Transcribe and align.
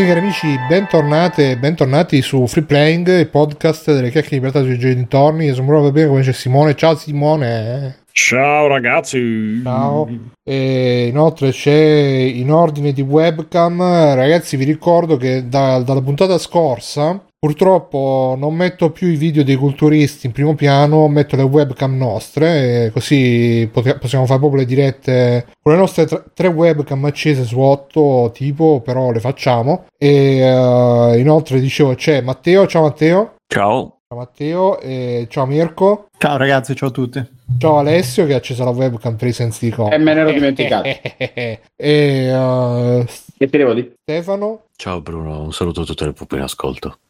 Amiche 0.00 0.14
e 0.14 0.18
amici, 0.18 0.58
bentornate 0.66 1.50
e 1.50 1.58
bentornati 1.58 2.22
su 2.22 2.46
Free 2.46 2.64
Playing, 2.64 3.18
il 3.18 3.28
podcast 3.28 3.92
delle 3.92 4.08
chiacchiere 4.10 4.28
di 4.28 4.34
libertà 4.36 4.62
sui 4.62 4.78
giochi 4.78 4.94
dintorni. 4.94 5.44
Io 5.44 5.52
sono 5.52 5.66
proprio 5.66 5.92
bene 5.92 6.08
come 6.08 6.22
c'è 6.22 6.32
Simone. 6.32 6.74
Ciao 6.74 6.96
Simone. 6.96 8.04
Ciao 8.10 8.66
ragazzi. 8.66 9.60
Ciao. 9.62 10.08
E 10.42 11.06
inoltre 11.06 11.50
c'è 11.50 11.74
in 11.74 12.50
ordine 12.50 12.92
di 12.94 13.02
webcam, 13.02 13.78
ragazzi 14.14 14.56
vi 14.56 14.64
ricordo 14.64 15.18
che 15.18 15.46
da- 15.46 15.80
dalla 15.80 16.00
puntata 16.00 16.38
scorsa 16.38 17.22
purtroppo 17.40 18.34
non 18.38 18.54
metto 18.54 18.90
più 18.90 19.08
i 19.08 19.16
video 19.16 19.42
dei 19.42 19.56
culturisti 19.56 20.26
in 20.26 20.32
primo 20.32 20.54
piano, 20.54 21.08
metto 21.08 21.36
le 21.36 21.42
webcam 21.42 21.96
nostre, 21.96 22.84
e 22.84 22.90
così 22.90 23.66
pote- 23.72 23.96
possiamo 23.96 24.26
fare 24.26 24.38
proprio 24.38 24.60
le 24.60 24.66
dirette 24.66 25.46
con 25.62 25.72
le 25.72 25.78
nostre 25.78 26.04
tre, 26.04 26.24
tre 26.34 26.48
webcam 26.48 27.02
accese 27.06 27.44
su 27.44 27.58
8 27.58 28.30
tipo, 28.34 28.82
però 28.84 29.10
le 29.10 29.20
facciamo. 29.20 29.86
E 29.96 30.40
eh, 30.40 31.18
inoltre 31.18 31.60
dicevo 31.60 31.94
c'è 31.94 32.20
Matteo, 32.20 32.66
ciao 32.66 32.82
Matteo. 32.82 33.36
Ciao. 33.46 34.00
Ciao 34.06 34.18
Matteo 34.18 34.78
e 34.80 35.26
ciao 35.30 35.46
Mirko. 35.46 36.08
Ciao 36.18 36.36
ragazzi, 36.36 36.74
ciao 36.74 36.90
a 36.90 36.92
tutti. 36.92 37.26
Ciao 37.58 37.78
Alessio 37.78 38.26
che 38.26 38.34
ha 38.34 38.36
acceso 38.36 38.64
la 38.64 38.70
webcam 38.70 39.16
per 39.16 39.28
i 39.28 39.32
sensi 39.32 39.66
di 39.66 39.70
colpa. 39.70 39.94
E 39.94 39.98
me 39.98 40.12
ne 40.12 40.20
ero 40.20 40.32
dimenticato. 40.32 40.86
e 41.16 41.60
eh, 41.76 43.06
Che 43.38 43.48
ti 43.48 43.56
devo 43.56 43.72
dire? 43.72 43.92
Stefano. 44.02 44.64
Ciao 44.80 45.02
Bruno, 45.02 45.42
un 45.42 45.52
saluto 45.52 45.82
a 45.82 45.84
tutte 45.84 46.06
le 46.06 46.14
pupe 46.14 46.36
in 46.36 46.40
ascolto. 46.40 47.00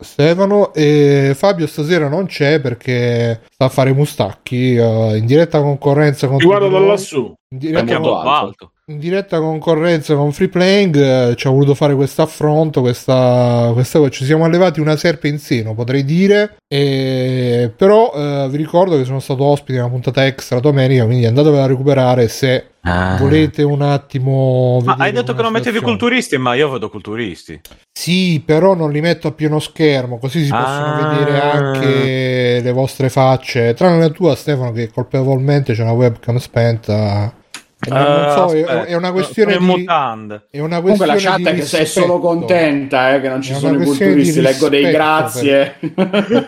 Stefano 0.00 0.74
e 0.74 1.30
Fabio 1.36 1.68
stasera 1.68 2.08
non 2.08 2.26
c'è 2.26 2.60
perché 2.60 3.42
sta 3.48 3.66
a 3.66 3.68
fare 3.68 3.92
mustacchi 3.92 4.74
eh, 4.74 5.16
in 5.16 5.26
diretta 5.26 5.60
concorrenza 5.62 6.26
con 6.26 6.38
Ti 6.38 6.44
guardo 6.44 6.68
da 6.68 6.80
lassù. 6.80 7.18
in 7.50 7.58
Perché 7.60 7.66
diretta, 7.68 7.94
è 7.94 7.98
molto 7.98 8.08
con- 8.14 8.24
molto 8.24 8.30
alto. 8.30 8.72
In 8.90 8.98
diretta 8.98 9.38
concorrenza 9.38 10.14
con 10.16 10.32
Free 10.32 10.48
Playing 10.48 10.96
eh, 10.96 11.34
ci 11.36 11.46
ha 11.46 11.50
voluto 11.50 11.74
fare 11.74 11.94
questo 11.94 12.22
affronto 12.22 12.80
questa, 12.80 13.70
questa 13.72 14.08
ci 14.08 14.24
siamo 14.24 14.44
allevati 14.44 14.80
una 14.80 14.96
serpe 14.96 15.28
in 15.28 15.38
seno 15.38 15.74
potrei 15.74 16.04
dire 16.04 16.56
e, 16.66 17.72
però 17.76 18.12
eh, 18.12 18.48
vi 18.50 18.56
ricordo 18.56 18.96
che 18.96 19.04
sono 19.04 19.20
stato 19.20 19.44
ospite 19.44 19.74
in 19.78 19.84
una 19.84 19.90
puntata 19.90 20.26
extra 20.26 20.58
domenica 20.60 21.04
quindi 21.04 21.24
andatevela 21.26 21.62
a 21.64 21.66
recuperare 21.66 22.28
se 22.28 22.64
Ah. 22.82 23.18
volete 23.20 23.62
un 23.62 23.82
attimo 23.82 24.80
Ma 24.82 24.94
hai 24.98 25.12
detto 25.12 25.34
che 25.34 25.42
non 25.42 25.52
mettevi 25.52 25.80
culturisti, 25.80 26.38
ma 26.38 26.54
io 26.54 26.70
vedo 26.70 26.88
culturisti. 26.88 27.60
Sì, 27.92 28.42
però 28.42 28.72
non 28.74 28.90
li 28.90 29.02
metto 29.02 29.28
a 29.28 29.32
pieno 29.32 29.58
schermo, 29.58 30.16
così 30.18 30.42
si 30.44 30.48
possono 30.48 30.94
Ah. 30.94 31.08
vedere 31.14 31.40
anche 31.42 32.60
le 32.62 32.72
vostre 32.72 33.10
facce. 33.10 33.74
Tranne 33.74 33.98
la 34.00 34.08
tua, 34.08 34.34
Stefano, 34.34 34.72
che 34.72 34.88
colpevolmente 34.90 35.74
c'è 35.74 35.82
una 35.82 35.92
webcam 35.92 36.38
spenta. 36.38 37.34
E 37.82 37.88
non, 37.90 38.30
so, 38.34 38.52
è- 38.52 38.56
Eh, 38.56 38.60
aspetta, 38.62 38.84
è, 38.84 38.94
una 38.94 39.10
questione 39.10 39.56
di. 39.56 39.64
mutande. 39.64 40.46
È 40.50 40.58
una 40.60 40.80
Comunque 40.80 41.06
la 41.06 41.12
questione 41.12 41.42
chat 41.42 41.52
di 41.54 41.58
è 41.58 41.60
che 41.60 41.66
sei 41.66 41.80
rispetto. 41.80 42.06
solo 42.06 42.18
contenta 42.20 43.14
eh, 43.14 43.20
che 43.22 43.28
non 43.30 43.40
ci 43.40 43.52
È 43.52 43.54
sono 43.54 43.72
i 43.72 43.76
questione 43.76 44.12
culturisti, 44.12 44.40
leggo 44.42 44.68
dei 44.68 44.90
grazie. 44.90 45.76
È 45.80 45.94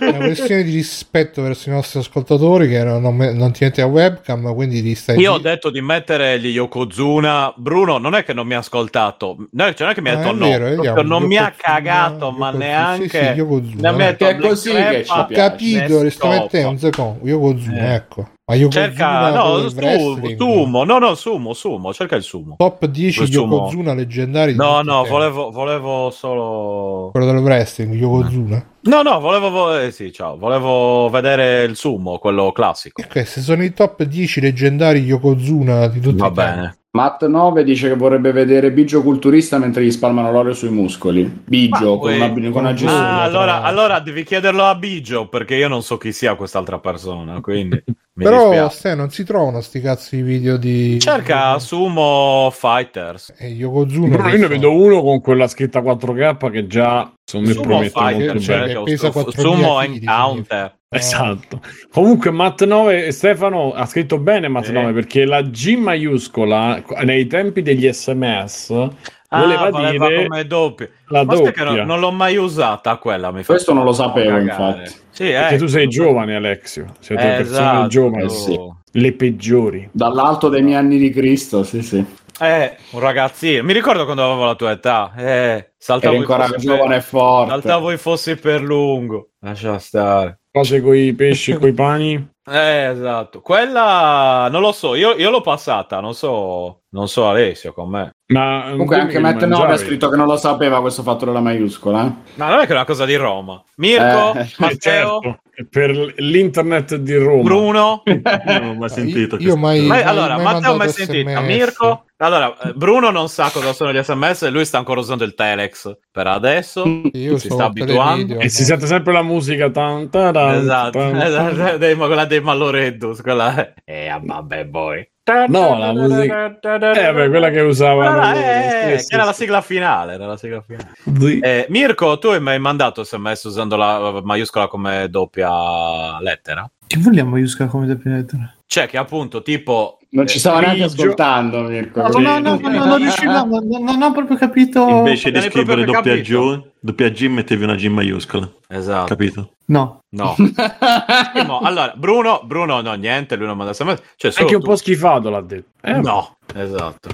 una 0.09 0.19
questione 0.19 0.63
di 0.63 0.73
rispetto 0.75 1.41
verso 1.41 1.71
i 1.71 1.73
nostri 1.73 2.01
ascoltatori 2.01 2.69
che 2.69 2.85
non, 2.85 3.01
non, 3.01 3.17
non 3.17 3.53
ti 3.53 3.65
metti 3.65 3.81
a 3.81 3.87
webcam, 3.87 4.55
quindi 4.55 4.83
ti 4.83 4.95
stai. 4.95 5.19
Io 5.21 5.33
ho 5.33 5.39
detto 5.39 5.71
di 5.71 5.81
mettere 5.81 6.39
gli 6.39 6.49
Yokozuna. 6.49 7.55
Bruno 7.57 7.97
non 7.97 8.15
è 8.15 8.25
che 8.25 8.35
non 8.35 8.47
mi 8.47 8.53
ha 8.55 8.59
ascoltato, 8.59 9.37
no, 9.53 9.65
cioè 9.73 9.75
non 9.79 9.91
è 9.91 9.95
che 9.95 10.01
mi 10.03 10.11
ha 10.11 10.13
Ah, 10.13 10.17
detto 10.17 10.31
è 10.31 10.35
no, 10.35 10.49
vero, 10.49 10.65
vediamo, 10.67 11.03
non 11.03 11.23
mi 11.23 11.37
ha 11.39 11.45
Yokozuna, 11.45 11.55
cagato, 11.75 12.31
ma 12.33 12.51
neanche. 12.51 13.09
sì, 13.09 13.17
sì, 13.17 13.25
Yokozuna, 13.39 13.91
ne 13.91 14.05
ha 14.05 14.09
eh. 14.09 14.11
detto 14.11 14.25
Che 14.27 14.31
è 14.31 14.35
né 14.35 14.49
così 14.49 14.71
che 14.71 14.77
crepa, 14.77 15.03
ci 15.05 15.19
Ho 15.19 15.27
capito, 15.35 15.97
né 15.97 16.03
resta 16.03 16.29
mettendo 16.29 16.69
un 16.69 16.79
secondo. 16.79 17.27
Yokozuna, 17.27 17.79
Eh. 17.91 17.95
ecco. 17.95 18.29
Ma 18.45 18.57
Cerca, 18.71 19.31
no, 19.31 19.61
del 19.61 19.71
su, 19.71 19.77
wrestling. 19.77 20.37
sumo, 20.37 20.83
no, 20.83 20.99
no, 20.99 21.15
sumo, 21.15 21.53
sumo, 21.53 21.95
cerca 21.95 22.17
il 22.17 22.25
sumo. 22.25 22.57
Top 22.59 22.85
10 22.87 23.19
Questo 23.19 23.41
Yokozuna 23.41 23.95
leggendari. 23.95 24.51
di 24.53 24.59
No, 24.59 24.83
no, 24.83 25.05
volevo, 25.05 25.53
volevo 25.53 26.11
solo. 26.11 27.11
Quello 27.13 27.27
del 27.27 27.37
wrestling, 27.37 27.95
Yokozuna. 27.95 28.67
No, 28.81 29.03
no, 29.03 29.21
volevo, 29.21 29.49
vo- 29.51 29.79
eh, 29.79 29.93
sì, 29.93 30.13
ciao, 30.13 30.37
volevo 30.37 31.09
vedere 31.09 31.63
il 31.63 31.77
sumo, 31.77 32.19
quello 32.19 32.51
classico. 32.51 33.01
Ok, 33.01 33.25
se 33.25 33.41
sono 33.41 33.63
i 33.63 33.73
top 33.73 34.03
10 34.03 34.41
leggendari 34.41 34.99
Yokozuna 35.05 35.87
di 35.87 36.01
tutti 36.01 36.17
Va 36.17 36.31
bene. 36.33 36.77
Matt 36.95 37.25
9 37.25 37.65
dice 37.65 37.89
che 37.89 37.95
vorrebbe 37.97 38.33
vedere 38.33 38.71
Biggio 38.71 39.03
culturista 39.03 39.57
mentre 39.57 39.83
gli 39.83 39.91
spalmano 39.91 40.31
l'olio 40.31 40.53
sui 40.53 40.69
muscoli. 40.69 41.23
Biggio 41.47 41.95
Ma 41.95 41.99
con 41.99 42.13
una, 42.13 42.51
con 42.51 42.65
una 42.65 42.73
G 42.75 42.85
Ah, 42.87 43.23
allora, 43.23 43.63
allora 43.63 43.99
devi 44.01 44.25
chiederlo 44.25 44.65
a 44.65 44.75
Bigio 44.75 45.27
perché 45.29 45.55
io 45.55 45.69
non 45.69 45.83
so 45.83 45.97
chi 45.97 46.13
sia 46.13 46.35
quest'altra 46.35 46.81
persona, 46.81 47.41
quindi 47.41 47.83
mi 48.15 48.25
Però, 48.25 48.49
dispiace. 48.51 48.77
Ste, 48.77 48.95
non 48.95 49.11
si 49.11 49.25
trovano 49.25 49.61
sti 49.63 49.81
cazzi 49.81 50.17
di 50.17 50.23
video 50.23 50.57
di... 50.59 50.99
Cerca 51.01 51.59
Sumo 51.59 52.51
Fighters. 52.53 53.33
E 53.39 53.49
Yokozuna... 53.49 54.17
Però 54.17 54.29
io 54.29 54.37
ne 54.37 54.43
so. 54.43 54.49
vedo 54.49 54.73
uno 54.75 55.01
con 55.03 55.21
quella 55.23 55.47
scritta 55.49 55.81
4K 55.81 56.51
che 56.51 56.67
già 56.67 57.11
secondo 57.25 57.49
me 57.49 57.55
Sumo 57.55 57.67
promette 57.67 57.91
Fighter, 57.91 58.27
molto 58.27 58.41
cioè, 58.41 58.55
bene. 58.57 58.67
che 58.67 58.73
cioè, 58.75 58.85
pesa 58.85 59.11
su- 59.13 59.19
4.000 59.19 59.41
Sumo 59.41 59.81
Encounter. 59.81 60.77
Esatto. 60.95 61.61
Comunque 61.91 62.31
Matt 62.31 62.65
9 62.65 63.07
e 63.07 63.13
Stefano 63.13 63.73
ha 63.73 63.87
scritto 63.87 64.19
bene 64.19 64.49
Matt 64.49 64.67
Sì. 64.67 64.73
9 64.73 64.93
perché 64.93 65.25
la 65.25 65.41
G 65.41 65.75
maiuscola 65.77 66.83
nei 67.05 67.27
tempi 67.27 67.63
degli 67.63 67.91
SMS 67.91 68.89
Ah, 69.35 69.41
voleva 69.41 69.71
dire 69.71 70.27
come 70.27 70.47
doppio. 70.47 70.89
la 71.07 71.25
doppia. 71.25 71.65
non, 71.65 71.87
non 71.87 72.01
l'ho 72.01 72.13
mai 72.13 72.37
usata 72.37 72.97
quella. 72.97 73.31
Mi 73.33 73.45
Questo 73.45 73.73
non 73.73 73.85
lo 73.85 73.93
sapevo, 73.93 74.37
cagare. 74.37 74.43
infatti. 74.83 75.01
Sì, 75.11 75.25
Perché 75.25 75.55
eh. 75.55 75.59
tu 75.59 75.67
sei 75.67 75.89
giovane 75.89 76.35
Alexio, 76.37 76.87
siete 77.01 77.23
Eh, 77.23 77.37
persone 77.39 77.59
esatto. 77.61 77.89
giovani, 77.89 78.25
Eh 78.25 78.29
sì. 78.29 78.59
le 78.93 79.13
peggiori. 79.13 79.89
Dall'alto 79.93 80.49
dei 80.49 80.63
miei 80.63 80.77
anni 80.77 80.99
di 80.99 81.11
Cristo, 81.11 81.63
sì, 81.65 81.83
sì. 81.83 82.05
Eh, 82.41 82.77
un 82.91 83.01
ragazzino. 83.01 83.63
Mi 83.63 83.73
ricordo 83.73 84.05
quando 84.05 84.25
avevo 84.25 84.45
la 84.47 84.55
tua 84.55 84.73
età. 84.73 85.13
Eh, 85.17 85.73
saltavo 85.77 86.15
Eri 86.15 86.23
ancora 86.23 86.49
giovane 86.57 86.95
e 86.97 86.99
per... 86.99 87.03
forte. 87.03 87.51
Saltavo 87.53 87.91
i 87.93 87.99
fossi 87.99 88.37
per 88.37 88.63
lungo. 88.63 89.29
Lascia 89.41 89.79
stare. 89.79 90.41
Cose 90.51 90.81
con 90.83 90.97
i 90.97 91.13
pesci 91.15 91.53
e 91.53 91.59
con 91.59 91.69
i 91.69 91.73
pani. 91.73 92.31
Eh, 92.51 92.89
esatto. 92.91 93.41
Quella 93.41 94.49
non 94.51 94.61
lo 94.61 94.73
so, 94.73 94.95
io, 94.95 95.13
io 95.15 95.31
l'ho 95.31 95.41
passata, 95.43 96.01
non 96.01 96.15
so, 96.15 96.82
non 96.93 97.09
so 97.09 97.29
Alessio 97.29 97.73
con 97.73 97.89
me. 97.91 98.11
Ma 98.33 98.69
Comunque 98.71 98.99
anche 98.99 99.19
Matt 99.19 99.45
9 99.45 99.73
ha 99.73 99.77
scritto 99.77 100.09
che 100.09 100.17
non 100.17 100.27
lo 100.27 100.37
sapeva 100.37 100.81
questo 100.81 101.03
fatto 101.03 101.25
della 101.25 101.41
maiuscola. 101.41 102.07
eh. 102.07 102.13
Ma 102.37 102.49
non 102.51 102.61
è 102.61 102.63
che 102.67 102.73
è 102.73 102.75
una 102.75 102.85
cosa 102.85 103.05
di 103.05 103.15
Roma. 103.17 103.63
Mirko, 103.77 104.35
Eh, 104.35 104.49
Matteo, 104.59 104.79
certo, 104.79 105.39
per 105.71 105.91
l'internet 106.19 106.97
di 106.97 107.17
Roma. 107.17 107.43
Bruno. 107.43 108.03
Io 108.07 108.21
non 108.59 108.69
ho 108.69 108.75
mai 108.75 108.89
sentito. 108.89 109.37
Io 109.39 109.57
mai... 109.57 109.81
Ma- 109.81 109.95
mai- 109.97 110.03
allora, 110.03 110.37
mai 110.37 110.45
Matteo 110.45 110.77
mai 110.77 110.89
sentito? 110.91 111.29
SMS. 111.31 111.45
Mirko? 111.47 112.05
Allora, 112.23 112.57
eh, 112.61 112.73
Bruno 112.73 113.11
non 113.11 113.29
sa 113.29 113.51
cosa 113.51 113.73
sono 113.73 113.93
gli 113.93 114.01
sms 114.01 114.43
e 114.43 114.51
lui 114.51 114.65
sta 114.65 114.79
ancora 114.79 115.01
usando 115.01 115.25
il 115.25 115.35
telex 115.35 115.99
per 116.11 116.29
adesso. 116.29 116.85
Io 117.13 117.37
Si 117.37 117.51
sta 117.51 117.65
abituando. 117.65 118.39
E 118.39 118.49
si 118.49 118.63
sente 118.63 118.87
sempre 118.87 119.13
la 119.13 119.23
musica 119.23 119.69
tan, 119.71 120.09
taran, 120.09 120.55
Esatto, 120.61 120.99
tan, 120.99 121.21
esatto, 121.21 121.77
dei- 121.79 121.97
quella 121.97 122.25
dei 122.25 122.41
Maloreddus, 122.41 123.21
quella 123.23 123.75
Eh, 123.85 124.17
vabbè, 124.23 124.65
boy. 124.67 125.11
No, 125.49 125.77
la 125.79 125.93
musica- 125.93 126.59
Eh, 126.61 127.13
beh, 127.13 127.29
quella 127.29 127.51
che 127.51 127.61
usavano. 127.61 128.21
Quella, 128.21 128.35
eh, 128.35 128.99
Sì, 128.99 129.03
sì, 129.03 129.09
che 129.09 129.15
era 129.15 129.25
la 129.25 129.33
sigla 129.33 129.61
finale, 129.61 130.13
era 130.15 130.27
la 130.27 130.37
sigla 130.37 130.61
finale. 130.63 130.93
Eh, 131.41 131.67
Mirko, 131.71 132.19
tu 132.19 132.29
hai 132.29 132.41
mai 132.41 132.61
mandato 132.61 133.03
sms 133.03 133.43
usando 133.45 133.77
la 133.77 134.21
maiuscola 134.23 134.69
come 134.69 135.09
doppia 135.09 136.21
lettera? 136.21 136.69
Che 136.93 136.99
vogliamo 136.99 137.31
maiuscola 137.31 137.71
come 137.71 137.87
lettera? 137.87 138.55
Cioè, 138.67 138.87
che 138.87 138.99
appunto, 138.99 139.41
tipo... 139.41 139.97
Non 140.11 140.27
ci 140.27 140.39
stava 140.39 140.61
neanche 140.61 140.81
grigio. 140.81 141.03
ascoltando, 141.05 141.63
Mirko. 141.63 142.07
No, 142.09 142.19
no, 142.19 142.39
no, 142.39 142.59
no, 142.61 142.69
no, 142.69 142.97
non 142.97 143.67
no, 143.67 143.79
non 143.79 144.03
ho 144.03 144.13
proprio 144.13 144.37
capito. 144.37 144.87
Invece 144.87 145.31
di 145.31 145.41
scrivere 145.41 145.85
doppia. 145.85 146.17
G, 146.17 146.63
doppia 146.79 147.09
G 147.09 147.29
mettevi 147.29 147.65
una 147.65 147.77
G 147.77 147.87
maiuscola. 147.87 148.47
Esatto. 148.69 149.07
Capito? 149.07 149.53
No, 149.69 150.01
No. 150.11 150.37
Allora, 151.63 151.95
Bruno, 151.97 152.43
Bruno, 152.45 152.83
no, 152.83 152.93
niente, 152.93 153.37
lui 153.37 153.47
non 153.47 153.57
manda 153.57 153.73
sms. 153.73 154.03
Cioè, 154.17 154.33
Anche 154.37 154.55
un 154.55 154.63
po' 154.63 154.77
schifato 154.77 155.31
l'ha 155.31 155.41
detto. 155.41 155.71
Eh, 155.81 155.95
No, 155.95 156.37
esatto. 156.55 157.09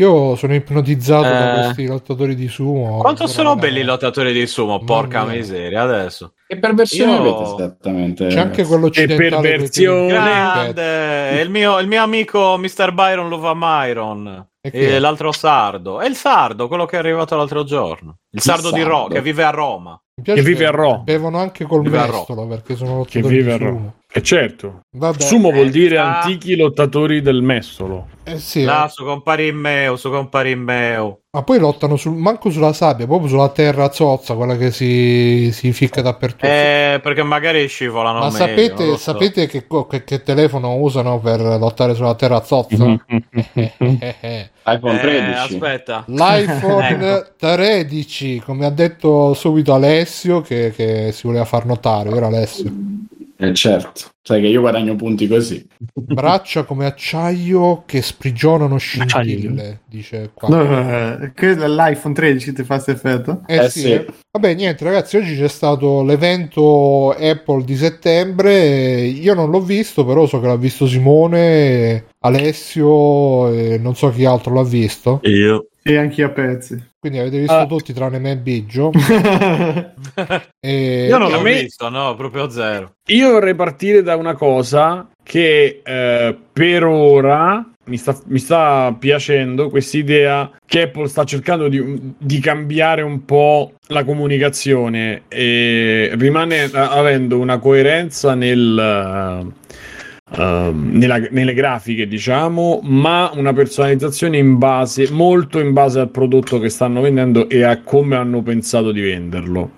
Io 0.00 0.36
sono 0.36 0.54
ipnotizzato 0.54 1.22
da 1.28 1.50
Eh. 1.52 1.64
questi 1.64 1.86
lottatori 1.86 2.34
di 2.34 2.48
sumo. 2.48 2.96
Quanto 2.98 3.26
sono 3.26 3.56
belli 3.56 3.80
i 3.80 3.84
lottatori 3.84 4.32
di 4.32 4.46
sumo, 4.46 4.76
Mamma 4.76 4.84
porca 4.86 5.24
mia. 5.24 5.34
miseria, 5.34 5.82
adesso. 5.82 6.32
Che 6.46 6.58
perversione 6.58 7.12
Io- 7.12 7.20
avete 7.20 7.42
esattamente? 7.62 8.26
C'è 8.28 8.38
anche 8.40 8.64
quello 8.64 8.86
occidentale. 8.86 9.40
perversione. 9.50 10.06
Grande, 10.08 11.40
il 11.42 11.50
mio, 11.50 11.78
il 11.78 11.88
mio 11.88 12.02
amico 12.02 12.56
Mr. 12.56 12.92
Byron 12.92 13.28
lo 13.28 13.38
fa 13.38 13.52
Myron. 13.54 14.46
E 14.64 14.70
E 14.72 14.96
è? 14.96 14.98
l'altro 14.98 15.30
sardo. 15.30 16.00
È 16.00 16.06
il 16.06 16.14
sardo, 16.14 16.68
quello 16.68 16.86
che 16.86 16.96
è 16.96 16.98
arrivato 17.00 17.36
l'altro 17.36 17.62
giorno. 17.64 18.16
Il 18.30 18.40
sardo, 18.40 18.70
di 18.70 18.80
Ro, 18.82 19.00
sardo? 19.00 19.14
che 19.14 19.20
vive 19.20 19.42
a 19.44 19.50
Roma. 19.50 20.00
Mi 20.14 20.22
piace 20.22 20.40
Che 20.42 20.46
vive 20.46 20.66
a 20.66 20.70
Roma. 20.70 20.98
Bevono 20.98 21.38
anche 21.38 21.64
col 21.64 21.82
Vive 21.82 21.98
mestolo 21.98 22.46
perché 22.46 22.76
sono 22.76 23.02
Che 23.04 23.18
lottatori 23.20 23.36
vive 23.42 23.58
di 23.58 23.64
a 23.64 23.68
sumo. 23.68 23.94
E 24.14 24.22
certo. 24.22 24.82
Vabbè, 24.90 25.22
Sumo 25.22 25.50
vuol 25.50 25.68
Eh, 25.68 25.70
dire 25.70 25.96
ah. 25.96 26.20
antichi 26.20 26.54
lottatori 26.54 27.22
del 27.22 27.40
messolo. 27.40 28.08
eh 28.24 28.38
sì, 28.38 28.62
Là, 28.62 28.84
eh. 28.84 28.88
su 28.90 29.04
compari 29.04 29.48
in 29.48 29.56
meo, 29.56 29.96
su 29.96 30.10
compari 30.10 30.50
in 30.50 30.60
meo. 30.60 31.20
ma 31.34 31.42
poi 31.42 31.58
lottano 31.58 31.96
sul, 31.96 32.12
manco 32.14 32.50
sulla 32.50 32.74
sabbia, 32.74 33.06
proprio 33.06 33.28
sulla 33.30 33.48
terra 33.48 33.90
zozza, 33.90 34.34
quella 34.34 34.54
che 34.58 34.70
si, 34.70 35.48
si 35.50 35.72
ficca 35.72 36.02
dappertutto. 36.02 36.44
Eh, 36.44 37.00
perché 37.02 37.22
magari 37.22 37.66
scivolano 37.68 38.18
Ma 38.18 38.24
meglio, 38.26 38.36
sapete, 38.36 38.84
so. 38.90 38.96
sapete 38.98 39.46
che, 39.46 39.66
che- 39.88 40.04
che 40.04 40.22
telefono 40.22 40.74
usano 40.76 41.18
per 41.18 41.40
lottare 41.40 41.94
sulla 41.94 42.14
terra 42.14 42.42
zozza? 42.44 42.84
iPhone 42.84 44.98
Eh, 44.98 45.00
13. 45.00 45.54
aspetta. 45.54 46.04
L'iPhone 46.06 46.86
Ecco. 46.88 47.32
13, 47.38 48.40
come 48.40 48.66
ha 48.66 48.70
detto 48.70 49.32
subito 49.32 49.72
Alessio, 49.72 50.42
che, 50.42 50.70
che 50.76 51.12
si 51.12 51.26
voleva 51.26 51.46
far 51.46 51.64
notare, 51.64 52.10
vero 52.10 52.26
Alessio? 52.26 52.70
Eh 53.44 53.54
certo, 53.54 54.02
sai 54.22 54.40
che 54.40 54.46
io 54.46 54.60
guadagno 54.60 54.94
punti 54.94 55.26
così. 55.26 55.66
Braccia 55.92 56.62
come 56.62 56.86
acciaio 56.86 57.82
che 57.86 58.00
sprigionano 58.00 58.76
scintille, 58.76 59.80
dice 59.88 60.30
qua. 60.32 61.16
Eh, 61.20 61.32
che 61.34 61.56
l'iPhone 61.56 62.14
13 62.14 62.52
ti 62.52 62.62
fa 62.62 62.74
questo 62.74 62.92
effetto? 62.92 63.42
Eh, 63.48 63.64
Eh 63.64 63.68
sì. 63.68 63.80
sì. 63.80 64.04
Vabbè, 64.30 64.54
niente, 64.54 64.84
ragazzi, 64.84 65.16
oggi 65.16 65.36
c'è 65.36 65.48
stato 65.48 66.04
l'evento 66.04 67.10
Apple 67.10 67.64
di 67.64 67.74
settembre. 67.74 69.00
Io 69.06 69.34
non 69.34 69.50
l'ho 69.50 69.60
visto, 69.60 70.04
però 70.04 70.24
so 70.26 70.38
che 70.38 70.46
l'ha 70.46 70.56
visto 70.56 70.86
Simone, 70.86 72.04
Alessio 72.20 73.52
e 73.52 73.76
non 73.76 73.96
so 73.96 74.08
chi 74.10 74.24
altro 74.24 74.54
l'ha 74.54 74.62
visto. 74.62 75.18
Io 75.24 75.66
E 75.82 75.96
anche 75.96 76.22
a 76.22 76.30
pezzi. 76.30 76.90
Quindi 77.02 77.18
avete 77.18 77.38
visto 77.40 77.52
Ah. 77.52 77.66
tutti 77.66 77.92
tranne 77.92 78.20
me 78.20 78.30
e 78.30 78.36
Biggio. 78.36 78.92
E- 80.60 81.06
Io 81.08 81.18
non 81.18 81.32
l'ho 81.32 81.40
me- 81.40 81.62
visto, 81.62 81.88
no, 81.88 82.14
proprio 82.14 82.48
zero. 82.48 82.92
Io 83.08 83.30
vorrei 83.32 83.56
partire 83.56 84.02
da 84.04 84.14
una 84.14 84.34
cosa 84.34 85.08
che 85.20 85.80
eh, 85.84 86.36
per 86.52 86.84
ora 86.84 87.66
mi 87.86 87.96
sta, 87.96 88.16
mi 88.26 88.38
sta 88.38 88.94
piacendo 88.96 89.68
questa 89.68 89.96
idea 89.96 90.48
che 90.64 90.82
Apple 90.82 91.08
sta 91.08 91.24
cercando 91.24 91.66
di, 91.66 92.14
di 92.16 92.38
cambiare 92.38 93.02
un 93.02 93.24
po' 93.24 93.72
la 93.88 94.04
comunicazione 94.04 95.22
e 95.26 96.12
rimane 96.14 96.70
avendo 96.72 97.40
una 97.40 97.58
coerenza 97.58 98.34
nel, 98.34 99.52
eh, 100.36 100.42
ehm, 100.42 100.90
nella- 100.92 101.28
nelle 101.30 101.54
grafiche, 101.54 102.06
diciamo, 102.06 102.80
ma 102.82 103.30
una 103.34 103.52
personalizzazione 103.52 104.38
in 104.38 104.58
base, 104.58 105.10
molto 105.10 105.58
in 105.58 105.72
base 105.72 106.00
al 106.00 106.10
prodotto 106.10 106.58
che 106.58 106.68
stanno 106.68 107.00
vendendo 107.00 107.48
e 107.48 107.62
a 107.62 107.80
come 107.82 108.16
hanno 108.16 108.42
pensato 108.42 108.92
di 108.92 109.00
venderlo. 109.00 109.72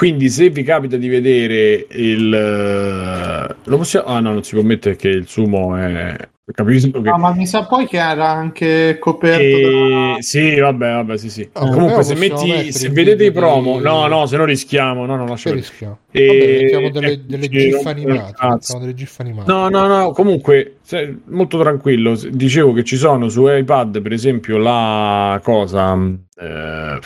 Quindi, 0.00 0.30
se 0.30 0.48
vi 0.48 0.62
capita 0.62 0.96
di 0.96 1.08
vedere 1.08 1.86
il. 1.90 2.32
eh, 2.32 3.54
Lo 3.64 3.76
possiamo. 3.76 4.06
Ah, 4.06 4.20
no, 4.20 4.32
non 4.32 4.42
si 4.42 4.54
può 4.54 4.62
mettere 4.64 4.96
che 4.96 5.08
il 5.08 5.28
sumo 5.28 5.76
è. 5.76 6.16
Capisco 6.52 7.02
che. 7.02 7.10
Ah, 7.10 7.18
ma 7.18 7.34
mi 7.34 7.46
sa 7.46 7.66
poi 7.66 7.86
che 7.86 7.98
era 7.98 8.28
anche 8.30 8.96
coperto 8.98 9.42
E- 9.42 10.14
da... 10.16 10.22
Sì, 10.22 10.58
vabbè, 10.58 10.92
vabbè, 10.94 11.16
sì, 11.18 11.28
sì. 11.28 11.46
Ah, 11.52 11.68
Comunque, 11.68 12.02
se 12.02 12.14
metti, 12.14 12.72
se 12.72 12.88
vedete 12.88 13.26
i 13.26 13.30
promo, 13.30 13.76
di- 13.76 13.84
no, 13.84 14.06
no, 14.06 14.24
se 14.24 14.38
no 14.38 14.46
rischiamo. 14.46 15.04
No, 15.04 15.16
no, 15.16 15.26
lascia 15.26 15.50
Che 15.50 15.56
perdere. 15.56 15.68
rischia? 15.68 15.98
E- 16.10 16.26
Vabbè, 16.26 16.62
mettiamo 16.62 16.90
delle, 16.90 17.12
eh, 17.12 17.20
delle 17.20 17.48
gif 17.50 17.84
animate. 17.86 18.34
mettiamo 18.48 18.80
delle 18.80 18.94
gif 18.94 19.20
animate. 19.20 19.52
No, 19.52 19.68
no, 19.68 19.86
no, 19.86 20.10
comunque 20.12 20.76
se- 20.80 21.18
molto 21.26 21.58
tranquillo. 21.60 22.18
Dicevo 22.30 22.72
che 22.72 22.84
ci 22.84 22.96
sono 22.96 23.28
su 23.28 23.46
iPad, 23.46 24.00
per 24.00 24.12
esempio, 24.12 24.56
la 24.56 25.38
cosa, 25.44 25.94
eh, 26.40 26.98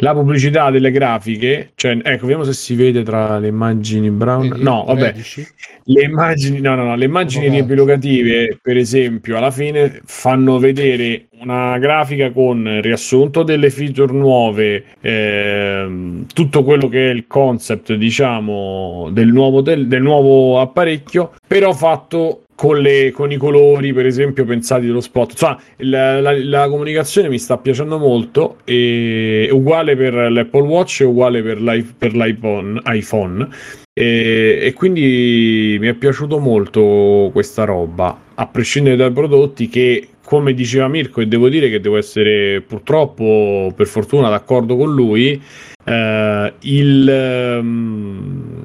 la 0.00 0.12
pubblicità 0.12 0.70
delle 0.70 0.90
grafiche. 0.90 1.72
Cioè, 1.74 1.98
ecco, 2.02 2.22
vediamo 2.22 2.44
se 2.44 2.52
si 2.52 2.74
vede 2.74 3.02
tra 3.02 3.38
le 3.38 3.48
immagini 3.48 4.10
brown. 4.10 4.54
No, 4.56 4.84
vabbè, 4.84 5.12
13? 5.12 5.46
le 5.84 6.02
immagini, 6.02 6.60
no, 6.60 6.74
no, 6.74 6.84
no, 6.84 6.96
le 6.96 7.04
immagini 7.04 7.48
riepilogative, 7.48 8.58
per 8.60 8.76
esempio, 8.76 9.36
alla 9.36 9.50
fine 9.50 10.00
fanno 10.04 10.58
vedere 10.58 11.26
una 11.40 11.78
grafica 11.78 12.30
con 12.30 12.80
riassunto 12.82 13.42
delle 13.42 13.70
feature 13.70 14.12
nuove, 14.12 14.84
ehm, 15.00 16.26
tutto 16.32 16.64
quello 16.64 16.88
che 16.88 17.10
è 17.10 17.12
il 17.12 17.26
concept, 17.26 17.94
diciamo, 17.94 19.08
del 19.12 19.28
nuovo, 19.28 19.62
tel- 19.62 19.86
del 19.86 20.02
nuovo 20.02 20.60
apparecchio, 20.60 21.32
però 21.46 21.72
fatto 21.72 22.44
con, 22.60 22.78
le- 22.78 23.10
con 23.10 23.32
i 23.32 23.38
colori, 23.38 23.94
per 23.94 24.04
esempio, 24.04 24.44
pensati 24.44 24.84
dello 24.84 25.00
spot. 25.00 25.30
Insomma, 25.30 25.58
la, 25.78 26.20
la- 26.20 26.44
la 26.44 26.68
comunicazione 26.68 27.30
mi 27.30 27.38
sta 27.38 27.56
piacendo 27.56 27.96
molto. 27.96 28.58
E 28.64 29.48
uguale 29.50 29.96
per 29.96 30.12
l'Apple 30.30 30.66
Watch 30.66 31.00
e 31.00 31.04
uguale 31.04 31.40
per, 31.42 31.58
l'i- 31.58 31.94
per 31.96 32.14
l'iPhone. 32.14 32.78
iPhone. 32.84 33.48
E, 33.94 34.58
e 34.60 34.72
quindi 34.74 35.78
mi 35.80 35.86
è 35.86 35.94
piaciuto 35.94 36.38
molto 36.38 37.30
questa 37.32 37.64
roba, 37.64 38.24
a 38.34 38.46
prescindere 38.46 38.96
dai 38.96 39.10
prodotti 39.10 39.66
che, 39.70 40.08
come 40.22 40.52
diceva 40.52 40.86
Mirko, 40.86 41.22
e 41.22 41.26
devo 41.26 41.48
dire 41.48 41.70
che 41.70 41.80
devo 41.80 41.96
essere 41.96 42.60
purtroppo, 42.60 43.72
per 43.74 43.86
fortuna, 43.86 44.28
d'accordo 44.28 44.76
con 44.76 44.94
lui, 44.94 45.40
eh, 45.82 46.52
il, 46.60 47.08
ehm, 47.08 48.62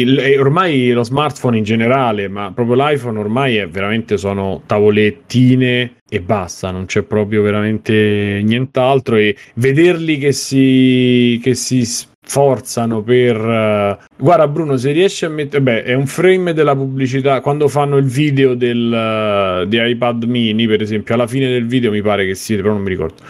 il- 0.00 0.18
e 0.18 0.38
ormai 0.38 0.90
lo 0.92 1.02
smartphone 1.02 1.58
in 1.58 1.64
generale, 1.64 2.28
ma 2.28 2.52
proprio 2.54 2.76
l'iPhone 2.76 3.18
ormai 3.18 3.56
è 3.56 3.68
veramente 3.68 4.16
sono 4.16 4.62
tavolettine 4.66 5.92
e 6.08 6.20
basta, 6.20 6.70
non 6.70 6.86
c'è 6.86 7.02
proprio 7.02 7.42
veramente 7.42 8.40
nient'altro 8.42 9.16
e 9.16 9.36
vederli 9.54 10.18
che 10.18 10.32
si, 10.32 11.38
che 11.42 11.54
si 11.54 11.84
sforzano 11.84 13.02
per 13.02 13.36
eh, 13.36 13.98
guarda 14.18 14.46
Bruno 14.48 14.76
se 14.76 14.92
riesci 14.92 15.24
a 15.24 15.30
mettere 15.30 15.62
beh 15.62 15.82
è 15.84 15.94
un 15.94 16.06
frame 16.06 16.52
della 16.52 16.76
pubblicità 16.76 17.40
quando 17.40 17.68
fanno 17.68 17.96
il 17.96 18.04
video 18.04 18.54
del, 18.54 18.92
eh, 18.92 19.66
di 19.66 19.78
iPad 19.78 20.24
mini 20.24 20.66
per 20.66 20.82
esempio 20.82 21.14
alla 21.14 21.26
fine 21.26 21.48
del 21.48 21.66
video 21.66 21.90
mi 21.90 22.02
pare 22.02 22.26
che 22.26 22.34
sia 22.34 22.56
però 22.56 22.72
non 22.72 22.82
mi 22.82 22.90
ricordo 22.90 23.22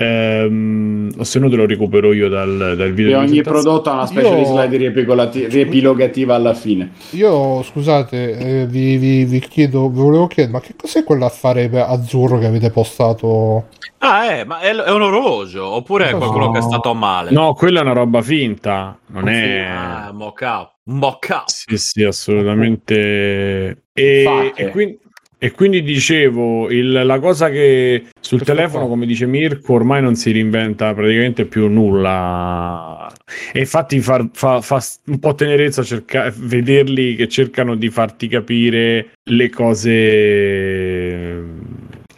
Ehm, 0.00 1.10
o 1.18 1.24
se 1.24 1.38
no 1.40 1.48
te 1.48 1.56
lo 1.56 1.66
recupero 1.66 2.12
io 2.12 2.28
dal, 2.28 2.74
dal 2.76 2.92
video 2.92 3.20
E 3.20 3.24
di 3.24 3.30
ogni 3.32 3.42
prodotto 3.42 3.90
ha 3.90 3.94
una 3.94 4.06
specie 4.06 4.28
Io- 4.28 4.36
di 4.36 4.44
slide 4.44 4.76
riepilogati- 4.76 5.46
riepilogativa 5.48 6.34
alla 6.36 6.54
fine. 6.54 6.92
Io 7.10 7.62
scusate, 7.62 8.38
eh, 8.62 8.66
vi, 8.66 8.96
vi- 8.96 9.24
vi 9.24 9.40
chiedo, 9.40 9.88
vi 9.88 9.98
volevo 10.00 10.26
chiedere, 10.28 10.52
ma 10.54 10.60
che 10.60 10.74
cos'è 10.76 11.02
quell'affare 11.02 11.68
azzurro 11.74 12.38
che 12.38 12.46
avete 12.46 12.70
postato? 12.70 13.66
Ah, 13.98 14.26
eh, 14.26 14.44
ma 14.44 14.60
è, 14.60 14.70
è 14.74 14.90
un 14.92 15.02
orologio 15.02 15.66
oppure 15.66 16.08
è 16.08 16.12
No. 16.12 16.18
qualcuno 16.18 16.52
che 16.52 16.58
è 16.58 16.62
stato 16.62 16.94
male? 16.94 17.32
no 17.32 17.52
quella 17.54 17.80
è 17.80 17.82
una 17.82 17.92
roba 17.94 18.22
finta 18.22 18.96
non 19.06 19.28
è 19.28 19.58
Ah, 19.66 20.12
mock 20.12 20.40
up. 20.42 20.76
Mock 20.90 21.28
up. 21.30 21.48
Sì, 21.48 21.76
sì, 21.76 22.02
assolutamente. 22.04 23.82
E, 23.92 24.52
e 24.54 24.68
quindi, 24.70 24.98
e 25.40 25.52
quindi 25.52 25.82
dicevo, 25.82 26.68
il- 26.70 26.90
la 26.90 27.18
cosa 27.20 27.48
che 27.48 28.06
sul 28.20 28.38
Questo 28.38 28.54
telefono, 28.56 28.80
qua. 28.86 28.88
come 28.94 29.06
dice 29.06 29.26
Mirko, 29.26 29.74
ormai 29.74 30.02
non 30.02 30.16
si 30.16 30.32
reinventa 30.32 30.92
praticamente 30.94 31.44
più 31.44 31.68
nulla. 31.68 33.10
E 33.52 33.60
infatti 33.60 34.00
fa, 34.00 34.28
fa- 34.32 34.60
fa 34.60 34.82
un 35.06 35.18
po' 35.20 35.34
tenerezza 35.34 35.82
cerca- 35.84 36.32
vederli 36.36 37.14
che 37.14 37.28
cercano 37.28 37.76
di 37.76 37.88
farti 37.88 38.26
capire 38.26 39.10
le 39.30 39.48
cose. 39.50 41.44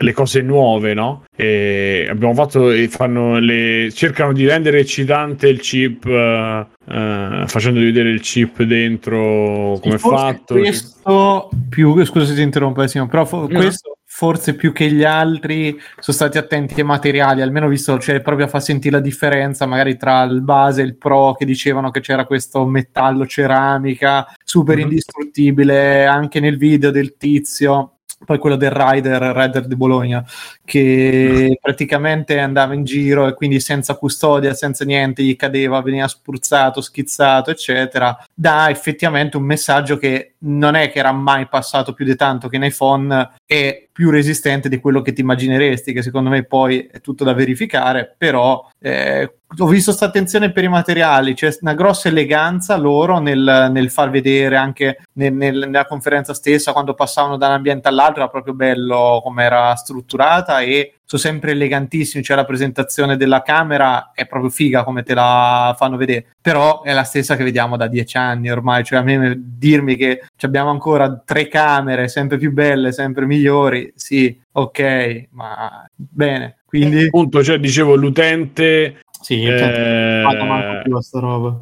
Le 0.03 0.13
cose 0.15 0.41
nuove, 0.41 0.95
no? 0.95 1.25
E 1.37 2.07
abbiamo 2.09 2.33
fatto 2.33 2.71
e 2.71 2.89
fanno 2.89 3.39
le 3.39 3.91
cercano 3.93 4.33
di 4.33 4.47
rendere 4.47 4.79
eccitante 4.81 5.47
il 5.49 5.61
chip 5.61 6.07
eh, 6.07 6.67
eh, 6.89 7.45
facendo 7.47 7.81
vedere 7.81 8.09
il 8.09 8.21
chip 8.21 8.63
dentro 8.63 9.79
come 9.83 9.97
è 9.97 9.99
fatto. 9.99 10.55
Questo 10.55 11.51
più, 11.69 12.03
scusa 12.07 12.25
se 12.25 12.35
ti 12.35 12.41
interrompo, 12.43 12.87
Simo, 12.87 13.09
però 13.09 13.27
fo- 13.27 13.47
No. 13.47 13.59
questo 13.61 13.97
forse 14.13 14.55
più 14.55 14.73
che 14.73 14.91
gli 14.91 15.05
altri 15.05 15.79
sono 15.99 16.17
stati 16.17 16.37
attenti 16.39 16.75
ai 16.81 16.85
materiali, 16.87 17.43
almeno 17.43 17.69
visto, 17.69 17.99
cioè 17.99 18.21
proprio 18.23 18.47
a 18.47 18.49
far 18.49 18.63
sentire 18.63 18.97
la 18.97 19.03
differenza 19.03 19.67
magari 19.67 19.97
tra 19.97 20.23
il 20.25 20.41
base 20.43 20.81
e 20.83 20.85
il 20.87 20.97
pro 20.97 21.35
che 21.35 21.45
dicevano 21.45 21.91
che 21.91 22.01
c'era 22.01 22.25
questo 22.25 22.65
metallo 22.67 23.27
ceramica 23.27 24.27
super 24.45 24.77
Mhm. 24.77 24.83
indistruttibile 24.83 26.07
anche 26.07 26.41
nel 26.41 26.57
video 26.57 26.91
del 26.91 27.17
tizio. 27.19 27.97
Poi 28.25 28.39
quello 28.39 28.57
del 28.57 28.71
rider, 28.71 29.23
rider 29.23 29.67
di 29.67 29.77
Bologna, 29.77 30.25
che 30.65 31.59
praticamente 31.61 32.39
andava 32.39 32.75
in 32.75 32.85
giro 32.85 33.27
e 33.27 33.35
quindi 33.35 33.61
senza 33.61 33.95
custodia, 33.95 34.53
senza 34.55 34.85
niente, 34.85 35.23
gli 35.23 35.37
cadeva, 35.37 35.81
veniva 35.81 36.07
spruzzato, 36.07 36.81
schizzato, 36.81 37.51
eccetera. 37.51 38.17
Dà 38.35 38.69
effettivamente 38.71 39.37
un 39.37 39.45
messaggio 39.45 39.97
che 39.97 40.35
non 40.41 40.75
è 40.75 40.91
che 40.91 40.99
era 40.99 41.13
mai 41.13 41.49
passato 41.49 41.95
più 41.95 42.05
di 42.05 42.17
tanto 42.17 42.49
che 42.49 42.57
in 42.57 42.65
iPhone 42.65 43.33
è 43.47 43.89
più 43.91 44.11
resistente 44.11 44.69
di 44.69 44.81
quello 44.81 45.03
che 45.03 45.13
ti 45.13 45.21
immagineresti, 45.21 45.93
che 45.93 46.03
secondo 46.03 46.31
me 46.31 46.45
poi 46.45 46.89
è 46.91 47.01
tutto 47.01 47.25
da 47.25 47.35
verificare, 47.35 48.15
però 48.17 48.69
eh, 48.79 49.40
ho 49.59 49.67
visto 49.67 49.91
questa 49.91 50.07
attenzione 50.07 50.53
per 50.53 50.63
i 50.63 50.69
materiali, 50.69 51.35
c'è 51.35 51.57
una 51.63 51.75
grossa 51.75 52.09
eleganza 52.09 52.77
loro 52.77 53.19
nel, 53.19 53.69
nel 53.73 53.91
far 53.91 54.09
vedere 54.09 54.57
anche 54.57 54.99
nel- 55.15 55.33
nel- 55.33 55.59
nella 55.59 55.87
conferenza 55.87 56.35
stessa 56.35 56.73
quando 56.73 56.95
passavano 56.95 57.37
da 57.37 57.49
un 57.49 57.55
ambiente 57.55 57.89
all'altro, 57.89 58.23
era 58.23 58.31
proprio 58.31 58.55
bello 58.55 59.21
come 59.25 59.43
era 59.43 59.75
strutturata 59.75 60.61
e 60.61 60.95
sono 61.05 61.21
sempre 61.21 61.51
elegantissimi, 61.51 62.23
cioè 62.23 62.37
la 62.37 62.45
presentazione 62.45 63.17
della 63.17 63.43
camera 63.43 64.13
è 64.15 64.27
proprio 64.27 64.51
figa 64.51 64.85
come 64.85 65.03
te 65.03 65.15
la 65.15 65.75
fanno 65.77 65.97
vedere, 65.97 66.27
però 66.41 66.83
è 66.83 66.93
la 66.93 67.03
stessa 67.03 67.35
che 67.35 67.43
vediamo 67.43 67.77
da 67.77 67.89
dieci 67.89 68.17
anni 68.17 68.51
ormai, 68.51 68.85
cioè 68.85 69.01
a 69.01 69.03
me 69.03 69.35
dirmi 69.37 69.97
che 69.97 70.23
abbiamo 70.43 70.71
ancora 70.71 71.21
tre 71.25 71.49
camere 71.49 72.07
sempre 72.07 72.39
più 72.39 72.53
belle, 72.53 72.93
sempre 72.93 73.27
migliori, 73.27 73.93
sì, 73.97 74.41
ok, 74.53 75.27
ma 75.31 75.85
bene. 75.97 76.59
Quindi 76.71 77.07
Appunto, 77.07 77.43
cioè, 77.43 77.59
dicevo, 77.59 77.97
l'utente 77.97 79.01
sì, 79.21 79.45
Eh. 79.45 80.23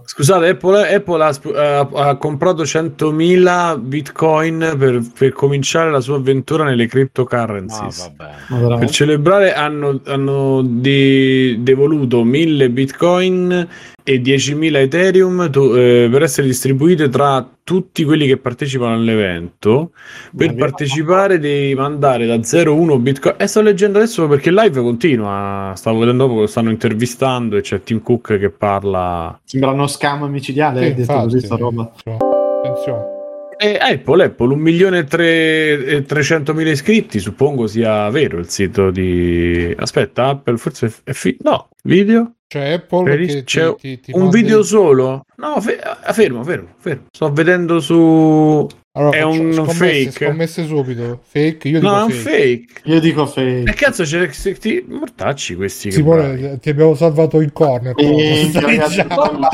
Scusate, 0.05 0.49
Apple, 0.49 0.95
Apple 0.95 1.23
ha, 1.25 1.39
ha- 1.57 1.89
ha 2.09 2.17
comprato 2.17 2.63
100.000 2.63 3.79
bitcoin 3.79 4.75
per, 4.79 5.03
per 5.19 5.33
cominciare 5.33 5.91
la 5.91 6.01
sua 6.01 6.17
avventura 6.17 6.65
nelle 6.65 6.85
Ah, 6.85 6.89
cryptocurrencies. 6.89 8.13
vabbè. 8.17 8.69
Ma 8.69 8.79
per 8.79 8.91
celebrare 8.91 9.55
hanno, 9.55 10.01
hanno 10.07 10.63
di- 10.63 11.57
devoluto 11.63 12.23
1000 12.25 12.71
bitcoin 12.71 13.69
e 14.11 14.21
10.000 14.23 14.81
ethereum 14.81 15.51
to- 15.51 15.77
eh, 15.77 16.09
per 16.11 16.23
essere 16.23 16.47
distribuite 16.47 17.09
tra 17.11 17.47
tutti 17.63 18.05
quelli 18.05 18.27
che 18.27 18.39
partecipano 18.39 18.95
all'evento. 18.95 19.91
Per 20.35 20.55
partecipare 20.55 21.39
devi 21.39 21.75
mandare 21.75 22.25
da 22.27 22.43
0,1 22.43 22.99
bitcoin. 22.99 23.35
E 23.39 23.47
sto 23.47 23.61
leggendo 23.61 23.99
adesso 23.99 24.27
perché 24.27 24.49
il 24.49 24.55
live 24.55 24.81
continua. 24.81 25.73
Stavo 25.77 25.99
vedendo 25.99 26.23
dopo 26.23 26.37
che 26.37 26.41
lo 26.43 26.47
stanno 26.47 26.71
intervistando 26.71 27.57
e 27.57 27.61
c'è 27.61 27.83
Tim 27.83 28.01
Cook 28.01 28.39
che 28.39 28.49
parla. 28.51 29.39
Sembra 29.45 29.71
uno 29.73 29.87
scam 29.87 30.25
micidiale, 30.31 30.87
Sì, 30.89 30.95
detto 30.95 31.13
così 31.13 31.25
infatti, 31.37 31.45
sta 31.45 31.57
roba. 31.57 31.93
cioè, 32.03 32.17
attenzione. 32.63 33.18
E 33.61 33.77
Apple, 33.77 34.25
Apple, 34.25 34.53
un 34.53 34.61
milione 34.61 34.99
e 34.99 35.05
tre- 35.05 35.85
e 35.85 36.07
300.000 36.07 36.67
iscritti, 36.69 37.19
suppongo 37.19 37.67
sia 37.67 38.09
vero 38.11 38.39
il 38.39 38.49
sito 38.49 38.91
di... 38.93 39.75
Aspetta, 39.77 40.27
Apple 40.29 40.57
forse 40.59 40.93
è, 41.03 41.13
fi- 41.13 41.37
No, 41.41 41.69
video? 41.83 42.35
C'è 42.47 42.71
Apple 42.75 43.17
che 43.27 43.43
c'è 43.45 43.75
ti, 43.75 43.99
ti, 43.99 44.01
ti 44.01 44.11
un 44.15 44.23
manda 44.23 44.37
video 44.37 44.63
solo? 44.63 45.25
No, 45.37 45.61
fe- 45.61 45.79
ah, 45.81 46.13
fermo, 46.13 46.45
fermo, 46.45 46.69
fermo. 46.79 47.07
Sto 47.11 47.33
vedendo 47.33 47.81
su... 47.81 48.65
Allora, 48.99 49.17
è 49.17 49.23
un 49.23 49.53
scommesse, 49.53 50.11
fake. 50.11 50.25
Scommesse 50.27 50.67
subito. 50.67 51.21
Fake, 51.29 51.69
io 51.69 51.79
dico 51.81 51.91
No, 51.93 52.01
è 52.01 52.03
un 52.03 52.11
fake. 52.11 52.65
fake. 52.75 52.81
Io 52.91 53.01
dico 53.01 53.27
fake. 53.27 53.71
E 53.71 53.75
cazzo, 53.75 54.03
c'è 54.03 54.29
se- 54.33 54.55
ti- 54.55 54.85
mortacci 54.89 55.55
questi. 55.55 55.93
Simone, 55.93 56.59
ti 56.61 56.69
abbiamo 56.71 56.95
salvato 56.95 57.41
il 57.41 57.53
corner. 57.53 57.95
Stai 57.97 58.51
ragazzi, 58.61 58.95
già- 58.97 59.49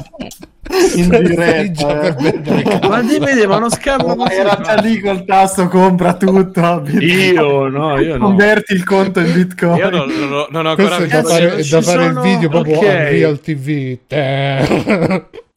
in 0.96 1.04
stai 1.04 1.22
diretta, 1.24 1.72
già 1.72 2.16
eh. 2.16 2.88
Ma 2.88 3.00
ti 3.00 3.18
vede, 3.18 3.46
ma 3.46 3.58
non 3.58 3.70
scappa 3.70 4.14
Ma 4.14 4.30
era 4.30 4.58
già 4.64 4.76
lì 4.76 4.98
col 4.98 5.24
tasto 5.26 5.68
compra 5.68 6.14
tutto. 6.14 6.82
Io, 7.00 7.68
no, 7.68 8.00
io 8.00 8.16
no. 8.16 8.26
Converti 8.28 8.72
il 8.72 8.82
conto 8.84 9.20
in 9.20 9.30
bitcoin. 9.34 9.76
Io 9.76 9.90
non, 9.90 10.08
non 10.08 10.32
ho- 10.32 10.46
non 10.50 10.64
ho 10.66 10.70
ancora 10.70 10.96
Questo 10.96 11.04
è 11.18 11.20
da 11.20 11.28
fare, 11.28 11.56
è 11.56 11.62
da 11.64 11.82
fare 11.82 12.04
il 12.06 12.12
sono- 12.14 12.22
video 12.22 12.48
proprio 12.48 12.76
ok. 12.78 12.82
Unreal 12.82 13.40
TV. 13.40 13.98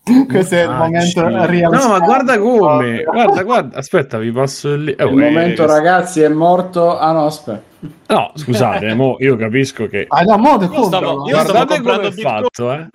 Questo 0.27 0.55
è 0.55 0.63
il 0.63 0.69
Ah, 0.69 0.77
momento 0.77 1.45
real. 1.45 1.71
No, 1.71 1.87
ma 1.89 1.99
guarda 1.99 2.39
come. 2.39 3.03
Guarda, 3.09 3.43
guarda. 3.43 3.77
Aspetta, 3.77 4.17
vi 4.17 4.31
passo 4.31 4.73
il. 4.73 4.89
eh, 4.89 4.93
Il 4.93 4.99
eh, 4.99 5.05
momento, 5.29 5.63
eh, 5.63 5.67
ragazzi, 5.67 6.21
è 6.21 6.29
morto. 6.29 6.97
Ah, 6.97 7.11
no, 7.11 7.25
aspetta. 7.25 7.61
No, 8.07 8.31
scusate, 8.33 8.93
mo 8.95 9.15
io 9.19 9.35
capisco 9.35 9.87
che. 9.87 10.05
Ah, 10.09 10.21
no, 10.23 10.37
mo 10.37 10.57
Io 10.61 10.83
stavo- 10.83 11.27
io 11.27 11.37
stavo 11.39 11.65
Guardate 11.65 11.81
come 11.81 12.07
è 12.07 12.11
fatto, 12.11 12.71
eh. 12.73 12.87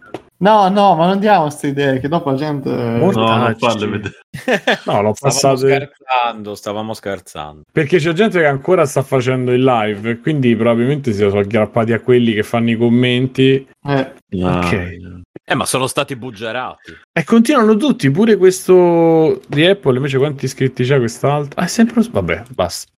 No, 0.43 0.69
no, 0.69 0.97
ma 0.97 1.07
non 1.07 1.21
diamo 1.21 1.43
queste 1.43 1.69
idee, 1.69 2.01
che 2.01 2.09
dopo 2.09 2.31
la 2.31 2.37
gente... 2.37 2.69
No, 2.69 2.75
non 2.89 2.99
Mortacci. 2.99 3.65
farle 3.65 3.87
vedere. 3.87 4.15
No, 4.87 5.01
l'ho 5.01 5.13
Stavamo 5.15 5.15
passato. 5.21 5.57
scherzando, 5.59 6.55
stavamo 6.57 6.95
scherzando. 6.95 7.63
Perché 7.71 7.99
c'è 7.99 8.13
gente 8.13 8.41
che 8.41 8.47
ancora 8.47 8.85
sta 8.85 9.03
facendo 9.03 9.53
il 9.53 9.63
live, 9.63 10.19
quindi 10.19 10.57
probabilmente 10.57 11.13
si 11.13 11.19
sono 11.21 11.39
aggrappati 11.39 11.93
a 11.93 12.01
quelli 12.01 12.33
che 12.35 12.43
fanno 12.43 12.71
i 12.71 12.77
commenti. 12.77 13.65
Eh, 13.87 14.13
Ah, 14.43 14.59
Ok. 14.59 15.22
Eh, 15.53 15.55
ma 15.55 15.67
sono 15.67 15.87
stati 15.87 16.17
buggerati. 16.17 16.93
E 17.13 17.25
continuano 17.25 17.77
tutti, 17.77 18.11
pure 18.11 18.39
questo 18.39 19.43
di 19.47 19.67
Apple. 19.67 19.97
Invece, 19.97 20.17
quanti 20.17 20.47
iscritti 20.47 20.83
c'è 20.83 20.97
quest'altro? 20.99 21.61
Ah, 21.61 21.65
è 21.65 21.69
sempre. 21.69 22.03
Vabbè, 22.11 22.45
basta. 22.55 22.91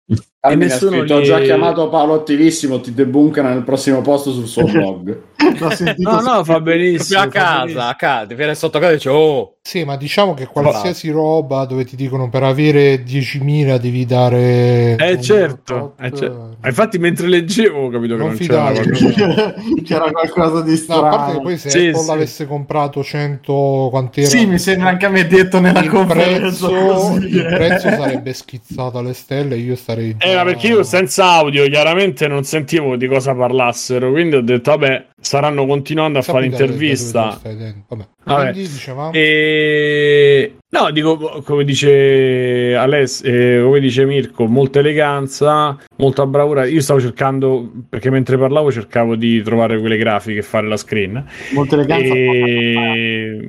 Ha 0.46 0.54
nessuno 0.54 0.98
scritto, 0.98 1.14
ho 1.14 1.20
gli- 1.20 1.24
già 1.24 1.40
chiamato 1.40 1.88
Paolo 1.88 2.12
Attivissimo, 2.14 2.78
ti 2.80 2.92
debunkano 2.92 3.48
nel 3.48 3.62
prossimo 3.62 4.02
posto 4.02 4.30
sul 4.30 4.46
suo 4.46 4.64
blog. 4.70 5.18
No, 5.96 6.20
no, 6.20 6.44
fa 6.44 6.60
benissimo. 6.60 7.20
A 7.20 7.28
casa, 7.28 7.58
benissimo. 7.60 7.82
a 7.88 7.94
casa, 7.94 8.26
ti 8.26 8.34
viene 8.34 8.54
sotto 8.54 8.78
casa 8.78 8.92
e 8.92 8.94
dice, 8.96 9.08
oh, 9.08 9.56
Sì, 9.62 9.84
ma 9.84 9.96
diciamo 9.96 10.34
che 10.34 10.46
qualsiasi 10.46 11.10
roba 11.10 11.64
dove 11.64 11.84
ti 11.84 11.96
dicono 11.96 12.28
per 12.28 12.42
avere 12.42 13.02
10.000 13.02 13.78
devi 13.78 14.04
dare... 14.04 14.96
Eh, 14.96 15.20
certo. 15.20 15.94
tot, 15.96 16.04
eh, 16.04 16.16
certo. 16.16 16.56
Infatti, 16.64 16.98
mentre 16.98 17.26
leggevo, 17.28 17.86
ho 17.86 17.88
capito 17.90 18.16
che 18.16 18.20
Non 18.22 18.28
non 18.28 18.36
c'era. 18.36 18.72
C'era 19.84 20.10
qualcosa 20.10 20.60
di 20.62 20.70
No, 20.70 20.76
strano. 20.76 21.06
a 21.06 21.08
parte 21.10 21.32
che 21.36 21.40
poi 21.42 21.58
se 21.58 21.70
Sì, 21.70 21.86
Apple 21.88 22.02
sì. 22.02 22.10
avesse 22.10 22.46
comprato 22.46 23.02
100 23.02 23.88
quant'era 23.90 24.28
Sì, 24.28 24.46
mi 24.46 24.58
sembra 24.58 24.88
anche 24.88 25.06
a 25.06 25.10
me 25.10 25.26
detto 25.26 25.60
nella 25.60 25.80
il 25.80 25.88
conferenza 25.90 26.66
prezzo, 26.68 27.16
il 27.20 27.44
prezzo 27.46 27.88
sarebbe 27.90 28.32
schizzato 28.32 28.98
alle 28.98 29.12
stelle 29.12 29.56
io 29.56 29.76
starei 29.76 30.16
Eh, 30.18 30.33
ma 30.34 30.44
perché 30.44 30.68
io 30.68 30.82
senza 30.82 31.24
audio 31.32 31.66
chiaramente 31.68 32.28
non 32.28 32.44
sentivo 32.44 32.96
di 32.96 33.06
cosa 33.06 33.34
parlassero, 33.34 34.10
quindi 34.10 34.36
ho 34.36 34.42
detto, 34.42 34.70
vabbè, 34.72 35.06
staranno 35.20 35.66
continuando 35.66 36.18
a 36.18 36.22
fare 36.22 36.44
Sappi 36.44 36.50
da- 36.50 36.56
da 36.56 36.64
intervista. 36.64 37.40
Vabbè. 37.42 37.74
Vabbè. 38.24 38.52
Quindi 38.52 38.68
dicevamo 38.68 39.12
E 39.12 40.54
no, 40.70 40.90
dico 40.90 41.42
come 41.44 41.64
dice 41.64 42.74
Aless, 42.74 43.22
eh, 43.24 43.60
come 43.62 43.80
dice 43.80 44.04
Mirko, 44.04 44.46
molta 44.46 44.80
eleganza, 44.80 45.76
molta 45.96 46.26
bravura. 46.26 46.64
Io 46.66 46.80
stavo 46.80 47.00
cercando, 47.00 47.70
perché 47.88 48.10
mentre 48.10 48.36
parlavo 48.38 48.72
cercavo 48.72 49.14
di 49.14 49.42
trovare 49.42 49.78
quelle 49.78 49.96
grafiche 49.96 50.40
e 50.40 50.42
fare 50.42 50.66
la 50.66 50.76
screen. 50.76 51.24
Molta 51.52 51.74
eleganza. 51.74 52.12
E... 52.12 53.48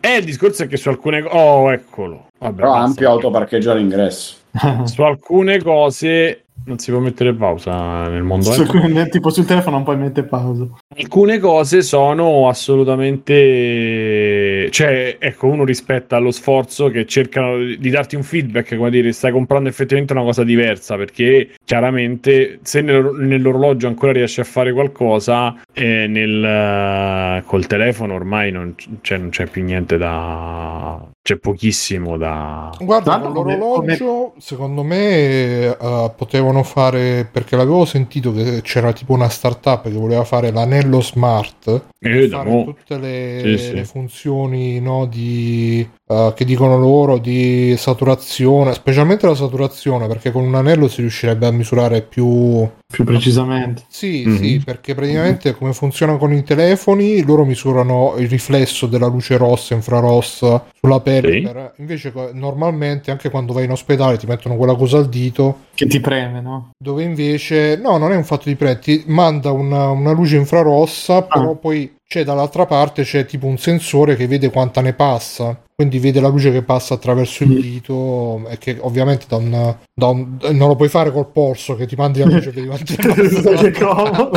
Eh, 0.00 0.16
il 0.16 0.24
discorso 0.24 0.62
è 0.62 0.68
che 0.68 0.76
su 0.76 0.88
alcune 0.88 1.22
cose. 1.22 1.36
Oh, 1.36 1.72
eccolo. 1.72 2.26
Vabbè, 2.38 2.60
Però 2.60 2.72
ampio 2.72 3.10
autoparcheggio 3.10 3.72
all'ingresso. 3.72 4.36
Su 4.84 5.02
alcune 5.02 5.62
cose 5.62 6.42
non 6.64 6.78
si 6.78 6.90
può 6.90 7.00
mettere 7.00 7.32
pausa 7.34 8.08
nel 8.08 8.22
mondo. 8.22 8.50
Su- 8.52 8.62
Apple. 8.62 9.08
tipo 9.08 9.30
sul 9.30 9.46
telefono 9.46 9.76
non 9.76 9.84
puoi 9.84 9.96
mettere 9.96 10.26
pausa. 10.26 10.66
Alcune 10.96 11.38
cose 11.38 11.82
sono 11.82 12.48
assolutamente. 12.48 14.68
Cioè, 14.70 15.16
ecco, 15.18 15.46
uno 15.46 15.64
rispetta 15.64 16.18
lo 16.18 16.30
sforzo 16.30 16.90
che 16.90 17.06
cercano 17.06 17.56
di 17.58 17.90
darti 17.90 18.16
un 18.16 18.22
feedback, 18.22 18.76
come 18.76 18.90
dire, 18.90 19.12
stai 19.12 19.32
comprando 19.32 19.68
effettivamente 19.68 20.12
una 20.12 20.22
cosa 20.22 20.44
diversa, 20.44 20.96
perché 20.96 21.50
chiaramente 21.64 22.58
se 22.62 22.80
nel- 22.82 23.14
nell'orologio 23.18 23.86
ancora 23.86 24.12
riesci 24.12 24.40
a 24.40 24.44
fare 24.44 24.72
qualcosa, 24.72 25.56
eh, 25.72 26.06
nel, 26.06 26.44
eh, 26.44 27.42
col 27.46 27.66
telefono 27.66 28.14
ormai 28.14 28.50
non, 28.52 28.74
c- 28.74 28.88
cioè, 29.00 29.18
non 29.18 29.30
c'è 29.30 29.46
più 29.46 29.62
niente 29.64 29.96
da. 29.96 31.00
C'è 31.28 31.36
pochissimo 31.36 32.16
da. 32.16 32.70
Guarda, 32.80 33.20
con 33.20 33.34
come- 33.34 33.54
l'orologio, 33.58 34.32
secondo 34.38 34.82
me 34.82 35.66
eh, 35.78 36.12
potevano 36.16 36.62
fare 36.62 37.28
perché 37.30 37.54
l'avevo 37.54 37.84
sentito 37.84 38.32
che 38.32 38.62
c'era 38.62 38.94
tipo 38.94 39.12
una 39.12 39.28
startup 39.28 39.82
che 39.82 39.90
voleva 39.90 40.24
fare 40.24 40.50
l'anello 40.50 41.02
smart 41.02 41.82
Eh, 41.98 42.28
fare 42.30 42.48
mo- 42.48 42.64
tutte 42.64 42.96
le, 42.96 43.40
Sì, 43.42 43.58
sì. 43.62 43.74
le 43.74 43.84
funzioni 43.84 44.80
no, 44.80 45.04
di, 45.04 45.86
eh, 46.08 46.32
che 46.34 46.44
dicono 46.44 46.78
loro 46.78 47.18
di 47.18 47.74
saturazione, 47.76 48.72
specialmente 48.72 49.26
la 49.26 49.34
saturazione, 49.34 50.06
perché 50.06 50.30
con 50.32 50.44
un 50.44 50.54
anello 50.54 50.88
si 50.88 51.02
riuscirebbe 51.02 51.46
a 51.46 51.50
misurare 51.50 52.00
più. 52.02 52.66
Più 52.90 53.04
precisamente. 53.04 53.82
Sì, 53.88 54.24
Mhm. 54.26 54.36
sì, 54.36 54.62
perché 54.64 54.94
praticamente 54.94 55.54
come 55.54 55.72
funziona 55.74 56.16
con 56.16 56.32
i 56.32 56.42
telefoni, 56.42 57.22
loro 57.22 57.44
misurano 57.44 58.14
il 58.16 58.28
riflesso 58.28 58.86
della 58.86 59.06
luce 59.08 59.36
rossa 59.36 59.74
infrarossa 59.74 60.64
sulla 60.80 61.00
pelle. 61.00 61.32
Sì. 61.32 61.40
per- 61.42 61.72
Invece, 61.78 62.12
normalmente, 62.32 63.10
anche 63.10 63.28
quando 63.30 63.52
vai 63.52 63.64
in 63.64 63.70
ospedale, 63.72 64.16
ti 64.16 64.26
mettono 64.26 64.56
quella 64.56 64.74
cosa 64.74 64.98
al 64.98 65.08
dito 65.08 65.58
Che 65.74 65.86
ti 65.86 66.00
preme, 66.00 66.40
no? 66.40 66.70
dove 66.78 67.02
invece 67.02 67.76
no, 67.76 67.98
non 67.98 68.12
è 68.12 68.16
un 68.16 68.24
fatto 68.24 68.48
di 68.48 68.56
pre, 68.56 68.78
ti 68.78 69.04
manda 69.06 69.50
una, 69.52 69.90
una 69.90 70.12
luce 70.12 70.36
infrarossa, 70.36 71.22
però 71.22 71.54
poi 71.54 71.96
c'è 72.06 72.24
dall'altra 72.24 72.64
parte 72.66 73.02
c'è 73.02 73.26
tipo 73.26 73.46
un 73.46 73.58
sensore 73.58 74.16
che 74.16 74.26
vede 74.26 74.50
quanta 74.50 74.80
ne 74.80 74.94
passa. 74.94 75.60
Quindi 75.80 76.00
vede 76.00 76.20
la 76.20 76.26
luce 76.26 76.50
che 76.50 76.62
passa 76.62 76.94
attraverso 76.94 77.44
il 77.44 77.50
Mm. 77.50 77.60
dito 77.60 78.48
e 78.48 78.58
che 78.58 78.78
ovviamente 78.80 79.26
da 79.28 79.36
un, 79.36 79.76
da 79.94 80.06
un- 80.08 80.36
non 80.50 80.66
lo 80.66 80.74
puoi 80.74 80.88
fare 80.88 81.12
col 81.12 81.30
polso 81.30 81.76
che 81.76 81.86
ti 81.86 81.94
mandi 81.94 82.18
la 82.18 82.24
luce 82.26 82.50
che 82.50 82.62
passa. 82.66 83.70
comodo. 83.78 84.28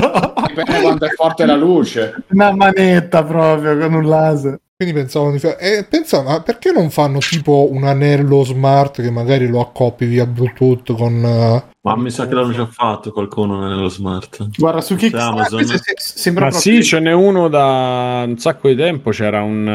Dipende 0.46 0.82
quanto 0.84 1.06
è 1.06 1.10
forte 1.16 1.48
la 1.48 1.56
luce. 1.56 2.14
Una 2.30 2.54
manetta 2.56 3.24
proprio 3.24 3.76
con 3.76 3.92
un 3.92 4.06
laser. 4.08 4.60
Quindi 4.82 5.00
pensavo 5.00 5.30
di 5.30 5.38
fare. 5.38 5.60
E 5.60 5.84
pensavo, 5.84 6.30
ma 6.30 6.42
perché 6.42 6.72
non 6.72 6.90
fanno 6.90 7.20
tipo 7.20 7.68
un 7.72 7.84
anello 7.84 8.44
smart 8.44 9.00
che 9.04 9.12
magari 9.12 9.46
lo 9.48 9.62
accoppi 9.62 10.06
via 10.06 10.26
Bluetooth 10.26 10.96
con. 10.96 11.24
eh, 11.24 11.64
Ma 11.82 11.96
mi 11.96 12.10
sa 12.10 12.28
che 12.28 12.34
l'hanno 12.34 12.52
già 12.52 12.66
fatto 12.66 13.12
qualcuno 13.12 13.60
nello 13.68 13.90
smart. 13.90 14.48
Guarda, 14.58 14.82
su 14.82 14.96
Kickstarter 14.96 15.34
Amazon. 15.34 15.58
questo 15.66 15.78
se- 15.84 15.94
sembra 15.98 16.46
Ma 16.46 16.50
proprio... 16.50 16.74
sì, 16.74 16.84
ce 16.84 17.00
n'è 17.00 17.12
uno 17.12 17.48
da 17.48 18.24
un 18.26 18.40
sacco 18.40 18.70
di 18.70 18.76
tempo. 18.76 19.12
C'era 19.12 19.44
un. 19.44 19.68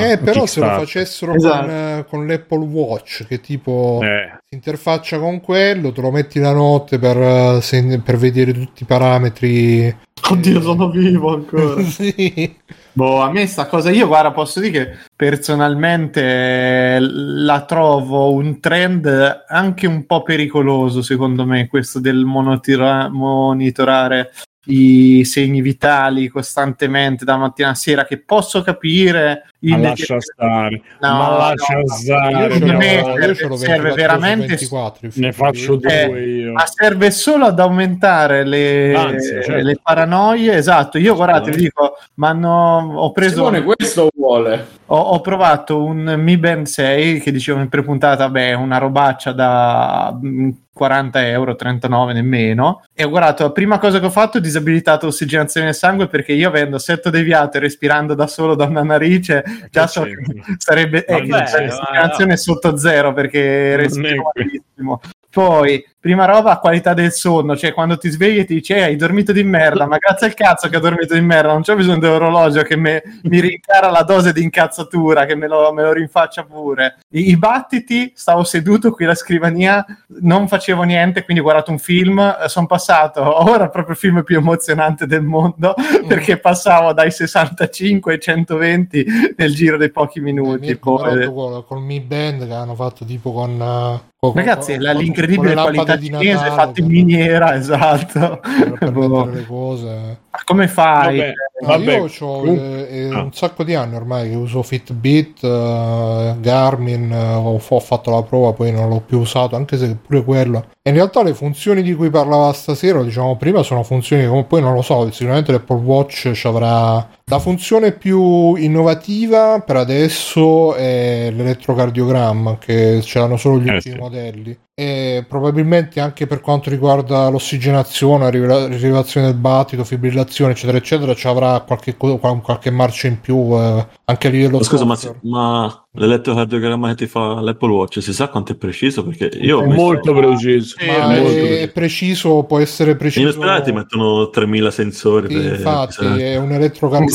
Eh, 0.00 0.12
un 0.14 0.20
però 0.24 0.46
se 0.46 0.60
lo 0.60 0.66
facessero 0.68 1.34
Esatto. 1.34 1.60
con, 1.66 1.70
eh, 1.70 2.06
con 2.08 2.26
l'Apple 2.26 2.64
Watch, 2.64 3.26
che 3.26 3.40
tipo 3.42 4.00
Eh, 4.02 4.38
si 4.48 4.54
interfaccia 4.54 5.18
con 5.18 5.42
quello, 5.42 5.92
te 5.92 6.00
lo 6.00 6.10
metti 6.10 6.38
la 6.40 6.54
notte 6.54 6.98
per, 6.98 7.18
eh, 7.18 7.58
se- 7.60 8.00
per 8.02 8.16
vedere 8.16 8.54
tutti 8.54 8.84
i 8.84 8.86
parametri. 8.86 9.94
Oddio, 10.30 10.62
sono 10.62 10.88
vivo 10.88 11.34
ancora. 11.34 11.82
sì. 11.84 12.56
Boh, 12.96 13.20
a 13.20 13.30
me 13.30 13.46
sta 13.46 13.66
cosa, 13.66 13.90
io 13.90 14.06
guarda, 14.06 14.32
posso 14.32 14.58
dire 14.58 14.72
che 14.72 14.96
personalmente 15.14 16.22
eh, 16.22 16.98
la 16.98 17.62
trovo 17.66 18.32
un 18.32 18.58
trend 18.58 19.44
anche 19.46 19.86
un 19.86 20.06
po' 20.06 20.22
pericoloso, 20.22 21.02
secondo 21.02 21.44
me, 21.44 21.68
questo 21.68 22.00
del 22.00 22.24
monotira- 22.24 23.10
monitorare 23.10 24.30
i 24.68 25.26
segni 25.26 25.60
vitali 25.60 26.28
costantemente 26.28 27.26
da 27.26 27.36
mattina 27.36 27.68
a 27.68 27.74
sera, 27.74 28.06
che 28.06 28.18
posso 28.22 28.62
capire. 28.62 29.50
Ma 29.70 29.78
lascia 29.78 30.20
stare, 30.20 30.82
No, 31.00 31.08
ma 31.12 31.28
no, 31.28 31.36
lascia 31.38 31.74
no. 31.74 31.86
stare. 31.88 32.58
Me 32.60 32.94
io 32.94 33.04
serve- 33.04 33.34
ce 33.34 33.46
l'ho 33.46 33.56
serve 33.56 33.82
24 33.82 33.88
su 33.90 33.94
veramente- 33.94 34.46
24 34.46 35.06
il 35.06 35.12
Ne 35.16 35.32
faccio 35.32 35.74
Eh, 35.74 36.06
due 36.08 36.24
io. 36.24 36.52
Ma 36.52 36.64
serve 36.66 37.10
solo 37.10 37.46
ad 37.46 37.58
aumentare 37.60 38.44
le, 38.44 38.94
Anzi, 38.94 39.28
certo. 39.28 39.52
le 39.62 39.78
paranoie. 39.82 40.54
Esatto, 40.54 40.98
io 40.98 41.14
guardate, 41.14 41.50
vi 41.50 41.56
dico, 41.56 41.96
ma 42.14 42.30
ho 42.38 43.12
preso. 43.12 43.34
Simone 43.36 43.62
questo 43.62 44.08
vuole. 44.14 44.66
Ho, 44.86 44.96
ho 44.98 45.20
provato 45.20 45.82
un 45.82 46.14
Mi 46.18 46.36
Band 46.38 46.66
6 46.66 47.20
che 47.20 47.32
dicevo 47.32 47.60
in 47.60 47.68
prepuntata, 47.68 48.28
beh, 48.28 48.54
una 48.54 48.78
robaccia 48.78 49.32
da 49.32 50.16
mm, 50.22 50.50
40 50.72 51.26
euro, 51.28 51.56
39 51.56 52.12
nemmeno. 52.12 52.82
E 52.94 53.02
ho 53.02 53.08
guardato, 53.08 53.42
la 53.44 53.50
prima 53.50 53.78
cosa 53.78 53.98
che 53.98 54.06
ho 54.06 54.10
fatto 54.10 54.36
è 54.38 54.40
disabilitato 54.40 55.06
l'ossigenazione 55.06 55.66
del 55.66 55.74
sangue 55.74 56.06
perché 56.06 56.32
io 56.34 56.48
avendo 56.48 56.78
setto 56.78 57.08
deviato 57.10 57.56
e 57.56 57.60
respirando 57.60 58.14
da 58.14 58.26
solo 58.26 58.54
da 58.54 58.66
una 58.66 58.82
narice, 58.82 59.42
già 59.70 59.86
so 59.86 60.02
che 60.02 60.16
sarebbe 60.58 61.04
eh, 61.04 61.12
Vabbè, 61.26 61.66
l'ossigenazione 61.66 62.26
ma- 62.26 62.32
è 62.34 62.36
sotto 62.36 62.76
zero 62.76 63.12
perché 63.12 63.76
respiro 63.76 64.30
malissimo. 64.34 65.00
Poi, 65.30 65.84
prima 66.06 66.24
roba, 66.24 66.58
qualità 66.58 66.94
del 66.94 67.10
sonno, 67.10 67.56
cioè 67.56 67.72
quando 67.74 67.98
ti 67.98 68.08
svegli 68.10 68.38
e 68.38 68.44
ti 68.44 68.54
dici 68.54 68.72
"Eh, 68.72 68.82
hai 68.82 68.94
dormito 68.94 69.32
di 69.32 69.42
merda, 69.42 69.86
ma 69.88 69.96
grazie 69.96 70.28
al 70.28 70.34
cazzo 70.34 70.68
che 70.68 70.76
ho 70.76 70.80
dormito 70.80 71.14
di 71.14 71.20
merda, 71.20 71.50
non 71.50 71.62
c'è 71.62 71.74
bisogno 71.74 71.98
dell'orologio 71.98 72.62
che 72.62 72.76
me- 72.76 73.02
mi 73.24 73.40
rincara 73.40 73.90
la 73.90 74.02
dose 74.04 74.32
di 74.32 74.40
incazzatura, 74.40 75.24
che 75.24 75.34
me 75.34 75.48
lo, 75.48 75.72
me 75.72 75.82
lo 75.82 75.92
rinfaccia 75.92 76.44
pure. 76.44 76.98
I, 77.10 77.30
I 77.30 77.36
battiti, 77.36 78.12
stavo 78.14 78.44
seduto 78.44 78.92
qui 78.92 79.04
alla 79.04 79.16
scrivania, 79.16 79.84
non 80.20 80.46
facevo 80.46 80.84
niente, 80.84 81.24
quindi 81.24 81.42
ho 81.42 81.44
guardato 81.44 81.72
un 81.72 81.78
film, 81.80 82.36
sono 82.46 82.66
passato, 82.66 83.20
ora 83.50 83.68
proprio 83.68 83.94
il 83.94 83.98
film 84.00 84.22
più 84.22 84.36
emozionante 84.38 85.08
del 85.08 85.22
mondo, 85.22 85.74
perché 86.06 86.36
passavo 86.38 86.92
dai 86.92 87.10
65 87.10 88.12
ai 88.12 88.20
120 88.20 89.06
nel 89.36 89.52
giro 89.52 89.76
dei 89.76 89.90
pochi 89.90 90.20
minuti. 90.20 90.66
Mirko, 90.66 90.98
Poi- 90.98 91.24
con, 91.34 91.64
con 91.66 91.82
Mi 91.82 91.98
Band 91.98 92.46
che 92.46 92.52
hanno 92.54 92.76
fatto 92.76 93.04
tipo 93.04 93.32
con, 93.32 93.50
eh, 93.60 94.00
con- 94.16 94.32
Ragazzi, 94.34 94.74
con- 94.74 94.82
la- 94.82 94.92
l'incredibile 94.92 95.54
qualità 95.54 95.95
lampade 95.96 95.98
di 95.98 96.06
cinese 96.06 96.32
Natale 96.34 96.50
fatta 96.54 96.80
in 96.80 96.86
miniera, 96.86 97.54
esatto. 97.56 98.40
per 98.78 98.90
Boh. 98.92 99.24
le 99.26 99.46
cose. 99.46 100.18
Ma 100.30 100.38
come 100.44 100.68
fai? 100.68 101.16
Vabbè, 101.18 101.32
No, 101.58 101.68
vabbè. 101.68 101.96
io 101.96 102.04
ho 102.04 102.40
comunque- 102.40 103.08
ah. 103.10 103.22
un 103.22 103.32
sacco 103.32 103.64
di 103.64 103.74
anni 103.74 103.94
ormai 103.94 104.28
che 104.28 104.36
uso 104.36 104.62
Fitbit, 104.62 105.42
eh, 105.42 106.34
Garmin, 106.38 107.10
eh, 107.10 107.32
ho, 107.34 107.58
ho 107.66 107.80
fatto 107.80 108.10
la 108.10 108.22
prova, 108.22 108.52
poi 108.52 108.70
non 108.72 108.88
l'ho 108.90 109.00
più 109.00 109.20
usato, 109.20 109.56
anche 109.56 109.78
se 109.78 109.96
pure 109.96 110.22
quello. 110.22 110.66
E 110.82 110.90
in 110.90 110.96
realtà 110.96 111.22
le 111.22 111.32
funzioni 111.32 111.80
di 111.82 111.94
cui 111.94 112.10
parlava 112.10 112.52
stasera, 112.52 113.02
diciamo 113.02 113.36
prima, 113.36 113.62
sono 113.62 113.82
funzioni 113.82 114.22
che 114.22 114.28
come 114.28 114.44
poi 114.44 114.60
non 114.60 114.74
lo 114.74 114.82
so, 114.82 115.10
sicuramente 115.10 115.50
l'Apple 115.52 115.76
Watch 115.76 116.32
ci 116.32 116.46
avrà... 116.46 117.08
La 117.28 117.40
funzione 117.40 117.90
più 117.90 118.54
innovativa 118.54 119.58
per 119.58 119.74
adesso 119.74 120.76
è 120.76 121.32
l'elettrocardiogramma, 121.34 122.56
che 122.58 123.00
ce 123.02 123.18
l'hanno 123.18 123.36
solo 123.36 123.58
gli 123.58 123.66
Eh, 123.68 123.74
ultimi 123.74 123.94
sì. 123.96 124.00
modelli. 124.00 124.56
E 124.78 125.24
probabilmente 125.26 126.00
anche 126.00 126.26
per 126.26 126.40
quanto 126.42 126.68
riguarda 126.68 127.28
l'ossigenazione, 127.30 128.30
la 128.30 128.66
rilevazione 128.68 129.28
del 129.28 129.36
battito, 129.36 129.82
fibrillazione, 129.84 130.52
eccetera, 130.52 130.76
eccetera, 130.76 131.14
ci 131.14 131.26
avrà 131.26 131.58
qualche, 131.66 131.96
qualche 131.96 132.70
marcia 132.70 133.06
in 133.08 133.18
più 133.18 133.38
eh, 133.58 133.86
anche 134.04 134.26
a 134.26 134.30
livello 134.30 134.58
Ma 134.58 134.62
scusa, 134.64 134.84
ma, 134.84 134.98
ma 135.22 135.86
l'elettrocardiogramma 135.92 136.88
che 136.90 136.94
ti 136.94 137.06
fa 137.06 137.40
l'Apple 137.40 137.70
Watch 137.72 138.02
si 138.02 138.12
sa 138.12 138.28
quanto 138.28 138.52
è 138.52 138.54
preciso? 138.54 139.02
Perché 139.02 139.30
io 139.40 139.60
ho 139.60 139.62
È 139.62 139.66
messo- 139.66 139.80
molto 139.82 140.12
preciso. 140.12 140.76
Ma 140.86 141.06
molto 141.06 141.22
è, 141.22 141.22
preciso. 141.24 141.62
è 141.62 141.68
preciso, 141.72 142.42
può 142.42 142.58
essere 142.58 142.90
in 142.90 142.96
preciso. 142.98 143.28
ospedale 143.28 143.62
ti 143.62 143.72
mettono 143.72 144.28
3000 144.28 144.70
sensori. 144.70 145.28
Sì, 145.28 145.40
per- 145.40 145.54
infatti, 145.54 145.96
per- 146.00 146.16
è 146.18 146.36
un 146.36 146.52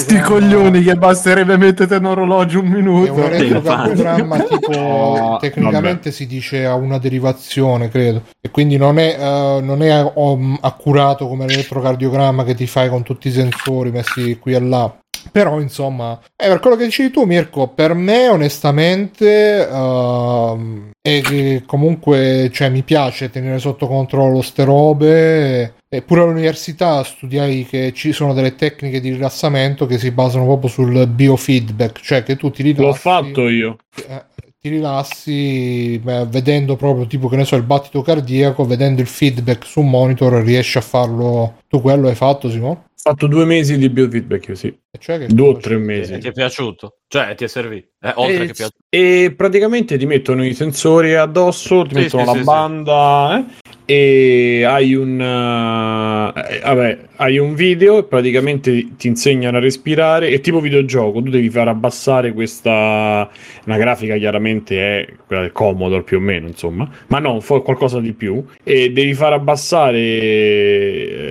Sti 0.01 0.19
coglioni 0.19 0.81
che 0.81 0.95
basterebbe 0.95 1.57
mettere 1.57 1.97
un 1.97 2.05
orologio 2.05 2.59
un 2.59 2.65
È 2.65 2.69
minuto. 2.69 3.13
un 3.13 3.21
elettrocardiogramma 3.21 4.39
tipo 4.39 5.37
tecnicamente 5.41 6.11
si 6.11 6.25
dice 6.25 6.65
a 6.65 6.73
una 6.73 6.97
derivazione, 6.97 7.89
credo. 7.89 8.23
E 8.41 8.49
quindi 8.49 8.77
non 8.77 8.97
è, 8.97 9.15
eh, 9.19 9.61
non 9.61 9.83
è 9.83 10.11
um, 10.15 10.57
accurato 10.59 11.27
come 11.27 11.45
l'elettrocardiogramma 11.45 12.43
che 12.43 12.55
ti 12.55 12.65
fai 12.65 12.89
con 12.89 13.03
tutti 13.03 13.27
i 13.27 13.31
sensori 13.31 13.91
messi 13.91 14.37
qui 14.39 14.53
e 14.53 14.59
là. 14.59 14.95
Però, 15.31 15.59
insomma, 15.59 16.19
eh, 16.35 16.47
per 16.47 16.59
quello 16.59 16.75
che 16.75 16.85
dicevi 16.85 17.11
tu, 17.11 17.23
Mirko, 17.25 17.67
per 17.67 17.93
me 17.93 18.27
onestamente 18.27 19.67
ehm, 19.67 20.91
è 20.99 21.21
che 21.21 21.63
comunque 21.65 22.49
cioè, 22.51 22.69
mi 22.69 22.81
piace 22.81 23.29
tenere 23.29 23.59
sotto 23.59 23.87
controllo 23.87 24.41
ste 24.41 24.63
robe. 24.63 25.73
Eppure 25.93 26.21
all'università 26.21 27.03
studiai 27.03 27.65
che 27.65 27.91
ci 27.93 28.13
sono 28.13 28.33
delle 28.33 28.55
tecniche 28.55 29.01
di 29.01 29.11
rilassamento 29.11 29.85
che 29.85 29.97
si 29.97 30.09
basano 30.11 30.45
proprio 30.45 30.69
sul 30.69 31.05
biofeedback, 31.05 31.99
cioè 31.99 32.23
che 32.23 32.37
tu 32.37 32.49
ti 32.49 32.63
rilassi 32.63 32.85
L'ho 32.85 32.93
fatto 32.93 33.49
io. 33.49 33.75
eh, 34.07 34.23
ti 34.61 34.69
rilassi 34.69 35.99
beh, 36.01 36.27
vedendo 36.27 36.77
proprio 36.77 37.07
tipo 37.07 37.27
che 37.27 37.35
ne 37.35 37.43
so 37.43 37.57
il 37.57 37.63
battito 37.63 38.01
cardiaco, 38.03 38.63
vedendo 38.63 39.01
il 39.01 39.07
feedback 39.07 39.65
su 39.65 39.81
un 39.81 39.89
monitor, 39.89 40.41
riesci 40.41 40.77
a 40.77 40.81
farlo. 40.81 41.55
Tu 41.67 41.81
quello 41.81 42.07
hai 42.07 42.15
fatto, 42.15 42.49
Simone? 42.49 42.83
Ho 43.03 43.09
fatto 43.09 43.25
due 43.25 43.45
mesi 43.45 43.79
di 43.79 43.89
biofeedback, 43.89 44.47
io 44.49 44.55
sì. 44.55 44.77
Cioè 44.99 45.17
che 45.17 45.25
Due 45.27 45.47
o 45.47 45.57
tre 45.57 45.77
mesi. 45.77 46.19
Ti 46.19 46.27
è 46.27 46.31
piaciuto? 46.31 46.97
Cioè, 47.07 47.33
ti 47.33 47.45
è 47.45 47.47
servito? 47.47 47.87
Eh, 47.99 48.11
oltre 48.13 48.43
e, 48.43 48.45
che 48.47 48.53
piaciuto. 48.53 48.77
e 48.89 49.33
praticamente 49.35 49.97
ti 49.97 50.05
mettono 50.05 50.45
i 50.45 50.53
sensori 50.53 51.15
addosso, 51.15 51.81
ti 51.83 51.95
Sì, 51.95 52.01
mettono 52.01 52.21
sì, 52.23 52.27
la 52.27 52.33
sì, 52.33 52.37
sì. 52.37 52.43
banda 52.45 53.45
eh, 53.85 54.59
e 54.59 54.63
hai 54.65 54.93
un 54.93 55.19
eh, 55.19 56.59
vabbè, 56.59 56.99
hai 57.15 57.39
un 57.39 57.55
video 57.55 57.97
e 57.97 58.03
praticamente 58.03 58.95
ti 58.97 59.07
insegnano 59.07 59.57
a 59.57 59.61
respirare. 59.61 60.29
È 60.29 60.39
tipo 60.39 60.59
videogioco, 60.59 61.23
tu 61.23 61.31
devi 61.31 61.49
far 61.49 61.69
abbassare 61.69 62.33
questa 62.33 63.27
una 63.65 63.77
grafica 63.77 64.15
chiaramente 64.17 64.77
è 64.77 65.07
quella 65.25 65.41
del 65.41 65.51
Commodore 65.51 66.03
più 66.03 66.17
o 66.17 66.19
meno, 66.19 66.45
insomma, 66.45 66.87
ma 67.07 67.17
no, 67.17 67.41
qualcosa 67.41 67.99
di 67.99 68.13
più 68.13 68.45
e 68.63 68.91
devi 68.91 69.15
far 69.15 69.33
abbassare 69.33 69.97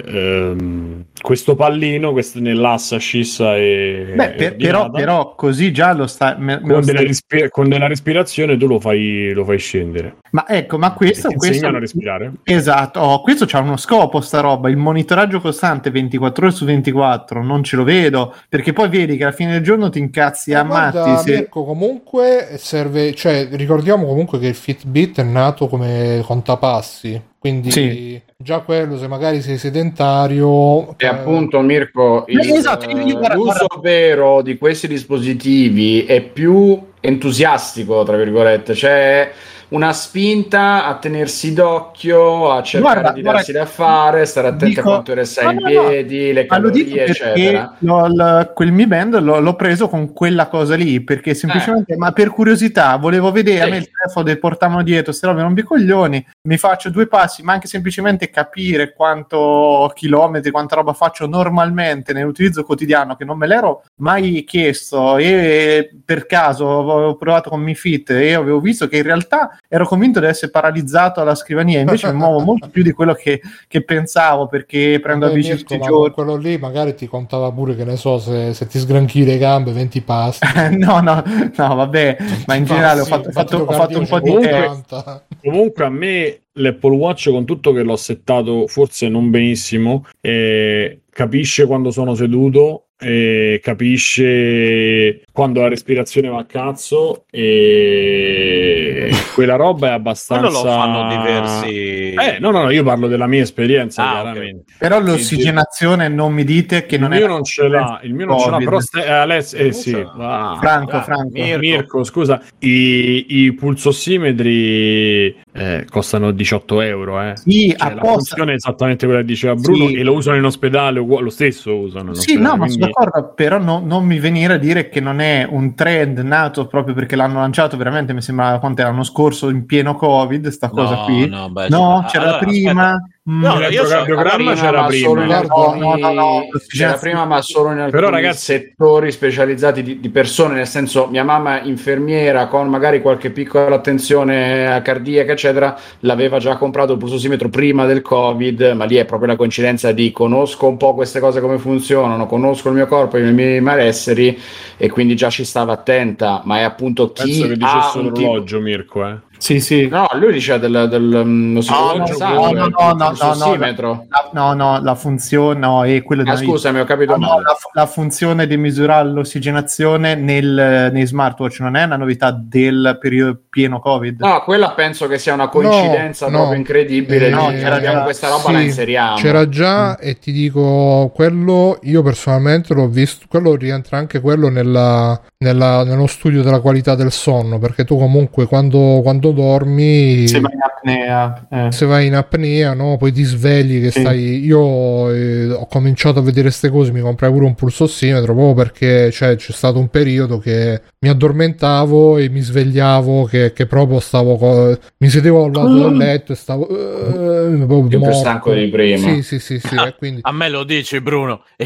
ehm, 0.04 1.04
questo 1.20 1.54
pallino 1.54 2.12
questo 2.12 2.40
nell'assa 2.40 2.98
scissa 2.98 3.56
e 3.56 4.12
Beh, 4.14 4.30
per- 4.30 4.52
e 4.52 4.56
però, 4.56 4.90
però 4.90 5.34
così 5.34 5.72
già 5.72 5.92
lo 5.92 6.06
sta. 6.06 6.36
me- 6.38 6.60
me 6.60 6.68
lo 6.68 6.74
con, 6.74 6.84
della 6.84 6.98
stai- 6.98 7.06
rispi- 7.06 7.48
con 7.50 7.68
della 7.68 7.86
respirazione 7.86 8.56
tu 8.56 8.66
lo 8.66 8.80
fai, 8.80 9.32
lo 9.32 9.44
fai 9.44 9.58
scendere. 9.58 10.16
Ma 10.32 10.46
ecco, 10.48 10.78
ma 10.78 10.92
questo, 10.92 11.28
ti 11.28 11.34
questo 11.34 11.66
a 11.66 11.78
respirare. 11.78 12.32
Esatto, 12.44 13.00
oh, 13.00 13.20
questo 13.20 13.46
c'ha 13.46 13.60
uno 13.60 13.76
scopo 13.76 14.20
sta 14.20 14.40
roba, 14.40 14.68
il 14.68 14.76
monitoraggio 14.76 15.40
costante 15.40 15.90
24 15.90 16.46
ore 16.46 16.54
su 16.54 16.64
24, 16.64 17.42
non 17.42 17.62
ce 17.62 17.76
lo 17.76 17.84
vedo, 17.84 18.34
perché 18.48 18.72
poi 18.72 18.88
vedi 18.88 19.16
che 19.16 19.24
alla 19.24 19.32
fine 19.32 19.52
del 19.52 19.62
giorno 19.62 19.90
ti 19.90 19.98
incazzi 19.98 20.54
a 20.54 20.62
Ma 20.62 20.90
guarda, 20.90 21.06
matti 21.06 21.22
se... 21.22 21.36
Mirko, 21.36 21.64
comunque 21.64 22.54
serve, 22.56 23.14
cioè 23.14 23.48
ricordiamo 23.52 24.06
comunque 24.06 24.38
che 24.38 24.46
il 24.48 24.54
Fitbit 24.54 25.20
è 25.20 25.24
nato 25.24 25.66
come 25.68 26.22
contapassi, 26.24 27.20
quindi 27.40 27.70
Sì. 27.70 28.20
già 28.36 28.60
quello 28.60 28.98
se 28.98 29.08
magari 29.08 29.40
sei 29.40 29.56
sedentario 29.56 30.90
E 30.98 31.06
eh, 31.06 31.06
appunto, 31.06 31.60
Mirko, 31.62 32.24
il, 32.28 32.38
Eh, 32.38 32.52
esatto, 32.54 32.88
io- 32.88 32.98
io 33.04 33.16
guarda- 33.18 33.34
l'uso 33.34 33.64
guarda- 33.66 33.80
vero 33.80 34.42
di 34.42 34.58
questi 34.58 34.86
dispositivi 34.86 36.04
è 36.04 36.20
più 36.20 36.78
entusiastico, 37.00 38.02
tra 38.04 38.16
virgolette, 38.16 38.74
cioè 38.74 39.32
una 39.70 39.92
spinta 39.92 40.84
a 40.84 40.96
tenersi 40.96 41.54
d'occhio, 41.54 42.50
a 42.50 42.60
cercare 42.60 43.00
Guarda, 43.00 43.12
di 43.12 43.22
darsi 43.22 43.52
guarda, 43.52 43.68
da 43.68 43.72
fare, 43.72 44.24
stare 44.26 44.48
attenti 44.48 44.74
dico- 44.74 44.80
a 44.80 44.82
quanto 44.82 45.12
ore 45.12 45.24
stai 45.24 45.44
No, 45.44 45.50
in 45.52 45.58
no, 45.58 45.82
no. 45.82 45.88
piedi, 45.88 46.32
le 46.32 46.46
calorie, 46.46 47.04
eccetera. 47.06 47.76
l- 47.78 48.50
quel 48.52 48.72
Mi 48.72 48.88
Band 48.88 49.20
l'ho, 49.20 49.38
l'ho 49.38 49.54
preso 49.54 49.88
con 49.88 50.12
quella 50.12 50.48
cosa 50.48 50.74
lì, 50.74 51.00
perché 51.04 51.34
semplicemente, 51.34 51.96
ma 51.96 52.10
per 52.10 52.30
curiosità, 52.30 52.96
volevo 52.96 53.30
vedere, 53.30 53.60
a 53.60 53.64
Sì. 53.66 53.70
me 53.70 53.76
il 53.76 53.90
telefono 53.92 54.24
del 54.24 54.38
portavano 54.40 54.82
dietro, 54.82 55.12
se 55.12 55.26
robe 55.26 55.42
non 55.42 55.54
vi 55.54 55.62
coglioni, 55.62 56.26
mi 56.48 56.56
faccio 56.56 56.90
due 56.90 57.06
passi, 57.06 57.44
ma 57.44 57.52
anche 57.52 57.68
semplicemente 57.68 58.28
capire 58.28 58.92
quanto 58.92 59.92
chilometri, 59.94 60.50
quanta 60.50 60.74
roba 60.74 60.94
faccio 60.94 61.28
normalmente 61.28 62.12
nell'utilizzo 62.12 62.64
quotidiano, 62.64 63.14
che 63.14 63.24
non 63.24 63.38
me 63.38 63.46
l'ero 63.46 63.84
mai 64.00 64.42
chiesto 64.42 65.16
e 65.16 65.90
per 66.04 66.26
caso 66.26 66.82
ho 66.90 67.16
provato 67.16 67.50
con 67.50 67.60
Mi 67.60 67.74
Fit 67.74 68.10
e 68.10 68.32
avevo 68.34 68.60
visto 68.60 68.88
che 68.88 68.98
in 68.98 69.02
realtà 69.02 69.58
ero 69.68 69.86
convinto 69.86 70.20
di 70.20 70.26
essere 70.26 70.50
paralizzato 70.50 71.20
alla 71.20 71.34
scrivania, 71.34 71.80
invece 71.80 72.10
mi 72.12 72.18
muovo 72.18 72.40
molto 72.40 72.68
più 72.68 72.82
di 72.82 72.92
quello 72.92 73.14
che, 73.14 73.40
che 73.66 73.82
pensavo, 73.82 74.46
perché 74.46 74.98
prendo 75.02 75.26
la 75.26 75.32
bici 75.32 75.56
tutti 75.56 75.74
i 75.74 75.80
giorni. 75.80 76.12
quello 76.12 76.36
lì 76.36 76.58
magari 76.58 76.94
ti 76.94 77.06
contava 77.06 77.50
pure 77.52 77.74
che 77.76 77.84
ne 77.84 77.96
so 77.96 78.18
se, 78.18 78.52
se 78.54 78.66
ti 78.66 78.78
sgranchi 78.78 79.24
le 79.24 79.38
gambe 79.38 79.72
20 79.72 80.00
passi 80.02 80.40
no, 80.76 81.00
no, 81.00 81.22
no, 81.56 81.74
vabbè, 81.74 82.16
ma 82.46 82.54
in 82.54 82.64
generale 82.64 83.00
ho 83.00 83.04
fatto, 83.04 83.28
ho 83.28 83.32
fatto- 83.32 83.56
ho 83.58 83.72
fatto 83.72 83.98
un 83.98 84.06
po' 84.06 84.20
di... 84.20 84.28
Comunque- 84.30 84.50
180. 84.50 85.24
Comunque 85.42 85.84
a 85.84 85.90
me 85.90 86.40
l'Apple 86.52 86.96
Watch 86.96 87.30
con 87.30 87.44
tutto 87.44 87.72
che 87.72 87.82
l'ho 87.82 87.96
settato 87.96 88.66
forse 88.66 89.08
non 89.08 89.30
benissimo, 89.30 90.04
eh, 90.20 91.02
capisce 91.10 91.66
quando 91.66 91.90
sono 91.90 92.14
seduto 92.14 92.89
e 93.00 93.60
capisce 93.62 95.22
quando 95.32 95.60
la 95.62 95.68
respirazione 95.68 96.28
va 96.28 96.38
a 96.40 96.44
cazzo 96.44 97.24
e 97.30 99.10
quella 99.34 99.56
roba 99.56 99.88
è 99.88 99.92
abbastanza 99.92 100.46
Quello 100.48 100.62
lo 100.62 100.68
fanno 100.70 101.08
diversi. 101.08 102.12
eh 102.12 102.38
no 102.40 102.50
no 102.50 102.62
no 102.64 102.70
io 102.70 102.82
parlo 102.82 103.08
della 103.08 103.26
mia 103.26 103.42
esperienza 103.42 104.02
Ah, 104.08 104.12
chiaramente 104.22 104.64
Però 104.78 105.00
l'ossigenazione 105.00 106.08
non 106.08 106.32
mi 106.32 106.44
dite 106.44 106.84
che 106.86 106.96
il 106.96 107.00
non 107.00 107.10
mio 107.10 107.24
è 107.24 107.28
non 107.28 107.42
ce 107.44 107.68
l'ha 107.68 108.00
il 108.02 108.12
mio 108.14 108.26
non 108.26 108.38
ce 108.38 108.44
l'ha 108.46 108.50
Covid. 108.52 108.68
però 108.68 108.80
ste- 108.80 109.04
eh, 109.04 109.10
Aless- 109.10 109.54
eh 109.54 109.72
sì 109.72 109.94
ah. 109.94 110.58
Franco, 110.60 110.96
Ah, 110.96 111.02
Franco. 111.02 111.30
Mirko. 111.32 111.58
Mirko, 111.60 112.04
scusa, 112.04 112.42
i, 112.60 113.24
i 113.44 113.52
pulsossimetri 113.54 115.34
eh, 115.52 115.84
costano 115.90 116.30
18 116.30 116.80
euro. 116.82 117.20
Eh. 117.22 117.32
Sì, 117.36 117.74
Cioè, 117.76 117.94
la 117.94 118.02
funzione 118.02 118.52
è 118.52 118.54
esattamente 118.54 119.04
quella 119.06 119.20
che 119.20 119.26
diceva 119.26 119.54
Bruno 119.54 119.88
Sì. 119.88 119.94
e 119.94 120.02
lo 120.02 120.12
usano 120.14 120.36
in 120.36 120.44
ospedale, 120.44 121.00
lo 121.00 121.30
stesso 121.30 121.76
usano. 121.76 122.10
in 122.10 122.14
Sì, 122.14 122.32
ospedale, 122.36 122.42
no, 122.48 122.56
ma 122.56 122.68
sono 122.68 122.76
quindi- 122.76 122.89
d'accordo, 122.92 123.32
però 123.34 123.58
no- 123.58 123.80
non 123.84 124.04
mi 124.04 124.18
venire 124.18 124.54
a 124.54 124.58
dire 124.58 124.88
che 124.88 125.00
non 125.00 125.20
è 125.20 125.46
un 125.48 125.74
trend 125.74 126.18
nato 126.18 126.66
proprio 126.66 126.94
perché 126.94 127.16
l'hanno 127.16 127.40
lanciato 127.40 127.76
veramente, 127.76 128.12
mi 128.12 128.22
sembra, 128.22 128.58
quanto 128.58 128.82
l'anno 128.82 129.02
scorso 129.04 129.48
in 129.48 129.66
pieno 129.66 129.94
Covid, 129.94 130.48
sta 130.48 130.68
cosa 130.68 130.94
No, 130.96 131.04
qui. 131.04 131.28
no, 131.28 131.50
beh, 131.50 131.68
No, 131.68 132.00
cioè, 132.02 132.10
c'era 132.10 132.24
allora, 132.24 132.38
prima. 132.38 132.92
Mm, 132.94 132.96
No, 133.22 133.60
Il 133.60 133.70
io 133.74 133.84
so- 133.84 134.02
Prima, 134.02 134.54
c'era 134.54 134.80
ma 134.80 134.86
prima. 134.86 135.36
alcuni, 135.36 135.78
no, 135.78 135.94
no, 135.96 136.12
no, 136.12 136.46
c'era 136.66 136.94
prima, 136.94 137.26
ma 137.26 137.42
solo 137.42 137.66
in 137.70 137.78
alcuni 137.78 137.90
Però, 137.90 138.08
ragazzi- 138.08 138.38
settori 138.46 139.12
specializzati 139.12 139.82
di, 139.82 140.00
di 140.00 140.08
persone, 140.08 140.54
nel 140.54 140.66
senso 140.66 141.06
mia 141.06 141.22
mamma 141.22 141.60
infermiera 141.60 142.46
con 142.46 142.68
magari 142.68 143.02
qualche 143.02 143.30
piccola 143.30 143.74
attenzione 143.76 144.80
cardiaca, 144.82 145.32
eccetera, 145.32 145.78
l'aveva 146.00 146.38
già 146.38 146.56
comprato 146.56 146.92
il 146.92 146.98
pulsosimetro 146.98 147.50
prima 147.50 147.84
del 147.84 148.00
Covid, 148.00 148.72
ma 148.74 148.86
lì 148.86 148.96
è 148.96 149.04
proprio 149.04 149.28
la 149.28 149.36
coincidenza 149.36 149.92
di 149.92 150.10
conosco 150.12 150.66
un 150.66 150.78
po' 150.78 150.94
queste 150.94 151.20
cose 151.20 151.42
come 151.42 151.58
funzionano, 151.58 152.24
conosco 152.26 152.68
il 152.68 152.74
mio 152.74 152.86
corpo 152.86 153.18
e 153.18 153.28
i 153.28 153.32
miei 153.34 153.60
malesseri 153.60 154.36
e 154.78 154.88
quindi 154.88 155.14
già 155.14 155.28
ci 155.28 155.44
stava 155.44 155.74
attenta, 155.74 156.40
ma 156.46 156.60
è 156.60 156.62
appunto 156.62 157.12
chi 157.12 157.24
Penso 157.24 157.46
che 157.48 157.52
ha 157.52 157.56
dicesse 157.56 157.98
un 157.98 158.06
un 158.06 158.12
tipo- 158.14 158.28
orologio, 158.30 158.60
Mirko. 158.60 159.06
Eh. 159.06 159.16
Sì, 159.40 159.58
sì. 159.58 159.88
No, 159.88 160.06
lui 160.16 160.34
diceva 160.34 160.58
del, 160.58 160.86
del, 160.90 161.02
um, 161.24 161.54
lo 161.54 161.62
si 161.62 161.70
No, 161.70 161.78
no, 161.78 161.86
no, 161.86 161.94
no, 161.96 162.04
del 162.04 162.18
no, 162.18 162.92
no, 162.92 163.74
no, 163.74 164.06
no, 164.32 164.52
no, 164.52 164.80
la 164.82 164.94
funzione, 164.94 165.58
no, 165.58 165.82
è 165.82 166.02
quello 166.02 166.30
Ah, 166.30 166.36
scusami, 166.36 166.78
ho 166.80 166.84
capito 166.84 167.12
No, 167.16 167.24
no, 167.24 167.32
male. 167.32 167.42
la, 167.44 167.56
la 167.72 167.86
funzione 167.86 168.46
di 168.46 168.58
misurare 168.58 169.08
l'ossigenazione 169.08 170.14
nel, 170.14 170.90
nei 170.92 171.06
smartwatch 171.06 171.60
non 171.60 171.76
è 171.76 171.84
una 171.84 171.96
novità 171.96 172.30
del 172.38 172.98
periodo 173.00 173.40
pieno 173.48 173.80
Covid. 173.80 174.20
No, 174.20 174.42
quella 174.42 174.72
penso 174.72 175.08
che 175.08 175.16
sia 175.18 175.32
una 175.32 175.48
coincidenza 175.48 176.26
No, 176.26 176.32
proprio 176.32 176.52
no. 176.52 176.58
incredibile. 176.58 177.28
Eh, 177.28 177.30
no, 177.30 177.50
eh, 177.50 177.64
abbiamo 177.64 178.02
questa 178.02 178.28
roba, 178.28 178.42
sì, 178.48 178.52
la 178.52 178.60
inseriamo. 178.60 179.16
C'era 179.16 179.48
già 179.48 179.96
e 179.96 180.18
ti 180.18 180.32
dico 180.32 181.10
quello 181.14 181.78
io 181.84 182.02
personalmente 182.02 182.74
l'ho 182.74 182.88
visto, 182.88 183.24
quello 183.26 183.54
rientra 183.54 183.96
anche 183.96 184.20
quello 184.20 184.48
nella, 184.50 185.18
nella- 185.38 185.82
nello 185.84 186.06
studio 186.06 186.42
della 186.42 186.60
qualità 186.60 186.94
del 186.94 187.10
sonno, 187.10 187.58
perché 187.58 187.84
tu 187.86 187.96
comunque 187.96 188.44
quando, 188.44 189.00
quando 189.02 189.29
dormi 189.32 190.26
Se 190.28 190.40
vai 190.40 190.52
in 190.52 190.60
apnea. 190.62 191.46
eh. 191.50 191.72
se 191.72 191.86
vai 191.86 192.06
in 192.06 192.14
apnea, 192.14 192.74
no? 192.74 192.96
Poi 192.96 193.12
ti 193.12 193.22
svegli 193.22 193.80
che 193.82 193.90
Sì. 193.90 194.00
stai. 194.00 194.44
Io 194.44 195.10
eh, 195.12 195.50
ho 195.50 195.66
cominciato 195.66 196.18
a 196.18 196.22
vedere 196.22 196.48
queste 196.48 196.70
cose, 196.70 196.92
mi 196.92 197.00
comprai 197.00 197.30
pure 197.30 197.44
un 197.44 197.54
pulsossimetro 197.54 198.34
proprio 198.34 198.54
perché 198.54 199.10
cioè, 199.10 199.36
c'è 199.36 199.52
stato 199.52 199.78
un 199.78 199.88
periodo 199.88 200.38
che 200.38 200.80
mi 201.00 201.08
addormentavo 201.08 202.18
e 202.18 202.28
mi 202.28 202.40
svegliavo, 202.40 203.24
che, 203.24 203.52
che 203.52 203.66
proprio 203.66 204.00
stavo. 204.00 204.36
co- 204.36 204.78
mi 204.98 205.08
sedevo 205.08 205.44
al 205.44 205.52
lato 205.52 205.74
del 205.88 205.96
letto 205.96 206.32
e 206.32 206.36
stavo. 206.36 206.68
eh, 206.68 207.56
proprio 207.56 207.86
più 207.86 207.98
morto. 207.98 208.14
stanco 208.18 208.52
di 208.52 208.68
prima. 208.68 208.98
Sì, 208.98 209.22
sì, 209.22 209.38
sì, 209.38 209.58
sì. 209.58 209.74
e 209.74 209.94
quindi. 209.96 210.20
A 210.22 210.32
me 210.32 210.48
lo 210.48 210.64
dici, 210.64 211.00
Bruno. 211.00 211.42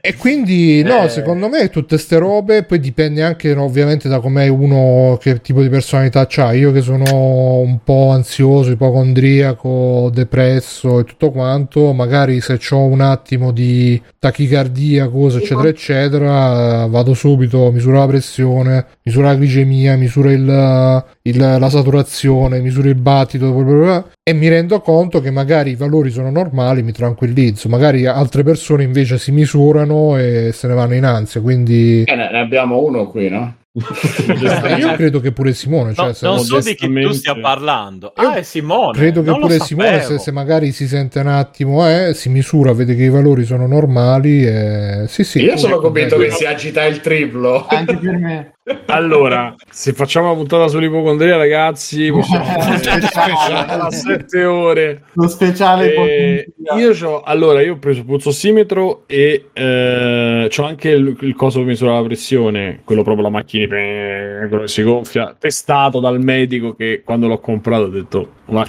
E 0.00 0.16
quindi, 0.16 0.82
no, 0.82 1.04
Eh. 1.04 1.08
secondo 1.08 1.48
me 1.48 1.68
tutte 1.70 1.98
ste 1.98 2.18
robe, 2.18 2.62
poi 2.64 2.78
dipende 2.78 3.22
anche 3.22 3.54
no, 3.54 3.62
ovviamente 3.64 4.08
da 4.08 4.20
com'è 4.20 4.48
uno, 4.48 5.16
che 5.20 5.40
tipo 5.40 5.62
di 5.62 5.68
personalità 5.68 6.26
c'ha. 6.28 6.52
Io 6.52 6.70
che 6.74 6.82
sono 6.82 7.60
un 7.60 7.78
po' 7.82 8.10
ansioso, 8.10 8.70
ipocondriaco, 8.72 10.10
depresso 10.12 10.98
e 10.98 11.04
tutto 11.04 11.30
quanto, 11.30 11.92
magari 11.94 12.40
se 12.42 12.58
ho 12.70 12.84
un 12.84 13.00
attimo 13.00 13.50
di 13.52 14.00
tachicardia, 14.18 15.08
cose, 15.08 15.38
eccetera, 15.38 15.68
eccetera, 15.68 16.86
vado 16.86 17.14
subito, 17.14 17.70
misuro 17.72 17.98
la 17.98 18.06
pressione, 18.06 18.86
misuro 19.04 19.26
la 19.26 19.34
glicemia, 19.34 19.96
misuro 19.96 20.30
il, 20.30 21.04
il- 21.22 21.56
la 21.58 21.70
saturazione, 21.70 22.60
misuro 22.60 22.88
il 22.88 22.94
battito 22.96 23.52
bla 23.52 23.62
bla 23.64 23.74
bla, 23.84 24.04
e 24.22 24.32
mi 24.34 24.48
rendo 24.48 24.80
conto 24.80 25.20
che 25.20 25.30
magari 25.30 25.70
i 25.70 25.76
valori 25.76 26.10
sono 26.10 26.30
normali, 26.30 26.82
mi 26.82 26.92
tranquillizzo. 26.92 27.68
Magari 27.68 28.06
altre 28.06 28.42
persone 28.42 28.82
invece 28.82 29.18
si 29.18 29.30
misurano 29.32 30.16
e 30.18 30.50
se 30.52 30.66
ne 30.66 30.74
vanno 30.74 30.94
in 30.94 31.04
ansia. 31.04 31.40
Quindi 31.40 32.04
Eh, 32.06 32.14
ne 32.14 32.30
ne 32.30 32.40
abbiamo 32.40 32.78
uno 32.82 33.06
qui, 33.08 33.28
no? 33.28 33.54
Io 33.76 34.94
credo 34.94 35.18
che 35.18 35.32
pure 35.32 35.52
Simone, 35.52 35.94
cioè, 35.94 36.06
No, 36.06 36.12
se- 36.12 36.26
non 36.26 36.38
so 36.38 36.60
di 36.60 36.76
chi 36.76 36.88
tu 36.92 37.10
stia 37.10 37.34
parlando. 37.40 38.12
Ah, 38.14 38.34
è 38.34 38.42
Simone. 38.44 38.96
credo 38.96 39.22
che 39.24 39.32
pure 39.32 39.58
Simone, 39.58 40.00
se, 40.02 40.18
se 40.20 40.30
magari 40.30 40.70
si 40.70 40.86
sente 40.86 41.18
un 41.18 41.26
attimo, 41.26 41.84
eh, 41.88 42.14
si 42.14 42.28
misura, 42.28 42.72
vede 42.72 42.94
che 42.94 43.02
i 43.02 43.08
valori 43.08 43.44
sono 43.44 43.66
normali. 43.66 44.46
E... 44.46 45.06
Sì, 45.08 45.24
sì. 45.24 45.40
Io 45.42 45.56
sono 45.56 45.78
convinto 45.78 46.16
che 46.18 46.30
si 46.30 46.44
agita 46.44 46.84
il 46.84 47.00
triplo. 47.00 47.66
Anche 47.68 47.96
per 47.96 48.16
me. 48.16 48.52
Allora, 48.86 49.54
se 49.70 49.92
facciamo 49.92 50.26
una 50.28 50.36
puntata 50.36 50.68
sull'ipocondria, 50.68 51.36
ragazzi, 51.36 52.10
possiamo 52.10 52.44
fare 52.60 52.78
Speciale. 52.78 53.54
a 53.72 53.90
7 53.90 54.44
ore. 54.44 55.02
Lo 55.14 55.26
speciale 55.28 55.84
Eh, 55.86 55.90
ipocondria. 55.90 56.44
Io 56.76 56.92
c'ho, 56.92 57.22
allora, 57.22 57.60
io 57.62 57.74
ho 57.74 57.78
preso 57.78 58.04
pulsossimetro 58.04 59.04
e 59.06 59.50
eh, 59.52 60.46
c'ho 60.48 60.64
anche 60.64 60.90
il, 60.90 61.16
il 61.20 61.34
coso 61.34 61.58
per 61.58 61.68
misurare 61.68 61.98
la 61.98 62.04
pressione, 62.04 62.80
quello 62.84 63.02
proprio 63.02 63.24
la 63.24 63.30
macchina 63.30 63.66
che 63.66 64.62
si 64.64 64.82
gonfia, 64.82 65.34
testato 65.38 66.00
dal 66.00 66.20
medico 66.20 66.74
che 66.74 67.02
quando 67.04 67.26
l'ho 67.26 67.38
comprato 67.38 67.84
ho 67.84 67.88
detto 67.88 68.32
ma 68.46 68.66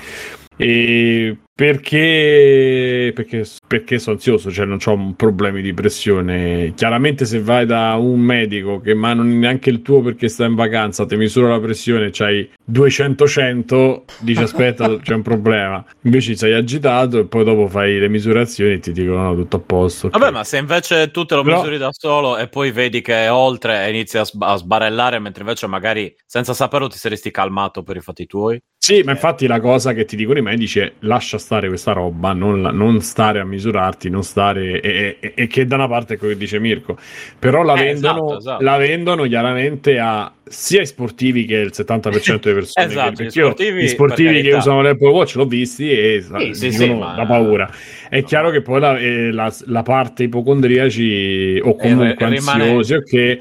e 0.58 1.38
perché 1.56 3.14
perché 3.16 3.46
perché 3.66 3.98
sono 3.98 4.16
ansioso, 4.18 4.52
cioè 4.52 4.66
non 4.66 4.78
ho 4.84 5.14
problemi 5.16 5.62
di 5.62 5.74
pressione. 5.74 6.74
Chiaramente 6.76 7.24
se 7.26 7.40
vai 7.40 7.66
da 7.66 7.96
un 7.96 8.20
medico 8.20 8.82
che 8.82 8.94
ma 8.94 9.14
non 9.14 9.30
è 9.32 9.34
neanche 9.34 9.70
il 9.70 9.82
tuo 9.82 10.02
perché 10.02 10.28
sta 10.28 10.44
in 10.44 10.56
vacanza, 10.56 11.06
ti 11.06 11.16
misura 11.16 11.48
la 11.50 11.60
pressione, 11.62 12.10
c'hai 12.12 12.50
200 12.64 13.26
100, 13.26 14.04
dici 14.20 14.42
aspetta, 14.44 15.00
c'è 15.00 15.14
un 15.14 15.22
problema. 15.22 15.84
Invece 16.02 16.36
sei 16.36 16.54
agitato 16.54 17.20
e 17.20 17.26
poi 17.26 17.46
dopo 17.46 17.68
fai 17.70 18.00
le 18.00 18.10
misurazioni 18.10 18.74
e 18.74 18.80
ti 18.80 18.92
dicono 18.92 19.24
no, 19.24 19.36
tutto 19.36 19.56
a 19.56 19.60
posto. 19.60 20.08
ok. 20.08 20.18
Vabbè, 20.18 20.32
ma 20.32 20.44
se 20.44 20.58
invece 20.58 21.10
tu 21.10 21.24
te 21.24 21.36
lo 21.36 21.44
Però- 21.44 21.58
misuri 21.60 21.78
da 21.78 21.90
solo 21.92 22.38
e 22.38 22.50
poi 22.50 22.72
vedi 22.72 23.00
che 23.00 23.26
è 23.26 23.32
oltre 23.32 23.86
e 23.86 23.90
inizi 23.92 24.18
a, 24.18 24.26
sb- 24.26 24.44
a 24.44 24.58
sbarellare, 24.58 25.20
mentre 25.20 25.44
invece 25.44 25.68
magari 25.68 26.14
senza 26.26 26.54
saperlo 26.54 26.90
ti 26.90 26.98
saresti 26.98 27.32
calmato 27.32 27.82
per 27.82 27.96
i 27.96 28.02
fatti 28.02 28.26
tuoi. 28.26 28.62
Sì, 28.78 29.02
ma 29.04 29.14
infatti 29.14 29.48
la 29.48 29.60
cosa 29.60 29.94
che 29.94 30.06
ti 30.06 30.16
dicono 30.16 30.38
i 30.38 30.44
medici 30.44 30.80
è 30.80 30.92
lascia 31.00 31.40
stare 31.46 31.68
questa 31.68 31.92
roba, 31.94 32.34
non, 32.34 32.62
non 32.62 33.02
stare 33.02 33.40
a 33.40 33.46
misurarti, 33.46 34.10
non 34.10 34.24
stare... 34.24 34.82
E, 34.82 35.18
e- 35.20 35.34
e 35.36 35.48
che 35.48 35.66
da 35.66 35.76
una 35.76 35.88
parte 35.88 36.16
è 36.16 36.18
quello 36.18 36.34
che 36.34 36.40
dice 36.40 36.60
Mirko, 36.60 36.98
però 37.40 37.64
la, 37.64 37.76
Eh, 37.76 37.86
vendono, 37.86 38.34
esatto, 38.34 38.38
esatto. 38.38 38.64
la 38.64 38.78
vendono 38.78 39.24
chiaramente 39.26 40.00
a 40.00 40.35
sia 40.48 40.82
i 40.82 40.86
sportivi 40.86 41.46
che 41.46 41.56
il 41.56 41.72
70% 41.74 42.40
delle 42.44 42.56
persone. 42.56 42.86
Esatto, 42.86 43.12
che- 43.12 43.12
gli 43.12 43.16
perché 43.26 43.40
io 43.40 43.46
sportivi, 43.48 43.88
sportivi 43.88 44.42
che 44.42 44.54
usano 44.54 44.82
l'Apple 44.82 45.10
Watch 45.10 45.36
l'ho 45.36 45.46
visti 45.46 45.90
e 45.90 46.24
Sì, 46.38 46.54
sì, 46.54 46.72
sì, 46.72 46.94
ma- 46.94 47.14
da 47.16 47.26
paura. 47.26 47.70
È 48.10 48.24
chiaro 48.24 48.52
che 48.52 48.62
poi 48.62 48.80
la, 48.80 48.98
eh, 48.98 49.32
la- 49.32 49.54
la 49.66 49.82
parte 49.82 50.24
ipocondriaci 50.24 51.60
o 51.64 51.76
comunque 51.76 52.16
Eh, 52.28 52.30
rimane- 52.30 52.64
ansiosi, 52.64 52.94
ok, 52.94 53.14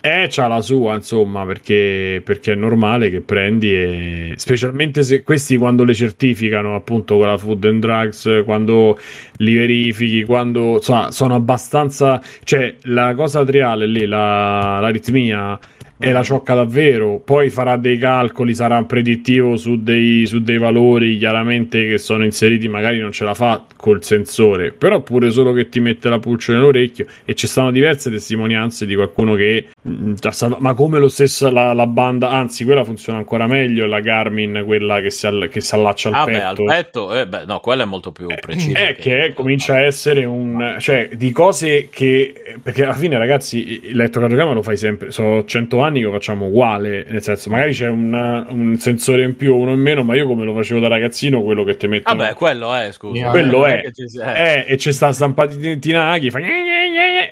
eh, 0.00 0.26
c'ha 0.30 0.46
la 0.46 0.60
sua, 0.62 0.94
insomma, 0.94 1.44
perché, 1.44 2.20
perché 2.24 2.52
è 2.52 2.56
normale 2.56 3.10
che 3.10 3.20
prendi 3.20 3.74
e 3.74 4.32
specialmente 4.36 5.02
se 5.02 5.22
questi 5.22 5.56
quando 5.56 5.84
le 5.84 5.94
certificano 5.94 6.74
appunto 6.74 7.16
con 7.18 7.26
la 7.26 7.36
Food 7.36 7.64
and 7.64 7.80
Drugs, 7.80 8.42
quando 8.44 8.98
li 9.36 9.54
verifichi, 9.54 10.24
quando 10.24 10.76
insomma, 10.76 11.10
sono 11.10 11.34
abbastanza, 11.34 12.20
cioè 12.44 12.74
la 12.84 13.14
cosa 13.14 13.44
triale 13.44 13.86
lì, 13.86 14.06
la, 14.06 14.78
l'aritmia 14.80 15.58
è 15.98 16.10
la 16.12 16.22
ciocca 16.22 16.54
davvero, 16.54 17.20
poi 17.24 17.48
farà 17.50 17.76
dei 17.76 17.96
calcoli, 17.98 18.54
sarà 18.54 18.82
predittivo 18.84 19.56
su 19.56 19.82
dei, 19.82 20.26
su 20.26 20.40
dei 20.40 20.58
valori 20.58 21.16
chiaramente 21.16 21.86
che 21.88 21.98
sono 21.98 22.24
inseriti, 22.24 22.68
magari 22.68 22.98
non 22.98 23.12
ce 23.12 23.24
la 23.24 23.34
fa 23.34 23.64
col 23.76 24.02
sensore, 24.04 24.72
però 24.72 25.00
pure 25.00 25.30
solo 25.30 25.52
che 25.52 25.68
ti 25.68 25.80
mette 25.80 26.08
la 26.08 26.18
pulce 26.18 26.52
nell'orecchio 26.52 27.06
e 27.24 27.34
ci 27.34 27.46
stanno 27.46 27.70
diverse 27.70 28.10
testimonianze 28.10 28.84
di 28.84 28.94
qualcuno 28.94 29.34
che 29.34 29.68
mm, 29.88 30.14
ma 30.58 30.74
come 30.74 30.98
lo 30.98 31.08
stesso 31.08 31.50
la, 31.50 31.72
la 31.72 31.86
banda, 31.86 32.30
anzi 32.30 32.64
quella 32.64 32.84
funziona 32.84 33.18
ancora 33.18 33.46
meglio, 33.46 33.86
la 33.86 34.00
Garmin, 34.00 34.62
quella 34.66 35.00
che 35.00 35.10
si, 35.10 35.26
all- 35.26 35.48
che 35.48 35.60
si 35.60 35.74
allaccia 35.74 36.08
al 36.08 36.14
Ah, 36.14 36.24
beh, 36.24 36.32
petto. 36.32 36.46
al 36.62 36.66
petto, 36.66 37.14
eh, 37.14 37.26
beh, 37.26 37.44
no, 37.46 37.60
quello 37.60 37.82
è 37.82 37.86
molto 37.86 38.12
più 38.12 38.26
preciso. 38.40 38.76
È 38.76 38.96
che 38.96 39.32
comincia 39.34 39.74
a 39.74 39.80
essere 39.80 40.24
un 40.24 40.76
cioè 40.78 41.08
di 41.14 41.30
cose 41.32 41.88
che 41.90 42.34
perché 42.62 42.84
alla 42.84 42.94
fine, 42.94 43.16
ragazzi, 43.18 43.80
il 43.84 43.90
elettrocardiogramma 43.90 44.52
lo 44.52 44.62
fai 44.62 44.76
sempre. 44.76 45.10
Sono 45.10 45.44
100 45.44 45.80
anni 45.80 45.85
che 45.94 46.04
lo 46.04 46.12
facciamo 46.12 46.46
uguale. 46.46 47.06
Nel 47.08 47.22
senso, 47.22 47.50
magari 47.50 47.72
c'è 47.72 47.88
un, 47.88 48.46
un 48.48 48.76
sensore 48.78 49.22
in 49.22 49.36
più 49.36 49.54
o 49.54 49.56
uno 49.56 49.72
in 49.72 49.80
meno, 49.80 50.02
ma 50.02 50.14
io 50.14 50.26
come 50.26 50.44
lo 50.44 50.54
facevo 50.54 50.80
da 50.80 50.88
ragazzino, 50.88 51.42
quello 51.42 51.64
che 51.64 51.76
ti 51.76 51.86
mettono. 51.86 52.16
Vabbè, 52.16 52.34
quello 52.34 52.74
è, 52.74 52.92
scusa. 52.92 53.16
Yeah. 53.16 53.30
quello 53.30 53.66
è. 53.66 53.90
sia- 53.92 54.34
eh. 54.34 54.64
E 54.68 54.76
c'è 54.76 54.92
sta 54.92 55.12
stampatina 55.12 56.18
che 56.18 56.30
fa 56.30 56.38
gne 56.38 56.48
gne 56.48 56.76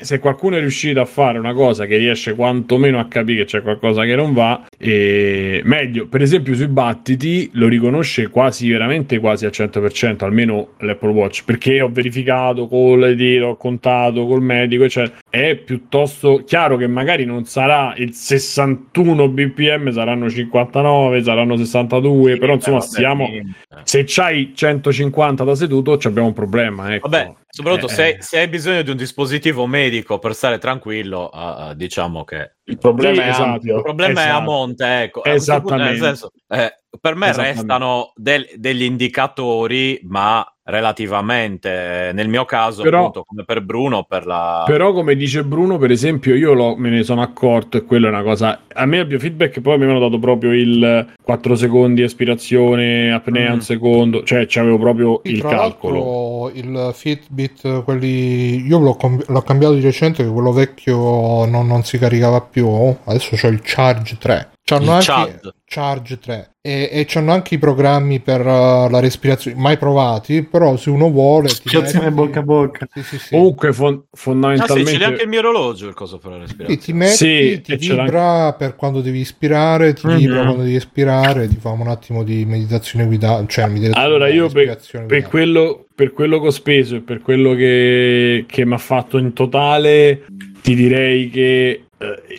se 0.00 0.18
qualcuno 0.18 0.56
è 0.56 0.60
riuscito 0.60 1.00
a 1.00 1.04
fare 1.04 1.38
una 1.38 1.52
cosa 1.52 1.86
che 1.86 1.96
riesce 1.96 2.34
quantomeno 2.34 2.98
a 2.98 3.06
capire 3.06 3.38
che 3.40 3.44
c'è 3.44 3.62
qualcosa 3.62 4.04
che 4.04 4.14
non 4.14 4.32
va, 4.32 4.66
e 4.78 5.60
meglio, 5.64 6.06
per 6.06 6.22
esempio 6.22 6.54
sui 6.54 6.68
battiti 6.68 7.50
lo 7.54 7.68
riconosce 7.68 8.28
quasi 8.28 8.70
veramente 8.70 9.18
quasi 9.18 9.46
al 9.46 9.52
100%, 9.54 10.24
almeno 10.24 10.74
l'Apple 10.78 11.10
Watch, 11.10 11.44
perché 11.44 11.80
ho 11.80 11.88
verificato 11.90 12.66
con 12.66 13.00
le 13.00 13.14
dita, 13.14 13.46
ho 13.46 13.56
contato 13.56 14.26
col 14.26 14.42
medico, 14.42 14.84
eccetera. 14.84 15.16
È 15.34 15.56
piuttosto 15.56 16.44
chiaro 16.46 16.76
che 16.76 16.86
magari 16.86 17.24
non 17.24 17.44
sarà 17.44 17.92
il 17.96 18.14
61 18.14 19.28
bpm, 19.28 19.90
saranno 19.90 20.30
59, 20.30 21.24
saranno 21.24 21.56
62, 21.56 22.38
però 22.38 22.54
insomma 22.54 22.78
vabbè, 22.78 22.88
stiamo 22.88 23.26
sì. 23.26 23.42
se 23.82 24.04
c'hai 24.06 24.52
150 24.54 25.42
da 25.42 25.54
seduto 25.56 25.98
ci 25.98 26.06
abbiamo 26.06 26.28
un 26.28 26.34
problema, 26.34 26.94
ecco. 26.94 27.08
Vabbè, 27.08 27.32
soprattutto 27.48 27.86
Eh, 27.86 27.94
se, 27.94 28.16
se 28.20 28.38
hai 28.38 28.46
bisogno 28.46 28.82
di 28.82 28.90
un 28.90 28.96
dispositivo 28.96 29.66
medico 29.66 30.20
per 30.20 30.34
stare 30.36 30.58
tranquillo, 30.58 31.28
ah, 31.30 31.74
diciamo 31.74 32.22
che 32.22 32.52
Il 32.66 32.78
problema 32.78 33.14
Sì, 33.16 33.20
è 33.20 33.28
esatto. 33.30 33.66
il 33.76 33.82
problema 33.82 34.20
è 34.20 34.24
a 34.24 34.28
Esatto. 34.28 34.42
monte, 34.50 35.02
ecco. 35.02 35.20
Punto, 35.20 35.36
Esattamente. 35.36 35.84
nel 35.90 35.98
senso, 35.98 36.30
eh, 36.48 36.74
per 37.00 37.14
me 37.16 37.32
restano 37.32 38.12
del- 38.14 38.48
degli 38.54 38.84
indicatori, 38.84 39.98
ma 40.04 40.46
relativamente, 40.64 42.08
eh, 42.08 42.12
nel 42.12 42.28
mio 42.28 42.44
caso, 42.44 42.82
Però- 42.82 43.00
appunto, 43.00 43.24
come 43.24 43.44
per 43.44 43.60
Bruno, 43.62 44.04
per 44.04 44.26
la... 44.26 44.62
Però, 44.66 44.92
come 44.92 45.14
dice 45.14 45.44
Bruno, 45.44 45.76
per 45.78 45.90
esempio, 45.90 46.34
io 46.34 46.52
lo- 46.54 46.74
me 46.76 46.88
ne 46.90 47.02
sono 47.02 47.22
accorto 47.22 47.76
e 47.76 47.84
quello 47.84 48.06
è 48.06 48.10
una 48.10 48.22
cosa. 48.22 48.60
A 48.72 48.86
me 48.86 48.98
il 48.98 49.06
biofeedback 49.06 49.60
poi 49.60 49.76
mi 49.76 49.84
avevano 49.84 50.04
dato 50.06 50.18
proprio 50.18 50.52
il 50.52 51.06
4 51.22 51.54
secondi 51.54 52.02
espirazione, 52.02 53.12
apnea 53.12 53.50
Mm. 53.50 53.54
un 53.54 53.60
secondo, 53.60 54.22
cioè 54.24 54.46
c'avevo 54.48 54.78
proprio 54.78 55.20
Sì, 55.24 55.32
il 55.32 55.40
tra 55.40 55.50
calcolo. 55.50 56.50
il 56.54 56.90
Fitbit, 56.94 57.82
quelli... 57.84 58.66
io 58.66 58.78
l'ho, 58.78 58.94
com- 58.94 59.22
l'ho 59.26 59.42
cambiato 59.42 59.74
di 59.74 59.80
recente 59.82 60.24
che 60.24 60.30
quello 60.30 60.52
vecchio 60.52 61.44
non, 61.46 61.66
non 61.66 61.84
si 61.84 61.98
caricava 61.98 62.40
più, 62.40 62.66
adesso 63.04 63.36
c'ho 63.36 63.48
il 63.48 63.60
Charge 63.62 64.16
3. 64.18 64.48
C'hanno 64.66 64.84
Il 64.84 64.90
anche 64.92 65.04
Chad. 65.04 65.54
Charge 65.66 66.18
3 66.18 66.50
e, 66.62 66.88
e 66.90 67.04
c'hanno 67.06 67.32
anche 67.32 67.56
i 67.56 67.58
programmi 67.58 68.20
per 68.20 68.40
uh, 68.40 68.88
la 68.88 68.98
respirazione, 68.98 69.60
mai 69.60 69.76
provati, 69.76 70.42
però 70.42 70.74
se 70.78 70.88
uno 70.88 71.10
vuole... 71.10 71.48
ti 71.48 71.54
Associazione 71.66 72.06
metti- 72.06 72.16
bocca 72.16 72.38
a 72.38 72.42
bocca. 72.42 72.88
Sì, 72.94 73.02
sì, 73.02 73.18
sì. 73.18 73.28
Comunque, 73.34 73.74
fon- 73.74 73.94
Ah 73.96 74.00
sì, 74.16 74.22
fondamentalmente. 74.22 74.98
l'ha 74.98 75.06
anche 75.06 75.22
il 75.24 75.28
mio 75.28 75.40
orologio, 75.40 75.86
il 75.88 75.92
coso 75.92 76.16
per 76.16 76.30
la 76.30 76.38
respirazione. 76.38 76.80
ti 76.80 76.92
metti, 76.94 77.14
Sì, 77.16 77.60
ti 77.60 77.72
e 77.72 77.76
vibra 77.76 78.54
per 78.54 78.74
quando 78.76 79.02
devi 79.02 79.18
ispirare, 79.18 79.92
ti 79.92 80.06
Mhm. 80.06 80.16
vibra 80.16 80.42
quando 80.44 80.62
devi 80.62 80.76
espirare, 80.76 81.46
ti 81.48 81.56
fa 81.56 81.68
un 81.68 81.86
attimo 81.88 82.22
di 82.22 82.46
meditazione 82.46 83.04
guidata, 83.04 83.44
cioè 83.46 83.66
meditazione 83.66 84.06
Allora, 84.06 84.28
io 84.28 84.46
per, 84.46 84.54
respirazione 84.54 85.04
per 85.04 85.28
quello, 85.28 85.84
per 85.94 86.12
quello 86.14 86.40
che 86.40 86.46
ho 86.46 86.50
speso 86.50 86.96
e 86.96 87.00
per 87.00 87.20
quello 87.20 87.52
che, 87.54 88.46
che 88.48 88.64
mi 88.64 88.72
ha 88.72 88.78
fatto 88.78 89.18
in 89.18 89.34
totale, 89.34 90.24
ti 90.62 90.74
direi 90.74 91.28
che 91.28 91.84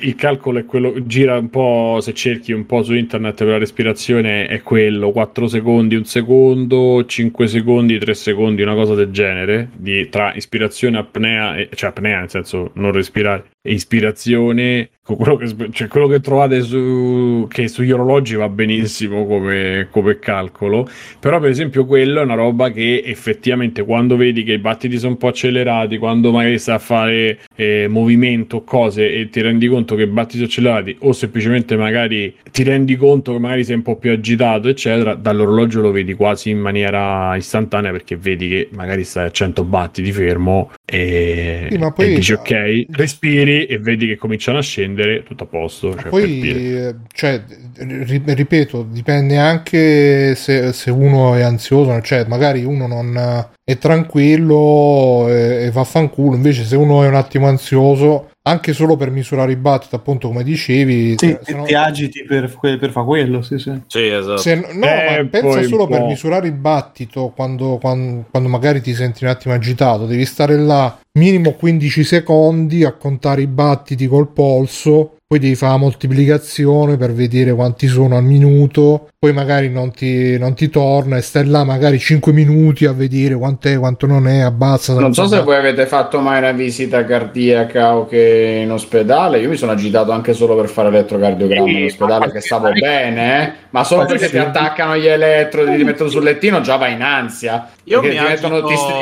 il 0.01 0.15
calcolo 0.15 0.60
è 0.60 0.65
quello, 0.65 1.06
gira 1.06 1.38
un 1.38 1.49
po', 1.49 1.99
se 2.01 2.13
cerchi 2.13 2.51
un 2.51 2.65
po' 2.65 2.84
su 2.84 2.93
internet 2.93 3.36
per 3.36 3.47
la 3.47 3.58
respirazione, 3.58 4.47
è 4.47 4.62
quello, 4.62 5.12
4 5.12 5.47
secondi, 5.47 5.95
un 5.95 6.06
secondo, 6.06 7.06
5 7.06 7.47
secondi, 7.47 7.97
3 7.97 8.13
secondi, 8.13 8.62
una 8.62 8.75
cosa 8.75 8.95
del 8.95 9.12
genere, 9.12 9.69
di, 9.75 10.10
tra 10.10 10.34
ispirazione, 10.34 10.97
apnea, 10.97 11.56
cioè 11.73 11.89
apnea 11.89 12.19
nel 12.19 12.30
senso 12.30 12.71
non 12.75 12.91
respirare, 12.91 13.45
ispirazione, 13.65 14.89
con 15.06 15.17
quello 15.17 15.36
che, 15.36 15.69
cioè 15.71 15.88
quello 15.88 16.08
che 16.08 16.19
trovate 16.19 16.62
su, 16.62 17.45
che 17.47 17.67
sugli 17.67 17.91
orologi 17.91 18.34
va 18.34 18.49
benissimo 18.49 19.28
come, 19.28 19.88
come 19.91 20.17
calcolo, 20.17 20.89
però 21.19 21.39
per 21.39 21.51
esempio 21.51 21.86
quello 21.86 22.21
è 22.21 22.23
una 22.23 22.34
roba 22.34 22.71
che 22.71 23.04
effettivamente 23.06 23.84
quando 23.84 24.15
vedi 24.17 24.43
che 24.43 24.54
i 24.54 24.58
battiti 24.58 24.97
sono 24.97 25.12
un 25.12 25.17
po' 25.17 25.28
accelerati, 25.28 25.99
quando 25.99 26.32
magari 26.32 26.58
stai 26.58 26.75
a 26.75 26.80
fare 26.80 27.39
eh, 27.56 27.86
movimento, 27.88 28.63
cose 28.63 29.13
e 29.13 29.30
ti 29.30 29.41
rendi 29.41 29.67
conto 29.67 29.93
che 29.95 30.04
i 30.04 30.08
battiti 30.08 30.38
sono 30.38 30.47
accelerati 30.47 30.97
o 31.01 31.12
semplicemente 31.12 31.78
magari 31.78 32.36
ti 32.51 32.63
rendi 32.63 32.95
conto 32.95 33.34
che 33.34 33.39
magari 33.39 33.63
sei 33.63 33.75
un 33.75 33.84
po' 33.84 33.97
più 33.97 34.12
agitato 34.12 34.69
eccetera, 34.69 35.13
dall'orologio 35.13 35.82
lo 35.82 35.91
vedi 35.91 36.15
quasi 36.15 36.49
in 36.49 36.60
maniera 36.60 37.36
istantanea 37.36 37.91
perché 37.91 38.15
vedi 38.15 38.49
che 38.49 38.69
magari 38.71 39.04
stai 39.04 39.28
a 39.28 39.32
100 39.32 39.63
battiti 39.65 40.12
fermo 40.12 40.71
e, 40.84 41.67
Sì, 41.69 42.01
e 42.01 42.13
dici 42.15 42.34
ok, 42.34 42.86
respiri 42.89 43.55
e 43.63 43.80
vedi 43.80 44.08
che 44.08 44.18
cominciano 44.18 44.58
a 44.58 44.62
scendere, 44.62 45.24
tutto 45.24 45.46
a 45.46 45.48
posto. 45.48 45.91
Cioè, 45.94 46.02
per 46.02 46.10
Poi, 46.10 46.39
dire. 46.39 46.88
eh, 46.89 46.96
cioè, 47.13 47.41
ri- 47.78 48.22
ripeto, 48.26 48.84
dipende 48.89 49.38
anche 49.38 50.36
se, 50.36 50.74
se 50.74 50.91
uno 50.91 51.36
è 51.36 51.41
ansioso, 51.41 52.00
cioè 52.02 52.26
magari 52.28 52.63
uno 52.65 52.88
non 52.88 53.48
è 53.63 53.78
tranquillo 53.78 55.28
e, 55.30 55.65
e 55.65 55.72
vaffanculo, 55.72 56.36
invece 56.36 56.63
se 56.63 56.76
uno 56.76 57.04
è 57.04 57.08
un 57.08 57.15
attimo 57.15 57.48
ansioso, 57.48 58.30
anche 58.48 58.74
solo 58.74 58.96
per 58.96 59.10
misurare 59.10 59.54
i 59.54 59.56
battiti, 59.56 59.96
appunto 59.96 60.28
come 60.28 60.44
dicevi, 60.44 61.15
Sì, 61.18 61.36
se- 61.41 61.56
no- 61.56 61.63
ti 61.63 61.74
agiti 61.74 62.24
per, 62.24 62.56
per 62.62 62.91
fare 62.91 63.06
quello, 63.06 63.41
sì, 63.41 63.58
sì. 63.58 63.72
Sì, 63.88 64.06
esatto. 64.06 64.38
se- 64.38 64.56
no, 64.56 64.86
Eh, 64.86 65.24
ma 65.24 65.30
pensa 65.30 65.63
solo 65.63 65.88
per 65.88 66.04
misurare 66.04 66.48
il 66.48 66.54
battito 66.54 67.32
quando, 67.36 67.78
quando- 67.82 68.26
quando 68.30 68.50
magari 68.50 68.82
ti 68.82 68.94
senti 68.94 69.24
un 69.24 69.32
attimo 69.32 69.54
agitato, 69.54 70.06
devi 70.06 70.26
stare 70.26 70.58
là 70.58 71.00
minimo 71.15 71.54
15 71.54 72.04
secondi 72.04 72.84
a 72.84 72.93
contare 72.93 73.41
i 73.41 73.47
battiti 73.47 74.08
col 74.08 74.30
polso, 74.30 75.15
poi 75.28 75.39
devi 75.39 75.56
fare 75.56 75.71
la 75.71 75.80
moltiplicazione 75.80 76.97
per 76.97 77.12
vedere 77.12 77.51
quanti 77.54 77.88
sono 77.88 78.15
al 78.15 78.23
minuto, 78.23 79.10
poi 79.17 79.34
magari 79.34 79.69
non 79.69 79.91
ti, 79.91 80.38
non 80.38 80.54
ti 80.54 80.69
torna 80.69 81.17
e 81.17 81.21
stai 81.21 81.47
là 81.47 81.63
magari 81.63 81.97
5 81.97 82.32
minuti 82.32 82.86
a 82.86 82.91
vedere 82.91 83.34
quant'è, 83.34 83.80
quanto 83.80 84.06
non 84.06 84.28
è, 84.28 84.41
abbassa. 84.41 84.93
Non 84.93 85.13
so 85.13 85.25
se 85.25 85.41
voi 85.41 85.56
avete 85.56 85.88
fatto 85.88 86.19
mai 86.19 86.38
una 86.38 86.51
visita 86.51 87.04
cardiaca 87.06 87.95
o 87.95 88.06
che 88.06 88.62
in 88.63 88.71
ospedale. 88.71 89.39
Io 89.39 89.49
mi 89.49 89.56
sono 89.56 89.71
agitato 89.71 90.12
anche 90.12 90.34
solo 90.34 90.56
per 90.56 90.69
fare 90.69 90.89
elettrocardiogramma 90.89 91.69
in 91.71 91.86
ospedale, 91.86 92.32
che 92.32 92.41
stavo 92.41 92.71
bene, 92.71 93.43
eh. 93.43 93.54
ma 93.71 93.84
solo 93.84 94.06
perché 94.06 94.30
ti 94.30 94.38
attaccano 94.38 94.95
gli 94.95 95.08
elettrodi, 95.08 95.75
ti 95.75 95.84
mettono 95.84 96.10
sul 96.10 96.23
lettino, 96.23 96.62
già 96.62 96.75
vai 96.75 96.93
in 96.93 97.01
ansia. 97.01 97.69
Io 97.86 98.02
mi 98.02 98.17
agito- 98.17 98.48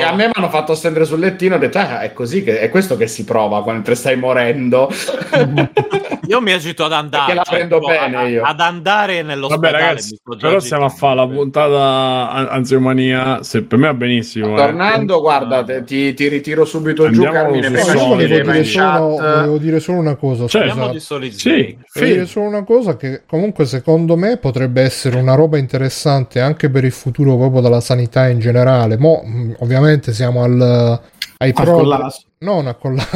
a 0.04 0.14
me 0.14 0.26
mi 0.28 0.32
hanno 0.34 0.50
fatto 0.50 0.76
stendere 0.76 1.06
sul 1.06 1.20
lettino 1.20 1.54
e 1.54 1.58
ho 1.58 1.60
detto, 1.60 1.78
ah, 1.80 2.02
è 2.02 2.14
così 2.14 2.44
che 2.44 2.60
è 2.60 2.70
questo 2.70 2.98
che 2.98 3.08
si 3.08 3.24
prova 3.24 3.64
quando 3.64 3.96
stai 3.96 4.18
morendo. 4.18 4.90
Io 6.28 6.40
mi 6.42 6.52
agito 6.54 6.86
ad 6.86 6.94
andare. 6.94 7.34
Perché 7.34 7.38
la 7.38 7.44
cioè, 7.44 7.56
prendo 7.58 7.80
tipo, 7.80 7.88
bene 7.92 8.16
a- 8.18 8.28
io. 8.28 8.44
Ad 8.44 8.60
andare 8.60 9.16
Vabbè, 9.18 9.28
nell'ospedale. 9.28 9.72
ragazzi, 9.78 10.20
però 10.40 10.60
stiamo 10.60 10.86
a 10.86 10.90
fare 10.90 11.16
la 11.16 11.28
puntata 11.28 12.30
an- 12.32 12.48
ansiomania. 12.50 13.44
Se 13.44 13.64
per 13.64 13.78
me 13.78 13.88
va 13.88 13.94
benissimo. 13.94 14.54
eh. 14.54 14.56
Tornando, 14.56 15.20
guarda, 15.20 15.64
te- 15.64 15.84
ti, 15.84 16.14
ti 16.14 16.28
ritiro 16.30 16.64
subito 16.66 17.10
giù, 17.10 17.24
Andiamo 17.24 17.52
Carmine, 17.52 17.78
ci 17.78 17.84
Sony, 17.84 18.08
volevo 18.08 18.52
dire, 18.52 18.64
solo, 18.64 19.08
volevo 19.18 19.58
dire 19.58 19.80
solo 19.80 19.98
una 20.00 20.16
cosa, 20.16 20.48
Cioè, 20.48 20.66
Parliamo 20.68 21.00
scusate. 21.00 21.32
Sì. 21.32 21.78
Volevo 21.94 22.14
dire 22.14 22.26
sì. 22.26 22.32
solo 22.32 22.46
una 22.48 22.64
cosa 22.64 22.96
che 22.98 23.24
comunque 23.28 23.66
secondo 23.66 24.16
me 24.16 24.38
potrebbe 24.38 24.82
essere 24.82 25.18
una 25.20 25.36
roba 25.36 25.58
interessante 25.58 26.40
anche 26.40 26.70
per 26.70 26.84
il 26.86 26.92
futuro 26.92 27.36
proprio 27.38 27.62
della 27.62 27.82
sanità 27.82 28.28
in 28.30 28.40
generale. 28.40 28.98
Mo, 28.98 29.24
ovviamente 29.60 30.14
siamo 30.14 30.44
al, 30.44 31.00
ai 31.38 31.52
Al 31.54 31.54
pro-. 31.54 32.08
Non 32.44 32.68
a 32.68 32.74
colla- 32.76 33.08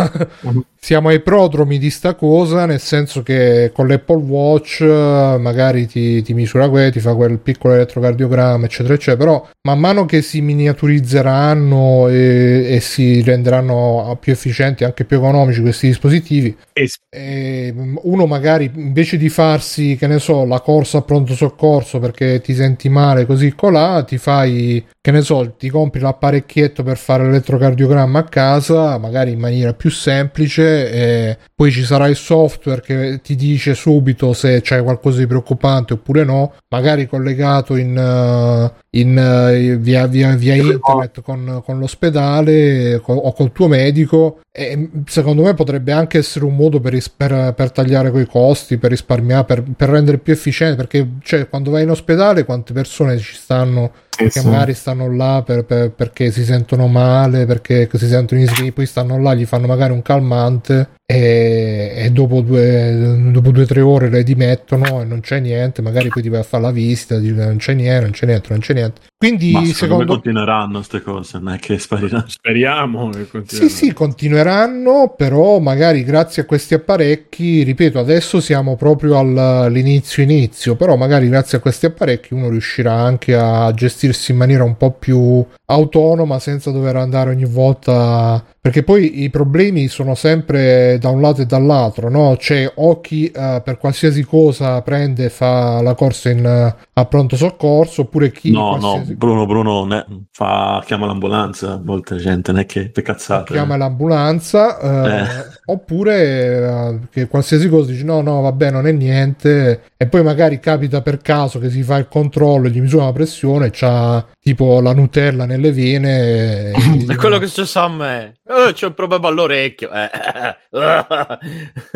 siamo 0.80 1.10
ai 1.10 1.20
prodromi 1.22 1.78
di 1.80 1.90
sta 1.90 2.16
cosa, 2.16 2.66
nel 2.66 2.80
senso 2.80 3.22
che 3.22 3.72
con 3.74 3.88
l'Apple 3.88 4.24
Watch 4.24 4.82
eh, 4.82 5.38
magari 5.40 5.86
ti, 5.86 6.22
ti 6.22 6.34
misura 6.34 6.70
quello, 6.70 6.92
ti 6.92 7.00
fa 7.00 7.14
quel 7.14 7.40
piccolo 7.40 7.74
elettrocardiogramma, 7.74 8.66
eccetera, 8.66 8.94
eccetera. 8.94 9.18
Però 9.18 9.48
man 9.64 9.80
mano 9.80 10.06
che 10.06 10.22
si 10.22 10.40
miniaturizzeranno 10.42 12.08
e, 12.08 12.76
e 12.76 12.80
si 12.80 13.22
renderanno 13.22 14.18
più 14.20 14.32
efficienti, 14.32 14.84
anche 14.84 15.04
più 15.04 15.18
economici 15.18 15.62
questi 15.62 15.88
dispositivi, 15.88 16.56
E 16.74 16.88
e 17.10 17.74
uno 18.04 18.26
magari 18.28 18.72
invece 18.76 19.18
di 19.18 19.30
farsi, 19.30 19.96
che 19.98 20.08
ne 20.08 20.20
so, 20.20 20.46
la 20.46 20.60
corsa 20.62 21.00
a 21.00 21.02
pronto 21.02 21.34
soccorso 21.34 22.00
perché 22.00 22.40
ti 22.42 22.54
senti 22.54 22.90
male 22.90 23.26
così 23.26 23.54
colà, 23.56 24.04
ti 24.04 24.18
fai, 24.18 24.86
che 25.02 25.12
ne 25.12 25.22
so, 25.22 25.56
ti 25.58 25.70
compri 25.70 26.00
l'apparecchietto 26.00 26.84
per 26.84 26.98
fare 26.98 27.24
l'elettrocardiogramma 27.24 28.20
a 28.20 28.24
casa, 28.26 28.98
magari 28.98 29.17
in 29.26 29.40
maniera 29.40 29.74
più 29.74 29.90
semplice, 29.90 30.92
e 30.92 31.38
poi 31.56 31.72
ci 31.72 31.84
sarà 31.84 32.08
il 32.08 32.16
software 32.16 32.82
che 32.82 33.20
ti 33.24 33.36
dice 33.36 33.74
subito 33.74 34.34
se 34.34 34.62
c'è 34.62 34.84
qualcosa 34.84 35.20
di 35.20 35.28
preoccupante 35.28 35.94
oppure 35.94 36.24
no, 36.24 36.54
magari 36.70 37.08
collegato 37.08 37.76
in, 37.76 37.98
eh, 37.98 39.00
in, 39.00 39.18
eh, 39.18 39.78
via, 39.78 40.08
via, 40.08 40.36
via 40.36 40.56
internet 40.56 41.22
con, 41.22 41.62
con 41.66 41.80
l'ospedale 41.80 43.02
o 43.04 43.34
col 43.34 43.52
tuo 43.52 43.68
medico 43.68 44.40
e 44.52 44.90
secondo 45.06 45.44
me 45.44 45.54
potrebbe 45.54 45.92
anche 45.92 46.18
essere 46.18 46.46
un 46.46 46.56
modo 46.56 46.80
per, 46.80 46.98
per- 47.16 47.54
per 47.56 47.72
tagliare 47.72 48.12
quei 48.12 48.26
costi, 48.26 48.78
per 48.78 48.90
risparmiare, 48.90 49.46
per, 49.46 49.64
per 49.76 49.90
rendere 49.90 50.18
più 50.18 50.34
efficiente, 50.34 50.76
perché 50.76 51.08
cioè, 51.22 51.48
quando 51.48 51.72
vai 51.72 51.84
in 51.84 51.92
ospedale 51.92 52.44
quante 52.44 52.74
persone 52.74 53.18
ci 53.18 53.36
stanno 53.36 53.92
che 54.26 54.40
sì. 54.40 54.46
magari 54.48 54.74
stanno 54.74 55.12
là 55.14 55.42
per- 55.46 55.64
per- 55.66 55.92
perché 55.92 56.32
si 56.32 56.44
sentono 56.44 56.88
male, 56.88 57.46
perché 57.46 57.88
si 57.94 58.08
sentono 58.08 58.42
in 58.42 58.48
poi 58.72 58.86
stanno 58.86 59.20
là, 59.20 59.34
gli 59.34 59.46
fanno 59.46 59.68
magari 59.68 59.94
un 59.94 60.02
calmante 60.02 60.90
e, 61.10 61.94
e 61.96 62.12
dopo 62.12 62.42
due 62.42 63.18
dopo 63.32 63.52
due 63.52 63.64
o 63.64 63.66
tre 63.66 63.80
ore 63.80 64.10
le 64.10 64.24
dimettono 64.24 65.02
e 65.02 65.06
non 65.06 65.22
c'è 65.22 65.40
niente 65.40 65.82
magari 65.82 66.10
poi 66.10 66.22
ti 66.22 66.28
vai 66.28 66.42
a 66.42 66.44
fare 66.44 66.64
la 66.64 66.72
visita 66.72 67.18
dici, 67.18 67.34
non 67.34 67.56
c'è 67.56 67.74
niente 67.74 68.02
non 68.02 68.12
c'è 68.12 68.26
niente 68.26 68.48
non 68.50 68.60
c'è 68.60 68.74
niente 68.74 69.02
quindi 69.20 69.52
Ma 69.52 69.66
secondo 69.66 70.04
me 70.04 70.10
continueranno 70.12 70.74
queste 70.74 71.02
cose, 71.02 71.40
non 71.40 71.56
è 71.56 71.58
che 71.58 71.80
spariranno. 71.80 72.26
Speriamo 72.30 73.10
che 73.10 73.24
sì, 73.24 73.30
continui. 73.32 73.70
sì, 73.70 73.92
continueranno, 73.92 75.16
però 75.18 75.58
magari 75.58 76.04
grazie 76.04 76.44
a 76.44 76.46
questi 76.46 76.76
apparecchi, 76.76 77.64
ripeto, 77.64 77.98
adesso 77.98 78.40
siamo 78.40 78.76
proprio 78.76 79.18
al- 79.18 79.36
all'inizio 79.36 80.22
inizio, 80.22 80.76
però 80.76 80.98
magari 80.98 81.30
grazie 81.30 81.58
a 81.58 81.62
questi 81.62 81.88
apparecchi 81.88 82.36
uno 82.36 82.50
riuscirà 82.50 82.94
anche 82.94 83.34
a 83.34 83.74
gestirsi 83.74 84.34
in 84.34 84.38
maniera 84.38 84.64
un 84.64 84.78
po' 84.78 84.92
più 84.92 85.44
autonoma 85.66 86.38
senza 86.38 86.70
dover 86.70 86.98
andare 86.98 87.32
ogni 87.32 87.46
volta 87.46 88.46
perché 88.68 88.84
poi 88.84 89.24
i 89.24 89.30
problemi 89.30 89.88
sono 89.88 90.14
sempre 90.14 90.98
da 91.00 91.08
un 91.08 91.22
lato 91.22 91.42
e 91.42 91.46
dall'altro, 91.46 92.10
no? 92.10 92.36
C'è 92.38 92.70
o 92.76 93.00
chi 93.00 93.28
eh, 93.28 93.62
per 93.64 93.78
qualsiasi 93.78 94.24
cosa 94.26 94.82
prende 94.82 95.26
e 95.26 95.30
fa 95.30 95.82
la 95.82 95.96
corsa 95.96 96.30
in, 96.32 96.46
eh, 96.46 96.76
a 96.94 97.06
pronto 97.06 97.38
soccorso, 97.38 98.02
oppure 98.02 98.30
chi 98.30 98.52
No, 98.52 98.76
no, 98.76 99.02
Bruno, 99.16 99.46
Bruno 99.46 99.86
ne- 99.86 100.06
fa, 100.32 100.84
chiama 100.86 101.06
l'ambulanza, 101.06 101.82
molta 101.82 102.18
gente, 102.18 102.52
non 102.52 102.60
è 102.60 102.66
che 102.66 102.90
per 102.90 103.04
cazzate. 103.04 103.54
chiama 103.54 103.78
l'ambulanza 103.78 104.80
eh, 104.80 105.22
Eh. 105.22 105.26
Oppure 105.70 106.18
eh, 106.18 107.00
che 107.12 107.28
qualsiasi 107.28 107.68
cosa 107.70 107.92
dici 107.92 108.04
no 108.04 108.22
no 108.22 108.42
vabbè 108.42 108.72
non 108.72 108.88
è 108.88 108.92
niente 108.92 109.84
e 109.98 110.08
poi 110.08 110.24
magari 110.24 110.60
capita 110.60 111.02
per 111.02 111.20
caso 111.20 111.60
che 111.60 111.70
si 111.70 111.84
fa 111.84 111.98
il 111.98 112.08
controllo 112.08 112.68
e 112.68 112.72
gli 112.72 112.82
misura 112.82 113.06
la 113.06 113.12
pressione 113.12 113.70
c'ha 113.72 114.26
tipo 114.40 114.80
la 114.80 114.94
Nutella 114.94 115.46
nelle 115.46 115.72
vene 115.72 116.72
e 116.72 117.06
È 117.08 117.16
quello 117.16 117.38
che 117.38 117.46
è 117.46 117.48
successo 117.48 117.80
a 117.80 117.90
me. 117.90 118.36
Eh, 118.48 118.74
c'è 118.74 118.88
un 118.88 118.94
problema 118.94 119.28
all'orecchio. 119.28 119.90
Eh. 119.92 120.10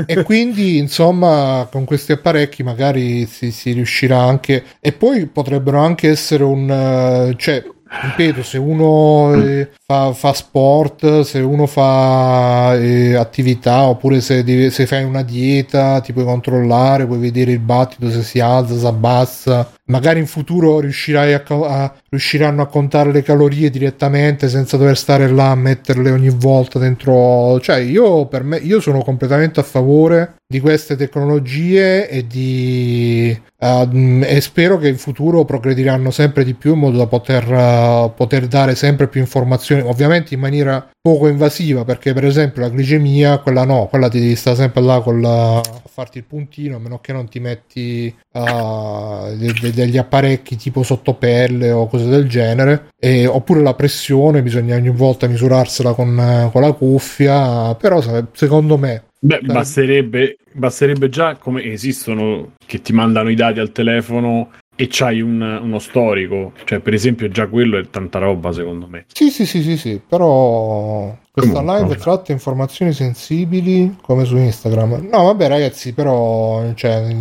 e 0.06 0.24
quindi 0.24 0.78
insomma 0.78 1.68
con 1.72 1.86
questi 1.86 2.14
apparecchi 2.14 2.64
magari 2.64 3.26
si, 3.26 3.52
si 3.52 3.72
riuscirà 3.72 4.20
anche 4.20 4.64
e 4.80 4.92
poi 4.94 5.28
potrebbero 5.28 5.80
anche 5.80 6.10
essere 6.10 6.44
un 6.44 6.70
eh, 6.70 7.36
cioè 7.38 7.64
ripeto 8.02 8.42
se 8.42 8.58
uno 8.58 9.34
eh, 9.34 9.70
fa, 9.92 10.14
fa 10.14 10.34
sport 10.34 11.22
se 11.22 11.40
uno 11.40 11.68
fa 11.68 12.76
eh, 12.78 13.16
attività 13.16 13.84
oppure 13.84 14.22
se, 14.22 14.44
deve- 14.44 14.70
se 14.70 14.86
fai 14.86 15.04
una 15.04 15.22
dieta 15.22 16.00
ti 16.00 16.14
puoi 16.14 16.24
controllare 16.24 17.06
puoi 17.06 17.20
vedere 17.20 17.52
il 17.52 17.60
battito 17.60 18.10
se 18.10 18.24
si 18.24 18.40
alza 18.40 18.78
si 18.78 18.86
abbassa. 18.86 19.70
Magari 19.86 20.20
in 20.20 20.28
futuro 20.28 20.80
riuscirai 20.80 21.34
a, 21.34 21.44
a- 21.46 21.94
riusciranno 22.10 22.62
a 22.62 22.68
contare 22.68 23.12
le 23.12 23.24
calorie 23.24 23.70
direttamente 23.70 24.48
senza 24.48 24.78
dover 24.78 24.98
stare 24.98 25.30
là 25.30 25.52
a 25.52 25.56
metterle 25.56 26.12
ogni 26.12 26.30
volta 26.30 26.80
dentro 26.80 27.60
cioè 27.60 27.78
io 27.78 28.26
per 28.28 28.44
me 28.44 28.58
io 28.58 28.80
sono 28.80 29.02
completamente 29.02 29.60
a 29.60 29.64
favore 29.64 30.36
di 30.52 30.60
queste 30.60 30.96
tecnologie 30.96 32.10
e 32.10 32.28
di 32.28 33.38
ehm, 33.58 34.24
e 34.28 34.42
spero 34.42 34.78
che 34.78 34.90
in 34.90 34.98
futuro 34.98 35.46
progrediranno 35.46 36.12
sempre 36.12 36.44
di 36.44 36.54
più 36.54 36.74
in 36.74 36.80
modo 36.80 36.98
da 36.98 37.08
poter, 37.08 37.44
eh, 37.50 38.12
poter 38.16 38.48
dare 38.48 38.76
sempre 38.76 39.08
più 39.08 39.22
informazioni 39.22 39.81
ovviamente 39.82 40.34
in 40.34 40.40
maniera 40.40 40.90
poco 41.02 41.28
invasiva 41.28 41.84
perché 41.84 42.14
per 42.14 42.26
esempio 42.26 42.62
la 42.62 42.70
glicemia 42.70 43.40
quella 43.40 43.66
no 43.66 43.88
quella 43.88 44.08
ti 44.10 44.20
devi 44.20 44.36
stare 44.36 44.56
sempre 44.56 44.82
là 44.82 45.04
la, 45.06 45.58
a 45.58 45.82
farti 45.90 46.18
il 46.20 46.24
puntino 46.26 46.76
a 46.76 46.80
meno 46.80 47.00
che 47.00 47.12
non 47.14 47.28
ti 47.28 47.40
metti 47.40 48.14
eh, 48.32 49.36
de- 49.38 49.54
de- 49.60 49.72
degli 49.74 49.98
apparecchi 49.98 50.56
tipo 50.56 50.84
sottopelle 50.84 51.72
o 51.72 51.88
cose 51.88 52.08
del 52.08 52.28
genere 52.28 52.90
e, 53.00 53.26
oppure 53.28 53.62
la 53.62 53.74
pressione 53.74 54.42
bisogna 54.42 54.76
ogni 54.76 54.90
volta 54.90 55.28
misurarsela 55.28 55.94
con, 55.94 56.18
eh, 56.20 56.50
con 56.52 56.62
la 56.62 56.72
cuffia 56.74 57.76
però 57.76 58.02
secondo 58.34 58.78
me 58.78 59.04
Beh, 59.24 59.40
Cioè- 59.44 59.54
basterebbe, 59.54 60.38
basterebbe 60.54 61.08
già 61.10 61.36
come 61.36 61.64
esistono 61.64 62.54
che 62.66 62.82
ti 62.82 62.92
mandano 62.92 63.30
i 63.30 63.36
dati 63.36 63.60
al 63.60 63.72
telefono 63.72 64.50
e 64.76 64.88
c'hai 64.90 65.22
un- 65.22 65.42
uno 65.42 65.80
storico. 65.80 66.54
Cioè, 66.64 66.80
per 66.80 66.94
esempio, 66.94 67.28
già 67.30 67.48
quello 67.48 67.78
è 67.78 67.90
tanta 67.90 68.20
roba, 68.20 68.52
secondo 68.52 68.88
me. 68.88 69.06
Sì, 69.14 69.30
sì, 69.30 69.46
sì, 69.46 69.62
sì, 69.62 69.78
sì, 69.78 70.02
però 70.06 71.16
questa 71.32 71.60
Comunque, 71.60 71.82
live 71.84 71.96
tratta 71.98 72.32
informazioni 72.32 72.94
sensibili 72.94 73.98
come 74.02 74.26
su 74.26 74.38
Instagram. 74.38 75.08
No, 75.12 75.24
vabbè, 75.24 75.48
ragazzi, 75.48 75.94
però 75.94 76.74
cioè, 76.74 77.14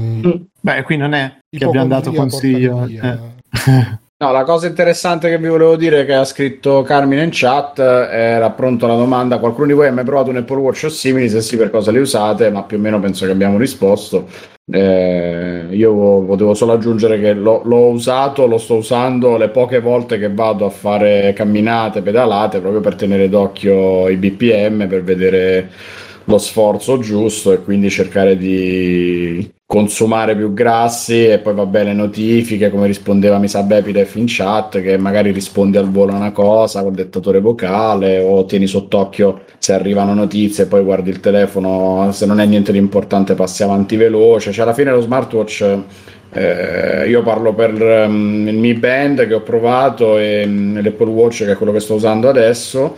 Beh, 0.61 0.83
qui 0.83 0.97
non 0.97 1.13
è 1.15 1.39
che 1.51 1.65
abbiamo 1.65 1.89
dato 1.89 2.13
consiglio. 2.13 2.85
eh. 2.87 3.19
No, 4.23 4.33
la 4.33 4.45
cosa 4.45 4.67
interessante 4.67 5.31
che 5.31 5.39
vi 5.39 5.49
volevo 5.49 5.77
dire 5.77 6.05
che 6.05 6.13
ha 6.13 6.25
scritto 6.25 6.83
Carmine 6.83 7.23
in 7.25 7.31
chat 7.33 7.79
era 7.79 8.51
pronto 8.51 8.85
alla 8.85 8.95
domanda 8.97 9.39
qualcuno 9.39 9.69
di 9.69 9.73
voi 9.73 9.87
ha 9.87 9.93
mai 9.93 10.05
provato 10.05 10.29
un 10.29 10.37
Apple 10.37 10.59
Watch 10.59 10.85
o 10.85 10.89
simili? 10.91 11.31
Se 11.31 11.41
sì, 11.41 11.57
per 11.57 11.71
cosa 11.71 11.91
le 11.91 12.01
usate? 12.01 12.51
Ma 12.51 12.63
più 12.65 12.77
o 12.77 12.81
meno 12.81 13.01
penso 13.01 13.25
che 13.25 13.31
abbiamo 13.33 13.57
risposto. 13.57 14.29
Eh, 14.71 15.69
io 15.71 15.93
vo- 15.95 16.27
volevo 16.27 16.53
solo 16.53 16.73
aggiungere 16.73 17.19
che 17.19 17.33
l'ho, 17.33 17.63
l'ho 17.65 17.89
usato, 17.89 18.47
lo 18.47 18.59
sto 18.59 18.75
usando 18.77 19.39
le 19.39 19.49
poche 19.49 19.81
volte 19.81 20.19
che 20.19 20.31
vado 20.31 20.67
a 20.67 20.71
fare 20.71 21.33
camminate, 21.33 22.03
pedalate, 22.03 22.61
proprio 22.61 22.83
per 22.83 22.97
tenere 22.97 23.31
d'occhio 23.31 24.07
i 24.11 24.17
BPM, 24.17 24.87
per 24.87 25.03
vedere 25.03 25.71
lo 26.25 26.37
sforzo 26.37 26.99
giusto 26.99 27.53
e 27.53 27.63
quindi 27.63 27.89
cercare 27.89 28.37
di 28.37 29.51
consumare 29.71 30.35
più 30.35 30.53
grassi 30.53 31.27
e 31.27 31.39
poi 31.39 31.55
va 31.55 31.65
bene 31.65 31.93
notifiche 31.93 32.71
come 32.71 32.89
rispondeva 32.89 33.39
mi 33.39 33.47
sa 33.47 33.63
Bepidef 33.63 34.17
in 34.17 34.25
chat 34.27 34.83
che 34.83 34.99
magari 34.99 35.31
rispondi 35.31 35.77
al 35.77 35.89
volo 35.89 36.11
a 36.11 36.17
una 36.17 36.33
cosa 36.33 36.83
col 36.83 36.93
dettatore 36.93 37.39
vocale 37.39 38.19
o 38.19 38.45
tieni 38.47 38.67
sott'occhio 38.67 39.43
se 39.59 39.73
arrivano 39.73 40.13
notizie 40.13 40.67
poi 40.67 40.83
guardi 40.83 41.11
il 41.11 41.21
telefono 41.21 42.11
se 42.11 42.27
non 42.27 42.41
è 42.41 42.47
niente 42.47 42.73
di 42.73 42.79
importante 42.79 43.35
passi 43.35 43.63
avanti 43.63 43.95
veloce. 43.95 44.51
Cioè 44.51 44.65
alla 44.65 44.75
fine 44.75 44.91
lo 44.91 45.03
smartwatch 45.03 45.79
eh, 46.33 47.09
io 47.09 47.23
parlo 47.23 47.55
per 47.55 47.81
ehm, 47.81 48.49
il 48.49 48.57
Mi 48.57 48.75
Band 48.75 49.25
che 49.29 49.35
ho 49.35 49.43
provato 49.43 50.19
e 50.19 50.45
mm, 50.49 50.81
l'Apple 50.81 51.11
Watch 51.11 51.45
che 51.45 51.53
è 51.53 51.57
quello 51.57 51.71
che 51.71 51.79
sto 51.79 51.95
usando 51.95 52.29
adesso 52.29 52.97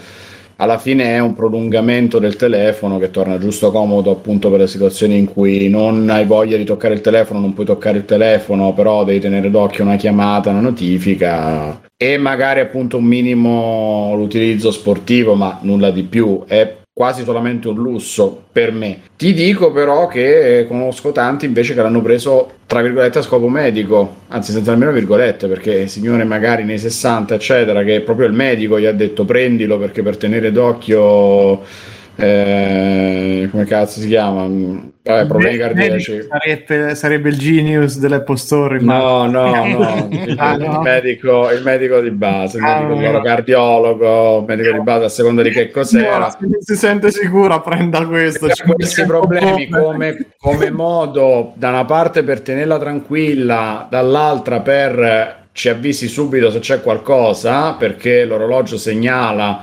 alla 0.62 0.78
fine 0.78 1.16
è 1.16 1.18
un 1.18 1.34
prolungamento 1.34 2.20
del 2.20 2.36
telefono 2.36 3.00
che 3.00 3.10
torna 3.10 3.36
giusto 3.36 3.72
comodo 3.72 4.12
appunto 4.12 4.48
per 4.48 4.60
le 4.60 4.68
situazioni 4.68 5.18
in 5.18 5.26
cui 5.26 5.68
non 5.68 6.08
hai 6.08 6.24
voglia 6.24 6.56
di 6.56 6.62
toccare 6.62 6.94
il 6.94 7.00
telefono, 7.00 7.40
non 7.40 7.52
puoi 7.52 7.66
toccare 7.66 7.98
il 7.98 8.04
telefono, 8.04 8.72
però 8.72 9.02
devi 9.02 9.18
tenere 9.18 9.50
d'occhio 9.50 9.82
una 9.82 9.96
chiamata, 9.96 10.50
una 10.50 10.60
notifica 10.60 11.80
e 11.96 12.16
magari 12.16 12.60
appunto 12.60 12.98
un 12.98 13.04
minimo 13.04 14.14
l'utilizzo 14.14 14.70
sportivo, 14.70 15.34
ma 15.34 15.58
nulla 15.62 15.90
di 15.90 16.04
più. 16.04 16.44
È 16.46 16.76
quasi 16.94 17.24
solamente 17.24 17.66
un 17.66 17.76
lusso 17.76 18.44
per 18.52 18.70
me. 18.70 19.00
Ti 19.16 19.32
dico 19.32 19.72
però 19.72 20.06
che 20.06 20.64
conosco 20.68 21.10
tanti 21.10 21.44
invece 21.44 21.74
che 21.74 21.82
l'hanno 21.82 22.02
preso 22.02 22.58
tra 22.72 22.80
virgolette 22.80 23.18
a 23.18 23.22
scopo 23.22 23.50
medico, 23.50 24.20
anzi 24.28 24.50
senza 24.50 24.70
nemmeno 24.70 24.92
virgolette, 24.92 25.46
perché 25.46 25.86
signore 25.88 26.24
magari 26.24 26.64
nei 26.64 26.78
60 26.78 27.34
eccetera, 27.34 27.82
che 27.84 28.00
proprio 28.00 28.26
il 28.26 28.32
medico 28.32 28.80
gli 28.80 28.86
ha 28.86 28.92
detto 28.92 29.26
prendilo 29.26 29.76
perché 29.78 30.02
per 30.02 30.16
tenere 30.16 30.50
d'occhio 30.50 31.60
eh, 32.16 33.46
come 33.50 33.64
cazzo 33.66 34.00
si 34.00 34.08
chiama? 34.08 34.90
Vabbè, 35.04 35.26
problemi 35.26 35.58
cardiaci. 35.58 36.28
Sarebbe, 36.28 36.94
sarebbe 36.94 37.28
il 37.30 37.36
genius 37.38 37.98
dell'Apple 37.98 38.36
Store. 38.36 38.78
No, 38.80 39.26
no, 39.30 39.50
no, 39.66 40.08
il, 40.10 40.34
Ah, 40.38 40.54
il 40.54 40.60
no? 40.60 40.80
medico, 40.80 41.50
il 41.50 41.60
medico 41.64 42.00
di 42.00 42.10
base, 42.12 42.58
il 42.58 42.64
Ah, 42.64 42.82
medico, 42.82 43.06
il 43.08 43.12
no. 43.14 43.20
cardiologo, 43.20 44.38
il 44.38 44.44
medico 44.46 44.72
di 44.72 44.80
base 44.82 45.04
a 45.04 45.08
seconda 45.08 45.42
di 45.42 45.50
che 45.50 45.70
cos'era. 45.72 46.30
Se 46.30 46.36
non 46.40 46.60
si 46.60 46.76
sente 46.76 47.10
sicura, 47.10 47.58
prenda 47.60 48.06
questo. 48.06 48.46
Questi 48.76 49.04
problemi 49.04 49.68
come, 49.68 50.26
come 50.38 50.70
modo 50.70 51.52
da 51.56 51.70
una 51.70 51.84
parte 51.84 52.22
per 52.22 52.40
tenerla 52.40 52.78
tranquilla, 52.78 53.86
dall'altra 53.90 54.60
per 54.60 55.40
ci 55.54 55.68
avvisi 55.68 56.08
subito 56.08 56.50
se 56.50 56.60
c'è 56.60 56.80
qualcosa 56.80 57.74
perché 57.74 58.24
l'orologio 58.24 58.78
segnala 58.78 59.62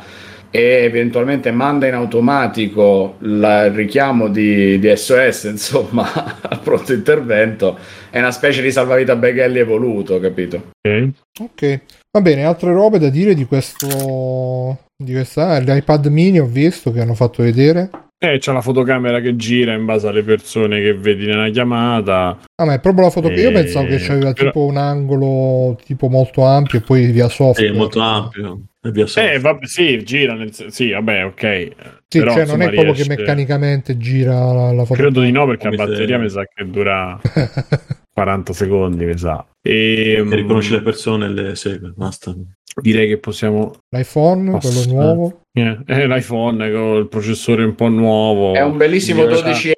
e 0.52 0.84
eventualmente 0.84 1.52
manda 1.52 1.88
in 1.88 1.94
automatico 1.94 3.16
la- 3.20 3.66
il 3.66 3.74
richiamo 3.74 4.28
di, 4.30 4.80
di 4.80 4.96
SOS 4.96 5.44
insomma 5.52 6.40
al 6.42 6.60
pronto 6.62 6.94
intervento 6.94 7.78
è 8.10 8.20
una 8.20 8.32
specie 8.32 8.62
di 8.62 8.72
salvavita 8.72 9.16
Beghelli 9.16 9.60
evoluto 9.60 10.20
capito? 10.20 10.72
Ok. 10.88 11.10
Ok, 11.42 11.82
va 12.12 12.22
bene, 12.22 12.44
altre 12.44 12.74
robe 12.74 13.00
da 13.00 13.10
dire 13.10 13.34
di 13.34 13.46
questo 13.46 14.80
di 15.02 15.14
questa 15.14 15.58
l'iPad 15.60 16.08
mini 16.08 16.40
ho 16.40 16.46
visto 16.46 16.92
che 16.92 17.00
hanno 17.00 17.14
fatto 17.14 17.44
vedere. 17.44 17.90
Eh, 18.22 18.38
c'è 18.38 18.52
la 18.52 18.60
fotocamera 18.60 19.22
che 19.22 19.38
gira 19.38 19.74
in 19.74 19.86
base 19.86 20.06
alle 20.10 20.24
persone 20.24 20.82
che 20.82 20.94
vedi 20.94 21.26
nella 21.26 21.48
chiamata. 21.52 22.38
Ah, 22.56 22.66
ma 22.66 22.74
è 22.74 22.80
proprio 22.82 23.06
la 23.06 23.12
foto 23.12 23.30
che 23.30 23.40
io 23.40 23.50
Eh, 23.50 23.54
pensavo 23.54 23.88
che 23.88 23.96
c'aveva 23.98 24.34
però- 24.34 24.50
tipo 24.52 24.66
un 24.66 24.76
angolo 24.76 25.78
tipo 25.86 26.10
molto 26.10 26.44
ampio 26.44 26.80
e 26.80 26.82
poi 26.82 27.06
via 27.12 27.30
software. 27.30 27.72
È 27.72 27.76
molto 27.78 28.02
ampio. 28.02 28.64
E 28.82 28.92
via 28.92 29.06
sopra. 29.06 29.32
Eh, 29.32 29.40
vabbè, 29.40 29.66
sì, 29.66 30.04
gira 30.04 30.34
nel 30.34 30.52
Sì, 30.54 30.92
vabbè, 30.92 31.26
ok. 31.28 31.68
Sì, 32.10 32.20
Però, 32.20 32.34
cioè 32.34 32.46
non 32.46 32.62
è 32.62 32.66
proprio 32.66 32.92
che 32.92 33.04
riesce- 33.04 33.16
meccanicamente 33.16 33.98
gira 33.98 34.52
la, 34.52 34.72
la 34.74 34.84
foto. 34.84 35.02
Credo 35.02 35.22
di 35.22 35.32
no, 35.32 35.46
perché 35.46 35.70
la 35.70 35.76
Come 35.78 35.84
se- 35.86 35.90
batteria 35.92 36.18
mi 36.18 36.30
sa 36.30 36.44
che 36.44 36.70
dura 36.70 37.18
40 38.12 38.52
secondi, 38.52 39.06
mi 39.06 39.18
sa. 39.18 39.46
E, 39.70 40.26
Che 40.28 40.36
riconosce 40.36 40.72
mm, 40.74 40.76
le 40.78 40.82
persone 40.82 41.26
e 41.26 41.30
le 41.30 41.56
segue. 41.56 41.94
Basta. 41.96 42.34
direi 42.82 43.08
che 43.08 43.18
possiamo 43.20 43.74
L'iPhone, 43.90 44.44
quello 44.52 44.58
Passa. 44.60 44.90
nuovo. 44.92 45.42
eh, 45.54 45.78
eh, 45.86 46.08
l'iPhone 46.08 46.72
con 46.72 46.98
il 46.98 47.08
processore 47.10 47.64
un 47.66 47.76
po' 47.76 47.90
nuovo 47.90 48.54
È 48.54 48.62
un 48.64 48.78
bellissimo 48.78 49.24
Che 49.26 49.30
c'ha- 49.36 49.42
12 49.42 49.74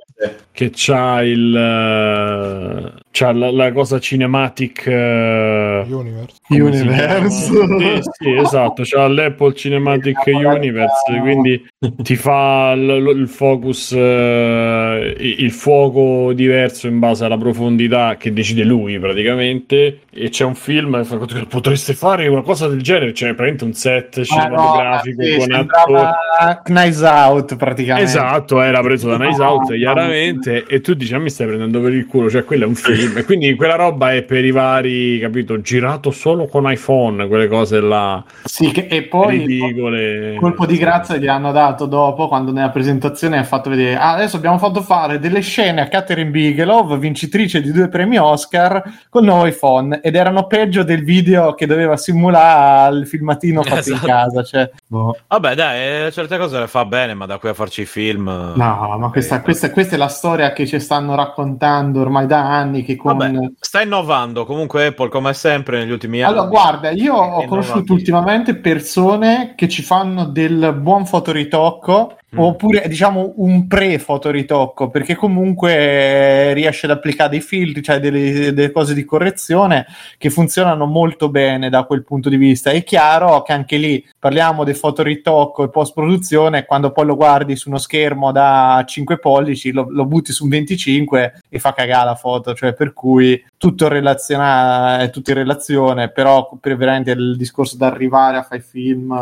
che 0.51 0.69
c'ha 0.73 1.23
il 1.23 1.55
eh, 1.55 3.00
c'ha 3.11 3.31
la, 3.33 3.51
la 3.51 3.71
cosa 3.73 3.99
cinematic 3.99 4.87
eh, 4.87 5.85
Universe. 5.87 6.35
Universe. 6.49 7.29
Sì, 7.29 7.99
sì, 8.11 8.29
esatto, 8.35 8.83
c'ha 8.85 9.07
l'Apple 9.07 9.53
Cinematic 9.53 10.23
Universe, 10.27 11.19
quindi 11.19 11.65
ti 11.97 12.15
fa 12.15 12.73
l- 12.73 13.03
l- 13.03 13.19
il 13.19 13.27
focus, 13.27 13.91
eh, 13.93 15.15
il 15.19 15.51
fuoco 15.51 16.31
diverso 16.33 16.87
in 16.87 16.99
base 16.99 17.25
alla 17.25 17.37
profondità 17.37 18.15
che 18.17 18.31
decide 18.33 18.63
lui 18.63 18.97
praticamente. 18.99 19.99
E 20.13 20.29
c'è 20.29 20.43
un 20.43 20.55
film, 20.55 21.01
che 21.27 21.45
potreste 21.47 21.93
fare 21.93 22.27
una 22.27 22.41
cosa 22.41 22.67
del 22.67 22.81
genere, 22.81 23.13
cioè 23.13 23.33
praticamente 23.33 23.63
un 23.63 23.73
set 23.73 24.21
cinematografico 24.23 25.21
Ah, 25.21 25.25
no, 25.25 25.39
sì, 25.41 25.47
con 25.47 25.53
attori. 25.53 26.61
Knives 26.63 27.01
Out 27.01 27.55
praticamente. 27.55 28.09
Esatto, 28.09 28.61
era 28.61 28.81
preso 28.81 29.09
da 29.09 29.17
Nice 29.17 29.41
Out 29.41 29.69
no. 29.69 29.75
chiaramente 29.75 30.65
e 30.67 30.81
tu 30.81 30.93
dici 30.93 31.13
"Ah, 31.13 31.19
mi 31.19 31.29
stai 31.29 31.47
prendendo 31.47 31.81
per 31.81 31.93
il 31.93 32.05
culo, 32.07 32.29
cioè 32.29 32.43
quello 32.43 32.65
è 32.65 32.67
un 32.67 32.75
film 32.75 33.00
e 33.15 33.23
quindi 33.25 33.53
quella 33.55 33.75
roba 33.75 34.13
è 34.13 34.23
per 34.23 34.43
i 34.45 34.51
vari, 34.51 35.19
capito, 35.19 35.61
girato 35.61 36.11
solo 36.11 36.47
con 36.47 36.69
iPhone, 36.71 37.27
quelle 37.27 37.47
cose 37.47 37.79
là 37.79 38.23
Sì, 38.43 38.71
che- 38.71 38.87
e 38.89 39.03
poi 39.03 39.39
ridicole. 39.39 40.35
colpo 40.39 40.65
di 40.65 40.77
grazia 40.77 41.17
gli 41.17 41.27
hanno 41.27 41.51
dato 41.51 41.85
dopo 41.85 42.27
quando 42.27 42.51
nella 42.51 42.69
presentazione 42.69 43.37
ha 43.37 43.43
fatto 43.43 43.69
vedere 43.69 43.95
"Ah, 43.95 44.13
adesso 44.13 44.37
abbiamo 44.37 44.57
fatto 44.57 44.81
fare 44.81 45.19
delle 45.19 45.41
scene 45.41 45.81
a 45.81 45.87
Catherine 45.87 46.29
Bigelow 46.29 46.97
vincitrice 46.97 47.61
di 47.61 47.71
due 47.71 47.87
premi 47.87 48.17
Oscar 48.17 48.81
con 49.09 49.23
il 49.23 49.29
nuovo 49.29 49.45
iPhone 49.45 49.99
ed 50.01 50.15
erano 50.15 50.47
peggio 50.47 50.83
del 50.83 51.03
video 51.03 51.53
che 51.53 51.65
doveva 51.65 51.97
simulare 51.97 52.95
il 52.97 53.07
filmatino 53.07 53.61
fatto 53.63 53.79
Esatto. 53.79 54.05
in 54.05 54.11
casa 54.11 54.43
cioè, 54.43 54.69
boh. 54.87 55.17
Vabbè, 55.27 55.55
dai, 55.55 56.05
eh, 56.07 56.11
certe 56.11 56.37
cose 56.37 56.59
le 56.59 56.67
fa 56.67 56.85
bene, 56.85 57.13
ma 57.13 57.25
da 57.25 57.37
qui 57.37 57.49
a 57.49 57.53
farci 57.53 57.81
i 57.81 57.85
film. 57.85 58.25
no 58.55 58.95
ma 58.99 59.09
questa, 59.11 59.41
questa- 59.41 59.71
questa 59.71 59.95
è 59.95 59.97
la 59.97 60.07
storia 60.07 60.51
che 60.53 60.65
ci 60.65 60.79
stanno 60.79 61.15
raccontando 61.15 61.99
ormai 62.01 62.25
da 62.25 62.39
anni 62.57 62.83
che 62.91 62.95
con 62.97 63.17
Vabbè, 63.17 63.51
sta 63.59 63.81
innovando 63.81 64.45
comunque 64.45 64.87
Apple 64.87 65.09
come 65.09 65.33
sempre 65.33 65.79
negli 65.79 65.91
ultimi 65.91 66.21
anni. 66.21 66.33
Allora, 66.33 66.47
guarda, 66.47 66.89
io 66.91 67.15
ho 67.15 67.45
conosciuto 67.45 67.93
ultimamente 67.93 68.55
persone 68.55 69.53
che 69.55 69.67
ci 69.67 69.81
fanno 69.81 70.25
del 70.25 70.73
buon 70.79 71.05
fotoritocco 71.05 72.17
Mm. 72.33 72.39
oppure 72.39 72.87
diciamo 72.87 73.33
un 73.37 73.67
pre-fotoritocco 73.67 74.89
perché 74.89 75.15
comunque 75.15 75.73
eh, 75.73 76.53
riesce 76.53 76.85
ad 76.85 76.93
applicare 76.93 77.29
dei 77.29 77.41
filtri, 77.41 77.83
cioè 77.83 77.99
delle, 77.99 78.53
delle 78.53 78.71
cose 78.71 78.93
di 78.93 79.03
correzione 79.03 79.85
che 80.17 80.29
funzionano 80.29 80.85
molto 80.85 81.27
bene 81.27 81.69
da 81.69 81.83
quel 81.83 82.05
punto 82.05 82.29
di 82.29 82.37
vista. 82.37 82.71
È 82.71 82.85
chiaro 82.85 83.41
che 83.41 83.51
anche 83.51 83.75
lì 83.75 84.05
parliamo 84.17 84.63
del 84.63 84.77
fotoritocco 84.77 85.65
e 85.65 85.69
post-produzione, 85.69 86.63
quando 86.65 86.91
poi 86.91 87.05
lo 87.05 87.17
guardi 87.17 87.57
su 87.57 87.67
uno 87.67 87.77
schermo 87.77 88.31
da 88.31 88.81
5 88.87 89.19
pollici, 89.19 89.73
lo, 89.73 89.87
lo 89.89 90.05
butti 90.05 90.31
su 90.31 90.45
un 90.45 90.51
25 90.51 91.41
e 91.49 91.59
fa 91.59 91.73
cagare 91.73 92.05
la 92.05 92.15
foto, 92.15 92.53
cioè 92.53 92.73
per 92.81 92.93
cui 92.93 93.39
tutto 93.57 93.87
relazionale, 93.87 95.03
è 95.03 95.09
tutto 95.11 95.29
in 95.29 95.37
relazione, 95.37 96.09
però 96.09 96.49
per 96.59 96.75
veramente 96.75 97.11
il 97.11 97.37
discorso 97.37 97.77
da 97.77 97.85
arrivare 97.85 98.37
a 98.37 98.41
fare 98.41 98.59
film 98.59 99.15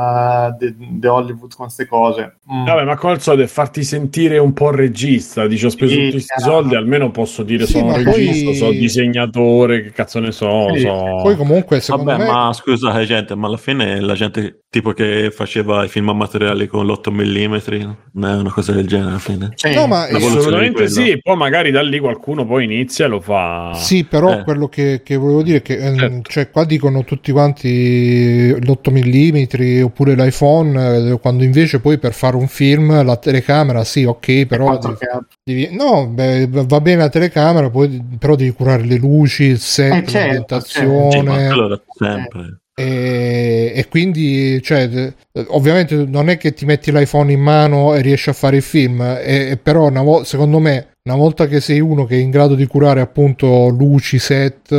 di 0.58 1.06
Hollywood 1.06 1.54
con 1.54 1.66
queste 1.66 1.86
cose. 1.86 2.38
Mm. 2.50 2.64
Vabbè, 2.64 2.86
ma 2.86 2.96
come 2.96 3.12
al 3.12 3.22
solito 3.22 3.44
è 3.44 3.48
farti 3.48 3.84
sentire 3.84 4.38
un 4.38 4.54
po' 4.54 4.72
regista. 4.72 5.46
Dici, 5.46 5.66
ho 5.66 5.70
speso 5.70 5.92
Sì, 5.92 5.98
tutti 5.98 6.12
questi 6.12 6.40
soldi, 6.40 6.76
almeno 6.76 7.12
posso 7.12 7.44
dire 7.44 7.66
Sì, 7.66 7.74
sono 7.74 7.98
regista, 7.98 8.46
poi- 8.46 8.56
sono 8.56 8.72
disegnatore, 8.72 9.84
che 9.84 9.92
cazzo 9.92 10.20
ne 10.20 10.32
so. 10.32 10.74
Sì, 10.74 10.80
so- 10.80 11.20
Poi 11.22 11.36
comunque, 11.36 11.82
secondo 11.82 12.12
Vabbè, 12.12 12.24
me... 12.24 12.32
ma 12.32 12.54
scusate, 12.54 13.04
gente, 13.04 13.36
ma 13.36 13.48
alla 13.48 13.58
fine 13.58 14.00
la 14.00 14.14
gente 14.14 14.62
tipo 14.70 14.94
che 14.94 15.32
faceva 15.32 15.84
i 15.84 15.90
film 15.90 16.10
amatoriali 16.10 16.68
con 16.68 16.86
l'8 16.86 17.12
mm, 17.12 17.90
non 18.14 18.32
è 18.32 18.36
una 18.36 18.52
cosa 18.52 18.72
del 18.72 18.88
genere 18.88 19.10
alla 19.10 19.20
fine. 19.20 19.52
Sì. 19.56 19.74
No, 19.74 19.88
ma 19.88 20.04
Assolutamente 20.04 20.88
sì, 20.88 21.20
poi 21.22 21.36
magari 21.36 21.72
da 21.72 21.82
lì 21.82 22.00
qualcuno 22.00 22.46
poi 22.46 22.66
inizia 22.66 23.06
e 23.06 23.08
lo 23.08 23.20
fa. 23.20 23.49
Sì, 23.76 24.04
però 24.04 24.40
Eh. 24.40 24.44
quello 24.44 24.68
che, 24.68 25.02
che 25.04 25.16
volevo 25.16 25.42
dire 25.44 25.58
è 25.58 25.62
che 25.62 25.78
ehm, 25.78 25.98
Certo. 25.98 26.30
cioè, 26.30 26.50
qua 26.50 26.66
dicono 26.66 27.04
tutti 27.04 27.32
quanti 27.32 28.50
l'8 28.60 28.92
mm 28.92 29.84
oppure 29.84 30.16
l'iPhone, 30.16 31.12
eh, 31.12 31.20
quando 31.20 31.44
invece 31.44 31.80
poi 31.80 31.98
per 31.98 32.14
fare 32.14 32.36
un 32.36 32.48
film 32.48 33.04
la 33.04 33.16
telecamera 33.18 33.84
sì, 33.84 34.04
ok, 34.04 34.46
però 34.46 34.78
devi, 34.78 34.96
4K. 34.96 35.26
devi- 35.44 35.70
no, 35.76 36.08
beh, 36.08 36.48
va 36.50 36.82
bene 36.82 37.02
la 37.02 37.10
telecamera, 37.10 37.70
poi, 37.70 38.04
però 38.18 38.36
devi 38.36 38.52
curare 38.52 38.84
le 38.84 38.98
luci, 38.98 39.44
il 39.46 39.60
set, 39.60 39.94
Eh, 39.94 40.04
certo, 40.06 40.18
l'ambientazione. 40.18 41.24
ma 41.24 41.48
allora 41.54 41.82
sempre. 41.96 42.60
E, 42.80 43.74
e 43.76 43.88
quindi, 43.90 44.62
cioè, 44.62 45.14
ovviamente 45.48 45.96
non 45.96 46.30
è 46.30 46.38
che 46.38 46.54
ti 46.54 46.64
metti 46.64 46.94
l'iPhone 46.94 47.30
in 47.30 47.42
mano 47.42 47.94
e 47.94 48.00
riesci 48.00 48.30
a 48.30 48.34
fare 48.34 48.56
il 48.56 48.62
film, 48.62 49.02
e, 49.02 49.50
e 49.50 49.58
però 49.58 49.88
una 49.88 50.02
vo- 50.02 50.24
secondo 50.24 50.60
me, 50.60 50.94
una 51.04 51.18
volta 51.18 51.48
che 51.48 51.60
sei 51.60 51.82
uno 51.82 52.06
che 52.06 52.16
è 52.16 52.20
in 52.20 52.30
grado 52.30 52.56
di 52.56 52.66
curare 52.68 53.02
appunto 53.02 53.68
luci, 53.68 54.18
set, 54.18 54.74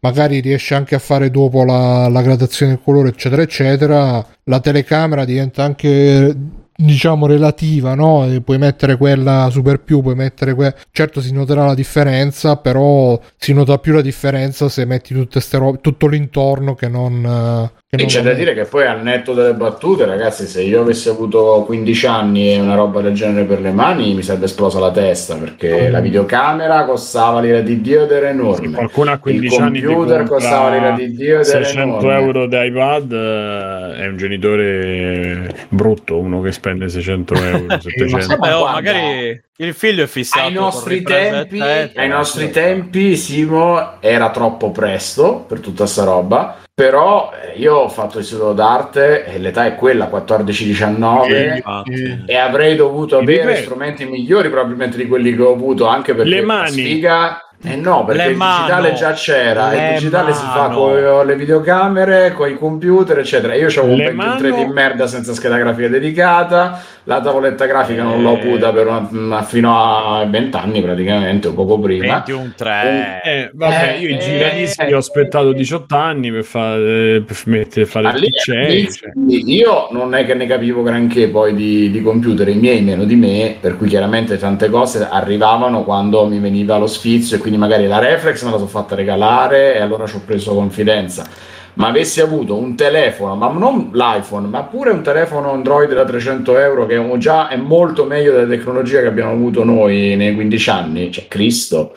magari 0.00 0.40
riesci 0.40 0.74
anche 0.74 0.94
a 0.94 0.98
fare 0.98 1.30
dopo 1.30 1.64
la, 1.64 2.06
la 2.08 2.20
gradazione 2.20 2.72
del 2.72 2.82
colore, 2.84 3.08
eccetera, 3.08 3.40
eccetera, 3.40 4.26
la 4.44 4.60
telecamera 4.60 5.24
diventa 5.24 5.62
anche 5.64 6.36
diciamo 6.76 7.26
relativa, 7.26 7.94
no? 7.94 8.26
Puoi 8.44 8.58
mettere 8.58 8.96
quella 8.96 9.48
super 9.50 9.80
più, 9.80 10.00
puoi 10.00 10.14
mettere 10.14 10.54
que- 10.54 10.74
certo 10.90 11.20
si 11.20 11.32
noterà 11.32 11.66
la 11.66 11.74
differenza, 11.74 12.56
però 12.56 13.18
si 13.36 13.52
nota 13.52 13.78
più 13.78 13.92
la 13.92 14.00
differenza 14.00 14.68
se 14.68 14.84
metti 14.84 15.14
tutte 15.14 15.40
ste 15.40 15.58
robe, 15.58 15.78
tutto 15.80 16.06
l'intorno 16.06 16.74
che 16.74 16.88
non 16.88 17.24
eh, 17.24 17.80
che 17.92 17.98
E 17.98 18.06
non 18.06 18.06
c'è 18.06 18.22
da 18.22 18.32
dire 18.32 18.54
che 18.54 18.64
poi 18.64 18.86
al 18.86 19.02
netto 19.02 19.34
delle 19.34 19.52
battute, 19.52 20.06
ragazzi, 20.06 20.46
se 20.46 20.62
io 20.62 20.80
avessi 20.80 21.10
avuto 21.10 21.62
15 21.66 22.06
anni 22.06 22.54
e 22.54 22.58
una 22.58 22.74
roba 22.74 23.02
del 23.02 23.12
genere 23.12 23.44
per 23.44 23.60
le 23.60 23.70
mani, 23.70 24.14
mi 24.14 24.22
sarebbe 24.22 24.46
esplosa 24.46 24.78
la 24.80 24.90
testa 24.90 25.36
perché 25.36 25.90
la 25.90 26.00
videocamera 26.00 26.86
costava 26.86 27.40
l'ira 27.42 27.60
di 27.60 27.82
Dio 27.82 28.04
ed 28.04 28.10
era 28.10 28.30
enorme. 28.30 28.76
Qualcuno 28.76 29.10
a 29.12 29.18
15 29.18 29.54
Il 29.54 29.60
anni 29.60 29.80
ti 29.80 29.84
computer 29.84 30.26
costava 30.26 30.70
l'ira 30.70 30.92
di 30.92 31.12
Dio 31.12 31.40
ed 31.40 31.46
era 31.46 31.64
600 31.64 31.82
enorme. 31.82 32.14
euro 32.14 32.46
di 32.46 32.56
iPad 32.66 33.12
eh, 33.12 33.96
è 33.96 34.06
un 34.06 34.16
genitore 34.16 35.54
brutto, 35.68 36.18
uno 36.18 36.40
che 36.40 36.52
spende 36.62 36.88
600 36.88 37.34
euro, 37.34 37.66
700. 37.80 38.20
sai- 38.20 38.36
Vabbè, 38.36 38.54
oh, 38.56 38.64
magari 38.70 39.42
il 39.56 39.74
figlio 39.74 40.04
è 40.04 40.06
fissato. 40.06 40.46
Ai 40.46 40.52
nostri, 40.52 41.02
tempi, 41.02 41.58
eccetera. 41.58 42.02
ai 42.02 42.08
nostri 42.08 42.50
tempi, 42.50 43.16
Simo 43.16 44.00
era 44.00 44.30
troppo 44.30 44.70
presto 44.70 45.44
per 45.48 45.58
tutta 45.58 45.86
sta 45.86 46.04
roba. 46.04 46.58
Però 46.74 47.30
eh, 47.34 47.58
io 47.58 47.74
ho 47.74 47.88
fatto 47.90 48.18
istituto 48.20 48.54
d'arte 48.54 49.26
e 49.26 49.38
l'età 49.38 49.66
è 49.66 49.74
quella, 49.74 50.08
14-19. 50.10 51.56
Infatti. 51.56 52.22
e 52.26 52.36
avrei 52.36 52.76
dovuto 52.76 53.18
avere 53.18 53.56
strumenti 53.56 54.06
migliori 54.06 54.48
probabilmente 54.48 54.96
di 54.96 55.06
quelli 55.06 55.34
che 55.36 55.42
ho 55.42 55.52
avuto 55.52 55.86
anche 55.86 56.14
perché 56.14 56.30
Le 56.30 56.40
la 56.40 56.46
mani. 56.46 56.70
sfiga 56.70 57.40
eh 57.64 57.76
no 57.76 58.04
perché 58.04 58.22
il 58.24 58.28
digitale 58.36 58.82
mano. 58.82 58.94
già 58.94 59.12
c'era 59.12 59.72
il 59.72 59.92
digitale 59.94 60.32
si 60.32 60.44
fa 60.44 60.68
mano. 60.68 60.74
con 60.76 61.26
le 61.26 61.36
videocamere 61.36 62.32
con 62.32 62.48
i 62.50 62.56
computer 62.58 63.18
eccetera 63.20 63.54
io 63.54 63.66
avevo 63.68 63.86
un 63.86 63.96
Le 63.98 64.04
Pentium 64.12 64.36
3 64.38 64.50
mano. 64.50 64.64
di 64.66 64.72
merda 64.72 65.06
senza 65.06 65.32
scheda 65.32 65.56
grafica 65.58 65.86
dedicata 65.88 66.82
la 67.04 67.20
tavoletta 67.20 67.66
grafica 67.66 68.02
non 68.02 68.22
l'ho 68.22 68.36
Eh. 68.36 68.40
avuta 68.40 68.72
per 68.72 68.86
una- 68.86 69.42
fino 69.42 69.76
a 70.20 70.24
20 70.24 70.56
anni 70.56 70.80
praticamente 70.82 71.48
o 71.48 71.52
poco 71.52 71.78
prima 71.80 72.22
21 72.24 72.52
3. 72.56 73.20
Eh, 73.24 73.50
vabbè, 73.52 73.94
Eh, 73.96 73.98
io 74.00 74.08
i 74.08 74.12
eh, 74.14 74.18
giradischi 74.18 74.82
eh, 74.82 74.94
ho 74.94 74.98
aspettato 74.98 75.52
18 75.52 75.96
anni 75.96 76.30
per 76.30 76.44
fare, 76.44 77.22
per 77.26 77.36
mettere, 77.46 77.86
fare 77.86 78.08
il 78.18 78.26
PC. 78.26 78.88
cioè. 78.90 79.10
io 79.26 79.88
non 79.90 80.14
è 80.14 80.24
che 80.24 80.34
ne 80.34 80.46
capivo 80.46 80.82
granché 80.84 81.26
poi 81.28 81.54
di, 81.54 81.90
di 81.90 82.02
computer, 82.02 82.46
i 82.48 82.54
miei 82.54 82.82
meno 82.82 83.02
di 83.04 83.16
me, 83.16 83.56
per 83.60 83.76
cui 83.76 83.88
chiaramente 83.88 84.38
tante 84.38 84.70
cose 84.70 85.04
arrivavano 85.10 85.82
quando 85.82 86.24
mi 86.26 86.38
veniva 86.38 86.76
lo 86.78 86.86
sfizio 86.86 87.36
e 87.36 87.40
quindi 87.40 87.51
magari 87.56 87.86
la 87.86 87.98
reflex 87.98 88.42
me 88.42 88.50
la 88.50 88.56
sono 88.56 88.68
fatta 88.68 88.94
regalare 88.94 89.74
e 89.74 89.80
allora 89.80 90.06
ci 90.06 90.16
ho 90.16 90.22
preso 90.24 90.54
confidenza. 90.54 91.26
Ma 91.74 91.88
avessi 91.88 92.20
avuto 92.20 92.56
un 92.56 92.76
telefono, 92.76 93.34
ma 93.34 93.48
non 93.48 93.90
l'iPhone, 93.92 94.46
ma 94.48 94.62
pure 94.64 94.90
un 94.90 95.02
telefono 95.02 95.52
Android 95.52 95.92
da 95.92 96.04
300 96.04 96.58
euro 96.58 96.86
che 96.86 97.02
già 97.16 97.48
è 97.48 97.56
molto 97.56 98.04
meglio 98.04 98.32
della 98.32 98.46
tecnologia 98.46 99.00
che 99.00 99.06
abbiamo 99.06 99.32
avuto 99.32 99.64
noi 99.64 100.14
nei 100.16 100.34
15 100.34 100.70
anni, 100.70 101.10
cioè 101.10 101.28
Cristo. 101.28 101.94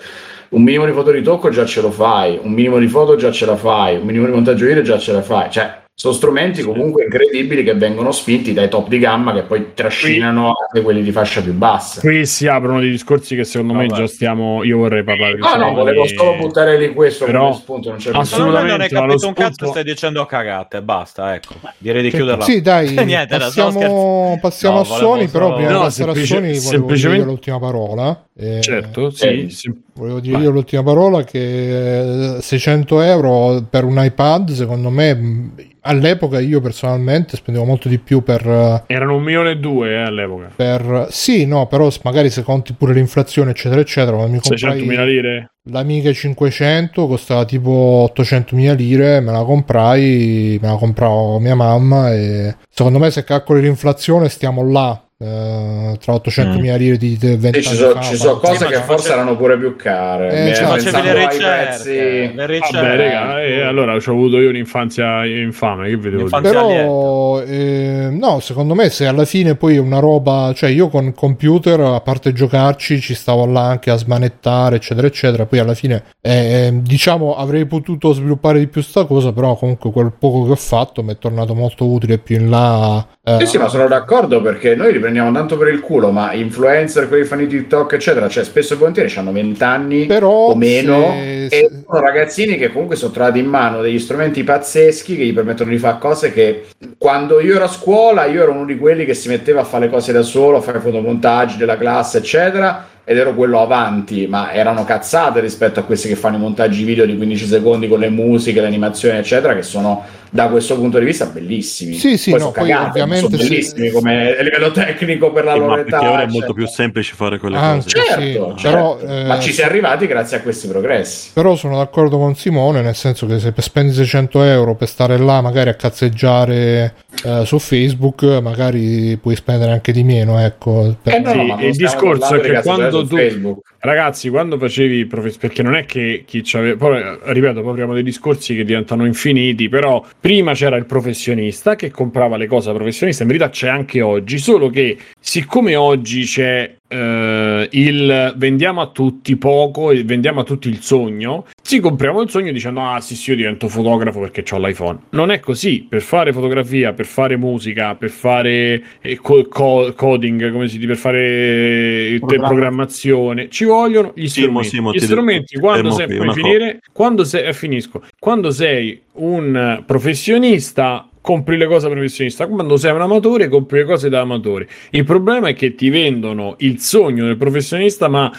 Un 0.50 0.64
minimo 0.64 0.86
di 0.86 0.94
fotoritocco 0.94 1.50
già 1.50 1.66
ce 1.66 1.82
lo 1.82 1.92
fai, 1.92 2.40
un 2.42 2.52
minimo 2.52 2.78
di 2.78 2.88
foto 2.88 3.18
già 3.18 3.32
ce 3.32 3.46
la 3.46 3.58
fai, 3.58 3.98
un 3.98 4.06
minimo 4.06 4.26
di 4.26 4.32
montaggio 4.32 4.66
video 4.66 4.82
già 4.82 4.98
ce 4.98 5.12
la 5.12 5.22
fai. 5.22 5.52
Cioè, 5.52 5.85
sono 5.98 6.14
strumenti 6.14 6.62
comunque 6.62 7.06
incredibili 7.06 7.64
che 7.64 7.74
vengono 7.74 8.12
spinti 8.12 8.52
dai 8.52 8.68
top 8.68 8.90
di 8.90 9.00
gamma 9.00 9.32
che 9.34 9.44
poi 9.44 9.68
trascinano 9.74 10.48
anche 10.68 10.82
quelli 10.84 11.02
di 11.02 11.12
fascia 11.14 11.42
più 11.42 11.54
bassa. 11.54 12.02
Qui 12.02 12.26
si 12.26 12.48
aprono 12.48 12.82
dei 12.82 12.90
discorsi 12.90 13.34
che 13.38 13.46
secondo 13.46 13.72
me 13.74 13.86
Vabbè. 13.88 14.02
già 14.02 14.08
stiamo. 14.08 14.62
Io 14.66 14.78
vorrei 14.78 15.06
parlare 15.06 15.36
di 15.36 15.40
No, 15.40 15.56
no, 15.56 15.74
volevo 15.74 16.02
cosa 16.02 16.16
solo 16.16 16.32
di- 16.34 16.38
buttare 16.40 16.78
lì 16.78 16.94
questo 16.94 17.24
Però, 17.24 17.44
come 17.46 17.56
spunto, 17.56 17.90
non 17.92 17.98
c'è 17.98 18.12
assolutamente, 18.14 18.72
non 18.72 18.82
hai 18.82 18.90
capito 18.90 19.28
un 19.28 19.34
cazzo, 19.34 19.54
spunto- 19.54 19.72
stai 19.72 19.84
dicendo 19.86 20.26
cagate, 20.26 20.82
basta, 20.82 21.34
ecco. 21.34 21.54
Direi 21.78 22.02
di 22.02 22.10
chiuderla. 22.10 22.44
Sì, 22.44 22.60
dai, 22.62 22.90
Niente, 23.06 23.38
passiamo, 23.38 24.38
passiamo 24.42 24.76
No, 24.76 24.82
a 24.82 24.84
Sony, 24.86 25.28
però 25.30 25.54
prima 25.54 25.70
di 25.70 25.74
No, 25.76 25.80
passare 25.80 26.12
a 26.12 26.14
semplice- 26.14 26.36
Sony 26.36 26.48
volevo 26.48 26.68
semplicemente- 26.70 27.20
dire 27.24 27.32
l'ultima 27.32 27.60
parola. 27.60 28.26
Eh, 28.38 28.60
Certo, 28.60 29.08
Eh. 29.08 29.12
sì, 29.12 29.50
sem- 29.50 29.82
volevo 29.98 30.20
dire 30.20 30.40
io 30.40 30.50
l'ultima 30.50 30.84
parola 30.84 31.24
che 31.24 32.36
eh, 32.38 32.42
600 32.42 33.02
euro 33.02 33.64
per 33.70 33.86
un 33.86 33.96
iPad 33.98 34.52
secondo 34.52 34.90
me 34.90 35.52
all'epoca 35.82 36.40
io 36.40 36.60
personalmente 36.60 37.38
spendevo 37.38 37.64
molto 37.64 37.88
di 37.88 37.98
più 37.98 38.22
per, 38.22 38.46
eh, 38.46 38.84
Erano 38.88 39.16
un 39.16 39.24
milione 39.24 39.52
e 39.52 39.58
due 39.58 39.92
eh, 39.92 40.02
all'epoca. 40.02 40.52
per 40.54 41.08
sì 41.12 41.46
no 41.46 41.68
però 41.68 41.90
magari 42.04 42.30
se 42.30 42.44
conti 42.44 42.74
pure 42.74 42.94
l'inflazione 42.94 43.52
eccetera 43.52 43.80
eccetera 43.80 44.18
quando 44.18 44.34
mi 44.34 44.40
600.000 44.40 44.78
comprai 44.78 45.06
lire? 45.06 45.50
l'Amiga 45.70 46.12
500 46.12 47.08
costava 47.08 47.46
tipo 47.46 48.12
800.000 48.14 48.76
lire 48.76 49.20
me 49.22 49.32
la 49.32 49.44
comprai 49.44 50.60
me 50.62 50.68
la 50.68 50.76
comprò 50.76 51.38
mia 51.40 51.56
mamma 51.56 52.14
e 52.14 52.54
secondo 52.70 53.00
me 53.00 53.10
se 53.12 53.24
calcoli 53.24 53.62
l'inflazione 53.62 54.28
stiamo 54.28 54.70
là 54.70 55.05
eh, 55.18 55.98
tra 56.00 56.14
800.000 56.14 56.78
lire 56.78 56.98
di 56.98 57.18
20 57.20 57.40
Sì, 57.40 57.46
anni 57.46 57.62
ci 57.64 57.76
sono 57.76 57.94
fa, 57.94 58.02
ci 58.02 58.16
so 58.18 58.38
cose 58.38 58.58
Sì, 58.58 58.66
che 58.66 58.76
forse 58.82 58.96
face- 59.08 59.12
erano 59.14 59.38
pure 59.38 59.58
più 59.58 59.76
care. 59.76 60.50
Eh, 60.50 60.56
cioè, 60.56 60.66
Facevi 60.66 61.02
le 61.02 61.14
ricerche, 61.14 61.66
pezzi- 61.70 61.90
le 61.96 62.28
Vabbè, 62.36 62.46
ricerche. 62.48 62.98
raga, 62.98 63.44
eh, 63.44 63.62
allora 63.62 63.94
ho 63.94 63.98
avuto 63.98 64.40
io 64.40 64.50
un'infanzia 64.50 65.26
infame, 65.26 65.88
che 65.90 65.98
vedevo 65.98 66.28
però 66.42 67.42
eh, 67.42 68.10
no 68.12 68.40
secondo 68.40 68.76
me 68.76 68.90
se 68.90 69.06
alla 69.06 69.26
fine 69.26 69.56
poi 69.56 69.78
una 69.78 70.00
roba 70.00 70.52
cioè 70.56 70.70
io 70.70 70.90
con 70.90 71.14
computer 71.14 71.80
a 71.80 72.02
parte 72.02 72.34
giocarci 72.34 73.00
ci 73.00 73.14
stavo 73.14 73.46
là 73.46 73.64
anche 73.68 73.92
a 73.92 73.96
smanettare 73.98 74.78
eccetera 74.78 75.08
eccetera 75.08 75.46
poi 75.46 75.60
alla 75.60 75.74
fine 75.74 76.04
eh, 76.22 76.72
diciamo 76.82 77.36
avrei 77.36 77.66
potuto 77.66 78.14
sviluppare 78.14 78.60
di 78.60 78.68
più 78.68 78.82
sta 78.82 79.06
cosa 79.06 79.32
però 79.34 79.56
comunque 79.56 79.92
quel 79.92 80.12
poco 80.18 80.46
che 80.46 80.52
ho 80.52 80.56
fatto 80.56 81.04
mi 81.04 81.12
è 81.14 81.18
tornato 81.18 81.54
molto 81.56 81.86
utile 81.86 82.18
più 82.18 82.38
in 82.40 82.50
là 82.50 83.06
eh, 83.28 83.38
Sì, 83.40 83.46
sì, 83.48 83.58
ma 83.58 83.68
sono 83.68 83.88
d'accordo 83.88 84.40
perché 84.40 84.76
noi 84.76 84.94
li 84.94 85.00
prendiamo 85.00 85.32
tanto 85.32 85.58
per 85.58 85.70
il 85.70 85.80
culo, 85.80 86.12
ma 86.12 86.32
influencer, 86.34 87.08
quelli 87.08 87.24
che 87.24 87.28
fanno 87.28 87.42
i 87.42 87.48
TikTok, 87.48 87.94
eccetera, 87.94 88.30
cioè 88.30 88.44
spesso 88.44 88.74
e 88.74 88.78
volentieri 88.78 89.12
hanno 89.16 89.32
20 89.32 89.64
anni 89.64 90.06
o 90.50 90.56
meno 90.56 91.12
se- 91.50 91.50
e 91.50 91.70
sono 91.88 92.00
ragazzini 92.02 92.56
che 92.58 92.72
comunque 92.72 92.96
sono 92.96 93.12
trovati 93.12 93.40
in 93.40 93.48
mano 93.48 93.82
degli 93.82 93.98
strumenti 94.00 94.44
pazzeschi 94.44 95.18
che 95.18 95.26
gli 95.26 95.34
permettono 95.34 95.72
di 95.72 95.78
fare 95.78 95.98
cose 96.00 96.32
che 96.32 96.66
quando 96.98 97.40
io 97.40 97.56
ero 97.56 97.64
a 97.66 97.68
scuola 97.68 98.26
io 98.26 98.44
ero 98.44 98.52
uno 98.52 98.66
di 98.66 98.78
quelli 98.78 99.06
che 99.06 99.14
si 99.16 99.28
metteva 99.28 99.62
a 99.62 99.64
fare 99.64 99.86
le 99.86 99.92
cose 99.92 100.12
da 100.12 100.22
solo, 100.22 100.58
a 100.58 100.62
fare 100.62 100.80
fotomontaggi 100.80 101.58
della 101.58 101.78
classe, 101.78 102.20
eccetera. 102.20 102.88
Ed 103.08 103.18
ero 103.20 103.36
quello 103.36 103.62
avanti, 103.62 104.26
ma 104.26 104.52
erano 104.52 104.84
cazzate 104.84 105.40
rispetto 105.40 105.80
a 105.80 105.84
questi 105.84 106.08
che 106.08 106.16
fanno 106.16 106.38
i 106.38 106.40
montaggi 106.40 106.84
video 106.84 107.06
di 107.06 107.16
15 107.16 107.46
secondi 107.46 107.88
con 107.88 108.00
le 108.00 108.10
musiche, 108.10 108.62
le 108.62 108.66
animazioni, 108.66 109.20
eccetera, 109.20 109.54
che 109.54 109.62
sono 109.62 110.04
da 110.32 110.48
questo 110.48 110.76
punto 110.76 110.98
di 110.98 111.06
vista 111.06 111.28
bellissimi. 111.28 111.94
Sì, 111.94 112.18
sì, 112.18 112.32
poi 112.32 112.40
no, 112.40 112.46
sono 112.52 112.58
poi 112.58 112.70
cagate, 112.72 112.90
ovviamente 112.90 113.30
sono 113.30 113.38
bellissimi 113.38 113.92
come 113.92 114.36
a 114.36 114.42
livello 114.42 114.72
tecnico 114.72 115.32
per 115.32 115.44
la 115.46 115.54
Sì, 115.54 115.60
loro 115.60 115.70
ma 115.70 115.76
perché 115.76 115.96
età. 115.96 116.12
ora 116.12 116.22
è 116.24 116.28
molto 116.28 116.54
più 116.54 116.66
semplice 116.66 117.14
fare 117.16 117.38
quelle 117.38 117.58
Ah, 117.58 117.74
cose. 117.76 117.90
certo. 117.90 118.12
Certo, 118.12 118.54
Sì, 118.58 118.64
certo. 118.64 118.98
però, 118.98 119.14
eh, 119.22 119.24
ma 119.26 119.40
ci 119.40 119.54
si 119.54 119.62
è 119.62 119.66
arrivati 119.66 120.08
grazie 120.08 120.38
a 120.38 120.42
questi 120.42 120.68
progressi. 120.68 121.30
Però 121.32 121.56
sono 121.56 121.78
d'accordo 121.78 122.18
con 122.18 122.36
Simone, 122.36 122.82
nel 122.82 122.96
senso 122.96 123.28
che 123.28 123.38
se 123.40 123.54
spendi 123.58 123.94
600 123.94 124.42
euro 124.42 124.74
per 124.74 124.88
stare 124.88 125.18
là 125.20 125.42
magari 125.42 125.70
a 125.70 125.76
cazzeggiare 125.76 126.96
eh, 127.24 127.46
su 127.46 127.60
Facebook, 127.60 128.24
magari 128.42 129.16
puoi 129.22 129.36
spendere 129.36 129.72
anche 129.72 129.92
di 129.92 130.04
meno, 130.04 130.40
ecco. 130.40 130.96
Per- 131.02 131.14
Eh 131.14 131.20
no, 131.20 131.30
Sì, 131.32 131.46
no, 131.46 131.58
il 131.62 131.76
discorso 131.76 132.36
è 132.36 132.40
che 132.42 132.52
cazzeggiare 132.52 132.90
quando 132.98 133.10
tu- 133.10 133.16
Facebook. 133.18 133.74
Ragazzi, 133.80 134.30
quando 134.30 134.58
facevi 134.58 135.06
professore, 135.06 135.48
perché 135.48 135.64
non 135.64 135.76
è 135.76 135.86
che 135.86 136.24
chi 136.26 136.42
c'aveva, 136.44 136.78
poi 136.78 137.02
ripeto, 137.34 137.62
poi 137.62 137.70
apriamo 137.70 137.94
dei 137.94 138.04
discorsi 138.04 138.56
che 138.56 138.64
diventano 138.64 139.06
infiniti, 139.06 139.70
però 139.70 140.04
prima 140.20 140.54
c'era 140.54 140.76
il 140.76 140.86
professionista 140.86 141.76
che 141.76 141.92
comprava 141.92 142.38
le 142.38 142.48
cose 142.48 142.68
da 142.68 142.76
professionista, 142.76 143.24
in 143.24 143.30
verità 143.30 143.50
c'è 143.50 143.68
anche 143.68 144.02
oggi, 144.02 144.38
solo 144.38 144.70
che 144.70 144.98
siccome 145.20 145.76
oggi 145.76 146.24
c'è 146.24 146.76
eh, 146.88 147.68
il 147.72 148.34
vendiamo 148.38 148.82
a 148.82 148.88
tutti 148.88 149.36
poco 149.38 149.92
e 149.92 150.04
vendiamo 150.04 150.42
a 150.42 150.44
tutti 150.44 150.70
il 150.70 150.82
sogno, 150.82 151.46
ci 151.66 151.80
compriamo 151.80 152.22
il 152.22 152.30
sogno 152.30 152.52
dicendo 152.52 152.82
ah 152.82 153.02
sì 153.02 153.16
sì 153.16 153.32
io 153.32 153.38
divento 153.38 153.68
fotografo 153.68 154.20
perché 154.20 154.44
ho 154.54 154.60
l'iPhone. 154.60 155.00
Non 155.10 155.32
è 155.32 155.40
così, 155.40 155.84
per 155.90 156.04
fare 156.04 156.32
fotografia, 156.32 156.94
per 156.94 157.08
fare 157.08 157.38
musica, 157.38 157.96
per 157.96 158.12
fare 158.12 158.84
eh, 159.02 159.18
co- 159.18 159.48
co- 159.48 159.92
coding, 159.96 160.52
come 160.52 160.68
si 160.68 160.76
dice, 160.76 160.90
per 160.90 160.98
fare 160.98 161.20
eh, 161.26 162.12
te- 162.12 162.20
Programma. 162.20 162.48
programmazione, 162.48 163.50
ci 163.50 163.66
vogliono 163.66 164.12
gli 164.14 164.28
Simo, 164.28 164.62
strumenti. 164.62 164.70
Simo, 164.70 164.92
gli 164.94 165.00
ti- 165.00 165.06
strumenti 165.06 165.60
quando 165.60 165.90
sei, 165.90 166.18
qui, 166.18 166.32
finire, 166.34 166.80
quando 166.94 167.24
sei, 167.24 167.46
eh, 167.48 167.54
finisco, 167.54 168.04
quando 168.20 168.52
sei 168.52 169.02
un 169.14 169.82
professionista 169.88 171.10
compri 171.26 171.58
le 171.58 171.66
cose 171.66 171.88
da 171.88 171.94
professionista, 171.94 172.46
quando 172.46 172.78
sei 172.78 172.94
un 172.94 173.02
amatore 173.02 173.48
compri 173.48 173.80
le 173.80 173.86
cose 173.86 174.10
da 174.10 174.20
amatore. 174.22 174.68
Il 174.92 175.06
problema 175.06 175.48
è 175.48 175.56
che 175.56 175.74
ti 175.74 175.90
vendono 175.90 176.54
il 176.60 176.80
sogno 176.80 177.26
del 177.26 177.36
professionista, 177.36 178.08
ma 178.08 178.32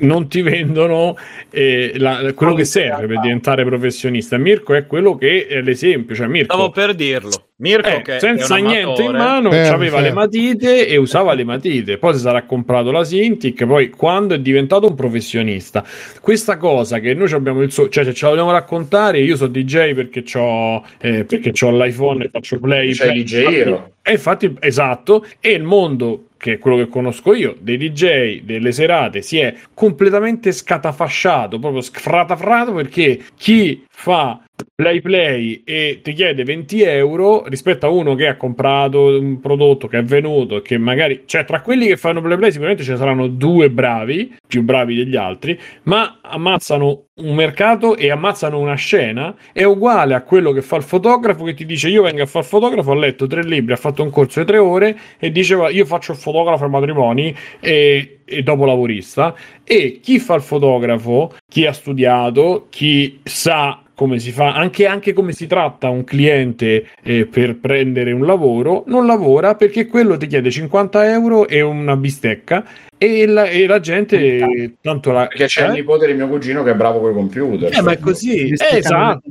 non 0.00 0.28
ti 0.28 0.42
vendono 0.42 1.16
eh, 1.50 1.94
la- 1.96 2.30
quello 2.34 2.52
che 2.52 2.66
serve 2.66 3.06
per 3.06 3.20
diventare 3.20 3.64
professionista. 3.64 4.36
Mirko 4.36 4.74
è 4.74 4.86
quello 4.86 5.16
che 5.16 5.46
è 5.46 5.62
l'esempio, 5.62 6.14
cioè 6.14 6.26
Mirko 6.26 6.52
Stavo 6.52 6.70
per 6.70 6.94
dirlo. 6.94 7.49
Mirko 7.60 7.88
eh, 7.88 8.02
che 8.02 8.18
senza 8.20 8.56
è 8.56 8.60
un 8.60 8.66
niente 8.66 9.02
in 9.02 9.12
mano 9.12 9.50
Fermo, 9.50 9.74
aveva 9.74 9.98
fermo. 9.98 10.08
le 10.08 10.12
matite 10.12 10.86
e 10.86 10.96
usava 10.96 11.34
le 11.34 11.44
matite. 11.44 11.98
Poi 11.98 12.14
si 12.14 12.20
sarà 12.20 12.42
comprato 12.44 12.90
la 12.90 13.04
Cintiq 13.04 13.66
poi 13.66 13.90
quando 13.90 14.34
è 14.34 14.40
diventato 14.40 14.86
un 14.86 14.94
professionista. 14.94 15.84
Questa 16.20 16.56
cosa 16.56 16.98
che 16.98 17.14
noi 17.14 17.28
ci 17.28 17.34
abbiamo 17.34 17.62
il 17.62 17.70
suo 17.70 17.88
cioè 17.88 18.04
se 18.04 18.14
ce 18.14 18.24
la 18.24 18.30
vogliamo 18.32 18.50
raccontare 18.52 19.20
io 19.20 19.36
sono 19.36 19.50
DJ 19.50 19.94
perché 19.94 20.24
ho 20.38 20.82
perché 20.98 21.52
c'ho 21.52 21.70
l'iPhone 21.70 22.24
e 22.24 22.28
faccio 22.30 22.58
play, 22.58 22.94
C'hai 22.94 23.08
play. 23.08 23.22
DJ 23.22 23.78
e 24.02 24.12
infatti 24.12 24.56
esatto. 24.60 25.26
E 25.40 25.50
il 25.50 25.62
mondo 25.62 26.24
che 26.40 26.54
è 26.54 26.58
quello 26.58 26.78
che 26.78 26.88
conosco 26.88 27.34
io 27.34 27.54
dei 27.60 27.76
DJ 27.76 28.40
delle 28.44 28.72
serate 28.72 29.20
si 29.20 29.38
è 29.38 29.54
completamente 29.74 30.52
scatafasciato 30.52 31.58
proprio 31.58 31.82
sfratafrato 31.82 32.72
perché 32.72 33.20
chi 33.36 33.84
fa 33.90 34.40
play 34.74 35.00
play 35.00 35.62
e 35.64 36.00
ti 36.02 36.12
chiede 36.12 36.44
20 36.44 36.82
euro 36.82 37.46
rispetto 37.46 37.86
a 37.86 37.90
uno 37.90 38.14
che 38.14 38.28
ha 38.28 38.36
comprato 38.36 39.18
un 39.18 39.40
prodotto 39.40 39.86
che 39.88 39.98
è 39.98 40.04
venuto 40.04 40.60
che 40.62 40.78
magari 40.78 41.22
cioè 41.26 41.44
tra 41.44 41.60
quelli 41.60 41.86
che 41.86 41.96
fanno 41.96 42.20
play 42.20 42.36
play 42.36 42.50
sicuramente 42.50 42.84
ce 42.84 42.92
ne 42.92 42.98
saranno 42.98 43.26
due 43.26 43.70
bravi 43.70 44.36
più 44.46 44.62
bravi 44.62 44.94
degli 44.94 45.16
altri 45.16 45.58
ma 45.84 46.20
ammazzano 46.22 47.04
un 47.20 47.34
mercato 47.34 47.96
e 47.96 48.10
ammazzano 48.10 48.58
una 48.58 48.76
scena 48.76 49.34
è 49.52 49.64
uguale 49.64 50.14
a 50.14 50.22
quello 50.22 50.52
che 50.52 50.62
fa 50.62 50.76
il 50.76 50.82
fotografo 50.82 51.44
che 51.44 51.54
ti 51.54 51.66
dice 51.66 51.88
io 51.88 52.02
vengo 52.02 52.22
a 52.22 52.26
fare 52.26 52.44
il 52.44 52.50
fotografo 52.50 52.90
ho 52.90 52.94
letto 52.94 53.26
tre 53.26 53.42
libri 53.42 53.74
ha 53.74 53.76
fatto 53.76 54.02
un 54.02 54.10
corso 54.10 54.40
di 54.40 54.46
tre 54.46 54.58
ore 54.58 54.98
e 55.18 55.30
diceva 55.30 55.68
io 55.68 55.84
faccio 55.84 56.12
il 56.12 56.18
fotografo 56.18 56.64
ai 56.64 56.70
matrimoni 56.70 57.34
e, 57.60 58.20
e 58.24 58.42
dopo 58.42 58.64
lavorista. 58.64 59.34
E 59.64 60.00
chi 60.02 60.18
fa 60.18 60.34
il 60.34 60.42
fotografo 60.42 61.34
chi 61.48 61.66
ha 61.66 61.72
studiato 61.72 62.66
chi 62.70 63.20
sa 63.24 63.79
come 64.00 64.18
si 64.18 64.30
fa, 64.30 64.54
anche, 64.54 64.86
anche 64.86 65.12
come 65.12 65.32
si 65.32 65.46
tratta 65.46 65.90
un 65.90 66.04
cliente 66.04 66.86
eh, 67.02 67.26
per 67.26 67.58
prendere 67.58 68.12
un 68.12 68.24
lavoro, 68.24 68.82
non 68.86 69.04
lavora 69.04 69.56
perché 69.56 69.86
quello 69.86 70.16
ti 70.16 70.26
chiede 70.26 70.50
50 70.50 71.10
euro 71.10 71.46
e 71.46 71.60
una 71.60 71.94
bistecca 71.96 72.64
e 73.02 73.26
la, 73.26 73.44
e 73.44 73.66
la 73.66 73.80
gente 73.80 74.18
eh, 74.18 74.74
tanto 74.82 75.10
la... 75.10 75.26
Perché 75.26 75.46
c'è 75.46 75.64
il 75.64 75.70
eh? 75.70 75.74
nipote 75.76 76.06
di 76.06 76.12
mio 76.12 76.28
cugino 76.28 76.62
che 76.62 76.72
è 76.72 76.74
bravo 76.74 77.00
con 77.00 77.10
i 77.12 77.14
computer. 77.14 77.74
Eh, 77.74 77.80
ma 77.80 77.92
è 77.92 77.98
così, 77.98 78.50
eh, 78.50 78.76
esatto. 78.76 79.22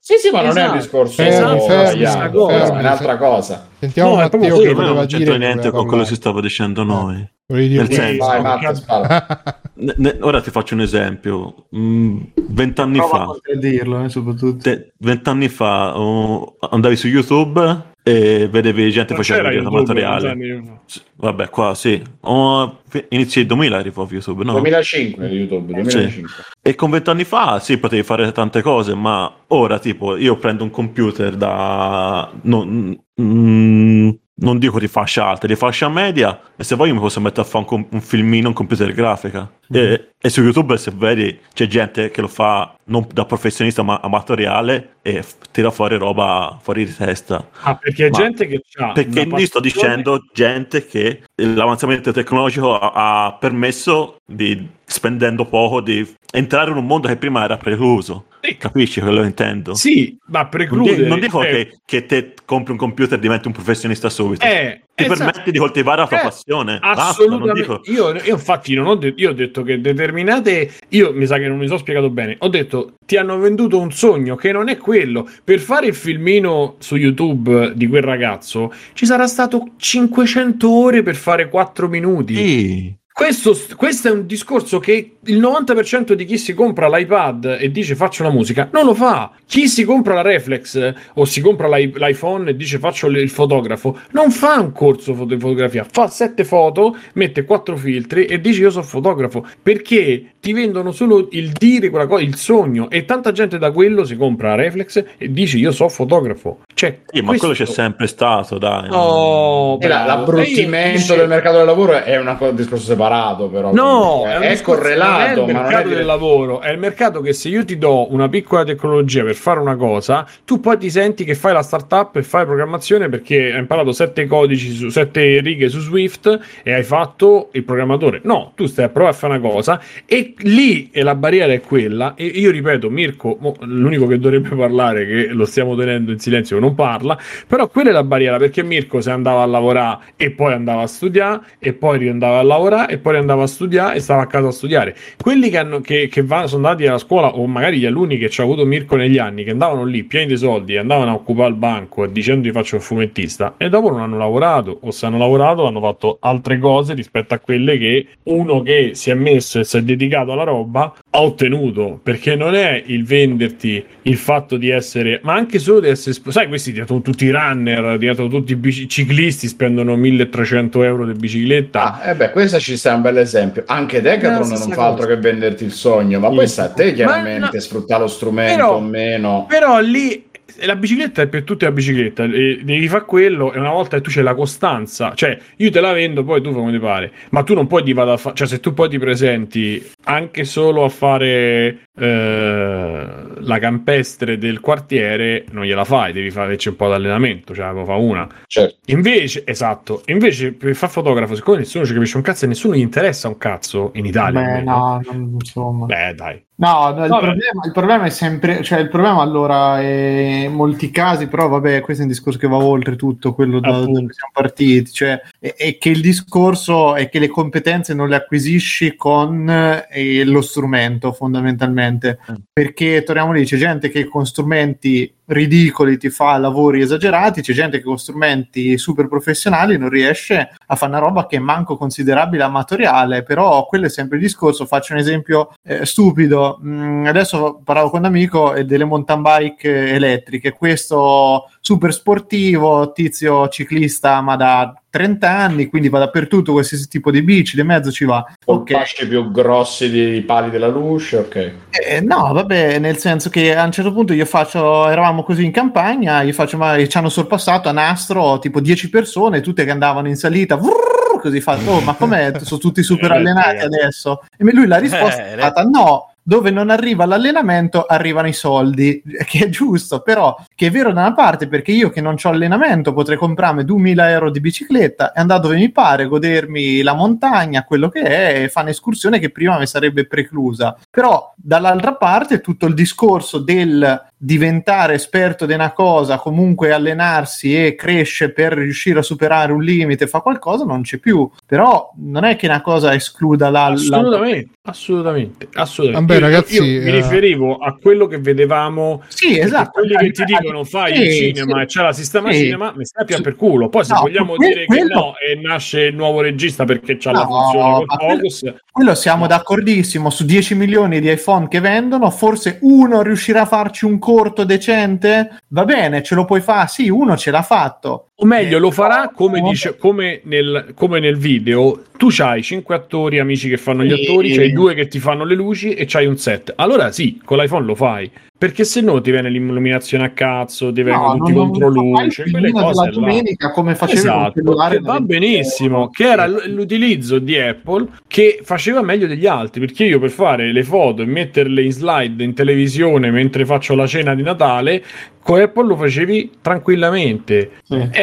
Sì, 0.00 0.14
sì, 0.18 0.30
ma 0.32 0.42
non 0.42 0.48
è 0.48 0.60
Esatto. 0.62 0.72
un 0.72 0.78
discorso 0.78 1.14
Fermi, 1.22 1.60
fermi, 1.68 2.04
sbagliato, 2.04 2.48
fermi, 2.48 2.76
è 2.76 2.80
un'altra 2.80 3.16
cosa. 3.16 3.68
Sentiamo 3.78 4.10
No, 4.10 4.16
Matteo 4.16 4.40
che 4.40 4.72
voleva 4.72 4.82
non 4.94 5.06
dire. 5.06 5.18
c'entra 5.18 5.36
niente 5.36 5.70
con 5.70 5.86
quello 5.86 6.02
che 6.02 6.14
stavo 6.16 6.40
dicendo 6.40 6.82
noi. 6.82 7.24
Volevi 7.46 7.68
dire 7.68 7.82
Nel 7.84 7.92
senso- 7.92 8.26
Vai, 8.26 8.42
Matte, 8.42 8.74
spara. 8.74 9.26
Ne- 9.74 9.94
ne- 9.98 10.16
ora 10.22 10.40
ti 10.40 10.50
faccio 10.50 10.74
un 10.74 10.80
esempio. 10.80 11.66
Mm, 11.76 12.18
Vent'anni 12.48 12.96
Prova 12.98 13.22
a 13.22 13.26
fa, 13.26 14.04
eh, 14.04 14.08
soprattutto. 14.08 14.56
te- 14.62 14.92
vent'anni 14.98 15.48
fa 15.48 15.96
oh, 15.96 16.56
andavi 16.58 16.96
su 16.96 17.06
YouTube 17.06 17.94
e 18.08 18.46
vedevi 18.46 18.88
gente 18.92 19.14
Non 19.14 19.24
facendo 19.24 19.48
video 19.48 19.66
amatoriale. 19.66 20.78
Vabbè, 21.16 21.48
qua 21.50 21.74
sì. 21.74 22.00
Oh, 22.20 22.82
inizi 23.08 23.40
il 23.40 23.46
2000 23.46 23.80
eri 23.80 23.90
proprio 23.90 24.18
YouTube, 24.18 24.44
no? 24.44 24.52
2005 24.52 25.28
di 25.28 25.34
YouTube, 25.34 25.72
2005. 25.72 26.30
E 26.62 26.74
con 26.76 26.90
vent'anni 26.90 27.24
fa 27.24 27.58
sì, 27.58 27.78
potevi 27.78 28.04
fare 28.04 28.30
tante 28.30 28.62
cose, 28.62 28.94
ma 28.94 29.32
ora 29.48 29.80
tipo 29.80 30.16
io 30.16 30.36
prendo 30.36 30.62
un 30.62 30.70
computer 30.70 31.34
da... 31.34 32.30
non- 32.42 32.96
mm, 33.20 34.10
non 34.38 34.58
dico 34.58 34.78
di 34.78 34.86
fascia 34.86 35.26
alta, 35.26 35.48
di 35.48 35.56
fascia 35.56 35.88
media 35.88 36.38
e 36.56 36.64
se 36.64 36.74
voglio 36.74 36.94
mi 36.94 37.00
posso 37.00 37.20
mettere 37.20 37.42
a 37.42 37.44
fare 37.44 37.58
un, 37.58 37.64
com- 37.64 37.86
un 37.90 38.00
filmino, 38.00 38.48
un 38.48 38.54
computer 38.54 38.92
grafica. 38.92 39.50
E, 39.70 40.10
e 40.18 40.28
su 40.28 40.42
YouTube 40.42 40.76
se 40.78 40.92
vedi 40.94 41.38
c'è 41.52 41.66
gente 41.66 42.10
che 42.10 42.20
lo 42.20 42.28
fa 42.28 42.74
non 42.84 43.06
da 43.12 43.24
professionista 43.24 43.82
ma 43.82 44.00
amatoriale 44.02 44.96
e 45.02 45.22
f- 45.22 45.34
tira 45.50 45.70
fuori 45.70 45.96
roba 45.98 46.58
fuori 46.62 46.84
di 46.84 46.94
testa. 46.94 47.48
Ah, 47.62 47.74
perché 47.76 48.06
è 48.06 48.10
Ma- 48.10 48.18
gente 48.18 48.46
che 48.46 48.62
ha 48.78 48.92
Perché 48.92 49.20
io 49.20 49.46
sto 49.46 49.60
dicendo 49.60 50.24
gente 50.32 50.86
che 50.86 51.22
l'avanzamento 51.34 52.12
tecnologico 52.12 52.78
ha, 52.78 53.24
ha 53.26 53.32
permesso 53.34 54.16
di, 54.24 54.68
spendendo 54.84 55.44
poco, 55.46 55.80
di 55.80 56.14
entrare 56.32 56.70
in 56.70 56.76
un 56.76 56.86
mondo 56.86 57.08
che 57.08 57.16
prima 57.16 57.44
era 57.44 57.56
precluso. 57.56 58.26
Sì. 58.40 58.56
Capisci 58.56 59.00
quello 59.00 59.22
che 59.22 59.26
intendo? 59.26 59.74
Sì, 59.74 60.16
ma 60.26 60.40
Non, 60.42 60.48
preclude 60.50 60.94
di- 60.94 61.06
non 61.06 61.18
dico 61.18 61.42
eh, 61.42 61.48
che, 61.48 61.78
che 61.84 62.06
te 62.06 62.34
compri 62.44 62.72
un 62.72 62.78
computer 62.78 63.18
e 63.18 63.20
diventi 63.20 63.48
un 63.48 63.52
professionista 63.52 64.08
subito. 64.08 64.44
Eh, 64.46 64.82
ti 64.96 65.04
Esatto. 65.04 65.24
permette 65.24 65.50
di 65.50 65.58
coltivare 65.58 66.00
la 66.00 66.06
tua 66.06 66.20
Eh, 66.20 66.22
passione. 66.22 66.78
Basta, 66.80 67.02
Assolutamente. 67.10 67.60
dico- 67.60 67.80
Io, 67.84 68.14
io 68.14 68.32
infatti 68.32 68.72
non 68.74 68.86
ho 68.86 68.94
detto, 68.94 69.20
io 69.20 69.28
ho 69.28 69.32
detto 69.34 69.62
che 69.62 69.78
determinate, 69.78 70.70
io 70.88 71.12
mi 71.12 71.26
sa 71.26 71.36
che 71.36 71.48
non 71.48 71.58
mi 71.58 71.66
sono 71.66 71.78
spiegato 71.78 72.08
bene, 72.08 72.36
ho 72.38 72.48
detto 72.48 72.94
ti 73.04 73.18
hanno 73.18 73.38
venduto 73.38 73.78
un 73.78 73.92
sogno 73.92 74.36
che 74.36 74.52
non 74.52 74.68
è 74.70 74.78
quello. 74.78 75.28
Per 75.44 75.58
fare 75.60 75.88
il 75.88 75.94
filmino 75.94 76.76
su 76.78 76.96
YouTube 76.96 77.72
di 77.74 77.86
quel 77.86 78.02
ragazzo 78.02 78.72
ci 78.94 79.04
sarà 79.04 79.26
stato 79.26 79.72
500 79.76 80.70
ore 80.70 81.02
per 81.02 81.14
fare 81.14 81.50
4 81.50 81.88
minuti. 81.88 82.34
Sì. 82.34 82.94
Questo, 83.18 83.58
questo 83.76 84.08
è 84.08 84.10
un 84.10 84.26
discorso 84.26 84.78
che 84.78 85.16
il 85.24 85.40
90% 85.40 86.12
di 86.12 86.26
chi 86.26 86.36
si 86.36 86.52
compra 86.52 86.86
l'iPad 86.86 87.56
e 87.58 87.70
dice 87.70 87.94
faccio 87.94 88.22
la 88.22 88.30
musica 88.30 88.68
non 88.70 88.84
lo 88.84 88.92
fa. 88.92 89.32
Chi 89.46 89.68
si 89.68 89.84
compra 89.84 90.12
la 90.12 90.20
Reflex 90.20 90.92
o 91.14 91.24
si 91.24 91.40
compra 91.40 91.66
l'i- 91.66 91.90
l'iPhone 91.94 92.50
e 92.50 92.56
dice 92.56 92.78
faccio 92.78 93.06
il 93.06 93.30
fotografo 93.30 93.98
non 94.10 94.30
fa 94.30 94.60
un 94.60 94.70
corso 94.70 95.12
di 95.24 95.38
fotografia, 95.38 95.86
fa 95.90 96.08
sette 96.08 96.44
foto, 96.44 96.94
mette 97.14 97.44
quattro 97.44 97.74
filtri 97.78 98.26
e 98.26 98.38
dice 98.38 98.60
io 98.60 98.70
sono 98.70 98.84
fotografo 98.84 99.46
perché 99.62 100.34
ti 100.46 100.52
vendono 100.52 100.92
solo 100.92 101.26
il 101.32 101.50
dire 101.50 101.90
quella 101.90 102.06
cosa, 102.06 102.22
il 102.22 102.36
sogno 102.36 102.88
e 102.88 103.04
tanta 103.04 103.32
gente 103.32 103.58
da 103.58 103.72
quello 103.72 104.04
si 104.04 104.16
compra 104.16 104.54
Reflex 104.54 105.04
e 105.18 105.32
dice 105.32 105.56
io 105.56 105.72
sono 105.72 105.88
fotografo. 105.88 106.60
Cioè, 106.72 107.00
Sì, 107.04 107.20
ma 107.20 107.28
questo- 107.30 107.48
quello 107.48 107.64
c'è 107.64 107.66
sempre 107.68 108.06
stato, 108.06 108.56
dai. 108.56 108.86
Oh, 108.92 109.76
l'abbruttimento 109.80 110.86
io 110.90 110.92
dice- 110.98 111.16
del 111.16 111.26
mercato 111.26 111.56
del 111.56 111.66
lavoro 111.66 111.94
è 111.94 112.16
un 112.16 112.36
discorso 112.52 112.84
separato, 112.84 113.48
però. 113.48 113.72
No, 113.72 114.22
è, 114.24 114.38
è, 114.38 114.60
correlato, 114.60 115.10
non 115.10 115.20
è 115.20 115.30
il 115.30 115.36
ma 115.36 115.42
non 115.46 115.46
è 115.48 115.62
mercato 115.64 115.82
dire- 115.88 115.96
del 115.96 116.06
lavoro, 116.06 116.60
è 116.60 116.70
il 116.70 116.78
mercato 116.78 117.20
che 117.22 117.32
se 117.32 117.48
io 117.48 117.64
ti 117.64 117.76
do 117.76 118.12
una 118.12 118.28
piccola 118.28 118.62
tecnologia 118.62 119.24
per 119.24 119.34
fare 119.34 119.58
una 119.58 119.74
cosa, 119.74 120.24
tu 120.44 120.60
poi 120.60 120.78
ti 120.78 120.90
senti 120.90 121.24
che 121.24 121.34
fai 121.34 121.54
la 121.54 121.62
startup 121.62 122.14
e 122.14 122.22
fai 122.22 122.44
programmazione 122.44 123.08
perché 123.08 123.52
hai 123.52 123.58
imparato 123.58 123.90
sette 123.90 124.26
codici 124.26 124.70
su 124.72 124.90
sette 124.90 125.40
righe 125.40 125.68
su 125.68 125.80
Swift 125.80 126.38
e 126.62 126.72
hai 126.72 126.84
fatto 126.84 127.48
il 127.54 127.64
programmatore. 127.64 128.20
No, 128.22 128.52
tu 128.54 128.66
stai 128.66 128.84
a 128.84 128.88
provare 128.90 129.12
a 129.12 129.18
fare 129.18 129.36
una 129.36 129.50
cosa 129.50 129.80
e 130.04 130.34
lì 130.38 130.90
la 130.92 131.14
barriera 131.14 131.52
è 131.52 131.60
quella. 131.60 132.14
E 132.14 132.24
io 132.26 132.50
ripeto, 132.50 132.90
Mirko, 132.90 133.36
mo, 133.40 133.54
l'unico 133.60 134.06
che 134.06 134.18
dovrebbe 134.18 134.54
parlare, 134.54 135.06
che 135.06 135.26
lo 135.28 135.44
stiamo 135.44 135.76
tenendo 135.76 136.12
in 136.12 136.18
silenzio, 136.18 136.58
non 136.58 136.74
parla, 136.74 137.18
però 137.46 137.68
quella 137.68 137.90
è 137.90 137.92
la 137.92 138.04
barriera 138.04 138.36
perché 138.36 138.62
Mirko 138.62 139.00
se 139.00 139.10
andava 139.10 139.42
a 139.42 139.46
lavorare 139.46 139.98
e 140.16 140.30
poi 140.30 140.52
andava 140.52 140.82
a 140.82 140.86
studiare 140.86 141.40
e 141.58 141.72
poi 141.72 141.98
riandava 141.98 142.38
a 142.38 142.42
lavorare 142.42 142.92
e 142.92 142.98
poi 142.98 143.12
riandava 143.12 143.44
a 143.44 143.46
studiare 143.46 143.96
e 143.96 144.00
stava 144.00 144.22
a 144.22 144.26
casa 144.26 144.48
a 144.48 144.52
studiare. 144.52 144.94
Quelli 145.20 145.50
che, 145.50 145.58
hanno, 145.58 145.80
che, 145.80 146.08
che 146.08 146.22
vanno, 146.22 146.46
sono 146.46 146.66
andati 146.66 146.86
alla 146.86 146.98
scuola 146.98 147.34
o 147.36 147.46
magari 147.46 147.78
gli 147.78 147.86
alunni 147.86 148.18
che 148.18 148.28
ci 148.28 148.40
ha 148.40 148.44
avuto 148.44 148.64
Mirko 148.64 148.96
negli 148.96 149.18
anni 149.18 149.44
che 149.44 149.50
andavano 149.50 149.84
lì 149.84 150.04
pieni 150.04 150.26
di 150.26 150.36
soldi 150.36 150.74
e 150.74 150.78
andavano 150.78 151.10
a 151.10 151.14
occupare 151.14 151.48
il 151.48 151.56
banco 151.56 152.06
dicendo 152.06 152.46
ti 152.46 152.52
faccio 152.52 152.76
il 152.76 152.82
fumettista 152.82 153.54
e 153.56 153.68
dopo 153.68 153.90
non 153.90 154.00
hanno 154.00 154.18
lavorato 154.18 154.78
o 154.82 154.90
se 154.90 155.06
hanno 155.06 155.18
lavorato 155.18 155.66
hanno 155.66 155.80
fatto 155.80 156.18
altre 156.20 156.58
cose 156.58 156.94
rispetto 156.94 157.34
a 157.34 157.38
quelle 157.38 157.78
che 157.78 158.06
uno 158.24 158.62
che 158.62 158.90
si 158.94 159.10
è 159.10 159.14
messo 159.14 159.60
e 159.60 159.64
si 159.64 159.76
è 159.76 159.82
dedicato 159.82 160.25
alla 160.32 160.44
roba 160.44 160.94
ha 161.10 161.22
ottenuto 161.22 161.98
perché 162.02 162.34
non 162.36 162.54
è 162.54 162.82
il 162.86 163.04
venderti 163.04 163.84
il 164.02 164.16
fatto 164.16 164.56
di 164.56 164.70
essere 164.70 165.20
ma 165.22 165.34
anche 165.34 165.58
solo 165.58 165.80
di 165.80 165.88
essere 165.88 166.16
sai 166.28 166.48
questi 166.48 166.72
diventano 166.72 167.00
tutti 167.02 167.28
runner 167.30 167.98
diventano 167.98 168.28
tutti 168.28 168.54
bici- 168.56 168.88
ciclisti 168.88 169.46
spendono 169.48 169.96
1300 169.96 170.82
euro 170.82 171.06
di 171.06 171.12
bicicletta 171.12 172.00
Ah, 172.00 172.10
eh 172.10 172.14
beh, 172.14 172.30
questo 172.30 172.58
ci 172.58 172.76
sta 172.76 172.94
un 172.94 173.02
bel 173.02 173.18
esempio. 173.18 173.62
Anche 173.66 174.00
Decathlon 174.00 174.48
non 174.48 174.70
fa 174.72 174.86
altro 174.86 175.04
cosa. 175.04 175.14
che 175.14 175.20
venderti 175.20 175.64
il 175.64 175.72
sogno, 175.72 176.18
ma 176.18 176.28
Sì. 176.30 176.34
poi 176.34 176.48
sta 176.48 176.64
a 176.64 176.68
te 176.70 176.86
Ma 176.86 176.92
chiaramente 176.92 177.50
no, 177.52 177.60
sfruttare 177.60 178.00
lo 178.02 178.06
strumento 178.08 178.54
però- 178.56 178.74
o 178.76 178.80
meno. 178.80 179.46
Però 179.48 179.80
lì 179.80 180.24
la 180.64 180.76
bicicletta 180.76 181.22
è 181.22 181.26
per 181.26 181.42
tutti 181.42 181.64
la 181.64 181.72
bicicletta, 181.72 182.24
e 182.24 182.60
devi 182.62 182.88
fare 182.88 183.04
quello 183.04 183.52
e 183.52 183.58
una 183.58 183.70
volta 183.70 183.96
che 183.96 184.02
tu 184.02 184.10
c'hai 184.10 184.22
la 184.22 184.34
costanza, 184.34 185.12
cioè 185.14 185.38
io 185.56 185.70
te 185.70 185.80
la 185.80 185.92
vendo, 185.92 186.24
poi 186.24 186.40
tu 186.40 186.50
fai 186.52 186.60
come 186.60 186.72
ti 186.72 186.78
pare, 186.78 187.12
ma 187.30 187.42
tu 187.42 187.54
non 187.54 187.66
puoi 187.66 187.82
di 187.82 187.92
vada 187.92 188.12
a 188.12 188.16
fa- 188.16 188.32
cioè 188.32 188.46
se 188.46 188.60
tu 188.60 188.72
poi 188.72 188.88
ti 188.88 188.98
presenti 188.98 189.84
anche 190.04 190.44
solo 190.44 190.84
a 190.84 190.88
fare 190.88 191.80
eh, 191.98 193.06
la 193.38 193.58
campestre 193.58 194.38
del 194.38 194.60
quartiere, 194.60 195.44
non 195.50 195.64
gliela 195.64 195.84
fai, 195.84 196.12
devi 196.12 196.30
farci 196.30 196.68
un 196.68 196.76
po' 196.76 196.88
di 196.88 196.94
allenamento, 196.94 197.54
cioè 197.54 197.72
ne 197.72 197.84
fa 197.84 197.94
una. 197.94 198.28
Certo. 198.46 198.78
Invece, 198.86 199.42
esatto, 199.44 200.02
invece 200.06 200.52
per 200.52 200.74
fare 200.74 200.92
fotografo, 200.92 201.34
siccome 201.34 201.58
nessuno 201.58 201.84
ci 201.84 201.92
capisce 201.92 202.16
un 202.16 202.22
cazzo 202.22 202.44
e 202.44 202.48
nessuno 202.48 202.74
gli 202.74 202.80
interessa 202.80 203.28
un 203.28 203.38
cazzo 203.38 203.90
in 203.94 204.04
Italia, 204.04 204.40
Beh, 204.40 204.46
almeno. 204.46 205.02
no, 205.04 205.28
insomma. 205.38 205.86
Beh, 205.86 206.14
dai. 206.14 206.45
No, 206.58 206.90
no, 206.90 207.04
il, 207.04 207.10
problema, 207.10 207.66
il 207.66 207.72
problema 207.72 208.04
è 208.04 208.10
sempre, 208.10 208.62
cioè 208.62 208.78
il 208.78 208.88
problema 208.88 209.20
allora 209.20 209.78
è 209.78 210.44
in 210.46 210.54
molti 210.54 210.90
casi, 210.90 211.26
però 211.26 211.48
vabbè, 211.48 211.82
questo 211.82 212.02
è 212.02 212.06
un 212.06 212.12
discorso 212.12 212.38
che 212.38 212.48
va 212.48 212.56
oltre 212.56 212.96
tutto 212.96 213.34
quello 213.34 213.60
da 213.60 213.72
dove 213.72 214.06
siamo 214.10 214.30
partiti, 214.32 214.90
cioè 214.90 215.20
è, 215.38 215.54
è 215.54 215.76
che 215.76 215.90
il 215.90 216.00
discorso 216.00 216.94
è 216.94 217.10
che 217.10 217.18
le 217.18 217.28
competenze 217.28 217.92
non 217.92 218.08
le 218.08 218.16
acquisisci 218.16 218.96
con 218.96 219.48
eh, 219.90 220.24
lo 220.24 220.40
strumento 220.40 221.12
fondamentalmente, 221.12 222.18
Mm. 222.30 222.34
perché 222.52 223.02
torniamo 223.02 223.32
lì, 223.32 223.44
c'è 223.44 223.56
gente 223.56 223.88
che 223.88 224.06
con 224.06 224.26
strumenti 224.26 225.12
ridicoli 225.26 225.98
ti 225.98 226.08
fa 226.10 226.36
lavori 226.38 226.80
esagerati, 226.80 227.42
c'è 227.42 227.52
gente 227.52 227.78
che 227.78 227.84
con 227.84 227.98
strumenti 227.98 228.78
super 228.78 229.08
professionali 229.08 229.76
non 229.76 229.88
riesce 229.88 230.50
a 230.66 230.76
fare 230.76 230.92
una 230.92 231.00
roba 231.00 231.26
che 231.26 231.36
è 231.36 231.40
manco 231.40 231.76
considerabile 231.76 232.44
amatoriale, 232.44 233.22
però 233.22 233.66
quello 233.66 233.86
è 233.86 233.90
sempre 233.90 234.16
il 234.16 234.22
discorso, 234.22 234.66
faccio 234.66 234.92
un 234.92 235.00
esempio 235.00 235.52
eh, 235.62 235.84
stupido, 235.84 236.45
Mm, 236.64 237.06
adesso 237.06 237.60
parlavo 237.64 237.90
con 237.90 238.00
un 238.00 238.06
amico 238.06 238.54
eh, 238.54 238.64
delle 238.64 238.84
mountain 238.84 239.22
bike 239.22 239.92
elettriche, 239.94 240.52
questo 240.52 241.50
super 241.60 241.92
sportivo, 241.92 242.92
tizio 242.92 243.48
ciclista 243.48 244.20
ma 244.20 244.36
da 244.36 244.74
30 244.88 245.28
anni, 245.30 245.66
quindi 245.66 245.88
va 245.88 245.98
dappertutto 245.98 246.52
qualsiasi 246.52 246.88
tipo 246.88 247.10
di 247.10 247.22
bici, 247.22 247.56
di 247.56 247.62
mezzo 247.62 247.90
ci 247.90 248.04
va. 248.04 248.24
Con 248.44 248.58
Ok. 248.58 248.72
fasci 248.72 249.06
più 249.06 249.30
grossi 249.30 249.90
dei 249.90 250.22
pali 250.22 250.48
della 250.50 250.68
luce, 250.68 251.16
ok. 251.18 251.52
Eh, 251.70 252.00
no, 252.00 252.32
vabbè, 252.32 252.78
nel 252.78 252.96
senso 252.96 253.28
che 253.28 253.54
a 253.54 253.64
un 253.64 253.72
certo 253.72 253.92
punto 253.92 254.12
io 254.14 254.24
faccio, 254.24 254.88
eravamo 254.88 255.22
così 255.22 255.44
in 255.44 255.52
campagna, 255.52 256.22
io 256.22 256.32
faccio, 256.32 256.56
ma 256.56 256.76
ci 256.86 256.96
hanno 256.96 257.10
sorpassato 257.10 257.68
a 257.68 257.72
nastro 257.72 258.38
tipo 258.38 258.60
10 258.60 258.88
persone, 258.88 259.40
tutte 259.42 259.64
che 259.64 259.70
andavano 259.70 260.08
in 260.08 260.16
salita, 260.16 260.56
vrrr, 260.56 261.20
così 261.20 261.40
fatto, 261.42 261.70
oh, 261.70 261.80
ma 261.80 261.94
com'è? 261.94 262.32
Sono 262.42 262.60
tutti 262.60 262.82
super 262.82 263.10
Eh, 263.10 263.16
allenati 263.16 263.58
adesso? 263.64 264.22
E 264.36 264.44
lui 264.52 264.66
la 264.66 264.78
risposta 264.78 265.26
Eh, 265.26 265.34
è 265.34 265.38
stata 265.38 265.62
no. 265.64 266.10
Dove 266.28 266.50
non 266.50 266.70
arriva 266.70 267.04
l'allenamento 267.04 267.84
arrivano 267.84 268.26
i 268.26 268.32
soldi, 268.32 269.00
che 269.26 269.44
è 269.44 269.48
giusto, 269.48 270.00
però 270.00 270.36
che 270.56 270.66
è 270.66 270.70
vero 270.72 270.92
da 270.92 271.02
una 271.02 271.14
parte 271.14 271.46
perché 271.46 271.70
io 271.70 271.88
che 271.88 272.00
non 272.00 272.16
ho 272.20 272.28
allenamento 272.28 272.92
potrei 272.92 273.16
comprarmi 273.16 273.64
2000 273.64 274.10
euro 274.10 274.30
di 274.32 274.40
bicicletta 274.40 275.12
e 275.12 275.20
andare 275.20 275.40
dove 275.40 275.54
mi 275.54 275.70
pare, 275.70 276.06
godermi 276.06 276.82
la 276.82 276.94
montagna, 276.94 277.64
quello 277.64 277.88
che 277.88 278.00
è, 278.00 278.42
e 278.42 278.48
fare 278.48 278.66
un'escursione 278.66 279.20
che 279.20 279.30
prima 279.30 279.56
mi 279.56 279.68
sarebbe 279.68 280.08
preclusa. 280.08 280.76
Però 280.90 281.32
dall'altra 281.36 281.94
parte 281.94 282.40
tutto 282.40 282.66
il 282.66 282.74
discorso 282.74 283.38
del 283.38 284.04
diventare 284.18 284.94
esperto 284.94 285.44
di 285.46 285.52
una 285.52 285.72
cosa, 285.72 286.18
comunque 286.18 286.72
allenarsi 286.72 287.54
e 287.66 287.74
cresce 287.74 288.30
per 288.32 288.52
riuscire 288.54 289.00
a 289.00 289.02
superare 289.02 289.52
un 289.52 289.62
limite, 289.62 290.06
fa 290.06 290.20
qualcosa, 290.20 290.64
non 290.64 290.82
c'è 290.82 290.98
più. 290.98 291.28
Però 291.44 291.92
non 291.98 292.24
è 292.24 292.36
che 292.36 292.46
una 292.46 292.62
cosa 292.62 292.94
escluda 292.94 293.50
la, 293.50 293.68
la- 293.68 293.72
Assolutamente, 293.74 294.50
assolutamente, 294.62 295.48
assolutamente. 295.52 296.14
Vabbè, 296.14 296.14
Io- 296.14 296.32
ragazzi, 296.32 296.54
io 296.56 296.62
mi 296.62 296.88
eh, 296.88 296.90
riferivo 296.96 297.56
a 297.56 297.76
quello 297.80 298.06
che 298.06 298.18
vedevamo. 298.18 299.02
Sì, 299.08 299.38
esatto. 299.38 299.70
Quelli 299.80 299.96
che 299.96 300.10
ti 300.12 300.24
dicono 300.24 300.64
fai 300.64 300.92
il 300.92 301.10
Sì, 301.12 301.18
cinema 301.34 301.56
sì. 301.58 301.62
e 301.62 301.66
c'è 301.66 301.82
la 301.82 301.92
sistema 301.92 302.32
Sì. 302.32 302.38
cinema, 302.38 302.72
mi 302.76 302.84
stai 302.84 303.04
Sì. 303.08 303.20
per 303.22 303.36
culo. 303.36 303.68
Poi 303.68 303.84
se 303.84 303.92
No, 303.94 304.00
vogliamo 304.00 304.34
que- 304.34 304.46
dire 304.46 304.60
che 304.60 304.66
quello- 304.66 304.94
no 304.94 305.14
e 305.18 305.38
nasce 305.40 305.80
il 305.82 305.94
nuovo 305.94 306.20
regista 306.20 306.64
perché 306.64 306.96
c'ha 306.98 307.12
la 307.12 307.22
No, 307.22 307.26
funzione 307.28 307.72
col 307.74 307.84
ma 307.86 307.96
quello- 307.96 308.14
focus, 308.14 308.54
Quello 308.76 308.94
siamo 308.94 309.22
No. 309.22 309.28
d'accordissimo 309.28 310.10
su 310.10 310.26
10 310.26 310.54
milioni 310.54 311.00
di 311.00 311.10
iPhone 311.10 311.48
che 311.48 311.60
vendono, 311.60 312.10
forse 312.10 312.58
uno 312.60 313.00
riuscirà 313.00 313.40
a 313.42 313.46
farci 313.46 313.86
un 313.86 313.98
corto 314.06 314.44
decente, 314.44 315.40
va 315.48 315.64
bene, 315.64 316.00
ce 316.00 316.14
lo 316.14 316.24
puoi 316.24 316.40
fare, 316.40 316.68
sì, 316.68 316.88
uno 316.88 317.16
ce 317.16 317.32
l'ha 317.32 317.42
fatto. 317.42 318.10
O 318.18 318.24
meglio, 318.24 318.58
lo 318.58 318.70
farà 318.70 319.10
come, 319.14 319.42
dice, 319.42 319.76
come, 319.76 320.20
nel, 320.24 320.72
come 320.74 321.00
nel 321.00 321.18
video. 321.18 321.82
Tu 321.98 322.08
c'hai 322.10 322.42
cinque 322.42 322.74
attori, 322.74 323.18
amici 323.18 323.48
che 323.48 323.58
fanno 323.58 323.84
gli 323.84 323.92
attori, 323.92 324.34
c'hai 324.34 324.52
due 324.52 324.74
che 324.74 324.88
ti 324.88 324.98
fanno 324.98 325.24
le 325.24 325.34
luci 325.34 325.74
e 325.74 325.84
c'hai 325.86 326.06
un 326.06 326.16
set. 326.16 326.52
Allora 326.56 326.92
sì, 326.92 327.20
con 327.22 327.36
l'iPhone 327.38 327.66
lo 327.66 327.74
fai. 327.74 328.10
Perché 328.38 328.64
se 328.64 328.82
no 328.82 329.00
ti 329.00 329.10
viene 329.10 329.30
l'illuminazione 329.30 330.04
a 330.04 330.10
cazzo, 330.10 330.70
ti 330.70 330.82
vengono 330.82 331.16
tutti 331.16 331.32
contro 331.32 331.68
luce, 331.68 332.30
quelle 332.30 332.52
cose 332.52 332.84
là. 332.84 332.90
domenica 332.90 333.50
come 333.50 333.74
facevi 333.74 333.98
il 333.98 334.06
Esatto, 334.06 334.32
cellulare 334.34 334.76
che 334.76 334.82
va 334.82 334.92
da 334.92 334.98
20 334.98 335.06
benissimo, 335.06 335.88
che 335.88 336.04
era 336.04 336.26
l'utilizzo 336.26 337.18
di 337.18 337.38
Apple 337.38 337.88
che 338.06 338.40
faceva 338.42 338.82
meglio 338.82 339.06
degli 339.06 339.26
altri, 339.26 339.60
perché 339.60 339.84
io 339.84 339.98
per 339.98 340.10
fare 340.10 340.52
le 340.52 340.64
foto 340.64 341.00
e 341.00 341.06
metterle 341.06 341.62
in 341.62 341.72
slide 341.72 342.22
in 342.22 342.34
televisione 342.34 343.10
mentre 343.10 343.46
faccio 343.46 343.74
la 343.74 343.86
cena 343.86 344.14
di 344.14 344.22
Natale, 344.22 344.84
con 345.22 345.40
Apple 345.40 345.66
lo 345.66 345.76
facevi 345.76 346.32
tranquillamente. 346.42 347.52
Sì. 347.64 347.88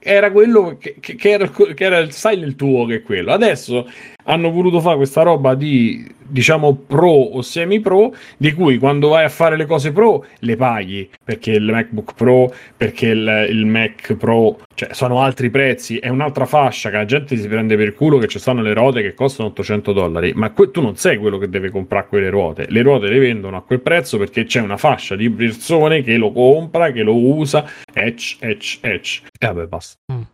era 0.00 0.32
quello 0.32 0.76
che, 0.78 0.96
che, 0.98 1.30
era, 1.30 1.48
che 1.48 1.84
era 1.84 1.98
il 1.98 2.10
il 2.32 2.56
tuo 2.56 2.86
che 2.86 2.96
è 2.96 3.02
quello. 3.02 3.32
Adesso 3.32 3.86
hanno 4.24 4.50
voluto 4.50 4.80
fare 4.80 4.96
questa 4.96 5.22
roba 5.22 5.54
di 5.54 6.18
diciamo 6.30 6.74
pro 6.86 7.10
o 7.10 7.42
semi 7.42 7.80
pro 7.80 8.14
di 8.36 8.52
cui 8.52 8.78
quando 8.78 9.08
vai 9.08 9.24
a 9.24 9.28
fare 9.28 9.56
le 9.56 9.66
cose 9.66 9.90
pro 9.90 10.24
le 10.38 10.54
paghi 10.54 11.10
perché 11.24 11.50
il 11.52 11.64
MacBook 11.64 12.14
Pro 12.14 12.54
perché 12.76 13.08
il, 13.08 13.46
il 13.50 13.66
Mac 13.66 14.14
Pro 14.14 14.58
cioè 14.80 14.94
sono 14.94 15.20
altri 15.20 15.50
prezzi 15.50 15.98
è 15.98 16.08
un'altra 16.08 16.46
fascia 16.46 16.88
che 16.88 16.96
la 16.96 17.04
gente 17.04 17.36
si 17.36 17.46
prende 17.48 17.76
per 17.76 17.94
culo 17.94 18.16
che 18.16 18.28
ci 18.28 18.38
stanno 18.38 18.62
le 18.62 18.72
ruote 18.72 19.02
che 19.02 19.12
costano 19.12 19.50
800 19.50 19.92
dollari. 19.92 20.32
Ma 20.34 20.52
que- 20.52 20.70
tu 20.70 20.80
non 20.80 20.96
sei 20.96 21.18
quello 21.18 21.36
che 21.36 21.50
deve 21.50 21.68
comprare 21.70 22.06
quelle 22.08 22.30
ruote. 22.30 22.66
Le 22.70 22.80
ruote 22.80 23.08
le 23.08 23.18
vendono 23.18 23.58
a 23.58 23.62
quel 23.62 23.80
prezzo 23.80 24.16
perché 24.16 24.44
c'è 24.44 24.60
una 24.60 24.78
fascia 24.78 25.16
di 25.16 25.28
persone 25.28 26.02
che 26.02 26.16
lo 26.16 26.32
compra 26.32 26.92
che 26.92 27.02
lo 27.02 27.14
usa. 27.14 27.68
Etch 27.92 28.38
etch 28.40 28.78
etch. 28.80 29.22
E 29.38 29.46
vabbè 29.46 29.66
basta 29.66 29.89
Mm. 30.10 30.26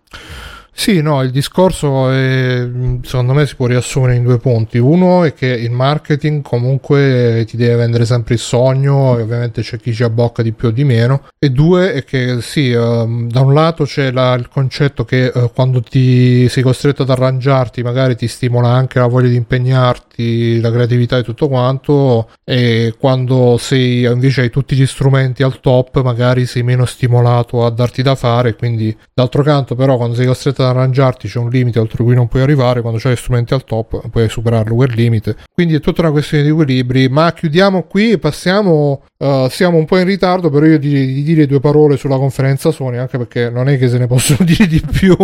Sì, 0.78 1.00
no, 1.00 1.22
il 1.22 1.30
discorso 1.30 2.10
è, 2.10 2.68
secondo 3.02 3.32
me 3.32 3.46
si 3.46 3.56
può 3.56 3.66
riassumere 3.66 4.14
in 4.14 4.22
due 4.22 4.38
punti. 4.38 4.76
Uno 4.78 5.24
è 5.24 5.32
che 5.32 5.46
il 5.46 5.70
marketing 5.70 6.42
comunque 6.42 7.44
ti 7.48 7.56
deve 7.56 7.76
vendere 7.76 8.04
sempre 8.04 8.34
il 8.34 8.40
sogno 8.40 9.18
e 9.18 9.22
ovviamente 9.22 9.62
c'è 9.62 9.78
chi 9.78 9.92
ci 9.94 10.02
abbocca 10.04 10.42
di 10.42 10.52
più 10.52 10.68
o 10.68 10.70
di 10.70 10.84
meno. 10.84 11.24
E 11.38 11.50
due 11.50 11.94
è 11.94 12.04
che 12.04 12.40
sì, 12.42 12.70
ehm, 12.72 13.28
da 13.30 13.40
un 13.40 13.54
lato 13.54 13.84
c'è 13.84 14.10
la- 14.12 14.34
il 14.34 14.48
concetto 14.48 15.04
che 15.06 15.26
eh, 15.34 15.50
quando 15.54 15.80
ti 15.80 16.46
sei 16.50 16.62
costretto 16.62 17.02
ad 17.02 17.10
arrangiarti 17.10 17.82
magari 17.82 18.14
ti 18.14 18.28
stimola 18.28 18.68
anche 18.68 18.98
la 18.98 19.06
voglia 19.06 19.28
di 19.28 19.36
impegnarti, 19.36 20.60
la 20.60 20.70
creatività 20.70 21.16
e 21.16 21.22
tutto 21.22 21.48
quanto 21.48 22.28
e 22.44 22.94
quando 22.98 23.56
sei 23.58 24.04
invece 24.04 24.42
hai 24.42 24.50
tutti 24.50 24.76
gli 24.76 24.86
strumenti 24.86 25.42
al 25.42 25.58
top 25.60 26.02
magari 26.02 26.44
sei 26.46 26.62
meno 26.62 26.84
stimolato 26.84 27.64
a 27.64 27.70
darti 27.70 28.02
da 28.02 28.14
fare 28.14 28.54
quindi 28.56 28.96
d'altro 29.12 29.42
canto 29.42 29.74
però 29.74 29.96
quando 29.96 30.14
sei 30.14 30.26
costretto 30.26 30.62
arrangiarti 30.68 31.28
c'è 31.28 31.38
un 31.38 31.50
limite 31.50 31.78
oltre 31.78 32.02
cui 32.02 32.14
non 32.14 32.28
puoi 32.28 32.42
arrivare 32.42 32.80
quando 32.80 32.98
c'hai 32.98 33.16
strumenti 33.16 33.54
al 33.54 33.64
top 33.64 34.08
puoi 34.10 34.28
superarlo 34.28 34.74
quel 34.74 34.92
limite 34.94 35.36
quindi 35.52 35.74
è 35.74 35.80
tutta 35.80 36.02
una 36.02 36.10
questione 36.10 36.42
di 36.42 36.50
equilibri 36.50 37.08
ma 37.08 37.32
chiudiamo 37.32 37.84
qui 37.84 38.12
e 38.12 38.18
passiamo 38.18 39.04
eh, 39.18 39.48
siamo 39.50 39.78
un 39.78 39.84
po' 39.84 39.98
in 39.98 40.04
ritardo 40.04 40.50
però 40.50 40.66
io 40.66 40.78
direi 40.78 41.06
di 41.06 41.22
dire 41.22 41.46
due 41.46 41.60
parole 41.60 41.96
sulla 41.96 42.16
conferenza 42.16 42.70
Sony 42.70 42.96
anche 42.98 43.18
perché 43.18 43.50
non 43.50 43.68
è 43.68 43.78
che 43.78 43.88
se 43.88 43.98
ne 43.98 44.06
possono 44.06 44.38
dire 44.44 44.66
di 44.66 44.80
più 44.80 45.16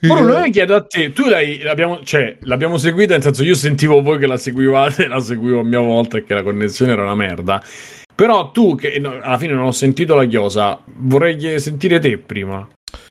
Bruno, 0.00 0.44
io 0.44 0.50
chiedo 0.50 0.74
a 0.74 0.82
te, 0.82 1.12
tu 1.12 1.28
l'hai, 1.28 1.60
l'abbiamo, 1.62 2.00
cioè, 2.02 2.36
l'abbiamo 2.40 2.78
seguita, 2.78 3.14
nel 3.14 3.22
senso 3.22 3.42
io 3.42 3.54
sentivo 3.54 4.02
voi 4.02 4.18
che 4.18 4.26
la 4.26 4.36
seguivate, 4.36 5.06
la 5.06 5.20
seguivo 5.20 5.60
a 5.60 5.64
mia 5.64 5.80
volta 5.80 6.18
e 6.18 6.24
che 6.24 6.34
la 6.34 6.42
connessione 6.42 6.92
era 6.92 7.02
una 7.02 7.14
merda. 7.14 7.62
Però 8.14 8.50
tu, 8.50 8.74
che 8.76 8.98
no, 8.98 9.18
alla 9.20 9.38
fine 9.38 9.52
non 9.52 9.64
ho 9.64 9.72
sentito 9.72 10.14
la 10.14 10.24
chiosa, 10.24 10.80
vorrei 10.86 11.60
sentire 11.60 11.98
te 11.98 12.18
prima. 12.18 12.66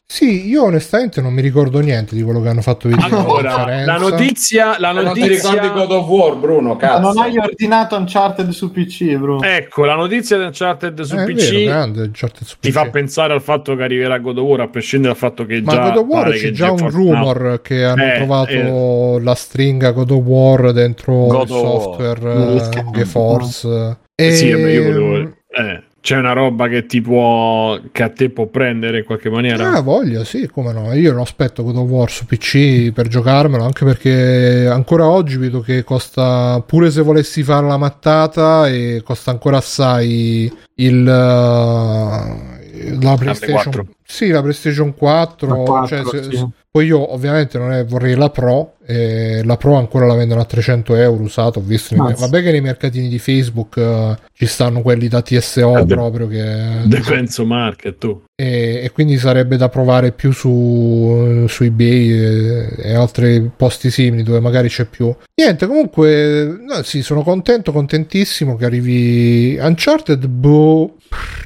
Sì, 0.08 0.47
io 0.47 0.64
onestamente 0.66 1.20
non 1.20 1.34
mi 1.34 1.41
ricordo 1.41 1.80
niente 1.80 2.14
di 2.16 2.22
quello 2.22 2.39
che 2.39 2.47
hanno 2.47 2.62
fatto 2.62 2.88
vedere 2.88 3.08
Allora, 3.16 3.84
la 3.84 3.97
notizia, 3.97 4.80
la 4.80 4.91
Non 4.91 5.14
ti 5.14 5.28
ricordi 5.28 5.56
notizia, 5.58 5.70
God 5.74 5.91
of 5.91 6.08
War, 6.08 6.36
Bruno, 6.38 6.76
cazzo. 6.78 6.99
Non 7.01 7.18
hai 7.18 7.36
ordinato 7.39 7.97
Uncharted 7.97 8.49
su 8.51 8.72
PC, 8.72 9.16
bro. 9.16 9.41
ecco, 9.41 9.84
la 9.84 9.95
notizia 9.95 10.38
di 10.38 10.43
Uncharted 10.43 11.01
su 11.01 11.16
Eh, 11.18 11.24
PC 11.26 11.49
vero, 11.51 11.66
grande, 11.72 12.01
Uncharted 12.03 12.43
su 12.47 12.56
ti 12.60 12.70
PC. 12.70 12.76
fa 12.76 12.89
pensare 12.91 13.34
al 13.34 13.41
fatto 13.41 13.76
che 13.76 13.82
arriverà 13.84 14.20
God 14.20 14.38
of 14.38 14.43
War, 14.45 14.60
a 14.62 14.68
prescindere 14.68 15.14
dal 15.14 15.22
fatto 15.22 15.43
che 15.47 15.62
Ma 15.62 15.74
già 15.74 15.82
God 15.89 15.97
of 15.97 16.06
War 16.08 16.30
c'è 16.34 16.51
già 16.51 16.70
un 16.70 16.76
GeForce 16.78 16.97
rumor 16.97 17.60
che 17.64 17.84
hanno 17.84 18.03
Eh, 18.03 18.16
trovato 18.18 19.20
la 19.20 19.36
stringa 19.36 19.89
God 19.91 20.12
of 20.12 20.22
War 20.24 20.72
dentro 20.72 21.14
God 21.16 21.47
il 21.49 21.51
of 21.56 21.62
War. 21.64 21.82
software 21.82 22.58
eh. 22.78 22.84
GeForce. 22.91 23.68
Now- 23.68 23.97
E... 24.18 24.32
Sì, 24.36 24.51
vabbè, 24.51 24.70
io 24.70 24.84
volevo... 24.84 25.16
eh, 25.49 25.84
c'è 26.06 26.18
una 26.18 26.34
roba 26.34 26.68
che 26.68 26.86
ti 26.86 27.01
può... 27.01 27.80
che 27.91 28.03
a 28.03 28.10
te 28.10 28.30
può 28.30 28.45
prendere 28.45 28.99
in 28.99 29.06
qualche 29.06 29.32
maniera? 29.32 29.72
Ah, 29.72 29.82
voglia, 29.82 30.24
sì, 30.24 30.47
come 30.47 30.72
no. 30.72 30.93
Io 30.93 31.12
lo 31.14 31.24
aspetto 31.24 31.64
God 31.64 31.78
of 31.78 31.89
War 31.89 32.12
su 32.12 32.28
PC 32.28 32.91
per 32.91 33.08
giocarmelo, 33.08 33.64
anche 33.64 33.86
perché 33.86 34.68
ancora 34.70 35.10
oggi 35.10 35.38
vedo 35.38 35.62
che 35.62 35.84
costa, 35.84 36.64
pure 36.64 36.91
se 36.91 37.01
volessi 37.01 37.41
fare 37.41 37.66
la 37.66 37.78
mattata, 37.78 38.70
e 38.70 39.01
costa 39.03 39.32
ancora 39.32 39.58
assai 39.58 40.56
il... 40.76 41.08
eh, 41.08 42.97
la 43.01 43.16
PlayStation 43.16 43.72
4. 43.72 43.88
Sì, 44.06 44.28
la 44.28 44.41
PlayStation 44.41 44.93
4, 44.93 45.47
La 45.47 45.56
4, 45.56 45.88
cioè, 45.88 46.22
se- 46.24 46.32
sì. 46.32 46.47
Poi 46.76 46.88
io 46.88 47.13
ovviamente 47.13 47.57
non 47.57 47.71
è, 47.71 47.86
vorrei 47.86 48.15
la 48.15 48.30
Pro, 48.30 48.73
e 48.86 49.39
la 49.45 49.55
Pro 49.55 49.76
ancora 49.76 50.05
la 50.05 50.13
vendono 50.13 50.41
a 50.41 50.43
300 50.43 50.95
euro 50.95 51.23
usata, 51.23 51.57
ho 51.57 51.61
visto, 51.61 51.95
nei- 51.95 52.13
vabbè 52.13 52.43
che 52.43 52.51
nei 52.51 52.59
mercatini 52.59 53.07
di 53.07 53.17
Facebook 53.17 53.78
eh, 53.78 54.17
ci 54.34 54.45
stanno 54.45 54.82
quelli 54.82 55.07
da 55.07 55.21
TSO 55.21 55.78
Eh, 55.78 55.86
de- 55.86 55.93
proprio 55.95 56.28
che... 56.28 56.82
Defenso 56.84 57.45
Market, 57.45 57.97
tu. 57.97 58.21
e, 58.36 58.82
e 58.84 58.91
quindi 58.91 59.17
sarebbe 59.17 59.55
da 59.55 59.69
provare 59.69 60.11
più 60.11 60.34
su, 60.34 61.45
su 61.47 61.63
eBay 61.63 62.09
e, 62.11 62.67
e 62.89 62.93
altri 62.93 63.49
posti 63.55 63.89
simili 63.89 64.23
dove 64.23 64.41
magari 64.41 64.67
c'è 64.67 64.84
più. 64.84 65.15
Niente, 65.34 65.67
comunque, 65.67 66.43
no, 66.59 66.84
sì, 66.84 67.01
sono 67.03 67.21
contento, 67.23 67.71
contentissimo 67.71 68.57
che 68.57 68.65
arrivi 68.65 69.57
Uncharted. 69.61 70.26
Boh, 70.26 70.95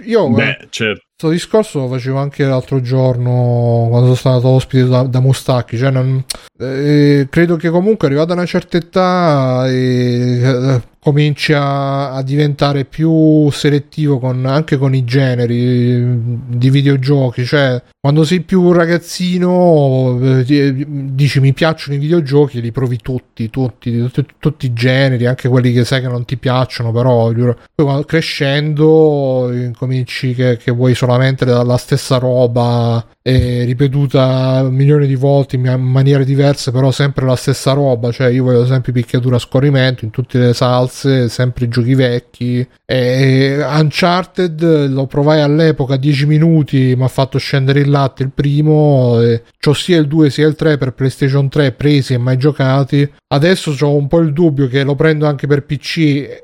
io 0.06 0.28
Beh, 0.32 0.58
certo. 0.72 1.04
Questo 1.20 1.32
discorso 1.32 1.80
lo 1.80 1.90
facevo 1.90 2.18
anche 2.18 2.46
l'altro 2.46 2.80
giorno 2.80 3.88
quando 3.90 4.16
sono 4.16 4.16
stato 4.16 4.48
ospite 4.48 4.88
da, 4.88 5.04
da 5.04 5.20
Mustacchi. 5.20 5.78
Cioè, 5.78 5.92
non- 5.92 6.24
eh, 6.58 7.28
credo 7.30 7.58
che 7.58 7.70
comunque 7.70 8.08
arrivata 8.08 8.32
a 8.32 8.36
una 8.36 8.46
certa 8.46 8.78
età 8.78 9.68
eh, 9.68 10.82
eh, 11.00 11.10
cominci 11.10 11.54
a, 11.56 12.22
diventare 12.24 12.86
più 12.86 13.50
selettivo 13.52 14.20
con- 14.20 14.46
anche 14.46 14.78
con 14.78 14.94
i 14.94 15.04
generi 15.04 15.92
eh, 15.92 16.18
di 16.48 16.70
videogiochi. 16.70 17.46
Cioè, 17.46 17.82
quando 18.00 18.24
sei 18.24 18.42
più 18.42 18.62
un 18.62 18.74
ragazzino, 18.74 20.20
eh, 20.22 20.44
ti- 20.44 20.86
dici 21.14 21.40
mi 21.40 21.54
piacciono 21.54 21.96
i 21.96 22.00
videogiochi, 22.00 22.62
li 22.62 22.72
provi 22.72 22.98
tutti, 22.98 23.50
tutti, 23.50 24.00
tutti, 24.00 24.26
tutti 24.40 24.66
i 24.66 24.74
generi, 24.74 25.26
anche 25.26 25.50
quelli 25.50 25.72
che 25.74 25.86
sai 25.86 26.02
che 26.02 26.08
non 26.08 26.26
ti 26.26 26.38
piacciono, 26.38 26.92
però 26.92 27.32
poi 27.76 28.06
crescendo 28.06 29.50
eh, 29.52 29.72
cominci 29.78 30.34
che, 30.34 30.58
che 30.58 30.72
vuoi 30.72 30.96
solamente 30.96 31.46
la, 31.46 31.78
stessa 31.78 32.18
roba 32.18 33.06
eh, 33.22 33.64
ripetuta 33.66 34.64
milioni 34.70 35.08
di 35.08 35.16
volte 35.16 35.56
in 35.56 35.62
ma- 35.64 35.78
maniere 35.78 36.26
diverse, 36.26 36.72
però 36.72 36.92
sempre 36.92 37.26
la 37.26 37.36
stessa 37.36 37.74
roba. 37.74 38.12
Cioè, 38.12 38.30
io 38.30 38.44
voglio 38.44 38.66
sempre 38.66 38.92
picchiatura 38.92 39.36
a 39.36 39.40
scorrimento 39.40 40.06
in 40.06 40.12
tutte 40.12 40.40
le 40.40 40.54
salse, 40.54 40.89
sempre 40.90 41.66
i 41.66 41.68
giochi 41.68 41.96
vecchi. 41.96 42.68
E 42.86 43.58
Uncharted 43.62 44.88
lo 44.90 45.06
provai 45.06 45.42
all'epoca 45.42 45.96
10 45.96 46.26
minuti, 46.26 46.96
mi 46.96 47.04
ha 47.04 47.08
fatto 47.08 47.38
scendere 47.38 47.82
il 47.82 47.90
latte 47.90 48.24
il 48.24 48.32
primo. 48.32 49.18
C'ho 49.60 49.74
sia 49.74 49.98
il 49.98 50.08
2 50.08 50.30
sia 50.30 50.48
il 50.48 50.56
3 50.56 50.78
per 50.78 50.94
PlayStation 50.94 51.50
3 51.50 51.72
presi 51.74 52.14
e 52.14 52.18
mai 52.18 52.38
giocati. 52.38 53.10
Adesso 53.32 53.76
ho 53.86 53.96
un 53.96 54.08
po' 54.08 54.20
il 54.20 54.34
dubbio 54.34 54.68
che 54.68 54.84
lo 54.84 54.96
prendo 54.96 55.28
anche 55.28 55.46
per 55.46 55.64
PC 55.64 55.98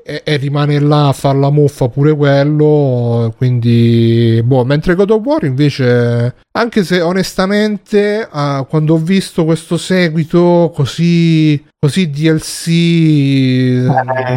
e, 0.04 0.22
e 0.24 0.36
rimane 0.36 0.78
là 0.78 1.08
a 1.08 1.12
far 1.12 1.34
la 1.34 1.50
muffa 1.50 1.88
pure 1.88 2.14
quello. 2.14 3.34
Quindi, 3.36 4.40
boh, 4.44 4.64
mentre 4.64 4.94
God 4.94 5.10
of 5.10 5.24
War 5.24 5.44
invece, 5.44 6.34
anche 6.52 6.84
se 6.84 7.00
onestamente, 7.00 8.26
ah, 8.30 8.64
quando 8.68 8.94
ho 8.94 8.98
visto 8.98 9.44
questo 9.44 9.76
seguito 9.76 10.70
così, 10.74 11.62
così 11.78 12.08
DLC, 12.08 12.66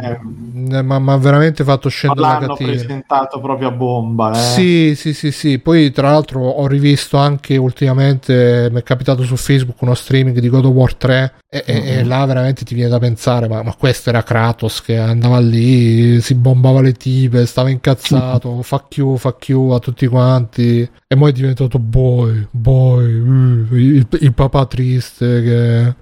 Eh. 0.04 0.20
mi 0.24 1.12
ha 1.12 1.18
veramente 1.18 1.64
fatto 1.64 1.88
Ma 1.88 1.94
scendere 1.94 2.22
la 2.22 2.28
l'hanno 2.34 2.48
catena. 2.56 2.70
presentato 2.72 3.40
proprio 3.40 3.68
a 3.68 3.72
bomba. 3.72 4.32
Eh. 4.32 4.36
Sì, 4.36 4.94
sì, 4.96 5.14
sì, 5.14 5.32
sì. 5.32 5.60
Poi, 5.60 5.92
tra 5.92 6.12
l'altro, 6.12 6.42
ho 6.42 6.68
rivisto 6.68 7.18
anche 7.18 7.58
ultimamente. 7.58 8.70
Mi 8.72 8.80
è 8.80 8.84
capitato 8.84 9.24
su 9.24 9.36
Facebook 9.36 9.82
uno 9.82 9.94
streaming 9.94 10.38
di 10.40 10.50
God 10.50 10.66
of 10.66 10.74
War 10.74 10.94
3. 10.96 11.34
E, 11.52 11.64
e- 11.66 11.98
e 11.98 12.04
là 12.04 12.26
veramente 12.26 12.64
ti 12.64 12.76
viene 12.76 12.90
da 12.90 13.00
pensare: 13.00 13.48
ma, 13.48 13.64
ma 13.64 13.74
questo 13.74 14.10
era 14.10 14.22
Kratos 14.22 14.82
che 14.82 14.98
andava 14.98 15.40
lì, 15.40 16.22
si 16.22 16.36
bombava 16.36 16.82
le 16.82 16.94
tipe, 16.94 17.46
stava 17.48 17.70
incazzato. 17.70 18.62
Fuck 18.62 18.98
you, 18.98 19.18
fuck 19.18 19.50
you 19.50 19.72
a 19.72 19.80
tutti 19.80 20.06
quanti. 20.06 20.82
E 21.08 21.18
poi 21.18 21.30
è 21.30 21.34
diventato 21.34 21.80
boy, 21.80 22.48
boy, 22.52 23.20
uh, 23.20 23.76
il, 23.76 24.08
il 24.20 24.34
papà 24.34 24.66
triste 24.68 25.42
che 25.42 25.96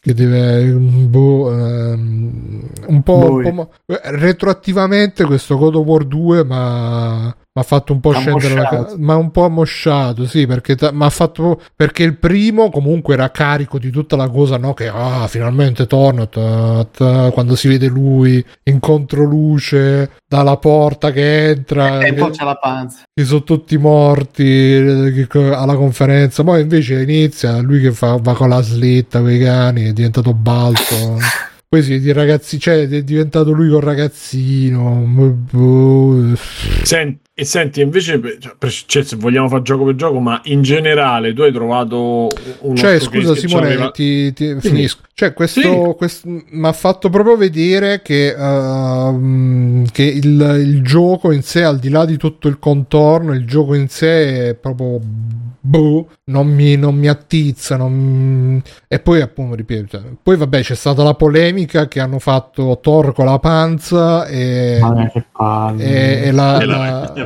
che 0.00 0.14
deve 0.14 0.72
boh, 0.72 1.52
ehm, 1.52 2.70
un 2.88 3.02
po', 3.02 3.34
un 3.34 3.54
po' 3.54 3.70
eh, 3.86 4.00
retroattivamente 4.04 5.24
questo 5.24 5.56
God 5.56 5.76
of 5.76 5.86
War 5.86 6.04
2 6.04 6.44
ma 6.44 7.34
mi 7.54 7.60
ha 7.60 7.64
fatto 7.66 7.92
un 7.92 8.00
po' 8.00 8.12
scendere 8.12 8.54
la 8.54 8.66
Ammosciato. 8.66 8.96
ma 8.98 9.16
un 9.16 9.30
po' 9.30 9.44
ammosciato 9.44 10.26
sì 10.26 10.46
perché 10.46 10.74
ha 10.80 11.10
fatto 11.10 11.60
perché 11.76 12.02
il 12.02 12.16
primo 12.16 12.70
comunque 12.70 13.12
era 13.12 13.30
carico 13.30 13.78
di 13.78 13.90
tutta 13.90 14.16
la 14.16 14.30
cosa 14.30 14.56
no 14.56 14.72
che 14.72 14.88
ah 14.88 15.26
finalmente 15.26 15.86
torna 15.86 16.24
ta, 16.24 16.86
ta, 16.90 17.30
quando 17.30 17.54
si 17.54 17.68
vede 17.68 17.88
lui 17.88 18.42
in 18.62 18.80
controluce 18.80 20.12
dalla 20.26 20.56
porta 20.56 21.10
che 21.12 21.48
entra 21.50 22.00
E 22.00 22.14
che- 22.14 22.20
poi 22.20 22.30
c'è 22.30 22.44
la 22.44 22.56
panza. 22.56 23.02
che 23.12 23.24
sono 23.24 23.42
tutti 23.42 23.76
morti 23.76 24.42
eh, 24.44 25.26
alla 25.52 25.74
conferenza. 25.74 26.42
Poi 26.44 26.62
invece 26.62 27.02
inizia 27.02 27.58
lui 27.60 27.80
che 27.82 27.92
fa, 27.92 28.16
va 28.16 28.32
con 28.34 28.48
la 28.48 28.62
slitta 28.62 29.20
con 29.20 29.30
i 29.30 29.38
cani, 29.38 29.82
è 29.84 29.92
diventato 29.92 30.32
balto. 30.32 31.18
Poi 31.72 31.82
si 31.82 32.00
di 32.00 32.12
ragazzi, 32.12 32.58
cioè 32.58 32.86
è 32.86 33.02
diventato 33.02 33.50
lui 33.52 33.70
col 33.70 33.80
ragazzino. 33.80 35.04
boh. 35.50 36.34
E 37.34 37.44
senti, 37.46 37.80
invece, 37.80 38.20
cioè, 38.38 38.54
cioè, 38.86 39.02
se 39.02 39.16
vogliamo 39.16 39.48
fare 39.48 39.62
gioco 39.62 39.84
per 39.86 39.94
gioco, 39.94 40.20
ma 40.20 40.38
in 40.44 40.60
generale 40.60 41.32
tu 41.32 41.40
hai 41.40 41.50
trovato 41.52 42.28
uno 42.60 42.76
Cioè, 42.76 43.00
scusa 43.00 43.32
che 43.32 43.40
Simone, 43.48 43.68
c'aveva- 43.68 43.90
ti, 43.90 44.34
ti- 44.34 44.56
finisco. 44.60 45.00
Cioè, 45.14 45.32
questo, 45.32 45.60
Sì. 45.60 45.94
questo 45.96 46.28
mi 46.28 46.66
ha 46.66 46.72
fatto 46.72 47.08
proprio 47.08 47.36
vedere 47.38 48.02
che, 48.02 48.34
ehm, 48.36 49.86
che 49.92 50.02
il, 50.02 50.56
il 50.60 50.82
gioco 50.82 51.32
in 51.32 51.42
sé, 51.42 51.62
al 51.64 51.78
di 51.78 51.88
là 51.88 52.04
di 52.04 52.18
tutto 52.18 52.48
il 52.48 52.58
contorno, 52.58 53.32
il 53.32 53.46
gioco 53.46 53.74
in 53.74 53.88
sé 53.88 54.48
è 54.50 54.54
proprio 54.54 54.98
boh, 55.64 56.08
non 56.24 56.48
mi, 56.48 56.76
non 56.76 56.96
mi 56.96 57.08
attizza. 57.08 57.76
non- 57.76 58.60
E 58.88 58.98
poi, 58.98 59.20
appunto, 59.20 59.54
ripeto, 59.54 59.86
cioè, 60.00 60.00
poi 60.22 60.36
vabbè, 60.36 60.60
c'è 60.60 60.74
stata 60.74 61.02
la 61.02 61.14
polemica 61.14 61.86
che 61.88 62.00
hanno 62.00 62.18
fatto 62.18 62.78
Thor 62.82 63.12
con 63.14 63.24
la 63.26 63.38
panza 63.38 64.26
e, 64.26 64.80
che 65.12 65.24
palle. 65.30 65.84
e, 65.84 66.26
e 66.28 66.32
la, 66.32 66.58
E 66.60 66.64
la- 66.66 66.76
la-. 66.76 67.12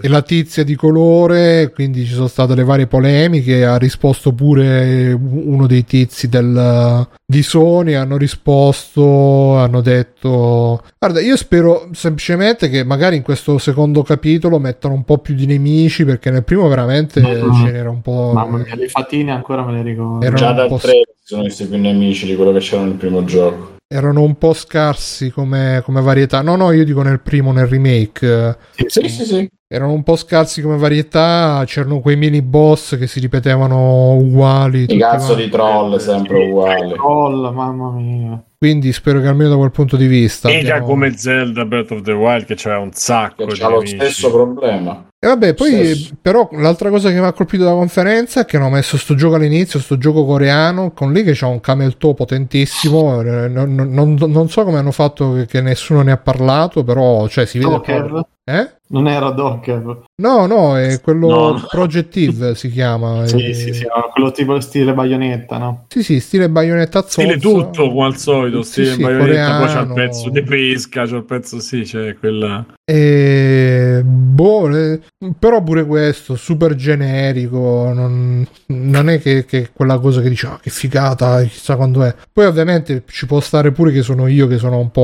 e 0.00 0.08
la 0.08 0.22
tizia 0.22 0.64
di 0.64 0.74
colore, 0.74 1.70
quindi 1.72 2.04
ci 2.04 2.12
sono 2.12 2.26
state 2.28 2.54
le 2.54 2.64
varie 2.64 2.86
polemiche. 2.86 3.64
Ha 3.64 3.76
risposto 3.76 4.32
pure 4.32 5.12
uno 5.12 5.66
dei 5.66 5.84
tizi 5.84 6.28
del, 6.28 7.06
di 7.24 7.42
Sony. 7.42 7.94
Hanno 7.94 8.16
risposto, 8.16 9.56
hanno 9.56 9.80
detto: 9.80 10.82
Guarda, 10.98 11.20
io 11.20 11.36
spero 11.36 11.88
semplicemente 11.92 12.68
che 12.68 12.84
magari 12.84 13.16
in 13.16 13.22
questo 13.22 13.58
secondo 13.58 14.02
capitolo 14.02 14.58
mettano 14.58 14.94
un 14.94 15.04
po' 15.04 15.18
più 15.18 15.34
di 15.34 15.46
nemici, 15.46 16.04
perché 16.04 16.30
nel 16.30 16.44
primo 16.44 16.68
veramente 16.68 17.20
Mhm. 17.20 17.64
ce 17.64 17.70
n'era 17.72 17.90
un 17.90 18.00
po'. 18.00 18.32
Mamma 18.34 18.58
mia, 18.58 18.74
le 18.74 18.88
fatine 18.88 19.32
ancora 19.32 19.64
me 19.64 19.72
le 19.72 19.82
ricordo. 19.82 20.24
Erano 20.24 20.36
Già 20.38 20.52
dal 20.52 20.68
po' 20.68 20.78
3 20.78 20.90
si 20.90 21.34
sono 21.34 21.42
visti 21.44 21.66
più 21.66 21.78
nemici 21.78 22.26
di 22.26 22.34
quello 22.34 22.52
che 22.52 22.58
c'era 22.60 22.82
nel 22.82 22.94
primo 22.94 23.24
gioco. 23.24 23.78
Erano 23.92 24.22
un 24.22 24.36
po' 24.36 24.52
scarsi 24.52 25.32
come, 25.32 25.82
come 25.84 26.00
varietà. 26.00 26.42
No, 26.42 26.54
no, 26.54 26.70
io 26.70 26.84
dico 26.84 27.02
nel 27.02 27.18
primo, 27.18 27.50
nel 27.50 27.66
remake. 27.66 28.56
Sì, 28.86 29.08
sì, 29.08 29.24
sì. 29.24 29.50
Erano 29.66 29.92
un 29.94 30.04
po' 30.04 30.14
scarsi 30.14 30.62
come 30.62 30.76
varietà. 30.76 31.64
C'erano 31.66 31.98
quei 31.98 32.14
mini 32.14 32.40
boss 32.40 32.96
che 32.96 33.08
si 33.08 33.18
ripetevano 33.18 34.12
uguali. 34.14 34.82
I 34.82 34.86
tutti 34.86 35.00
cazzo 35.00 35.34
di 35.34 35.48
troll 35.48 35.96
sempre 35.96 36.46
uguali. 36.46 36.92
Troll, 36.92 37.52
mamma 37.52 37.90
mia. 37.90 38.44
Quindi 38.62 38.92
spero 38.92 39.22
che 39.22 39.26
almeno 39.26 39.48
da 39.48 39.56
quel 39.56 39.70
punto 39.70 39.96
di 39.96 40.06
vista. 40.06 40.48
Mica 40.48 40.60
abbiamo- 40.74 40.84
come 40.84 41.16
Zelda 41.16 41.64
Breath 41.64 41.92
of 41.92 42.02
the 42.02 42.12
Wild 42.12 42.44
che 42.44 42.56
c'era 42.56 42.78
un 42.78 42.92
sacco 42.92 43.46
Che 43.46 43.54
di 43.54 43.58
c'ha 43.58 43.68
lo 43.70 43.76
nemici. 43.78 43.94
stesso 43.96 44.30
problema. 44.30 45.06
E 45.18 45.26
vabbè, 45.28 45.54
poi 45.54 45.70
Stesso. 45.70 46.14
però 46.20 46.46
l'altra 46.52 46.90
cosa 46.90 47.08
che 47.10 47.18
mi 47.18 47.24
ha 47.24 47.32
colpito 47.32 47.64
dalla 47.64 47.76
conferenza 47.76 48.40
è 48.40 48.44
che 48.44 48.58
hanno 48.58 48.68
messo 48.68 48.98
sto 48.98 49.14
gioco 49.14 49.36
all'inizio, 49.36 49.80
sto 49.80 49.96
gioco 49.96 50.26
coreano, 50.26 50.92
con 50.92 51.10
lì 51.10 51.22
che 51.24 51.32
c'ha 51.34 51.46
un 51.46 51.60
camel 51.60 51.96
toe 51.96 52.12
potentissimo. 52.12 53.22
eh, 53.22 53.48
Non, 53.48 53.74
non- 53.74 53.92
non- 53.94 54.30
non 54.30 54.50
so 54.50 54.62
come 54.64 54.76
hanno 54.76 54.92
fatto 54.92 55.32
che, 55.32 55.46
che 55.46 55.62
nessuno 55.62 56.02
ne 56.02 56.12
ha 56.12 56.18
parlato, 56.18 56.84
però 56.84 57.26
cioè, 57.28 57.46
si 57.46 57.56
vede. 57.56 57.70
Proprio- 57.70 58.28
Eh? 58.44 58.68
Non 58.92 59.06
era 59.06 59.30
Docker. 59.30 60.02
No, 60.20 60.46
no, 60.46 60.76
è 60.76 61.00
quello 61.00 61.28
No, 61.28 61.50
no. 61.52 61.66
Projective 61.70 62.54
si 62.54 62.70
chiama. 62.70 63.26
Sì, 63.30 63.44
eh, 63.46 63.54
sì, 63.54 63.72
sì, 63.72 63.84
no, 63.84 64.10
quello 64.12 64.32
tipo 64.32 64.58
stile 64.60 64.92
baionetta, 64.92 65.58
no? 65.58 65.84
Sì, 65.88 66.02
sì, 66.02 66.18
stile 66.18 66.48
baionetta 66.48 67.04
Stile 67.06 67.38
zozza. 67.38 67.66
tutto, 67.66 67.88
come 67.90 68.06
al 68.06 68.16
solito, 68.16 68.62
Sì, 68.62 68.84
stile 68.84 68.90
sì, 68.92 69.02
baionetta, 69.02 69.58
poi 69.58 69.66
c'è 69.68 69.80
il 69.80 69.92
pezzo 69.92 70.30
di 70.30 70.42
pesca, 70.42 71.04
c'è 71.04 71.16
il 71.16 71.24
pezzo, 71.24 71.60
sì, 71.60 71.82
c'è 71.82 72.16
quella... 72.18 72.66
E... 72.84 74.02
Boh, 74.04 74.76
eh, 74.76 75.00
però 75.38 75.62
pure 75.62 75.84
questo, 75.86 76.34
super 76.34 76.74
generico, 76.74 77.92
non, 77.94 78.44
non 78.66 79.08
è 79.08 79.20
che, 79.20 79.44
che 79.44 79.70
quella 79.72 79.98
cosa 79.98 80.20
che 80.20 80.28
dice, 80.28 80.46
ah, 80.48 80.58
che 80.60 80.70
figata, 80.70 81.42
chissà 81.42 81.76
quando 81.76 82.02
è. 82.02 82.12
Poi 82.32 82.46
ovviamente 82.46 83.04
ci 83.06 83.26
può 83.26 83.38
stare 83.38 83.70
pure 83.70 83.92
che 83.92 84.02
sono 84.02 84.26
io 84.26 84.48
che 84.48 84.58
sono 84.58 84.78
un 84.78 84.90
po' 84.90 85.00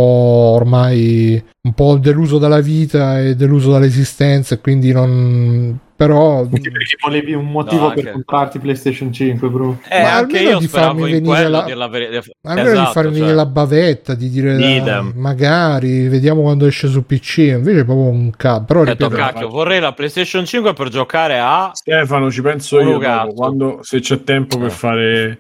ormai 0.57 1.43
un 1.67 1.75
po' 1.75 1.99
deluso 1.99 2.39
dalla 2.39 2.61
vita 2.61 3.21
e 3.21 3.35
deluso 3.35 3.73
dall'esistenza 3.79 4.55
e 4.55 4.61
quindi 4.61 4.93
non... 4.93 5.79
però... 5.97 6.47
Perché 6.47 6.71
volevi 7.03 7.33
un 7.35 7.51
motivo 7.51 7.83
No, 7.83 7.89
per 7.89 7.99
anche- 7.99 8.11
comprarti 8.13 8.59
PlayStation 8.59 9.13
5, 9.13 9.49
bro. 9.49 9.79
Eh, 9.89 10.03
Ma 10.03 10.15
anche 10.17 10.37
almeno 10.39 10.55
io 10.55 10.59
di 10.61 10.69
farmi 10.69 11.11
venire 11.11 11.49
la- 11.49 11.75
la 11.75 11.89
veri- 11.89 12.21
Almeno 12.43 12.69
Esatto, 12.71 12.87
di 12.87 12.93
farmi 12.93 13.11
cioè, 13.11 13.19
venire 13.21 13.35
la 13.35 13.47
bavetta, 13.47 14.15
di 14.15 14.29
dire 14.31 14.55
"Ah, 14.55 14.69
Idem. 14.69 15.13
magari 15.17 16.09
vediamo 16.09 16.43
quando 16.43 16.67
esce 16.67 16.89
su 16.89 17.05
PC, 17.07 17.39
invece 17.39 17.81
è 17.81 17.85
proprio 17.85 18.09
un 18.09 18.31
cazzo. 18.37 18.65
Però 18.65 18.83
ripeto, 18.83 19.09
cacchio, 19.09 19.49
vorrei 19.49 19.81
la 19.81 19.93
PlayStation 19.93 20.45
5 20.45 20.73
per 20.73 20.89
giocare 20.89 21.39
a... 21.39 21.71
Stefano, 21.73 22.31
ci 22.31 22.43
penso 22.43 22.81
io 22.81 22.99
quando, 23.35 23.79
se 23.83 24.01
c'è 24.01 24.23
tempo 24.25 24.59
per 24.59 24.67
Eh. 24.67 24.71
fare 24.71 25.39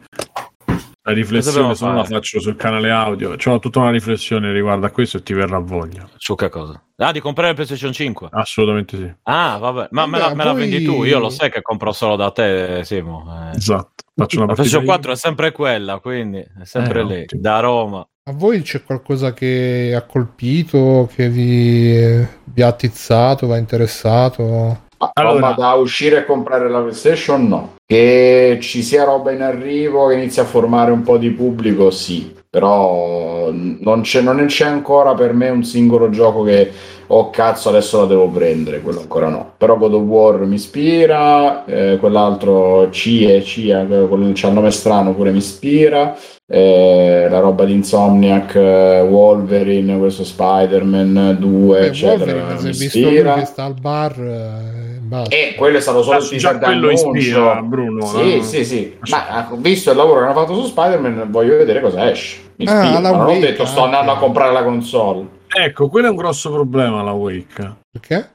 la 1.07 1.12
riflessione, 1.12 1.74
se 1.76 1.84
no 1.86 1.94
la 1.94 2.04
faccio 2.04 2.40
sul 2.40 2.57
canale 2.57 2.90
audio. 2.90 3.36
C'ho 3.36 3.59
tutta 3.61 3.78
una 3.78 3.90
riflessione 3.90 4.50
riguardo 4.52 4.86
a 4.86 4.90
questo 4.90 5.18
e 5.18 5.22
ti 5.22 5.32
verrà 5.34 5.59
voglia. 5.59 6.09
Su 6.16 6.34
che 6.34 6.48
cosa? 6.48 6.82
Ah, 6.96 7.12
di 7.12 7.20
comprare 7.20 7.48
la 7.50 7.54
PlayStation 7.54 7.92
5? 7.92 8.28
Assolutamente 8.32 8.96
sì. 8.96 9.14
Ah, 9.24 9.57
vabbè. 9.59 9.88
Ma 9.90 10.07
me, 10.07 10.18
Vabbè, 10.18 10.28
la, 10.30 10.34
me 10.34 10.44
la 10.44 10.50
poi- 10.52 10.61
vendi 10.68 10.84
tu? 10.84 11.04
Io 11.04 11.18
lo 11.20 11.28
sai 11.30 11.50
che 11.50 11.62
compro 11.62 11.92
solo 11.92 12.16
da 12.16 12.30
te, 12.32 12.80
Simo. 12.84 13.50
Eh. 13.52 13.57
Esatto. 13.57 13.92
Faccio 14.14 14.38
una 14.38 14.46
La 14.46 14.52
PlayStation 14.54 14.84
io. 14.84 14.90
4 14.92 15.12
è 15.12 15.16
sempre 15.16 15.52
quella, 15.52 15.98
quindi 16.00 16.38
è 16.38 16.64
sempre 16.64 17.00
Eh, 17.00 17.04
lì, 17.04 17.20
ottimo. 17.22 17.40
da 17.42 17.61
Roma. 17.61 18.09
a 18.28 18.32
voi 18.32 18.62
c'è 18.62 18.82
qualcosa 18.82 19.32
che 19.32 19.92
ha 19.94 20.02
colpito, 20.02 21.09
che 21.14 21.28
vi, 21.28 22.26
vi 22.44 22.62
ha 22.62 22.66
attizzato, 22.66 23.46
vi 23.46 23.52
ha 23.52 23.57
interessato? 23.59 24.84
Allora- 25.14 25.55
da 25.57 25.72
uscire 25.74 26.18
e 26.18 26.24
comprare 26.24 26.68
la 26.68 26.80
PlayStation 26.80 27.47
no. 27.47 27.74
Che 27.84 28.59
ci 28.61 28.82
sia 28.82 29.05
roba 29.05 29.30
in 29.30 29.42
arrivo 29.42 30.09
che 30.09 30.14
inizia 30.14 30.42
a 30.42 30.47
formare 30.47 30.90
un 30.90 31.03
po' 31.03 31.18
di 31.18 31.30
pubblico, 31.30 31.90
sì. 31.90 32.34
Però 32.49 33.51
non 33.53 34.01
c'è, 34.01 34.22
non 34.22 34.44
c'è 34.47 34.64
ancora 34.64 35.14
per 35.14 35.34
me 35.34 35.51
un 35.51 35.62
singolo 35.62 36.09
gioco 36.09 36.42
che 36.42 36.72
oh 37.09 37.30
cazzo 37.30 37.68
adesso 37.68 38.00
la 38.00 38.07
devo 38.07 38.28
prendere, 38.28 38.80
quello 38.80 39.00
ancora 39.00 39.28
no. 39.28 39.52
Però 39.57 39.76
God 39.76 39.94
of 39.94 40.02
War 40.02 40.38
mi 40.46 40.54
ispira, 40.57 41.64
eh, 41.64 41.96
quell'altro 41.98 42.90
CIE, 42.90 43.42
CIA, 43.42 43.84
quello 43.84 44.30
c'ha 44.34 44.48
il 44.48 44.54
nome 44.54 44.70
strano 44.70 45.14
pure 45.14 45.30
mi 45.30 45.38
ispira. 45.38 46.14
eh, 46.48 47.26
la 47.28 47.40
roba 47.40 47.64
di 47.64 47.72
Insomniac, 47.72 48.54
eh, 48.54 49.00
Wolverine, 49.00 49.98
questo 49.98 50.22
Spider-Man 50.22 51.36
2, 51.40 51.78
Beh, 51.80 51.86
eccetera. 51.86 52.32
Wolverine, 52.32 52.62
mi 52.62 52.68
ispira. 52.70 53.34
che 53.34 53.44
sta 53.46 53.64
al 53.64 53.74
bar, 53.80 54.20
eh. 54.20 54.94
E 55.28 55.54
quello 55.57 55.76
è 55.78 55.80
stato 55.80 56.02
solo 56.02 56.16
Ah, 56.18 56.20
il 56.30 56.38
già 56.38 56.59
quello 56.59 56.90
ispira, 56.90 57.61
Bruno, 57.62 58.04
Sì, 58.07 58.36
no? 58.36 58.42
sì, 58.42 58.64
sì. 58.64 58.96
Ma 59.11 59.48
eh, 59.50 59.57
visto 59.59 59.90
il 59.90 59.96
lavoro 59.96 60.20
che 60.20 60.24
hanno 60.26 60.34
fatto 60.34 60.54
su 60.54 60.66
Spider-Man, 60.66 61.26
voglio 61.30 61.57
vedere 61.57 61.80
cosa 61.80 62.09
esce. 62.11 62.38
Mi 62.57 62.66
Ah, 62.66 62.82
ispira, 62.82 63.00
ma 63.00 63.11
non 63.16 63.26
ho 63.26 63.38
detto 63.38 63.64
sto 63.66 63.84
andando 63.84 64.12
a 64.12 64.16
comprare 64.18 64.52
la 64.52 64.62
console. 64.64 65.26
Ecco, 65.49 65.88
quello 65.88 66.07
è 66.09 66.11
un 66.11 66.16
grosso 66.16 66.51
problema 66.53 67.03
la 67.03 67.12
Wake. 67.12 67.76
Perché? 67.90 68.34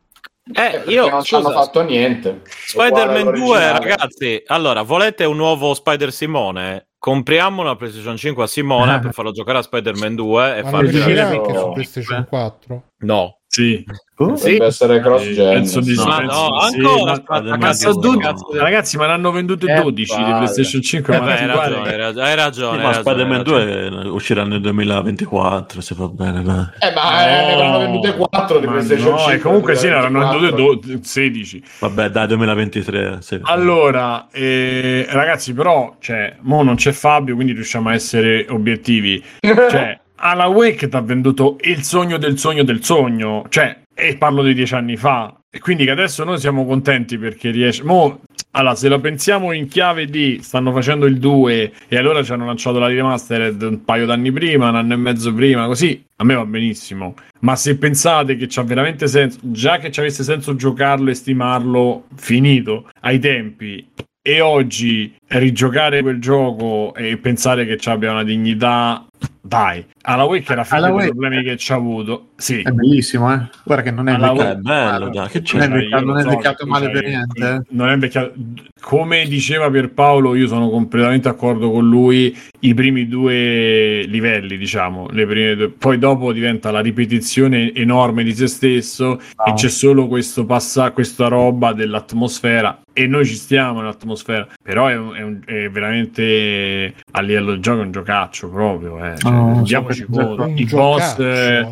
Eh, 0.53 0.81
Eh, 0.85 0.91
io, 0.91 1.07
non 1.09 1.21
ci 1.23 1.35
hanno 1.35 1.51
fatto 1.51 1.81
niente. 1.83 2.41
Spider-Man 2.45 3.27
Uguale 3.27 3.37
2, 3.39 3.55
all'originale. 3.57 3.79
ragazzi, 3.89 4.43
allora, 4.47 4.81
volete 4.81 5.23
un 5.25 5.37
nuovo 5.37 5.73
Spider 5.73 6.11
Simone? 6.11 6.87
Compriamo 6.97 7.61
una 7.61 7.75
PlayStation 7.75 8.15
5 8.17 8.43
a 8.43 8.47
Simone 8.47 8.95
Eh. 8.95 8.99
per 8.99 9.13
farlo 9.13 9.31
giocare 9.31 9.57
a 9.59 9.61
Spider-Man 9.61 10.15
2 10.15 10.57
e 10.57 10.63
video- 10.63 11.25
anche 11.41 11.57
su. 11.57 11.71
PlayStation 11.71 12.25
4? 12.27 12.83
No. 12.99 13.37
Sì. 13.53 13.83
Sì. 14.35 14.51
Deve 14.51 14.65
essere 14.67 14.99
cross 15.01 15.25
Eh, 15.25 15.33
gen. 15.33 15.53
penso 15.55 15.79
di 15.81 15.93
sì, 15.95 16.05
Ma 16.07 16.19
no, 16.19 16.57
sì, 16.69 16.77
ancora, 16.77 17.03
ma- 17.03 17.11
aspetta, 17.11 17.41
ma 17.41 17.57
cazzo, 17.57 17.85
cazzo, 17.87 17.99
due 17.99 18.11
no. 18.11 18.17
cazzo 18.19 18.47
di- 18.51 18.57
Ragazzi, 18.59 18.97
ma 18.97 19.07
ne 19.07 19.11
hanno 19.13 19.31
vendute 19.31 19.65
Eh, 19.73 19.81
12 19.81 20.15
di. 20.15 20.23
PlayStation 20.23 20.81
5. 20.81 21.15
Eh 21.15 21.19
ma 21.19 21.25
beh, 21.25 21.31
hai 21.39 21.45
ragione, 21.47 21.89
hai 21.89 21.97
ragione, 21.97 22.27
hai 22.29 22.35
ragione. 22.35 22.77
Sì, 22.77 22.83
ma 22.85 22.93
Spider-Man 22.93 23.31
hai 23.31 23.37
ragione. 23.43 23.89
2 24.03 24.09
uscirà 24.11 24.43
nel 24.45 24.61
2024, 24.61 25.81
se 25.81 25.95
va 25.97 26.07
bene. 26.07 26.43
dai. 26.43 26.65
Eh, 26.79 26.93
ma 26.93 27.27
eh, 27.27 27.45
ne 27.47 27.53
avranno 27.53 27.77
vendute 27.79 28.15
4 28.15 28.59
di 28.59 28.65
Ma 28.67 28.71
PlayStation 28.71 29.09
no, 29.11 29.17
5. 29.17 29.33
e 29.33 29.39
comunque 29.39 29.75
sì, 29.75 29.87
ne 29.87 29.93
avranno 29.95 30.19
24. 30.19 30.55
vendute 30.55 30.87
do- 30.97 30.99
16. 31.03 31.63
Vabbè, 31.79 32.09
dai, 32.09 32.27
2023. 32.27 33.17
sì. 33.19 33.39
Allora, 33.43 34.27
eh, 34.31 35.05
ragazzi, 35.09 35.53
però, 35.53 35.95
cioè, 35.99 36.37
mo 36.41 36.63
non 36.63 36.75
c'è 36.75 36.91
Fabio, 36.93 37.35
quindi 37.35 37.51
riusciamo 37.51 37.89
a 37.89 37.93
essere 37.95 38.45
obiettivi. 38.49 39.21
Cioè, 39.41 39.99
alla 40.21 40.47
Wake 40.47 40.87
ti 40.87 40.95
ha 40.95 41.01
venduto 41.01 41.57
il 41.61 41.83
sogno 41.83 42.17
del 42.17 42.37
sogno 42.37 42.63
del 42.63 42.83
sogno, 42.83 43.45
cioè, 43.49 43.81
e 43.93 44.17
parlo 44.17 44.43
di 44.43 44.53
dieci 44.53 44.75
anni 44.75 44.95
fa. 44.95 45.35
E 45.53 45.59
quindi 45.59 45.83
che 45.83 45.91
adesso 45.91 46.23
noi 46.23 46.37
siamo 46.39 46.65
contenti 46.65 47.17
perché 47.17 47.49
riesce. 47.49 47.83
Mo, 47.83 48.21
allora, 48.51 48.75
se 48.75 48.87
la 48.87 48.99
pensiamo 48.99 49.51
in 49.51 49.67
chiave 49.67 50.05
di 50.05 50.39
stanno 50.41 50.71
facendo 50.71 51.05
il 51.05 51.17
2 51.17 51.71
e 51.89 51.97
allora 51.97 52.23
ci 52.23 52.31
hanno 52.31 52.45
lanciato 52.45 52.79
la 52.79 52.87
remastered 52.87 53.61
un 53.61 53.83
paio 53.83 54.05
d'anni 54.05 54.31
prima, 54.31 54.69
un 54.69 54.75
anno 54.75 54.93
e 54.93 54.97
mezzo 54.97 55.33
prima, 55.33 55.65
così 55.65 56.01
a 56.17 56.23
me 56.23 56.35
va 56.35 56.45
benissimo. 56.45 57.15
Ma 57.39 57.57
se 57.57 57.75
pensate 57.77 58.37
che 58.37 58.45
c'ha 58.47 58.63
veramente 58.63 59.07
senso, 59.07 59.39
già 59.41 59.77
che 59.77 59.91
ci 59.91 59.99
avesse 59.99 60.23
senso 60.23 60.55
giocarlo 60.55 61.09
e 61.09 61.15
stimarlo 61.15 62.05
finito 62.15 62.89
ai 63.01 63.19
tempi, 63.19 63.85
e 64.23 64.39
oggi 64.39 65.13
rigiocare 65.27 66.01
quel 66.01 66.19
gioco 66.19 66.93
e 66.95 67.17
pensare 67.17 67.65
che 67.65 67.77
ci 67.77 67.89
abbia 67.89 68.11
una 68.11 68.23
dignità 68.23 69.05
dai, 69.43 69.85
alla 70.03 70.23
Wake 70.23 70.51
era 70.51 70.63
figlio 70.63 70.95
dei 70.97 71.09
problemi 71.09 71.43
che 71.43 71.57
ci 71.57 71.71
ha 71.71 71.75
avuto. 71.75 72.29
Sì, 72.37 72.61
È 72.61 72.71
bellissimo, 72.71 73.33
eh. 73.33 73.49
Guarda 73.63 73.83
che 73.83 73.91
non 73.91 74.07
è 74.07 74.13
invecchiato 74.13 74.49
È 74.51 74.55
bello, 74.55 75.09
dai, 75.09 75.27
che 75.27 75.37
Non 75.39 75.43
c'è? 75.43 75.57
è 75.57 75.59
Cioè, 75.59 75.65
invecchiato, 75.65 76.03
io 76.03 76.07
non 76.07 76.17
è 76.17 76.21
so 76.21 76.27
invecchiato 76.29 76.63
che 76.63 76.69
male 76.69 76.89
per 76.89 77.03
niente. 77.05 77.63
Non 77.69 77.89
è 77.89 77.93
invecchiato. 77.93 78.33
Come 78.79 79.25
diceva 79.27 79.69
Pierpaolo, 79.69 80.35
io 80.35 80.47
sono 80.47 80.69
completamente 80.69 81.29
d'accordo 81.29 81.69
con 81.71 81.87
lui. 81.87 82.35
I 82.63 82.73
primi 82.73 83.07
due 83.07 84.03
livelli, 84.07 84.57
diciamo, 84.57 85.07
le 85.11 85.25
prime 85.25 85.55
due. 85.55 85.69
poi 85.69 85.97
dopo 85.97 86.31
diventa 86.31 86.71
la 86.71 86.79
ripetizione 86.79 87.73
enorme 87.73 88.23
di 88.23 88.33
se 88.33 88.47
stesso 88.47 89.19
e 89.19 89.23
Ah. 89.35 89.53
c'è 89.53 89.69
solo 89.69 90.07
questo 90.07 90.45
passa, 90.45 90.91
questa 90.91 91.27
roba 91.27 91.73
dell'atmosfera. 91.73 92.79
E 92.93 93.07
noi 93.07 93.25
ci 93.25 93.35
stiamo 93.35 93.79
nell'atmosfera, 93.79 94.47
però 94.61 94.87
è, 94.87 94.97
un- 94.97 95.13
è 95.15 95.21
un- 95.21 95.41
è 95.45 95.69
veramente 95.69 96.93
a 97.11 97.21
livello 97.21 97.53
di 97.55 97.61
gioco 97.61 97.81
è 97.81 97.85
un 97.85 97.91
giocaccio 97.91 98.49
proprio. 98.49 99.03
Eh. 99.05 99.10
Cioè, 99.17 99.31
rendiamoci 99.31 100.05
so 100.09 100.17
che- 100.17 100.25
conto. 100.35 100.51
I 100.55 100.65
boss, 100.65 101.19
eh, 101.19 101.67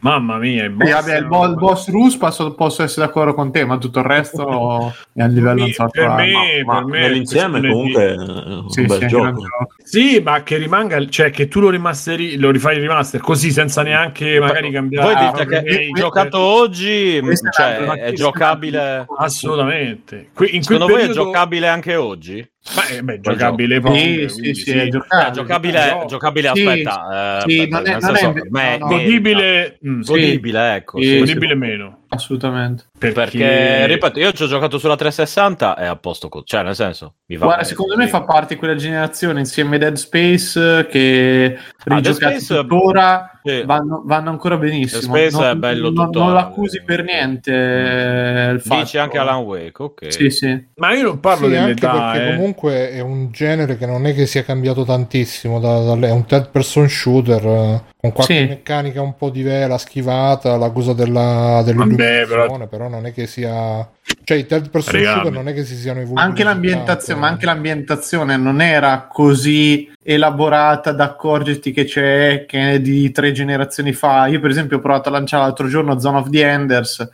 mamma 0.00 0.36
mia, 0.38 0.64
i 0.64 0.68
boss, 0.70 0.86
Sì, 0.86 0.92
vabbè, 0.92 1.18
il, 1.18 1.26
bo- 1.26 1.46
il 1.46 1.54
boss 1.54 1.88
Rus 1.90 2.16
posso, 2.16 2.54
posso 2.54 2.82
essere 2.82 3.06
d'accordo 3.06 3.34
con 3.34 3.50
te, 3.52 3.64
ma 3.64 3.78
tutto 3.78 3.98
il 4.00 4.04
resto 4.04 4.92
è 5.14 5.22
a 5.22 5.26
livello 5.26 5.60
non 5.60 5.70
so, 5.70 5.86
per 5.88 6.04
qua- 6.06 6.14
me, 6.16 6.62
Ma 6.64 6.74
per 6.76 6.84
me 6.84 6.98
nell'insieme 7.00 7.60
comunque 7.60 8.04
è 8.04 8.16
un 8.16 8.68
Sì, 8.70 8.84
bel 8.86 8.98
sì, 8.98 9.06
gioco. 9.06 9.42
Sì, 9.82 10.20
ma 10.22 10.42
che 10.42 10.56
rimanga, 10.56 11.06
cioè 11.08 11.30
che 11.30 11.48
tu 11.48 11.60
lo 11.60 11.70
rimasteri, 11.70 12.36
lo 12.38 12.50
rifai 12.50 12.76
il 12.76 12.82
remaster 12.82 13.20
così 13.20 13.50
senza 13.50 13.82
neanche 13.82 14.38
magari 14.38 14.70
cambiare. 14.70 15.12
Voi 15.14 15.14
Ah, 15.24 15.30
dite 15.32 15.46
che 15.46 15.56
hai 15.76 15.90
giocato 15.92 16.38
oggi, 16.38 17.16
è 17.16 17.22
cioè, 17.50 17.76
è 17.78 18.12
giocabile. 18.12 19.06
Assolutamente. 19.16 20.30
Que- 20.34 20.48
in 20.48 20.62
Secondo 20.62 20.86
voi 20.86 21.02
è 21.02 21.06
periodo- 21.06 21.24
giocabile 21.24 21.68
anche 21.68 21.96
oggi? 21.96 22.46
Ma, 22.74 22.86
eh, 22.88 23.02
beh, 23.02 23.20
giocabile 23.20 23.74
Sì, 23.76 23.80
poi, 23.80 24.28
sì, 24.28 24.40
quindi 24.40 24.54
sì, 24.54 24.70
è 24.72 24.88
giocabile. 24.88 25.32
giocabile, 25.32 25.90
no. 25.90 26.04
giocabile 26.06 26.50
Sì, 26.54 26.66
aspetta, 26.66 27.38
eh, 27.46 27.50
sì, 27.50 27.60
aspetta, 27.60 27.76
non 27.78 27.86
è- 27.86 27.98
non 28.00 28.56
è 28.56 28.78
no, 28.78 28.78
no. 28.78 28.86
godibile, 28.86 29.78
mm, 29.86 30.00
Sì. 30.00 30.12
godibile, 30.12 30.74
ecco. 30.74 31.00
Sì, 31.00 31.06
sì. 31.08 31.18
godibile 31.18 31.54
meno. 31.54 31.98
Assolutamente. 32.10 32.84
Perché, 32.98 33.14
Perché, 33.14 33.86
ripeto, 33.86 34.18
io 34.18 34.32
ci 34.32 34.42
ho 34.42 34.46
giocato 34.46 34.78
sulla 34.78 34.96
360 34.96 35.76
e 35.76 35.86
a 35.86 35.96
posto 35.96 36.28
con... 36.28 36.42
Cioè, 36.44 36.62
nel 36.62 36.74
senso, 36.74 37.16
mi 37.26 37.36
va 37.36 37.44
Guarda, 37.44 37.62
bene 37.62 37.68
secondo 37.68 37.94
così. 37.94 38.04
me 38.06 38.10
fa 38.10 38.22
parte 38.22 38.54
di 38.54 38.58
quella 38.58 38.74
generazione 38.74 39.40
insieme 39.40 39.76
a 39.76 39.78
Dead 39.78 39.94
Space 39.96 40.86
che 40.90 41.56
Ah, 41.84 41.94
rigiocati 41.96 42.40
Space- 42.40 42.60
tuttora 42.62 43.40
Sì. 43.44 43.62
vanno, 43.64 44.02
vanno 44.04 44.30
ancora 44.30 44.56
benissimo. 44.56 45.12
Dead 45.14 45.28
Space 45.28 45.36
non, 45.44 45.50
è 45.50 45.54
bello 45.60 45.90
non- 45.90 46.04
tuttora. 46.06 46.24
non 46.24 46.34
l'accusi 46.34 46.82
per 46.82 47.04
niente. 47.04 47.52
eh, 47.52 48.50
il 48.52 48.60
fatto. 48.60 48.80
Dici 48.80 48.98
anche 48.98 49.18
Alan 49.18 49.40
Wake, 49.42 49.82
ok. 49.82 50.12
Sì, 50.12 50.30
sì. 50.30 50.66
Ma 50.76 50.92
io 50.94 51.02
non 51.04 51.20
parlo 51.20 51.48
Sì, 51.48 51.54
anche 51.56 51.74
dell'età, 51.74 52.10
perché 52.10 52.28
eh. 52.28 52.34
comunque 52.36 52.90
è 52.90 53.00
un 53.00 53.30
genere 53.30 53.76
che 53.76 53.86
non 53.86 54.06
è 54.06 54.14
che 54.14 54.26
sia 54.26 54.42
cambiato 54.44 54.84
tantissimo, 54.84 55.60
da- 55.60 55.94
da- 55.94 56.06
è 56.06 56.10
un 56.10 56.24
third 56.26 56.50
person 56.50 56.88
shooter 56.88 57.44
eh, 57.44 57.82
con 58.00 58.12
qualche 58.12 58.34
Sì. 58.42 58.46
meccanica 58.46 59.02
un 59.02 59.16
po' 59.16 59.28
diversa, 59.28 59.66
la 59.68 59.78
schivata, 59.78 60.56
la 60.56 60.70
cosa 60.70 60.92
della, 60.92 61.62
dell'illuminazione, 61.64 62.68
però... 62.68 62.88
non 62.88 63.06
è 63.06 63.12
che 63.12 63.26
sia... 63.26 63.88
Cioè 64.22 64.36
i 64.36 64.46
third 64.46 64.70
person 64.70 64.92
Regami. 64.94 65.14
shooter 65.14 65.32
non 65.32 65.48
è 65.48 65.54
che 65.54 65.64
si 65.64 65.74
siano 65.74 66.00
evoluti. 66.00 66.22
Anche 66.22 66.44
l'ambientazione, 66.44 67.20
ma 67.20 67.28
anche 67.28 67.46
l'ambientazione 67.46 68.36
non 68.36 68.60
era 68.60 69.08
così 69.10 69.90
elaborata 70.10 70.92
da 70.92 71.04
accorgerti 71.04 71.70
che 71.70 71.84
c'è 71.84 72.46
che 72.46 72.72
è 72.72 72.80
di 72.80 73.12
tre 73.12 73.30
generazioni 73.32 73.92
fa. 73.92 74.26
Io, 74.26 74.40
per 74.40 74.48
esempio, 74.48 74.78
ho 74.78 74.80
provato 74.80 75.10
a 75.10 75.12
lanciare 75.12 75.42
l'altro 75.42 75.68
giorno 75.68 75.98
Zone 75.98 76.16
of 76.16 76.30
the 76.30 76.48
Enders. 76.48 77.06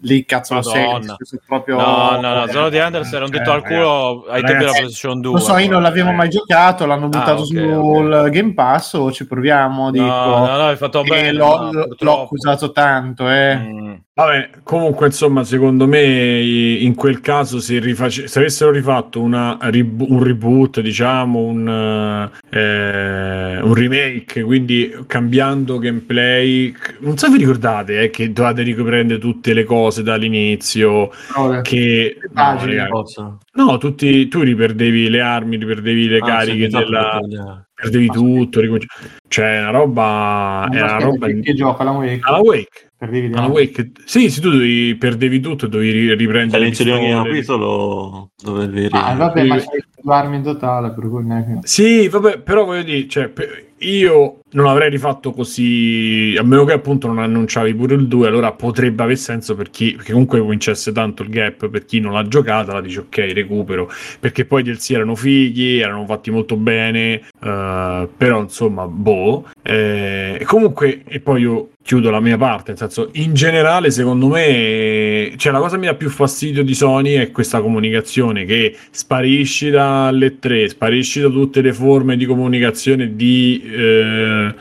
Lì 0.00 0.26
cazzo 0.26 0.52
nel 0.52 0.62
senso 0.64 1.16
proprio... 1.46 1.78
No, 1.78 2.20
no, 2.20 2.34
no, 2.34 2.46
Zero 2.48 2.68
di 2.68 2.78
Anders 2.78 3.10
era 3.10 3.24
un 3.24 3.30
detto 3.30 3.50
Eh, 3.50 3.54
al 3.54 3.62
culo 3.62 4.26
ai 4.28 4.42
tempi 4.42 4.58
della 4.58 4.72
PlayStation 4.72 5.20
2. 5.22 5.32
Lo 5.32 5.38
so, 5.38 5.56
io 5.56 5.70
non 5.70 5.80
l'avevo 5.80 6.10
Eh. 6.10 6.12
mai 6.12 6.28
giocato, 6.28 6.84
l'hanno 6.84 7.08
buttato 7.08 7.40
ok, 7.40 7.46
sul 7.46 8.12
ok. 8.12 8.28
Game 8.28 8.52
Pass 8.52 8.92
o 8.94 9.10
ci 9.10 9.26
proviamo, 9.26 9.90
dico. 9.90 10.04
No, 10.04 10.46
no, 10.46 10.56
no, 10.56 10.66
hai 10.66 10.76
fatto 10.76 11.02
bene. 11.04 11.32
l'ho, 11.32 11.70
no, 11.72 11.86
l'ho 11.98 12.22
accusato 12.24 12.70
tanto, 12.70 13.30
eh. 13.30 13.56
Mm. 13.56 13.94
Vabbè, 14.14 14.50
comunque, 14.62 15.06
insomma, 15.06 15.42
secondo 15.42 15.86
me 15.86 16.42
in 16.42 16.94
quel 16.94 17.22
caso 17.22 17.60
se, 17.60 17.78
riface- 17.78 18.28
se 18.28 18.40
avessero 18.40 18.70
rifatto 18.70 19.22
una 19.22 19.56
un 19.62 20.22
reboot, 20.22 20.82
diciamo, 20.82 21.38
un, 21.38 22.30
eh, 22.50 23.58
un 23.62 23.72
remake, 23.72 24.42
quindi 24.42 24.94
cambiando 25.06 25.78
gameplay, 25.78 26.74
non 26.98 27.16
so 27.16 27.24
se 27.26 27.32
vi 27.32 27.38
ricordate 27.38 28.02
eh, 28.02 28.10
che 28.10 28.30
dovete 28.34 28.60
riprendere 28.60 29.18
tutte 29.18 29.54
le 29.54 29.64
cose 29.64 30.02
dall'inizio, 30.02 31.10
Però, 31.32 31.62
che... 31.62 32.18
No, 32.20 32.30
pagine. 32.34 32.88
Cosa? 32.88 33.38
no, 33.54 33.78
tutti, 33.78 34.28
tu 34.28 34.42
riperdevi 34.42 35.08
le 35.08 35.20
armi, 35.22 35.56
riperdevi 35.56 36.08
le 36.08 36.18
Ah, 36.18 36.26
cariche 36.26 36.66
esatto, 36.66 36.84
della... 36.84 37.66
Perdevi 37.82 38.06
tutto, 38.10 38.60
ricominci- 38.60 38.86
cioè 39.26 39.58
una 39.58 39.70
roba... 39.70 40.68
È 40.70 40.80
una 40.80 40.98
roba... 40.98 41.26
che, 41.26 41.40
che 41.40 41.54
gioco 41.54 41.82
Alan 41.82 41.96
Wake? 41.96 42.20
Alla 42.22 42.38
Wake. 42.38 42.90
Perdevi. 42.96 43.34
Wake, 43.34 43.90
sì, 44.04 44.30
sì, 44.30 44.40
tu 44.40 44.50
dovevi, 44.50 44.94
perdevi 44.94 45.40
tutto 45.40 45.66
e 45.66 45.68
dovevi 45.68 45.90
ri- 45.90 46.14
riprendere 46.14 46.58
All'inizio 46.58 46.84
di 46.84 46.90
ogni 46.92 47.10
capitolo 47.10 48.30
dovevi 48.40 48.88
Ah, 48.92 49.16
vabbè, 49.16 49.42
ma 49.42 49.56
c'hai 49.56 49.84
due 50.00 50.14
armi 50.14 50.36
in 50.36 50.42
totale, 50.44 50.92
per 50.92 51.08
cui 51.08 51.24
neanche... 51.24 51.58
Sì, 51.62 52.06
vabbè, 52.06 52.38
però 52.38 52.64
voglio 52.64 52.84
dire, 52.84 53.08
cioè, 53.08 53.26
pe- 53.30 53.71
io 53.82 54.40
non 54.52 54.66
avrei 54.66 54.90
rifatto 54.90 55.32
così, 55.32 56.34
a 56.38 56.42
meno 56.42 56.64
che 56.64 56.72
appunto 56.72 57.06
non 57.06 57.18
annunciavi 57.18 57.74
pure 57.74 57.94
il 57.94 58.06
2, 58.06 58.26
allora 58.26 58.52
potrebbe 58.52 59.02
aver 59.02 59.16
senso 59.16 59.54
per 59.54 59.70
chi, 59.70 59.94
perché 59.94 60.12
comunque 60.12 60.42
vincesse 60.42 60.92
tanto 60.92 61.22
il 61.22 61.30
gap, 61.30 61.68
per 61.68 61.84
chi 61.84 62.00
non 62.00 62.12
l'ha 62.12 62.26
giocata, 62.26 62.72
la 62.72 62.80
dice 62.80 63.00
ok, 63.00 63.32
recupero, 63.32 63.90
perché 64.20 64.44
poi 64.44 64.60
i 64.60 64.64
DLC 64.64 64.90
erano 64.90 65.14
fighi, 65.14 65.78
erano 65.78 66.04
fatti 66.04 66.30
molto 66.30 66.56
bene, 66.56 67.22
eh, 67.42 68.08
però 68.16 68.40
insomma, 68.40 68.86
boh. 68.86 69.48
Eh, 69.62 70.42
comunque, 70.46 71.02
e 71.06 71.20
poi 71.20 71.40
io 71.42 71.70
chiudo 71.82 72.10
la 72.10 72.20
mia 72.20 72.36
parte, 72.36 72.70
nel 72.70 72.78
senso, 72.78 73.10
in 73.14 73.34
generale, 73.34 73.90
secondo 73.90 74.28
me, 74.28 75.32
cioè 75.36 75.52
la 75.52 75.58
cosa 75.58 75.74
che 75.74 75.80
mi 75.80 75.86
dà 75.86 75.94
più 75.94 76.10
fastidio 76.10 76.62
di 76.62 76.74
Sony 76.74 77.14
è 77.14 77.30
questa 77.30 77.60
comunicazione 77.60 78.44
che 78.44 78.76
sparisci 78.90 79.70
dalle 79.70 80.38
tre, 80.38 80.68
sparisci 80.68 81.20
da 81.20 81.28
tutte 81.28 81.60
le 81.60 81.72
forme 81.72 82.16
di 82.16 82.24
comunicazione 82.24 83.16
di 83.16 83.62
eh, 83.64 84.54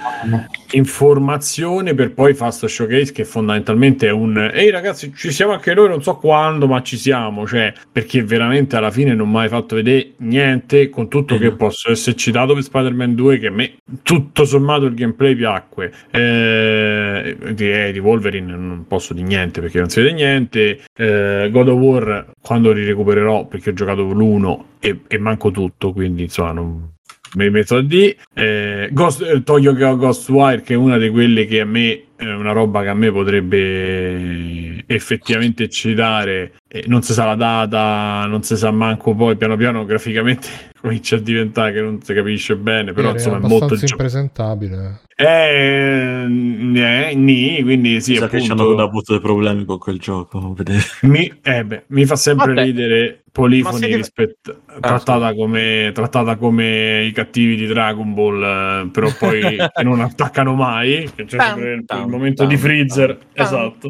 informazione 0.72 1.94
per 1.94 2.14
poi 2.14 2.34
fare 2.34 2.52
sto 2.52 2.68
showcase 2.68 3.12
che 3.12 3.26
fondamentalmente 3.26 4.08
è 4.08 4.12
un 4.12 4.50
ehi 4.54 4.70
ragazzi 4.70 5.12
ci 5.14 5.32
siamo 5.32 5.52
anche 5.52 5.74
noi 5.74 5.90
non 5.90 6.02
so 6.02 6.16
quando 6.16 6.66
ma 6.66 6.82
ci 6.82 6.96
siamo 6.96 7.46
cioè 7.46 7.74
perché 7.92 8.24
veramente 8.24 8.78
alla 8.78 8.90
fine 8.90 9.14
non 9.14 9.30
mi 9.30 9.40
hai 9.40 9.50
fatto 9.50 9.76
vedere 9.76 10.14
niente 10.18 10.90
con 10.90 11.10
tutto 11.10 11.38
che 11.38 11.52
posso 11.52 11.92
esserci 11.92 12.32
dato 12.32 12.54
per 12.54 12.64
Spider-Man 12.64 13.16
2 13.16 13.38
che 13.40 13.48
a 13.48 13.52
me 13.52 13.74
tutto 14.02 14.46
sommato 14.46 14.86
il 14.86 14.94
gameplay 14.94 15.36
piacque. 15.36 15.92
Eh, 16.12 17.11
eh, 17.20 17.92
di 17.92 18.00
Wolverine 18.00 18.56
non 18.56 18.86
posso 18.88 19.14
di 19.14 19.24
niente 19.24 19.62
perché 19.62 19.80
non 19.80 19.90
si 19.90 20.02
vede 20.02 20.14
niente. 20.14 20.80
Eh, 20.96 21.50
God 21.52 21.68
of 21.70 21.80
War 21.80 22.32
quando 22.42 22.72
li 22.72 22.86
recupererò 22.86 23.46
perché 23.46 23.72
ho 23.72 23.74
giocato 23.74 24.04
l'1 24.04 24.60
e, 24.80 25.02
e 25.08 25.18
manco 25.18 25.52
tutto 25.52 25.94
quindi 25.94 26.24
insomma 26.24 26.52
non 26.52 26.90
mi 27.34 27.50
metto 27.50 27.78
a 27.78 27.82
D 27.82 28.16
eh, 28.34 28.90
Ghost, 28.92 29.22
eh, 29.22 29.42
toglio 29.44 29.74
che 29.74 29.86
ho 29.86 29.96
Ghostwire 29.96 30.62
che 30.62 30.74
è 30.74 30.78
una 30.78 30.98
di 30.98 31.10
quelle 31.10 31.46
che 31.46 31.62
a 31.62 31.66
me 31.66 32.08
è 32.18 32.26
una 32.26 32.52
roba 32.52 32.82
che 32.82 32.90
a 32.90 32.94
me 32.94 33.12
potrebbe 33.12 34.84
effettivamente 34.86 35.64
eccitare. 35.64 36.54
Eh, 36.68 36.84
non 36.88 37.02
si 37.02 37.14
sa 37.14 37.26
la 37.26 37.36
data 37.36 38.26
non 38.28 38.44
si 38.44 38.58
sa 38.58 38.72
manco 38.72 39.16
poi 39.16 39.38
piano 39.38 39.56
piano 39.56 39.86
graficamente 39.86 40.71
comincia 40.82 41.16
a 41.16 41.20
diventare 41.20 41.74
che 41.74 41.82
non 41.82 42.02
si 42.02 42.14
capisce 42.14 42.56
bene 42.58 42.92
però 42.94 43.10
Era 43.10 43.18
insomma 43.18 43.38
è 43.38 43.48
molto 43.48 43.76
impresentabile. 43.80 45.02
eh, 45.16 46.26
eh, 46.26 47.16
ni, 47.16 47.62
quindi 47.62 48.02
sì 48.02 48.16
sa 48.16 48.28
che 48.28 48.42
ci 48.42 48.52
hanno 48.52 48.64
appunto 48.64 48.82
avuto 48.82 49.12
dei 49.14 49.22
problemi 49.22 49.66
con 49.66 49.78
quel 49.78 50.00
gioco. 50.00 50.56
mi, 51.04 51.32
eh 51.44 51.64
beh, 51.64 51.84
mi 51.88 52.06
fa 52.06 52.16
sempre 52.16 52.54
Vabbè. 52.54 52.64
ridere 52.64 53.21
Polifoni 53.34 53.78
si 53.78 53.86
div- 53.86 53.96
rispetto, 53.96 54.60
trattata, 54.82 55.34
come, 55.34 55.92
trattata 55.94 56.36
come 56.36 57.06
i 57.06 57.14
cattivi 57.14 57.56
di 57.56 57.66
Dragon 57.66 58.14
Ball, 58.14 58.44
eh, 58.44 58.90
però 58.92 59.08
poi 59.18 59.40
che 59.40 59.84
non 59.84 60.02
attaccano 60.02 60.54
mai. 60.54 61.10
Che 61.16 61.24
c'è 61.24 61.40
sempre 61.40 61.74
il, 61.76 61.86
il 61.88 62.08
momento 62.08 62.46
di 62.46 62.58
Freezer, 62.58 63.18
esatto. 63.32 63.90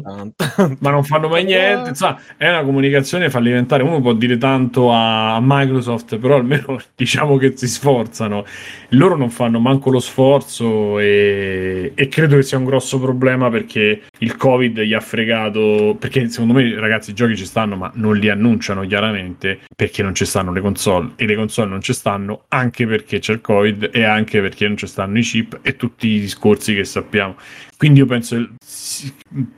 Ma 0.78 0.90
non 0.90 1.02
fanno 1.02 1.28
mai 1.28 1.42
niente. 1.42 1.88
Insomma, 1.88 2.20
è 2.36 2.48
una 2.48 2.62
comunicazione 2.62 3.30
fallimentare. 3.30 3.82
Uno 3.82 4.00
può 4.00 4.12
dire 4.12 4.38
tanto 4.38 4.92
a 4.92 5.40
Microsoft, 5.42 6.18
però 6.18 6.36
almeno 6.36 6.80
diciamo 6.94 7.36
che 7.36 7.54
si 7.56 7.66
sforzano. 7.66 8.44
Loro 8.90 9.16
non 9.16 9.30
fanno 9.30 9.58
manco 9.58 9.90
lo 9.90 9.98
sforzo 9.98 11.00
e, 11.00 11.90
e 11.96 12.08
credo 12.08 12.36
che 12.36 12.42
sia 12.42 12.58
un 12.58 12.64
grosso 12.64 13.00
problema 13.00 13.50
perché 13.50 14.02
il 14.18 14.36
Covid 14.36 14.82
gli 14.82 14.94
ha 14.94 15.00
fregato. 15.00 15.96
Perché 15.98 16.28
secondo 16.28 16.52
me, 16.54 16.78
ragazzi, 16.78 17.10
i 17.10 17.14
giochi 17.14 17.36
ci 17.36 17.44
stanno, 17.44 17.74
ma 17.74 17.90
non 17.94 18.16
li 18.16 18.28
annunciano 18.28 18.86
chiaramente 18.86 19.30
perché 19.36 20.02
non 20.02 20.14
ci 20.14 20.24
stanno 20.24 20.52
le 20.52 20.60
console. 20.60 21.12
E 21.16 21.26
le 21.26 21.34
console 21.34 21.70
non 21.70 21.80
ci 21.80 21.92
stanno 21.92 22.44
anche 22.48 22.86
perché 22.86 23.18
c'è 23.18 23.32
il 23.32 23.40
Covid 23.40 23.90
e 23.92 24.04
anche 24.04 24.40
perché 24.40 24.66
non 24.66 24.76
ci 24.76 24.86
stanno 24.86 25.18
i 25.18 25.22
chip 25.22 25.58
e 25.62 25.76
tutti 25.76 26.08
i 26.08 26.20
discorsi 26.20 26.74
che 26.74 26.84
sappiamo. 26.84 27.36
Quindi 27.82 27.98
io 27.98 28.06
penso 28.06 28.36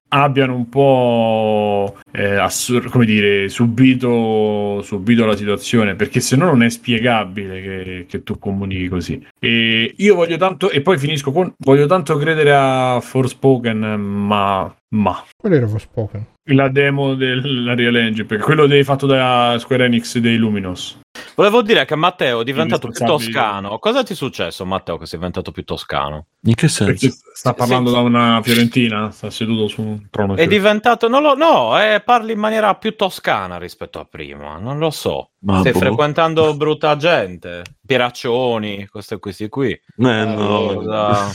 abbiano 0.08 0.54
un 0.54 0.70
po' 0.70 1.98
eh, 2.10 2.36
assur- 2.36 2.88
come 2.88 3.04
dire, 3.04 3.50
subito, 3.50 4.80
subito 4.82 5.26
la 5.26 5.36
situazione, 5.36 5.94
perché 5.94 6.20
se 6.20 6.34
no 6.34 6.46
non 6.46 6.62
è 6.62 6.70
spiegabile 6.70 7.60
che, 7.60 8.06
che 8.08 8.22
tu 8.22 8.38
comunichi 8.38 8.88
così. 8.88 9.22
E 9.38 9.92
io 9.94 10.14
voglio 10.14 10.38
tanto, 10.38 10.70
e 10.70 10.80
poi 10.80 10.96
finisco 10.96 11.32
con, 11.32 11.52
voglio 11.58 11.84
tanto 11.84 12.16
credere 12.16 12.54
a 12.54 12.98
Forspoken, 13.02 13.78
ma, 14.00 14.74
ma 14.94 15.22
Quello 15.36 15.56
era 15.56 15.66
Forspoken. 15.66 16.24
la 16.52 16.68
demo 16.68 17.14
della 17.14 17.74
Real 17.74 17.96
Engine, 17.96 18.24
perché 18.26 18.42
quello 18.44 18.66
de- 18.66 18.84
fatto 18.84 19.04
da 19.04 19.54
Square 19.58 19.84
Enix 19.84 20.16
dei 20.16 20.38
Luminous. 20.38 20.98
Volevo 21.36 21.62
dire 21.62 21.84
che 21.84 21.94
Matteo 21.96 22.40
è 22.40 22.44
diventato 22.44 22.88
più 22.88 23.04
toscano. 23.04 23.78
Cosa 23.78 24.02
ti 24.02 24.12
è 24.12 24.16
successo, 24.16 24.64
Matteo, 24.64 24.96
che 24.98 25.06
sei 25.06 25.18
diventato 25.18 25.50
più 25.50 25.64
toscano? 25.64 26.26
In 26.42 26.54
che 26.54 26.68
Perché 26.68 26.96
senso? 26.98 27.16
sta 27.34 27.54
parlando 27.54 27.88
Sì. 27.90 27.94
da 27.96 28.00
una 28.02 28.40
fiorentina, 28.42 29.10
sta 29.10 29.30
seduto 29.30 29.66
su 29.68 29.82
un 29.82 30.06
trono. 30.10 30.36
È 30.36 30.46
diventato. 30.46 31.08
Non 31.08 31.22
lo, 31.22 31.34
no, 31.34 31.80
eh, 31.80 32.00
parli 32.04 32.32
in 32.32 32.38
maniera 32.38 32.74
più 32.76 32.94
toscana 32.96 33.58
rispetto 33.58 33.98
a 33.98 34.04
prima. 34.04 34.58
Non 34.58 34.78
lo 34.78 34.90
so. 34.90 35.30
Ma 35.40 35.58
Stai 35.60 35.72
boh. 35.72 35.78
frequentando 35.78 36.54
brutta 36.56 36.96
gente, 36.96 37.62
piraccioni, 37.84 38.86
questi, 38.86 39.18
questi 39.18 39.48
qui. 39.48 39.70
Eh, 39.72 39.80
no. 39.96 40.74
cosa- 40.74 41.30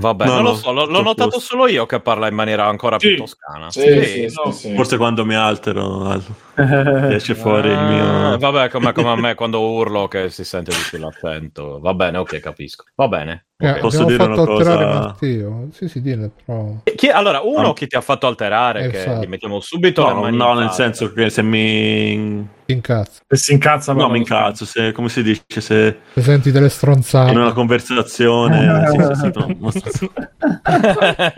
Vabbè, 0.00 0.24
No, 0.26 0.34
non 0.34 0.42
lo 0.42 0.54
so, 0.54 0.72
l'ho, 0.72 0.84
l'ho 0.86 1.02
notato 1.02 1.30
posto. 1.30 1.40
solo 1.40 1.66
io 1.68 1.86
che 1.86 2.00
parla 2.00 2.26
in 2.28 2.34
maniera 2.34 2.66
ancora 2.66 2.96
più 2.96 3.10
Sì. 3.10 3.16
toscana. 3.16 3.70
Sì, 3.70 3.80
Sì, 3.80 4.04
sì, 4.04 4.20
no. 4.44 4.50
sì, 4.52 4.68
sì. 4.68 4.74
Forse 4.74 4.96
quando 4.96 5.24
mi 5.24 5.34
altero 5.34 6.04
al- 6.06 6.22
esce 7.14 7.34
fuori 7.34 7.68
il 7.68 7.74
Ah, 7.78 7.82
mio... 8.30 8.38
Vabbè, 8.38 8.68
come, 8.70 8.92
come 8.92 9.10
a 9.10 9.16
me 9.16 9.34
quando 9.34 9.60
urlo 9.60 10.08
che 10.08 10.30
si 10.30 10.44
sente 10.44 10.70
di 10.72 10.82
più 10.88 10.98
l'accento. 10.98 11.80
Va 11.80 11.94
bene, 11.94 12.18
ok, 12.18 12.40
capisco. 12.40 12.84
Va 12.94 13.08
bene. 13.08 13.46
Eh. 13.62 13.74
Posso 13.80 14.04
dire 14.04 14.16
fatto 14.16 14.40
una 14.40 14.44
cosa? 14.46 14.76
Matteo. 14.78 15.68
Sì, 15.72 15.86
sì, 15.88 16.00
dille, 16.00 16.30
però. 16.46 16.76
Chi- 16.96 17.08
allora, 17.10 17.40
uno 17.42 17.70
Ah. 17.70 17.74
chi 17.74 17.86
ti 17.86 17.94
ha 17.94 18.00
fatto 18.00 18.26
alterare, 18.26 18.88
che 18.88 19.00
Esatto. 19.00 19.22
gli 19.22 19.28
mettiamo 19.28 19.60
subito 19.60 20.06
le 20.06 20.14
No, 20.14 20.20
mani 20.22 20.36
no, 20.38 20.52
in 20.52 20.58
nel 20.60 20.70
senso 20.70 21.12
che 21.12 21.28
se 21.28 21.42
mi... 21.42 22.48
Ti 22.64 22.72
incazzo. 22.72 23.20
Se 23.28 23.36
si 23.36 23.52
incazza, 23.52 23.92
No, 23.92 24.08
mi 24.08 24.16
incazzo, 24.18 24.64
se, 24.64 24.92
come 24.92 25.08
si 25.10 25.22
dice, 25.22 25.42
se 25.60 25.98
Se 26.14 26.22
senti 26.22 26.50
delle 26.50 26.70
stronzate. 26.70 27.32
in 27.32 27.38
una 27.38 27.52
conversazione... 27.52 28.86
sì, 28.90 28.96
sì, 29.02 29.14
sì, 29.14 29.30
no, 29.34 29.46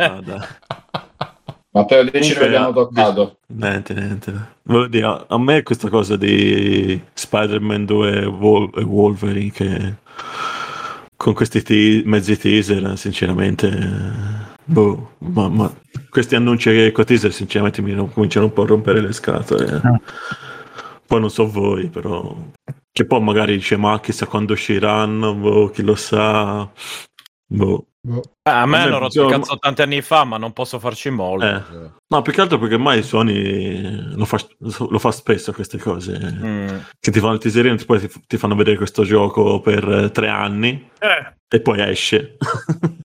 no, 0.09 0.21
dai. 0.25 0.41
Matteo, 1.75 2.03
dici 2.05 2.35
Comunque, 2.35 2.35
che 2.35 2.45
abbiamo 2.45 2.73
toccato. 2.73 3.37
Niente, 3.47 3.95
niente. 3.95 4.33
Volevo 4.65 4.87
dire, 4.89 5.25
a- 5.27 5.39
me 5.39 5.63
questa 5.63 5.89
cosa 5.89 6.17
di 6.17 7.03
Spider-Man 7.15 7.85
2 7.87 8.21
e 8.21 8.25
Wol- 8.27 8.71
e 8.77 8.83
Wolverine 8.83 9.51
che 9.51 9.95
con 11.23 11.35
questi 11.35 11.63
te- 11.63 12.03
mezzi 12.05 12.37
teaser, 12.37 12.99
sinceramente, 12.99 13.69
eh, 13.69 14.57
boh, 14.65 15.13
ma, 15.19 15.49
ma 15.49 15.73
questi 16.11 16.35
annunci 16.35 16.91
con 16.91 17.05
teaser, 17.05 17.33
sinceramente, 17.33 17.81
mi 17.81 17.95
cominciano 18.13 18.47
un 18.47 18.53
po' 18.53 18.63
a 18.63 18.67
rompere 18.67 19.01
le 19.01 19.13
scatole. 19.13 19.81
Ah. 19.85 20.01
Poi 21.07 21.21
non 21.21 21.31
so 21.31 21.49
voi, 21.49 21.89
però. 21.89 22.37
Che 22.91 23.05
poi 23.05 23.23
magari 23.23 23.55
dice, 23.55 23.77
ma 23.77 24.01
chissà 24.01 24.27
quando 24.27 24.55
usciranno, 24.55 25.33
boh, 25.35 25.71
chi 25.71 25.83
lo 25.83 25.95
sa. 25.95 26.69
Boh. 27.47 27.87
Boh. 28.05 28.21
Eh, 28.43 28.51
a 28.51 28.67
me 28.67 28.77
A 28.77 28.79
me 28.81 28.85
hanno 28.87 28.99
rotto 28.99 29.21
il 29.21 29.27
bisogna- 29.27 29.39
cazzo 29.45 29.59
tanti 29.59 29.83
anni 29.83 30.03
fa, 30.03 30.25
ma 30.25 30.37
non 30.37 30.53
posso 30.53 30.79
farci 30.81 31.09
molto. 31.11 31.47
Eh. 31.47 31.91
No, 32.09 32.23
più 32.23 32.33
che 32.33 32.41
altro 32.41 32.59
perché 32.59 32.77
mai 32.77 33.03
Sony 33.05 34.15
lo 34.17 34.25
fa, 34.25 34.39
lo 34.59 34.99
fa 34.99 35.13
spesso 35.13 35.53
queste 35.53 35.79
cose. 35.79 36.19
Mm. 36.21 36.67
Che 36.99 37.11
ti 37.13 37.21
fanno 37.21 37.35
il 37.35 37.39
teaserino 37.39 37.75
e 37.75 37.85
poi 37.85 38.01
ti, 38.01 38.11
ti 38.27 38.37
fanno 38.37 38.57
vedere 38.57 38.77
questo 38.77 39.05
gioco 39.05 39.61
per 39.61 39.89
eh, 39.89 40.11
tre 40.11 40.29
anni 40.29 40.91
Eh, 40.99 41.35
e 41.49 41.61
poi 41.61 41.81
esce. 41.81 42.37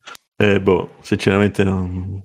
e 0.42 0.62
boh, 0.62 0.96
sinceramente 1.02 1.64
non, 1.66 2.24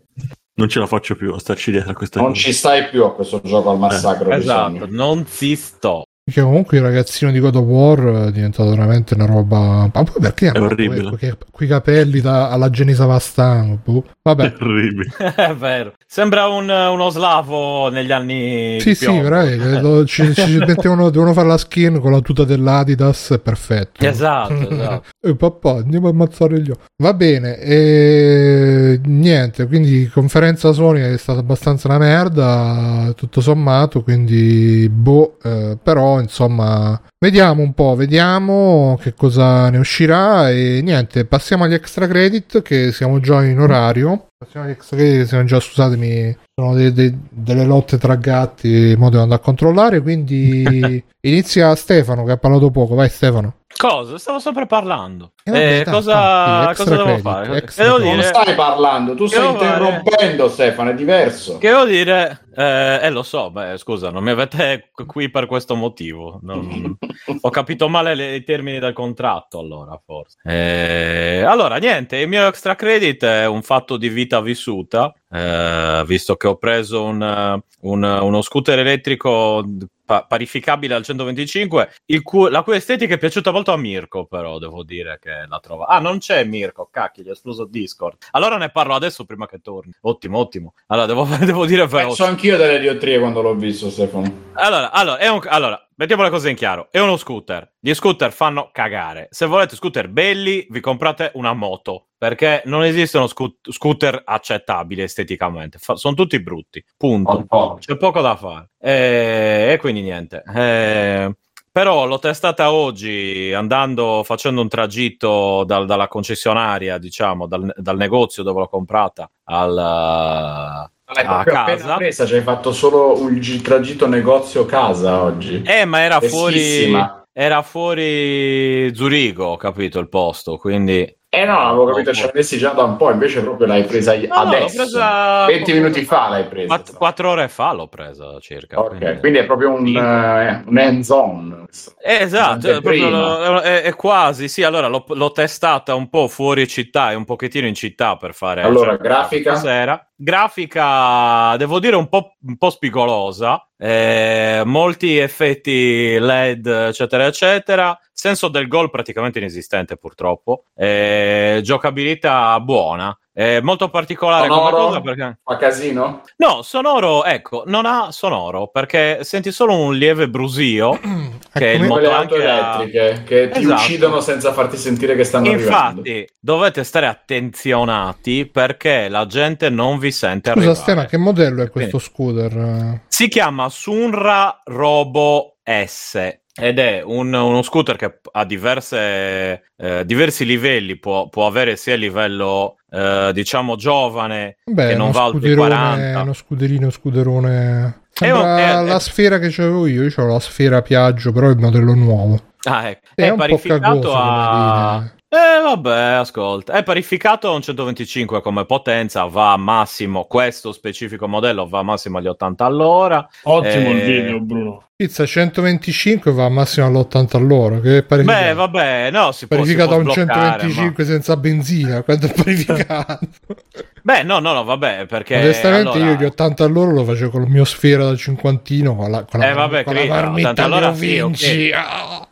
non 0.55 0.68
ce 0.68 0.79
la 0.79 0.87
faccio 0.87 1.16
più 1.16 1.33
a 1.33 1.39
starci 1.41 1.73
dietro 1.73 1.91
a 1.91 1.95
questa 1.95 2.21
Non 2.21 2.31
cosa. 2.31 2.41
ci 2.41 2.53
stai 2.53 2.89
più 2.89 3.03
a 3.05 3.12
questo 3.14 3.41
gioco 3.43 3.71
al 3.71 3.79
massacro. 3.79 4.27
di 4.31 4.37
Esatto, 4.37 4.87
non 4.89 5.27
si 5.27 5.57
sto. 5.57 6.05
Perché 6.31 6.43
comunque 6.43 6.76
il 6.76 6.85
ragazzino 6.85 7.33
di 7.33 7.41
God 7.41 7.57
of 7.57 7.64
War 7.64 8.26
è 8.28 8.31
diventato 8.31 8.70
veramente 8.70 9.14
una 9.14 9.26
roba. 9.26 9.91
Ma 9.93 10.03
poi 10.05 10.20
perché 10.20 10.47
hanno 10.49 10.66
orribile. 10.66 11.03
quei, 11.09 11.18
quei- 11.18 11.35
quei 11.51 11.68
capelli 11.68 12.20
da, 12.20 12.51
alla 12.51 12.70
Genisa 12.70 13.05
Vastano? 13.05 13.81
boh. 13.83 14.05
Vabbè. 14.22 14.53
Terribile. 14.53 15.11
È 15.35 15.55
vero. 15.57 15.93
Sembra 16.07 16.47
un- 16.47 16.68
uno 16.70 17.09
slavo 17.11 17.89
negli 17.91 18.12
anni. 18.12 18.78
Sì, 18.81 18.95
sì, 18.95 19.07
veramente. 19.07 19.81
lo- 19.81 20.05
ci, 20.05 20.33
ci 20.35 20.59
mettevano, 20.64 21.11
devono 21.11 21.33
fare 21.33 21.49
la 21.49 21.59
skin 21.59 21.99
con 22.01 22.12
la 22.12 22.20
tuta 22.20 22.45
dell'Adidas, 22.45 23.31
è 23.31 23.39
perfetto. 23.41 24.07
Esatto, 24.07 24.55
esatto. 24.70 25.03
E 25.20 25.35
papà, 25.35 25.78
andiamo 25.78 26.07
a 26.07 26.11
ammazzare 26.11 26.61
gli 26.61 26.70
occhi. 26.70 26.85
Va 27.03 27.12
bene, 27.14 27.59
e 27.59 29.01
niente, 29.05 29.66
quindi 29.66 30.09
conferenza 30.12 30.72
Sony 30.72 31.01
è 31.01 31.16
stata 31.18 31.41
abbastanza 31.41 31.89
una 31.89 31.99
merda, 31.99 33.12
tutto 33.16 33.41
sommato, 33.41 34.03
quindi 34.03 34.89
boh, 34.89 35.39
eh, 35.43 35.76
però 35.83 36.20
insomma, 36.21 37.01
vediamo 37.25 37.62
un 37.62 37.75
po', 37.75 37.95
vediamo 37.97 38.99
che 39.01 39.12
cosa 39.14 39.68
ne 39.68 39.77
uscirà 39.79 40.49
e 40.51 40.81
niente, 40.83 41.27
passiamo 41.27 41.64
agli 41.64 41.75
extra 41.75 42.07
credit 42.09 42.62
che 42.62 42.93
siamo 42.93 43.21
già 43.21 43.45
in 43.45 43.61
orario. 43.61 44.27
Passiamo 44.41 44.64
agli 44.64 44.73
extra 44.73 44.97
credit, 44.97 45.27
siamo 45.27 45.45
già, 45.45 45.61
scusatemi, 45.61 46.35
sono 46.55 46.75
de- 46.75 46.93
de- 46.95 47.14
delle 47.29 47.66
lotte 47.66 47.99
tra 47.99 48.14
gatti, 48.14 48.95
mo 48.97 49.11
devo 49.11 49.23
andare 49.23 49.41
a 49.41 49.45
controllare, 49.45 50.01
quindi 50.01 50.64
inizia 51.21 51.75
Stefano 51.75 52.25
che 52.25 52.33
ha 52.33 52.37
parlato 52.39 52.71
poco, 52.71 52.95
vai 52.95 53.11
Stefano. 53.11 53.57
Cosa? 53.77 54.18
Stavo 54.18 54.39
sempre 54.41 54.66
parlando. 54.66 55.33
Eh, 55.45 55.51
vabbè, 55.51 55.81
Eh, 55.81 55.85
dai, 55.85 55.93
cosa, 55.95 56.73
cosa 56.75 56.91
devo 56.91 57.03
credit, 57.05 57.21
fare? 57.23 57.57
extra 57.59 57.85
Devo 57.85 57.97
credit. 57.97 58.12
Non 58.14 58.21
dire, 58.25 58.35
stai 58.41 58.55
parlando, 58.55 59.14
tu 59.14 59.27
stai 59.27 59.41
Devo 59.41 59.53
fare- 59.59 59.66
interrompendo, 59.66 60.49
Stefano, 60.49 60.91
è 60.91 60.95
diverso. 60.95 61.59
che 61.59 61.68
devo 61.68 61.85
dire, 61.85 62.41
eh, 62.57 62.99
eh, 63.03 63.11
lo 63.11 63.23
so, 63.23 63.51
beh, 63.51 63.77
scusa, 63.79 64.11
non 64.11 64.23
mi 64.25 64.31
avete 64.31 64.91
qui 65.07 65.31
per 65.31 65.47
questo 65.47 65.77
motivo. 65.77 66.41
Non- 66.43 66.97
ho 67.40 67.50
capito 67.50 67.88
male 67.88 68.14
le- 68.14 68.34
i 68.36 68.44
termini 68.44 68.78
del 68.78 68.92
contratto, 68.92 69.58
allora, 69.58 70.00
forse. 70.04 70.38
Eh, 70.44 71.42
allora, 71.46 71.76
niente, 71.76 72.16
il 72.18 72.28
mio 72.28 72.46
extra 72.46 72.74
credit 72.74 73.24
è 73.24 73.46
un 73.46 73.62
fatto 73.62 73.96
di 73.96 74.08
vita 74.08 74.40
vissuta, 74.40 75.12
eh, 75.30 76.02
visto 76.06 76.36
che 76.36 76.46
ho 76.48 76.56
preso 76.56 77.02
un, 77.04 77.61
un- 77.80 78.02
uno 78.22 78.42
scooter 78.42 78.78
elettrico 78.78 79.62
pa- 80.11 80.24
parificabile 80.24 80.94
al 80.94 81.04
125, 81.04 81.92
il 82.06 82.22
cu- 82.22 82.48
la 82.48 82.62
cui 82.62 82.74
estetica 82.74 83.14
è 83.14 83.18
piaciuta 83.18 83.52
molto 83.52 83.72
a 83.72 83.76
Mirko, 83.76 84.26
però 84.26 84.58
devo 84.58 84.82
dire 84.82 85.20
che 85.20 85.30
la 85.48 85.61
trova. 85.61 85.86
Ah, 85.86 86.00
non 86.00 86.18
c'è 86.18 86.42
Mirko, 86.42 86.88
cacchio, 86.90 87.22
gli 87.22 87.28
è 87.28 87.30
esploso 87.30 87.64
Discord. 87.64 88.16
Allora 88.32 88.56
ne 88.56 88.70
parlo 88.70 88.94
adesso 88.94 89.24
prima 89.24 89.46
che 89.46 89.61
torni. 89.61 89.92
Ottimo, 90.00 90.38
ottimo. 90.38 90.74
Allora, 90.88 91.06
devo, 91.06 91.24
devo 91.46 91.64
dire 91.64 91.86
però. 91.86 92.08
Penso 92.08 92.24
anch'io 92.24 92.56
delle 92.56 92.80
diottrie 92.80 93.20
quando 93.20 93.40
l'ho 93.40 93.54
visto, 93.54 93.88
Stefano. 93.88 94.48
Allora, 94.54 94.90
allora, 94.90 95.18
è 95.18 95.28
un- 95.28 95.40
allora, 95.44 95.88
mettiamo 95.94 96.24
le 96.24 96.30
cose 96.30 96.50
in 96.50 96.56
chiaro. 96.56 96.88
È 96.90 96.98
uno 96.98 97.16
scooter. 97.16 97.74
Gli 97.78 97.94
scooter 97.94 98.32
fanno 98.32 98.70
cagare. 98.72 99.28
Se 99.30 99.46
volete 99.46 99.76
scooter 99.76 100.08
belli, 100.08 100.66
vi 100.70 100.80
comprate 100.80 101.30
una 101.34 101.52
moto. 101.54 102.06
Perché 102.21 102.61
non 102.66 102.85
esistono 102.85 103.27
scu- 103.27 103.71
scooter 103.71 104.21
accettabili 104.23 105.01
esteticamente. 105.01 105.79
Fa- 105.79 105.97
sono 105.97 106.14
tutti 106.14 106.39
brutti. 106.43 106.85
Punto. 106.95 107.47
Oh, 107.49 107.77
C'è 107.77 107.97
poco 107.97 108.21
da 108.21 108.37
fare. 108.37 108.73
E, 108.79 109.71
e 109.73 109.79
quindi 109.81 110.03
niente. 110.03 110.43
Eh, 110.55 111.35
però 111.73 112.05
l'ho 112.05 112.18
testata 112.18 112.73
oggi 112.73 113.55
andando, 113.55 114.21
facendo 114.23 114.61
un 114.61 114.68
tragitto 114.68 115.64
dal- 115.64 115.87
dalla 115.87 116.09
concessionaria, 116.09 116.99
diciamo, 116.99 117.47
dal, 117.47 117.73
dal 117.75 117.97
negozio 117.97 118.43
dove 118.43 118.61
l'ho 118.61 118.68
comprata 118.68 119.31
al, 119.45 119.73
L'hai 119.73 120.91
a 121.25 121.43
casa. 121.45 121.97
presa, 121.97 122.27
ci 122.27 122.35
hai 122.35 122.43
fatto 122.43 122.71
solo 122.73 123.18
un 123.18 123.39
gi- 123.41 123.62
tragitto 123.62 124.07
negozio-casa 124.07 125.23
oggi. 125.23 125.62
Eh, 125.64 125.87
ma 125.87 126.01
era 126.01 126.21
fuori, 126.21 126.93
era 127.33 127.62
fuori 127.62 128.95
Zurigo, 128.95 129.57
capito 129.57 129.99
il 129.99 130.11
posto, 130.11 130.59
quindi... 130.59 131.14
Eh 131.33 131.45
no, 131.45 131.61
avevo 131.61 131.85
capito, 131.87 132.12
ci 132.12 132.24
avessi 132.24 132.59
già 132.59 132.70
da 132.70 132.83
un 132.83 132.97
po', 132.97 133.09
invece 133.12 133.41
proprio 133.41 133.68
l'hai 133.68 133.85
presa 133.85 134.16
No, 134.16 134.20
no, 134.26 134.43
l'ho 134.43 134.49
adesso. 134.57 134.76
presa 134.78 135.45
20 135.47 135.72
minuti 135.74 136.05
fa 136.05 136.28
l'hai 136.28 136.45
presa. 136.49 136.66
Quatt- 136.66 136.93
quattro 136.97 137.31
ore 137.31 137.47
fa 137.49 137.72
l'ho 137.72 137.87
presa 137.87 138.37
circa. 138.41 138.81
Ok, 138.81 139.20
quindi 139.20 139.39
è 139.39 139.47
proprio 139.47 139.70
un, 139.72 139.87
Sì. 139.87 139.95
eh, 139.95 140.62
un 140.66 140.76
hands-on. 140.76 141.66
Eh, 142.03 142.14
esatto, 142.22 142.66
è, 142.68 142.81
proprio 142.81 143.61
è- 143.61 143.83
è 143.83 143.95
quasi, 143.95 144.49
sì, 144.49 144.64
allora 144.64 144.89
l'ho, 144.89 145.05
l'ho 145.07 145.31
testata 145.31 145.95
un 145.95 146.09
po' 146.09 146.26
fuori 146.26 146.66
città 146.66 147.12
e 147.12 147.14
un 147.14 147.24
pochettino 147.24 147.68
in 147.68 147.74
città 147.74 148.16
per 148.16 148.35
fare... 148.35 148.62
Allora, 148.62 148.91
cioè, 148.97 148.99
grafica? 148.99 149.55
stasera. 149.55 150.05
Grafica, 150.23 151.57
devo 151.57 151.79
dire, 151.81 151.97
un 151.97 152.07
po', 152.11 152.37
un 152.43 152.59
po' 152.59 152.68
spigolosa, 152.68 153.66
eh, 153.79 154.61
molti 154.66 155.16
effetti 155.16 156.18
LED, 156.18 156.66
eccetera, 156.66 157.25
eccetera. 157.25 157.99
Senso 158.12 158.49
del 158.49 158.68
gol 158.68 158.91
praticamente 158.91 159.39
inesistente, 159.39 159.97
purtroppo. 159.97 160.64
Eh, 160.75 161.61
giocabilità 161.62 162.61
buona. 162.61 163.18
È 163.41 163.59
molto 163.62 163.88
particolare 163.88 164.49
come 164.49 164.61
Sonoro? 164.64 164.84
cosa 164.86 165.01
perché... 165.01 165.38
Fa 165.43 165.57
casino? 165.57 166.22
No, 166.36 166.61
sonoro, 166.61 167.24
ecco, 167.24 167.62
non 167.64 167.86
ha 167.86 168.09
sonoro 168.12 168.66
perché 168.68 169.20
senti 169.24 169.51
solo 169.51 169.74
un 169.78 169.95
lieve 169.97 170.28
brusio. 170.28 170.99
Che 171.53 171.72
è 171.72 171.74
il 171.74 171.82
Ecco, 171.82 171.86
mo- 171.86 171.95
Quelle 171.95 172.09
Molto 172.09 172.22
auto 172.22 172.34
anche 172.34 172.49
a- 172.49 172.74
elettriche 172.82 173.22
che 173.24 173.49
ti 173.53 173.59
Esatto. 173.61 173.74
uccidono 173.74 174.20
senza 174.20 174.53
farti 174.53 174.76
sentire 174.76 175.16
che 175.16 175.24
stanno 175.24 175.51
arrivando. 175.51 176.01
Infatti, 176.07 176.28
dovete 176.38 176.84
stare 176.84 177.07
attenzionati 177.07 178.47
perché 178.47 179.09
la 179.09 179.26
gente 179.26 179.68
non 179.70 179.99
vi 179.99 180.12
sente 180.12 180.51
Scusa, 180.51 180.59
arrivare. 180.66 180.78
Stena, 180.78 181.05
che 181.07 181.16
modello 181.16 181.62
è 181.62 181.71
questo 181.71 181.99
scooter? 181.99 183.00
Si 183.08 183.26
chiama 183.29 183.68
Sunra 183.68 184.61
Robo 184.64 185.57
S 185.64 186.38
ed 186.61 186.78
è 186.78 187.03
un- 187.04 187.32
uno 187.32 187.62
scooter 187.62 187.96
che 187.96 188.20
ha 188.32 188.45
diverse, 188.45 189.62
eh, 189.76 190.04
diversi 190.04 190.45
livelli, 190.45 190.96
può, 190.99 191.28
può 191.28 191.46
avere 191.46 191.76
sia 191.76 191.95
il 191.95 192.00
livello 192.00 192.76
eh, 192.92 193.30
diciamo 193.32 193.76
giovane 193.76 194.57
Beh, 194.64 194.88
che 194.88 194.95
non 194.96 195.11
va 195.12 195.26
oltre 195.26 195.38
i 195.38 195.53
scuderone, 195.53 195.68
40. 195.74 196.22
uno 196.22 196.32
scuderino, 196.32 196.91
scuderone. 196.91 198.00
Sembra 198.12 198.80
è- 198.80 198.84
la 198.84 198.99
sfera 198.99 199.38
che 199.38 199.49
c'avevo 199.50 199.87
io. 199.87 200.03
Io 200.03 200.12
ho 200.16 200.26
la 200.26 200.41
sfera 200.41 200.82
Piaggio, 200.82 201.32
però 201.32 201.46
è 201.49 201.50
il 201.50 201.58
modello 201.58 201.95
nuovo. 201.95 202.41
Ah, 202.64 202.88
ecco. 202.88 203.07
È, 203.14 203.22
È, 203.22 203.28
un 203.30 203.37
po' 203.37 203.42
parificato 203.42 203.80
cagoso 203.80 204.12
a... 204.14 205.11
Eh 205.32 205.62
vabbè, 205.62 206.14
ascolta, 206.14 206.72
è 206.72 206.82
parificato 206.82 207.46
a 207.46 207.52
un 207.52 207.62
125 207.62 208.40
come 208.40 208.64
potenza, 208.64 209.26
va 209.26 209.52
a 209.52 209.57
massimo, 209.57 210.24
questo 210.24 210.72
specifico 210.72 211.28
modello 211.28 211.68
va 211.68 211.78
a 211.78 211.82
massimo 211.84 212.18
agli 212.18 212.26
80 212.26 212.64
all'ora. 212.64 213.28
Ottimo 213.44 213.90
il 213.92 213.98
Eh, 213.98 214.04
video, 214.04 214.40
Bruno. 214.40 214.88
Pizza 214.96 215.24
125 215.24 216.32
va 216.32 216.46
al 216.46 216.50
massimo 216.50 216.86
all'80 216.86 217.36
all'ora. 217.36 217.78
Che 217.78 217.98
è 217.98 218.02
parificato, 218.02 218.44
Beh, 218.44 218.54
vabbè, 218.54 219.11
no, 219.12 219.30
si 219.30 219.46
può, 219.46 219.64
si 219.64 219.74
parificato 219.76 219.88
può 219.88 219.94
a 219.94 219.98
un 219.98 220.11
sbloccare, 220.11 220.61
125 220.62 221.04
senza 221.04 221.36
benzina. 221.36 222.02
Quanto 222.02 222.26
è 222.26 222.32
parificato? 222.32 223.18
ma- 223.46 223.54
Beh, 224.02 224.22
no, 224.24 224.40
no, 224.40 224.52
no, 224.52 224.64
vabbè, 224.64 225.07
perché... 225.07 225.36
Onestamente, 225.36 225.90
allora- 225.90 226.11
io 226.11 226.16
gli 226.16 226.24
80 226.24 226.64
all'ora 226.64 226.90
lo 226.90 227.04
facevo 227.04 227.30
con 227.30 227.42
il 227.42 227.50
mio 227.50 227.64
sfera 227.64 228.04
da 228.04 228.16
cinquantino. 228.16 228.96
Con 228.96 229.08
la, 229.12 229.24
con 229.24 229.38
la, 229.38 229.48
Eh, 229.48 229.52
vabbè, 229.52 229.84
con 229.84 229.94
la 229.94 230.00
Cristo, 230.00 230.16
marmitta 230.16 230.48
80 230.50 230.64
all'ora 230.64 230.90
di 230.90 230.98
sì, 230.98 231.18
ok. 231.20 231.26
Vinci. 231.26 231.70
Ah! 231.72 232.24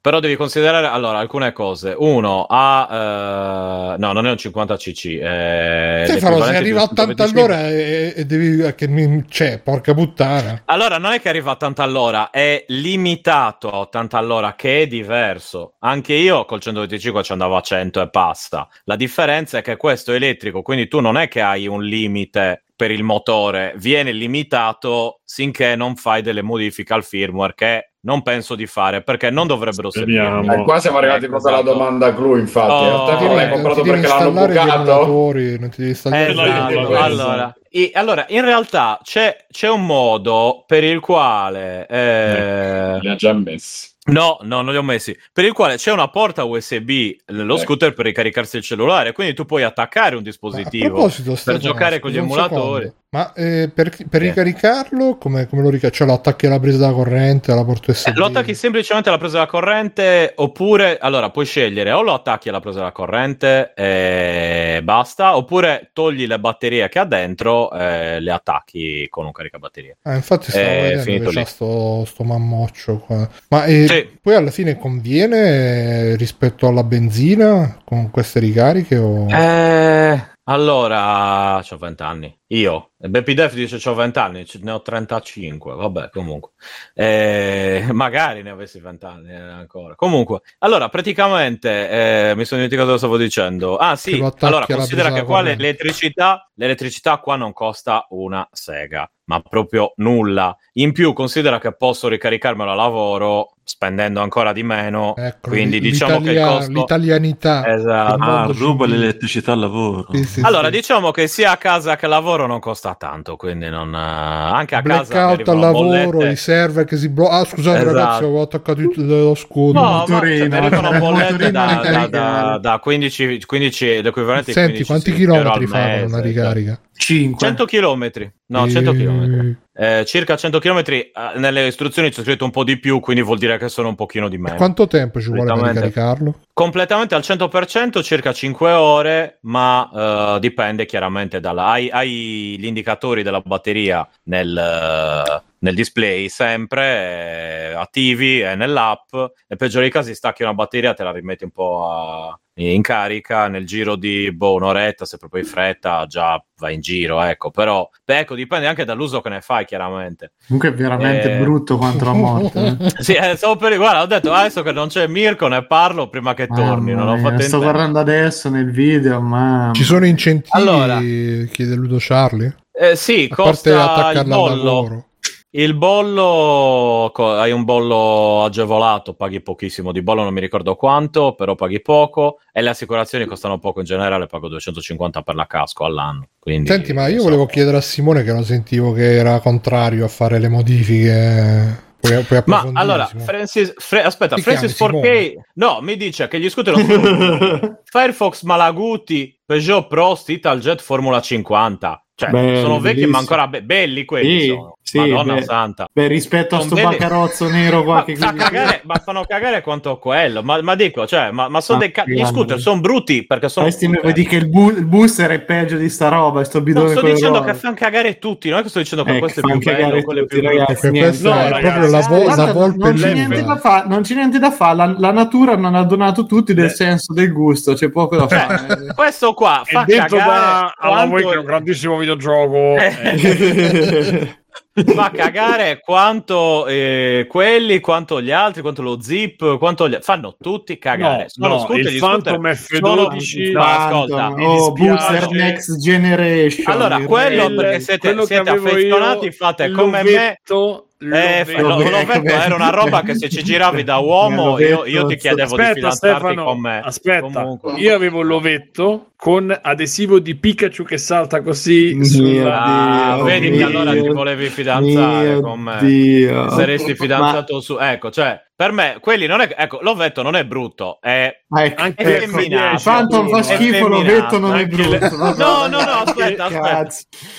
Però 0.00 0.20
devi 0.20 0.36
considerare 0.36 0.86
allora 0.86 1.18
alcune 1.18 1.52
cose. 1.52 1.94
Uno, 1.96 2.46
ha... 2.48 3.94
eh, 3.94 3.98
no, 3.98 4.12
non 4.12 4.26
è 4.26 4.30
un 4.30 4.36
50cc. 4.36 5.20
Eh, 5.20 6.04
Sai, 6.06 6.20
Faro, 6.20 6.42
se 6.42 6.54
arriva 6.54 6.80
a 6.80 6.84
80 6.84 7.26
125. 7.26 7.40
all'ora 7.42 7.68
e, 7.68 8.12
e 8.16 8.24
devi... 8.24 8.74
Che 8.74 8.86
mi... 8.86 9.24
Cioè, 9.28 9.58
porca 9.58 9.94
puttana. 9.94 10.62
Allora, 10.66 10.98
non 10.98 11.12
è 11.12 11.20
che 11.20 11.28
arriva 11.28 11.50
a 11.50 11.54
80 11.54 11.82
all'ora, 11.82 12.30
è 12.30 12.64
limitato 12.68 13.70
a 13.70 13.78
80 13.78 14.16
all'ora, 14.16 14.54
che 14.54 14.82
è 14.82 14.86
diverso. 14.86 15.74
Anche 15.80 16.14
io 16.14 16.44
col 16.44 16.60
125 16.60 17.22
ci 17.24 17.32
andavo 17.32 17.56
a 17.56 17.60
100 17.60 18.00
e 18.00 18.06
basta. 18.06 18.68
La 18.84 18.96
differenza 18.96 19.58
è 19.58 19.62
che 19.62 19.76
questo 19.76 20.12
è 20.12 20.14
elettrico, 20.14 20.62
quindi 20.62 20.86
tu 20.86 21.00
non 21.00 21.16
è 21.16 21.26
che 21.26 21.40
hai 21.40 21.66
un 21.66 21.82
limite 21.82 22.62
per 22.78 22.92
il 22.92 23.02
motore, 23.02 23.74
viene 23.76 24.12
limitato 24.12 25.22
finché 25.26 25.74
non 25.74 25.96
fai 25.96 26.22
delle 26.22 26.42
modifiche 26.42 26.94
al 26.94 27.02
firmware 27.02 27.54
che 27.56 27.90
non 28.00 28.22
penso 28.22 28.54
di 28.54 28.66
fare 28.66 29.02
perché 29.02 29.30
non 29.30 29.46
dovrebbero 29.46 29.90
servire. 29.90 30.40
Eh, 30.54 30.62
qua 30.62 30.78
siamo 30.78 30.98
arrivati 30.98 31.24
Ecco, 31.24 31.30
proprio 31.38 31.50
alla 31.52 31.60
esatto. 31.62 31.76
domanda 31.78 32.14
clou, 32.14 32.36
infatti. 32.36 32.70
Oh. 32.70 33.10
Non 33.26 33.34
l'hai 33.36 33.48
devi- 33.48 33.50
comprato 33.62 33.82
perché 33.82 34.06
l'hanno 34.06 34.30
bucato. 34.30 35.06
non 35.06 35.68
ti 35.70 35.76
devi 35.78 35.88
installare 35.90 36.26
Eh, 36.26 36.30
Esatto. 36.30 36.96
Allora, 36.96 37.54
i- 37.70 37.90
allora, 37.94 38.24
in 38.28 38.44
realtà 38.44 38.98
c'è, 39.02 39.46
c'è 39.50 39.68
un 39.68 39.84
modo 39.84 40.64
per 40.66 40.84
il 40.84 41.00
quale 41.00 41.86
eh, 41.88 42.98
Li 43.00 43.08
ha 43.08 43.14
già 43.16 43.32
messi. 43.32 43.88
No, 44.12 44.38
no, 44.42 44.62
non 44.62 44.72
li 44.72 44.76
ho 44.78 44.82
messi. 44.82 45.16
Per 45.32 45.44
il 45.44 45.52
quale 45.52 45.76
c'è 45.76 45.92
una 45.92 46.08
porta 46.08 46.44
USB 46.44 46.90
nello 47.26 47.54
Ecco. 47.54 47.62
scooter 47.62 47.92
per 47.94 48.04
ricaricarsi 48.06 48.56
il 48.56 48.62
cellulare, 48.62 49.12
quindi 49.12 49.34
tu 49.34 49.44
puoi 49.44 49.62
attaccare 49.62 50.16
un 50.16 50.22
dispositivo. 50.22 51.02
per 51.02 51.10
Stefano, 51.12 51.58
giocare 51.58 51.98
con 52.00 52.10
gli 52.10 52.16
emulatori. 52.18 52.84
secondo. 52.84 52.96
Ma 53.10 53.32
eh, 53.32 53.70
per, 53.74 53.90
per 54.08 54.22
Eh. 54.22 54.26
ricaricarlo, 54.26 55.16
come, 55.16 55.46
come 55.46 55.62
lo 55.62 55.70
ricarichi? 55.70 55.96
Cioè 55.96 56.06
lo 56.06 56.12
attacchi 56.12 56.44
alla 56.46 56.60
presa 56.60 56.76
da 56.88 56.92
corrente, 56.92 57.50
alla 57.52 57.64
porta 57.64 57.90
USB? 57.90 58.08
Eh, 58.08 58.12
lo 58.18 58.26
attacchi 58.26 58.54
semplicemente 58.54 59.08
alla 59.08 59.16
presa 59.16 59.34
della 59.38 59.46
corrente, 59.46 60.32
oppure 60.36 60.98
allora 60.98 61.30
puoi 61.30 61.46
scegliere 61.46 61.90
o 61.92 62.02
lo 62.02 62.12
attacchi 62.12 62.50
alla 62.50 62.60
presa 62.60 62.78
della 62.80 62.92
corrente 62.92 63.72
e 63.74 64.80
basta, 64.82 65.36
oppure 65.38 65.88
togli 65.94 66.26
le 66.26 66.38
batterie 66.38 66.88
che 66.90 66.98
ha 66.98 67.04
dentro 67.04 67.72
e 67.72 68.20
le 68.20 68.30
attacchi 68.30 69.06
con 69.08 69.24
un 69.24 69.32
caricabatterie. 69.32 69.96
Ah, 70.02 70.14
infatti 70.14 70.50
stavo 70.50 70.66
È 70.66 70.96
vedendo 70.96 71.28
che 71.30 71.34
c'ha 71.34 71.40
lì. 71.40 71.46
sto, 71.46 72.04
sto 72.04 72.24
mammoccio 72.24 72.98
qua. 72.98 73.26
Ma 73.48 73.64
eh, 73.64 73.86
Sì. 73.88 73.97
Poi 74.20 74.34
alla 74.34 74.50
fine 74.50 74.76
conviene 74.76 76.16
rispetto 76.16 76.66
alla 76.66 76.84
benzina 76.84 77.80
con 77.84 78.10
queste 78.10 78.40
ricariche? 78.40 78.96
O... 78.96 79.28
Eh, 79.28 80.20
allora, 80.50 81.58
ho 81.58 81.76
20 81.76 82.02
anni. 82.02 82.38
Io, 82.48 82.92
Beppy 82.96 83.34
Def 83.34 83.52
dice 83.52 83.86
ho 83.86 83.94
20 83.94 84.18
anni, 84.18 84.46
ne 84.62 84.70
ho 84.70 84.80
35, 84.80 85.74
vabbè, 85.74 86.08
comunque. 86.08 86.52
Eh, 86.94 87.86
magari 87.92 88.42
ne 88.42 88.48
avessi 88.50 88.80
20 88.80 89.04
anni 89.04 89.30
eh, 89.30 89.36
ancora. 89.36 89.94
Comunque, 89.94 90.40
allora, 90.60 90.88
praticamente, 90.88 92.30
eh, 92.30 92.34
mi 92.34 92.46
sono 92.46 92.62
dimenticato 92.62 92.86
cosa 92.86 92.96
stavo 92.96 93.18
dicendo. 93.18 93.76
Ah, 93.76 93.94
sì, 93.96 94.24
allora, 94.38 94.64
considera 94.64 95.12
che 95.12 95.24
qua 95.24 95.42
l'elettricità, 95.42 96.50
l'elettricità 96.54 97.18
qua 97.18 97.36
non 97.36 97.52
costa 97.52 98.06
una 98.10 98.48
sega, 98.50 99.10
ma 99.24 99.40
proprio 99.40 99.92
nulla. 99.96 100.56
In 100.74 100.92
più, 100.92 101.12
considera 101.12 101.58
che 101.58 101.76
posso 101.76 102.08
ricaricarmelo 102.08 102.70
a 102.70 102.74
lavoro 102.74 103.52
spendendo 103.68 104.22
ancora 104.22 104.54
di 104.54 104.62
meno. 104.62 105.14
Ecco, 105.14 105.50
quindi 105.50 105.78
diciamo 105.78 106.22
che 106.22 106.30
il 106.30 106.40
costo... 106.42 106.72
l'italianità. 106.72 107.66
Esatto. 107.66 108.22
Ah, 108.22 108.50
ruba 108.50 108.86
l'elettricità 108.86 109.52
al 109.52 109.58
lavoro. 109.58 110.06
Sì, 110.12 110.24
sì, 110.24 110.37
Allora, 110.42 110.66
sì. 110.66 110.72
diciamo 110.72 111.10
che 111.10 111.26
sia 111.26 111.52
a 111.52 111.56
casa 111.56 111.96
che 111.96 112.06
a 112.06 112.08
lavoro 112.08 112.46
non 112.46 112.60
costa 112.60 112.94
tanto, 112.94 113.36
quindi 113.36 113.68
non, 113.68 113.94
eh, 113.94 113.98
anche 113.98 114.74
a 114.74 114.82
casa 114.82 115.02
mi 115.02 115.08
Blackout 115.08 115.48
al 115.48 115.58
lavoro, 115.58 116.10
bollette- 116.10 116.32
i 116.32 116.36
server 116.36 116.84
che 116.84 116.96
si 116.96 117.08
bloccano. 117.08 117.40
Ah, 117.40 117.44
scusate, 117.44 117.78
Esatto. 117.78 117.94
ragazzi, 117.94 118.22
avevo 118.24 118.40
attaccato 118.42 118.80
lo 118.96 119.34
scudo. 119.34 119.80
No, 119.80 119.84
ma 119.90 119.96
motorino, 119.98 120.70
cioè, 120.70 120.70
bollette 120.98 121.32
motorino 121.32 121.50
da, 121.50 121.50
da 121.50 121.66
da, 121.66 121.74
da, 121.74 121.90
caricare. 121.90 122.60
da 122.60 122.78
15, 122.78 123.44
15 123.46 124.02
l'equivalente 124.02 124.46
di 124.46 124.52
Senti, 124.52 124.84
15 124.84 124.84
quanti 124.84 125.10
sì, 125.10 125.16
chilometri 125.16 125.66
fanno 125.66 126.04
una 126.04 126.08
cioè. 126.08 126.20
ricarica? 126.22 126.80
5. 126.98 127.38
100 127.38 127.64
chilometri, 127.64 128.30
no, 128.46 128.66
E- 128.66 128.70
100 128.70 128.92
chilometri. 128.92 129.56
Eh, 129.72 130.04
circa 130.04 130.36
100 130.36 130.58
chilometri, 130.58 131.00
eh, 131.00 131.38
nelle 131.38 131.66
istruzioni 131.68 132.10
c'è 132.10 132.22
scritto 132.22 132.44
un 132.44 132.50
po' 132.50 132.64
di 132.64 132.78
più, 132.78 132.98
quindi 133.00 133.22
vuol 133.22 133.38
dire 133.38 133.56
che 133.56 133.68
sono 133.68 133.88
un 133.88 133.94
pochino 133.94 134.28
di 134.28 134.36
meno. 134.36 134.56
Quanto 134.56 134.88
tempo 134.88 135.20
ci 135.20 135.28
vuole 135.28 135.54
per 135.54 135.68
ricaricarlo? 135.68 136.40
Completamente 136.52 137.14
al 137.14 137.22
100%, 137.22 138.02
circa 138.02 138.32
5 138.32 138.72
ore, 138.72 139.38
ma 139.42 140.34
eh, 140.34 140.40
dipende 140.40 140.84
chiaramente 140.84 141.38
dalla... 141.40 141.66
Hai, 141.66 141.88
hai 141.88 142.56
gli 142.58 142.66
indicatori 142.66 143.22
della 143.22 143.40
batteria 143.40 144.06
nel, 144.24 144.56
eh, 144.56 145.42
nel 145.60 145.74
display 145.74 146.28
sempre 146.28 147.70
eh, 147.70 147.72
attivi 147.74 148.40
e 148.40 148.54
nell'app. 148.54 149.10
Nel 149.12 149.58
peggiore 149.58 149.82
dei 149.82 149.90
casi 149.92 150.14
stacchi 150.14 150.42
una 150.42 150.54
batteria, 150.54 150.94
te 150.94 151.02
la 151.02 151.12
rimetti 151.12 151.44
un 151.44 151.50
po' 151.50 151.88
a- 151.90 152.38
in 152.60 152.82
carica 152.82 153.46
nel 153.46 153.64
giro 153.66 153.94
di 153.94 154.32
boh, 154.32 154.54
un'oretta, 154.54 155.04
se 155.04 155.16
proprio 155.16 155.42
hai 155.42 155.46
fretta 155.46 156.06
già 156.06 156.42
vai 156.58 156.74
in 156.74 156.80
giro, 156.80 157.20
ecco. 157.22 157.50
Però, 157.52 157.88
beh, 158.04 158.18
ecco, 158.18 158.34
dipende 158.34 158.66
anche 158.66 158.84
dall'uso 158.84 159.20
che 159.20 159.28
ne 159.28 159.40
fai, 159.40 159.64
chiaramente. 159.64 160.32
Comunque 160.48 160.70
è 160.70 160.74
veramente 160.74 161.36
Eh. 161.36 161.38
brutto 161.38 161.76
quanto 161.78 162.04
la 162.04 162.12
morte. 162.14 162.76
eh. 162.80 162.90
Sì, 163.02 163.12
eh, 163.14 163.36
stavo 163.36 163.54
per... 163.54 163.76
Guarda, 163.76 164.02
ho 164.02 164.06
detto 164.06 164.32
adesso 164.32 164.62
che 164.62 164.72
non 164.72 164.88
c'è 164.88 165.06
Mirko, 165.06 165.46
ne 165.46 165.64
parlo 165.66 166.08
prima 166.08 166.34
che 166.34 166.48
torni. 166.48 166.94
Non 166.94 167.06
ho 167.08 167.16
fatto 167.18 167.42
in 167.42 167.48
sto 167.48 167.58
guardando 167.60 168.00
adesso 168.00 168.48
nel 168.50 168.72
video, 168.72 169.20
ma 169.20 169.70
Ci 169.72 169.84
sono 169.84 170.04
incentivi? 170.04 170.48
Allora. 170.50 170.98
chiede 170.98 171.74
Ludo 171.76 171.96
Charlie. 172.00 172.56
Eh, 172.72 172.96
sì, 172.96 173.28
A 173.30 173.34
costa 173.36 174.10
il 174.12 174.24
bollo. 174.26 175.04
Il 175.50 175.74
bollo, 175.74 177.10
hai 177.10 177.52
un 177.52 177.64
bollo 177.64 178.44
agevolato, 178.44 179.14
paghi 179.14 179.40
pochissimo 179.40 179.92
di 179.92 180.02
bollo, 180.02 180.22
non 180.22 180.34
mi 180.34 180.40
ricordo 180.40 180.76
quanto, 180.76 181.34
però 181.34 181.54
paghi 181.54 181.80
poco 181.80 182.40
e 182.52 182.60
le 182.60 182.68
assicurazioni 182.68 183.24
costano 183.24 183.58
poco 183.58 183.80
in 183.80 183.86
generale, 183.86 184.26
pago 184.26 184.48
250 184.48 185.22
per 185.22 185.34
la 185.34 185.46
casco 185.46 185.86
all'anno. 185.86 186.28
Quindi, 186.38 186.68
Senti, 186.68 186.92
ma 186.92 187.06
io 187.06 187.12
insomma, 187.12 187.30
volevo 187.30 187.46
chiedere 187.46 187.78
a 187.78 187.80
Simone 187.80 188.24
che 188.24 188.32
non 188.34 188.44
sentivo 188.44 188.92
che 188.92 189.14
era 189.14 189.40
contrario 189.40 190.04
a 190.04 190.08
fare 190.08 190.38
le 190.38 190.48
modifiche. 190.48 191.86
Puoi, 191.98 192.22
puoi 192.24 192.42
Ma 192.44 192.70
allora? 192.74 193.06
Francis, 193.06 193.72
Fra- 193.78 194.04
aspetta, 194.04 194.34
Ti 194.34 194.42
Francis 194.42 194.76
chiami 194.76 195.00
4K, 195.00 195.32
no, 195.54 195.78
mi 195.80 195.96
dice 195.96 196.28
che 196.28 196.38
gli 196.38 196.50
scooter 196.50 196.76
non 196.76 196.84
sono 196.84 197.80
Firefox 197.90 198.42
Malaguti, 198.42 199.40
Peugeot 199.46 199.86
Prost, 199.86 200.28
Italjet 200.28 200.82
Formula 200.82 201.22
50. 201.22 202.02
Cioè, 202.18 202.30
Belli, 202.30 202.60
sono 202.60 202.80
vecchi, 202.80 203.06
ma 203.06 203.18
ancora 203.18 203.46
be- 203.46 203.62
belli 203.62 204.04
quelli 204.04 204.40
Sì, 204.40 204.46
sono. 204.48 204.76
sì, 204.82 204.98
Madonna 204.98 205.34
beh. 205.34 205.42
santa. 205.44 205.88
Beh, 205.92 206.08
rispetto 206.08 206.56
a 206.56 206.60
sto 206.62 206.74
belli- 206.74 206.96
baccarozzo 206.96 207.48
nero 207.48 207.84
qua 207.84 207.94
Ma, 207.94 208.04
che 208.04 208.16
fa 208.16 208.32
cagare, 208.32 208.80
ma 208.86 208.94
fanno 209.04 209.22
cagare 209.24 209.60
quanto 209.60 209.96
quello. 209.98 210.42
Ma, 210.42 210.60
ma 210.60 210.74
dico, 210.74 211.06
cioè, 211.06 211.30
ma, 211.30 211.48
ma 211.48 211.60
sono 211.60 211.78
Ah, 211.78 211.82
dei 211.82 211.92
ca- 211.92 212.02
gli 212.04 212.14
grande. 212.16 212.32
scooter 212.32 212.58
sono 212.58 212.80
brutti 212.80 213.24
perché 213.24 213.48
sono. 213.48 213.66
Questi 213.66 213.86
mi 213.86 214.00
vedi 214.02 214.26
che 214.26 214.34
il, 214.34 214.48
bu- 214.48 214.70
il 214.76 214.84
booster 214.84 215.30
è 215.30 215.38
peggio 215.42 215.76
di 215.76 215.88
sta 215.88 216.08
roba, 216.08 216.42
sto 216.42 216.58
No, 216.58 216.64
bidone 216.64 216.90
sto 216.90 216.98
con 217.00 217.08
le 217.08 217.14
dicendo 217.14 217.38
robe. 217.38 217.52
che 217.52 217.56
fanno 217.56 217.74
cagare 217.76 218.18
tutti, 218.18 218.48
non 218.48 218.58
è 218.58 218.62
che 218.64 218.68
sto 218.68 218.78
dicendo 218.80 219.04
che 219.04 219.14
Eh, 219.14 219.18
questo 219.20 219.38
è 219.38 219.42
più 219.44 219.58
bello, 219.60 220.02
quello 220.02 220.22
è 220.22 220.26
più 220.26 220.42
ragazzi. 220.42 220.90
No, 220.90 220.98
è 220.98 221.48
ragazzi, 221.50 221.60
proprio 221.60 221.90
la, 221.90 222.00
vo- 222.00 222.16
la 222.16 222.34
Guarda, 222.34 222.52
volpe 222.52 222.84
non, 222.84 222.94
c'è 222.96 223.12
niente 223.12 223.44
da 223.44 223.56
fa- 223.58 223.84
non 223.86 224.02
c'è 224.02 224.14
niente 224.16 224.38
da 224.40 224.50
fare, 224.50 224.74
la, 224.76 224.94
la 224.98 225.12
natura 225.12 225.56
non 225.56 225.76
ha 225.76 225.84
donato 225.84 226.26
tutti 226.26 226.52
del 226.52 226.64
Eh. 226.64 226.70
senso 226.70 227.12
del 227.12 227.32
gusto, 227.32 227.74
c'è 227.74 227.88
poco 227.90 228.16
da 228.16 228.26
Cioè, 228.26 228.38
fare. 228.40 228.92
questo 228.92 229.34
qua 229.34 229.62
fa 229.64 229.84
detto 229.86 230.16
da 230.16 230.74
cagare 230.76 231.08
Wake 231.08 231.08
quanto- 231.08 231.28
che 231.28 231.34
è 231.34 231.38
un 231.38 231.44
grandissimo 231.44 231.96
videogioco. 232.08 232.76
Eh. 232.76 234.36
fa 234.94 235.10
cagare 235.10 235.80
quanto 235.80 236.66
eh, 236.66 237.26
quelli, 237.28 237.80
quanto 237.80 238.22
gli 238.22 238.30
altri, 238.30 238.62
quanto 238.62 238.82
lo 238.82 239.00
zip, 239.00 239.58
quanto 239.58 239.88
gli... 239.88 239.98
fanno 240.00 240.36
tutti 240.40 240.78
cagare. 240.78 241.22
No, 241.22 241.28
Sono 241.28 241.48
no, 241.48 241.60
scooter, 241.60 241.86
il 241.86 241.96
gli 241.96 241.98
Phantom 241.98 242.54
scooter 242.54 242.80
F12 242.80 243.46
sono- 243.46 243.52
No, 243.52 243.64
ascolta, 243.64 244.30
mi 244.30 244.44
oh, 244.46 244.72
booster 244.72 245.30
next 245.30 245.78
generation. 245.78 246.72
Allora, 246.72 247.00
quello 247.00 247.46
Il- 247.46 247.54
perché 247.54 247.80
siete, 247.80 248.08
quello 248.08 248.24
siete 248.24 248.50
affezionati, 248.50 249.26
io, 249.26 249.32
fate 249.32 249.70
come 249.70 250.02
me. 250.02 250.10
l'ovetto, 250.10 250.86
Eh, 251.00 251.60
lo, 251.60 251.76
beh. 251.76 252.32
era 252.32 252.54
una 252.56 252.70
roba 252.70 253.02
che 253.02 253.14
se 253.14 253.28
ci 253.28 253.42
giravi 253.44 253.84
da 253.84 253.98
uomo 253.98 254.58
io, 254.58 254.84
io 254.84 255.06
ti 255.06 255.16
chiedevo 255.16 255.54
di 255.54 255.60
Aspetta, 255.62 255.74
fidanzarti 255.74 256.16
Stefano, 256.18 256.44
con 256.44 256.60
me. 256.60 256.80
aspetta. 256.84 257.20
Comunque. 257.42 257.72
Io 257.74 257.94
avevo 257.94 258.22
l'ovetto 258.22 259.10
con 259.20 259.52
adesivo 259.62 260.20
di 260.20 260.36
Pikachu 260.36 260.84
che 260.84 260.96
salta 260.96 261.42
così 261.42 261.92
Mio 261.94 262.04
sulla... 262.04 262.62
Ah, 262.62 263.14
Dio, 263.16 263.24
vedi 263.24 263.50
che 263.50 263.62
allora 263.64 263.90
ti 263.90 264.06
volevi 264.08 264.46
fidanzare 264.48 265.28
mio 265.28 265.40
con 265.40 265.58
me. 265.60 265.78
Dio. 265.80 266.46
Ti 266.46 266.54
saresti 266.54 266.94
fidanzato 266.94 267.60
su 267.60 267.76
ecco 267.80 268.12
cioè 268.12 268.40
per 268.54 268.72
me 268.72 268.98
quelli 269.00 269.26
non 269.26 269.40
è 269.40 269.54
ecco 269.56 269.78
l'ovetto 269.82 270.22
non 270.22 270.34
è 270.36 270.44
brutto 270.44 270.98
è 271.00 271.32
Ah, 271.50 271.64
ecco, 271.64 271.80
Anche 271.82 272.02
È 272.04 272.22
ecco. 272.22 272.36
femminato. 272.36 272.82
Phantom 272.84 273.28
fa 273.30 273.42
schifo, 273.42 273.88
l'ovetto 273.88 274.38
non 274.38 274.54
è 274.54 274.58
le- 274.58 274.66
brutto. 274.66 275.16
vabbè. 275.16 275.38
No, 275.42 275.66
no, 275.66 275.82
no, 275.82 275.90
aspetta, 276.04 276.44
aspetta. 276.44 276.88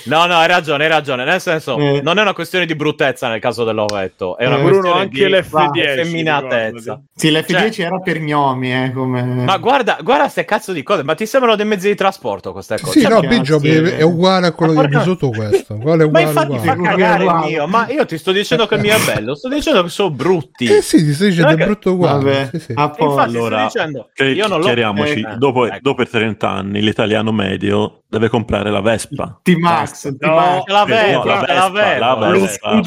No 0.05 0.25
no 0.25 0.33
hai 0.37 0.47
ragione 0.47 0.83
hai 0.85 0.89
ragione 0.89 1.23
nel 1.25 1.39
senso 1.39 1.77
Eh. 1.77 2.01
non 2.01 2.17
è 2.17 2.21
una 2.21 2.33
questione 2.33 2.65
di 2.65 2.73
bruttezza 2.75 3.27
nel 3.29 3.39
caso 3.39 3.63
dell'ovetto 3.63 4.35
è 4.37 4.47
una 4.47 4.57
Eh. 4.57 4.61
questione 4.61 4.87
Bruno 4.89 4.99
anche 5.01 5.25
di 5.25 5.31
l'F10 5.31 5.95
femminatezza. 6.03 7.01
Sì, 7.15 7.31
l'F10 7.31 7.71
Cioè- 7.71 7.85
era 7.85 7.99
per 7.99 8.19
gnomi, 8.19 8.73
eh, 8.85 8.91
come... 8.93 9.21
ma 9.23 9.57
guarda 9.57 9.97
guarda 10.01 10.23
queste 10.23 10.45
cazzo 10.45 10.73
di 10.73 10.81
cose 10.83 11.03
ma 11.03 11.13
ti 11.15 11.25
sembrano 11.27 11.55
dei 11.55 11.65
mezzi 11.69 11.87
di 11.87 11.95
trasporto 11.95 12.51
queste 12.51 12.79
cose 12.79 12.91
Sì, 12.99 13.01
Cioè, 13.05 13.11
no, 13.13 13.21
cazzo, 13.21 13.59
Biggio 13.59 13.87
è 13.95 14.01
uguale 14.01 14.47
a 14.47 14.51
quello 14.51 14.73
Ma 14.73 14.81
che 14.81 14.87
porca- 14.89 15.03
vissuto 15.03 15.29
questo. 15.29 15.73
Uguale, 15.79 16.03
ma 16.03 16.07
uguale, 16.09 16.25
infatti 16.27 16.51
uguale. 16.51 16.65
fa 16.67 16.89
cagare 16.89 17.23
il 17.23 17.33
mio 17.45 17.67
ma 17.67 17.87
io 17.89 18.05
ti 18.05 18.17
sto 18.17 18.31
dicendo 18.31 18.65
che 18.67 18.75
il 18.75 18.81
mio 18.81 18.95
è 18.95 18.99
bello 19.05 19.35
sto 19.35 19.47
dicendo 19.49 19.83
che 19.83 19.89
sono 19.89 20.11
brutti 20.11 20.65
Eh 20.65 20.81
sì, 20.81 20.97
ti 21.05 21.13
stai 21.13 21.29
dicendo 21.29 21.49
Non 21.51 21.55
è 21.55 21.61
che- 21.61 21.65
brutto 21.65 21.91
uguale. 21.93 22.23
Vabbè, 22.23 22.49
sì, 22.51 22.59
sì. 22.59 22.71
infatti 22.71 23.01
Allora, 23.03 23.69
sto 23.69 23.77
dicendo 23.79 24.09
Che- 24.13 24.25
io 24.25 24.47
non 24.47 24.61
chiariamoci, 24.61 25.19
eh, 25.21 25.35
dopo, 25.37 25.65
ecco. 25.67 25.77
dopo 25.81 26.01
i 26.01 26.07
30 26.09 26.49
anni 26.49 26.81
l'italiano 26.81 27.31
medio 27.31 28.01
deve 28.09 28.27
comprare 28.29 28.71
la 28.71 28.81
Vespa. 28.81 29.39
T-Max, 29.43 30.15
No, 30.19 30.63
la 30.65 30.85
la 30.85 30.85
Vespa, 30.85 31.97
la 31.99 32.29
Lo 32.31 32.39
Vespa. 32.39 32.81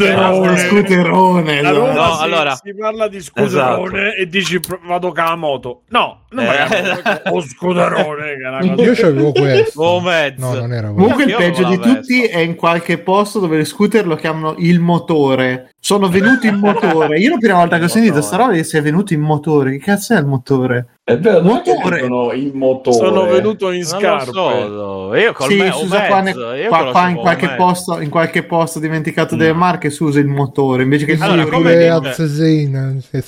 scooterone. 0.67 1.63
Lo 1.63 1.73
Roma 1.73 1.91
esatto. 1.93 2.01
No, 2.09 2.15
si, 2.17 2.23
allora- 2.25 2.55
si 2.57 2.75
parla 2.75 3.09
di 3.09 3.21
scuderone 3.21 4.15
e 4.17 4.27
dici 4.29 4.61
vado 4.87 5.13
con 5.13 5.25
la 5.25 5.37
moto. 5.37 5.83
No, 5.91 6.25
non 6.31 6.45
Eh. 6.45 6.49
magari 6.49 7.03
o 7.31 7.41
scuderone 7.41 8.37
che. 8.75 8.83
Io 8.83 8.95
c'avevo 8.95 9.33
questo. 9.33 9.83
Oh, 9.83 10.01
mezzo. 10.01 10.47
No, 10.47 10.55
non 10.55 10.73
era. 10.73 10.89
Comunque 10.89 11.25
il 11.25 11.29
Io 11.31 11.37
peggio 11.37 11.69
di 11.69 11.79
tutti 11.79 12.21
Vespa. 12.21 12.37
è 12.37 12.41
in 12.41 12.55
qualche 12.55 12.99
posto 12.99 13.39
dove 13.41 13.57
le 13.57 13.65
scooter 13.65 14.07
lo 14.07 14.17
chiamano 14.17 14.55
il 14.59 14.81
motore. 14.81 15.71
Sono 15.81 16.09
venuti 16.09 16.47
in 16.47 16.57
motore. 16.57 17.19
Io 17.19 17.31
la 17.31 17.39
prima 17.39 17.57
volta 17.57 17.79
che 17.79 17.85
ho 17.85 17.89
sentito 17.89 18.15
motore. 18.15 18.33
sta 18.33 18.43
roba 18.43 18.53
è 18.53 18.63
sei 18.63 18.81
venuto 18.81 19.13
in 19.15 19.21
motore. 19.21 19.73
Che 19.73 19.79
cazzo 19.79 20.15
è 20.15 20.19
il 20.19 20.27
motore? 20.27 20.87
È 21.05 21.19
vero, 21.19 21.41
non 21.43 21.57
è 21.57 21.63
che 21.63 21.73
Motore. 21.75 22.01
il. 22.37 22.93
Sono 22.93 23.27
venuto 23.27 23.73
in 23.73 23.85
scarpe. 23.85 24.31
so, 24.31 25.13
io 25.17 25.33
col 25.33 25.49
sì, 25.49 25.57
me- 25.57 25.73
mezzo, 26.23 26.53
io 26.53 26.69
qua- 26.69 26.91
qua 26.93 27.09
in 27.09 27.17
qualche 27.17 27.49
posto, 27.57 28.01
in 28.01 28.09
qualche 28.09 28.45
posto 28.45 28.79
dimenticato 28.79 29.35
Mm. 29.35 29.39
delle 29.39 29.53
marche 29.53 29.91
si 29.91 30.01
usa 30.05 30.21
il 30.21 30.29
motore 30.29 30.85
invece 30.85 31.05
che 31.05 31.13
il 31.15 31.23
Allora, 31.23 31.39
motore. 31.43 31.57
come 31.57 31.73
è 31.73 31.77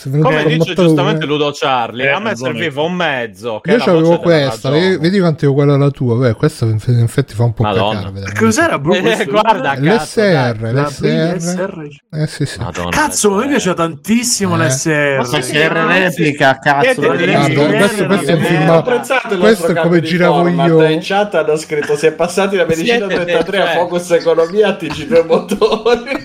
venuto 0.09 0.29
Come 0.29 0.45
dice 0.45 0.57
motore. 0.69 0.87
giustamente 0.87 1.27
Ludo 1.27 1.51
Charlie, 1.53 2.05
Eh, 2.05 2.11
a 2.11 2.21
me 2.21 2.37
serviva 2.37 2.83
un 2.83 2.93
mezzo. 2.95 3.59
Che 3.61 3.71
Io 3.73 3.79
della 3.79 4.19
questa, 4.21 4.71
vedi, 4.71 4.97
vedi 4.99 5.19
quanto 5.19 5.45
è 5.45 5.49
uguale 5.49 5.73
alla 5.73 5.91
tua. 5.91 6.15
Beh, 6.15 6.35
questa 6.35 6.67
in 6.67 6.79
in 6.87 7.01
effetti 7.03 7.35
fa 7.35 7.43
un 7.43 7.55
po' 7.55 7.65
Madonna. 7.65 8.13
cacare. 8.13 8.35
Cos'era 8.39 8.79
bro? 8.79 8.95
Eh, 8.95 9.25
guarda, 9.29 9.75
cazzo, 9.75 10.21
L'SR. 10.21 10.71
La 10.73 10.83
l'SR. 10.87 11.35
BSR. 11.35 11.89
Eh 12.13 12.27
sì, 12.29 12.47
sì. 12.47 12.61
Madonna, 12.61 12.91
Cazzo, 12.91 13.35
a 13.35 13.39
me 13.39 13.45
eh. 13.47 13.49
piaceva 13.49 13.75
tantissimo 13.75 14.55
Eh. 14.55 14.67
l'SR. 14.69 15.17
Ma 15.19 15.25
sì, 15.25 15.43
SR 15.43 15.73
replica, 15.73 16.57
cazzo. 16.61 17.63
Questo, 17.67 18.07
questo 18.07 18.31
è 18.31 18.35
un 18.35 18.43
eh, 18.43 18.45
film. 18.45 18.83
Questo 18.83 19.37
nostro 19.37 19.73
è 19.73 19.81
come 19.81 20.01
giravo 20.01 20.35
format. 20.35 20.67
io. 20.67 20.83
In 20.85 21.01
chat 21.03 21.35
hanno 21.35 21.57
scritto: 21.57 21.97
Si 21.97 22.07
è 22.07 22.13
passati 22.13 22.57
da 22.57 22.65
medicina 22.67 23.07
Siete 23.09 23.25
33 23.25 23.59
dei- 23.59 23.67
a 23.67 23.71
Focus 23.73 24.11
Economia 24.13 24.69
a 24.69 24.77
TG2 24.81 25.27
Motori. 25.27 26.21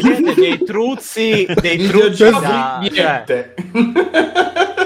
Siete 0.00 0.34
dei 0.34 0.62
truzzi, 0.64 1.46
dei 1.60 1.86
truzzi 1.88 2.30
da... 2.30 2.80
cioè, 2.82 2.90
niente. 2.90 3.54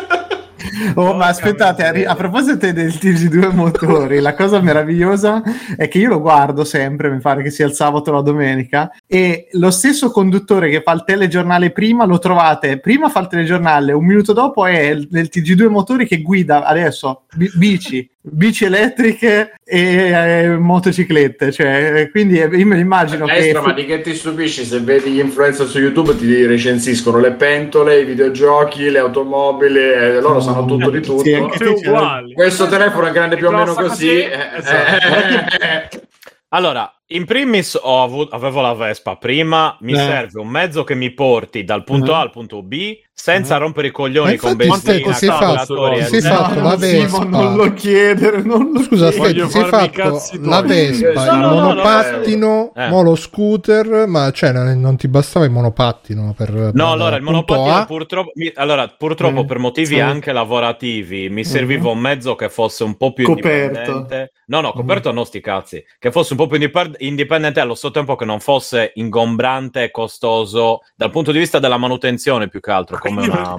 Oh, 0.94 1.14
ma 1.14 1.26
aspettate, 1.26 1.84
a, 1.84 1.90
ri- 1.90 2.04
a 2.04 2.14
proposito 2.14 2.70
del 2.72 2.88
TG2 2.88 3.54
motori, 3.54 4.20
la 4.20 4.34
cosa 4.34 4.60
meravigliosa 4.60 5.42
è 5.76 5.88
che 5.88 5.98
io 5.98 6.08
lo 6.08 6.20
guardo 6.20 6.64
sempre, 6.64 7.10
mi 7.10 7.20
pare 7.20 7.42
che 7.42 7.50
sia 7.50 7.66
il 7.66 7.72
sabato 7.72 8.10
o 8.10 8.14
la 8.14 8.20
domenica, 8.20 8.90
e 9.06 9.48
lo 9.52 9.70
stesso 9.70 10.10
conduttore 10.10 10.68
che 10.70 10.82
fa 10.82 10.92
il 10.92 11.04
telegiornale 11.04 11.70
prima 11.70 12.04
lo 12.04 12.18
trovate, 12.18 12.78
prima 12.78 13.08
fa 13.08 13.20
il 13.20 13.28
telegiornale, 13.28 13.92
un 13.92 14.04
minuto 14.04 14.32
dopo 14.32 14.66
è 14.66 14.80
il- 14.80 15.08
del 15.08 15.28
TG2 15.32 15.68
motori 15.68 16.06
che 16.06 16.20
guida 16.22 16.64
adesso 16.64 17.22
bi- 17.34 17.50
bici, 17.54 18.08
bici 18.20 18.64
elettriche 18.64 19.52
e 19.64 19.78
eh, 19.78 20.56
motociclette, 20.58 21.52
cioè, 21.52 22.08
quindi 22.10 22.38
eh, 22.38 22.48
io 22.56 22.66
me 22.66 22.74
lo 22.74 22.80
immagino 22.80 23.24
che... 23.26 23.52
Ma 23.62 23.72
di 23.72 23.84
che 23.84 24.00
ti 24.00 24.14
stupisci? 24.14 24.64
Se 24.64 24.80
vedi 24.80 25.10
gli 25.10 25.20
influencer 25.20 25.66
su 25.66 25.78
YouTube 25.78 26.16
ti 26.16 26.44
recensiscono 26.44 27.18
le 27.18 27.32
pentole, 27.32 28.00
i 28.00 28.04
videogiochi, 28.04 28.90
le 28.90 28.98
automobili, 28.98 29.78
eh, 29.78 30.20
loro 30.20 30.40
sanno 30.40 30.62
tutto 30.66 30.90
di 30.90 31.00
tutto. 31.00 31.22
Sì. 31.22 32.32
Questo 32.34 32.68
telefono 32.68 33.06
è 33.06 33.10
grande 33.12 33.36
più 33.36 33.48
o 33.48 33.50
meno 33.50 33.74
così. 33.74 34.18
eh, 34.18 34.50
esatto. 34.56 35.62
eh, 35.62 35.88
Allora, 36.50 36.90
in 37.08 37.24
primis 37.24 37.78
ho 37.80 38.02
avuto, 38.02 38.34
avevo 38.34 38.60
la 38.60 38.74
Vespa 38.74 39.16
prima, 39.16 39.76
mi 39.80 39.92
Eh. 39.92 39.96
serve 39.96 40.40
un 40.40 40.48
mezzo 40.48 40.82
che 40.84 40.94
mi 40.94 41.10
porti 41.12 41.62
dal 41.64 41.84
punto 41.84 42.10
Eh. 42.10 42.14
A 42.14 42.20
al 42.20 42.30
punto 42.30 42.62
B 42.62 42.98
senza 43.18 43.56
Eh. 43.56 43.58
rompere 43.58 43.86
i 43.88 43.90
coglioni 43.92 44.36
con 44.36 44.50
infatti 44.50 44.68
benzina, 44.90 45.12
sei 45.14 45.28
fatto- 45.28 46.04
sei 46.04 46.20
fatto 46.20 46.60
la 46.60 46.76
Vespa. 46.76 47.24
non 47.24 47.56
lo 47.56 47.72
chiedere, 47.72 48.42
non 48.42 48.72
lo 48.72 48.82
Scusa, 48.82 49.06
aspetta, 49.06 49.26
Voglio 49.28 49.48
si 49.48 49.58
è 49.58 49.64
farmi 49.64 49.86
i 49.86 49.90
fatto 49.92 50.10
la. 50.50 50.60
Vespa, 50.62 51.24
No, 51.24 51.32
il 51.34 51.40
no, 51.40 51.48
no, 51.48 51.60
monopattino, 51.62 52.72
eh. 52.76 52.88
mo 52.88 53.02
lo 53.02 53.14
scooter, 53.14 54.06
ma 54.06 54.30
cioè 54.32 54.52
non, 54.52 54.78
non 54.80 54.96
ti 54.96 55.08
bastava 55.08 55.44
il 55.44 55.50
monopattino 55.52 56.34
per 56.36 56.46
per 56.46 56.70
No, 56.74 56.92
allora 56.92 57.16
il 57.16 57.22
monopattino 57.22 57.74
A? 57.74 57.84
purtroppo, 57.86 58.32
mi- 58.34 58.52
allora, 58.54 58.86
purtroppo 58.88 59.40
Eh, 59.40 59.44
per 59.46 59.58
motivi 59.58 59.94
sì. 59.94 60.00
anche 60.00 60.32
lavorativi 60.32 61.28
mi 61.30 61.44
serviva 61.44 61.88
un 61.90 61.98
mezzo 61.98 62.34
che 62.34 62.48
fosse 62.48 62.84
un 62.84 62.96
po' 62.96 63.12
più 63.12 63.24
Coperto. 63.24 63.78
indipendente. 63.90 64.32
No, 64.48 64.60
no, 64.60 64.72
coperto 64.72 65.10
no, 65.10 65.24
sti 65.24 65.40
cazzi. 65.40 65.82
Che 65.98 66.10
fosse 66.12 66.34
un 66.34 66.38
po' 66.38 66.46
più 66.46 66.56
indip- 66.56 66.95
indipendente 67.00 67.60
allo 67.60 67.74
stesso 67.74 67.92
tempo 67.92 68.16
che 68.16 68.24
non 68.24 68.40
fosse 68.40 68.92
ingombrante 68.94 69.84
e 69.84 69.90
costoso 69.90 70.80
dal 70.94 71.10
punto 71.10 71.32
di 71.32 71.38
vista 71.38 71.58
della 71.58 71.76
manutenzione 71.76 72.48
più 72.48 72.60
che 72.60 72.70
altro, 72.70 72.98
come 72.98 73.26
una, 73.26 73.54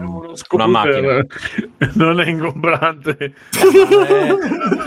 una 0.49 0.68
macchina. 0.68 1.26
Non 1.95 2.19
è 2.19 2.27
ingombrante. 2.27 3.34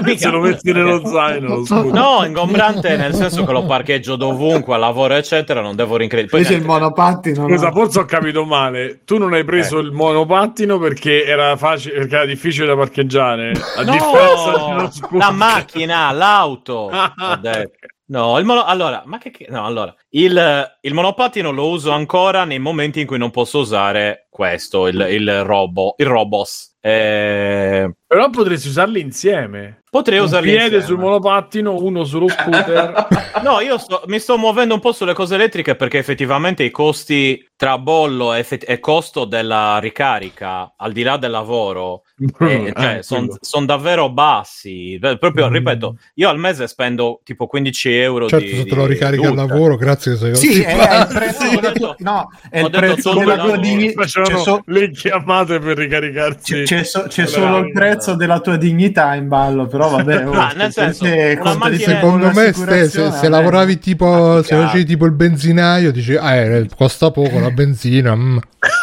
Eh, 0.05 0.19
Se 0.19 0.29
lo 0.31 0.41
metti 0.41 0.73
nello 0.73 1.05
zaino, 1.07 1.65
scooter. 1.65 1.93
No, 1.93 2.25
ingombrante 2.25 2.97
nel 2.97 3.15
senso 3.15 3.45
che 3.45 3.53
lo 3.53 3.65
parcheggio 3.65 4.17
dovunque, 4.17 4.75
a 4.75 4.79
lavoro, 4.79 5.15
eccetera, 5.15 5.61
non 5.61 5.77
devo 5.77 5.97
rincredere. 5.97 6.37
Invece 6.37 6.55
il 6.59 6.65
monopattino 6.65 7.47
no. 7.47 7.49
Scusa, 7.49 7.71
forse 7.73 7.99
ho 8.01 8.05
capito 8.05 8.45
male. 8.45 9.03
Tu 9.05 9.19
non 9.19 9.33
hai 9.33 9.45
preso 9.45 9.79
Eh. 9.79 9.83
il 9.83 9.93
monopattino 9.93 10.79
perché 10.79 11.25
era 11.25 11.57
facile, 11.57 11.95
perché 11.95 12.15
era 12.17 12.25
difficile 12.27 12.67
da 12.67 12.77
parcheggiare. 12.77 13.53
A 13.77 13.85
differenza 13.85 14.53
di 14.53 15.01
No, 15.11 15.19
la 15.19 15.31
macchina, 15.31 16.11
l'auto. 16.13 16.91
Ho 16.91 17.37
detto. 17.41 17.71
No, 18.11 18.39
il 18.39 18.45
mono... 18.45 18.65
allora, 18.65 19.05
ma 19.07 19.19
che, 19.19 19.47
no, 19.51 19.65
allora, 19.65 19.95
il, 20.11 20.77
il 20.81 20.95
monopattino 20.95 21.53
lo 21.53 21.69
uso 21.69 21.93
ancora 21.93 22.45
nei 22.45 22.59
momenti 22.59 23.01
in 23.01 23.07
cui 23.07 23.19
non 23.19 23.31
posso 23.31 23.61
usare 23.61 24.27
questo, 24.29 24.89
il, 24.89 24.99
il 25.11 25.45
robo, 25.45 25.95
il 25.97 26.07
robos. 26.07 26.77
Eh, 26.81 27.89
Però 28.11 28.29
potresti 28.29 28.67
usarli 28.67 29.01
insieme. 29.01 29.77
potrei 29.91 30.19
Un 30.19 30.25
usarli 30.27 30.49
piede 30.51 30.63
insieme. 30.77 30.85
sul 30.85 30.99
monopattino, 30.99 31.75
uno 31.77 32.03
sullo 32.05 32.29
scooter. 32.29 33.07
No, 33.43 33.61
io 33.61 33.79
sto- 33.79 34.03
mi 34.07 34.19
sto 34.19 34.37
muovendo 34.37 34.75
un 34.75 34.81
po' 34.81 34.93
sulle 34.93 35.15
cose 35.15 35.35
elettriche 35.37 35.75
perché 35.77 35.99
effettivamente 35.99 36.63
i 36.63 36.71
costi 36.71 37.45
tra 37.57 37.79
bollo 37.79 38.35
e, 38.35 38.39
effett- 38.41 38.69
e 38.69 38.79
costo 38.79 39.25
della 39.25 39.79
ricarica, 39.79 40.75
al 40.77 40.93
di 40.93 41.03
là 41.03 41.17
del 41.17 41.31
lavoro, 41.31 42.03
eh, 42.41 42.73
cioè, 42.77 42.97
Eh, 42.99 43.03
sono 43.03 43.27
quello. 43.29 43.67
davvero 43.67 44.11
bassi. 44.11 44.99
Proprio, 45.19 45.49
Mm. 45.49 45.53
ripeto, 45.53 45.97
io 46.15 46.29
al 46.29 46.39
mese 46.39 46.67
spendo 46.69 47.21
tipo 47.25 47.47
15 47.47 47.93
euro 47.95 48.29
Certo, 48.29 48.45
di, 48.45 48.57
se 48.57 48.65
te 48.67 48.75
lo 48.75 48.87
ricarica 48.87 49.29
al 49.29 49.35
lavoro, 49.35 49.77
grazie 49.77 50.13
che 50.13 50.19
sei 50.19 50.35
Sì, 50.37 50.47
così 50.49 50.63
è, 50.63 50.77
è 50.77 51.01
il 51.01 51.07
prezzo, 51.09 51.43
Sì, 51.49 51.57
ho 51.57 51.61
detto- 51.61 51.95
no, 51.99 52.29
è 52.51 52.63
ho 52.63 52.67
il 52.67 52.71
prezzo 52.73 53.01
solo 53.13 53.21
della 53.21 53.39
tua 53.39 53.59
Facevano 53.95 54.39
so- 54.43 54.63
le 54.67 54.91
chiamate 54.91 55.59
per 55.61 55.77
ricaricarsi. 55.79 56.53
c'è- 56.55 56.63
c'è 56.65 56.85
so- 56.85 57.05
c'è 57.09 57.27
solo 57.27 57.59
il 57.59 57.73
prezzo 57.73 57.99
della 58.15 58.41
tua 58.41 58.57
dignità 58.57 59.15
in 59.15 59.29
ballo, 59.29 59.67
però 59.67 59.89
vabbè. 59.91 60.27
oh, 60.29 60.33
Ah, 60.33 60.53
nel 60.57 60.73
senso, 60.73 61.05
se 61.05 61.39
macchina- 61.43 61.77
Secondo 61.79 62.31
me, 62.33 62.53
Ste, 62.53 62.85
se, 62.85 62.89
se 62.89 63.01
vabbè. 63.09 63.29
lavoravi 63.29 63.79
tipo, 63.79 64.43
se 64.43 64.55
facevi 64.57 64.85
tipo 64.85 65.05
il 65.07 65.13
benzinaio, 65.13 65.93
dici, 65.93 66.17
ah, 66.17 66.35
eh, 66.35 66.69
costa 66.77 67.11
poco 67.11 67.39
la 67.39 67.51
benzina. 67.51 68.15
mm. 68.17 68.39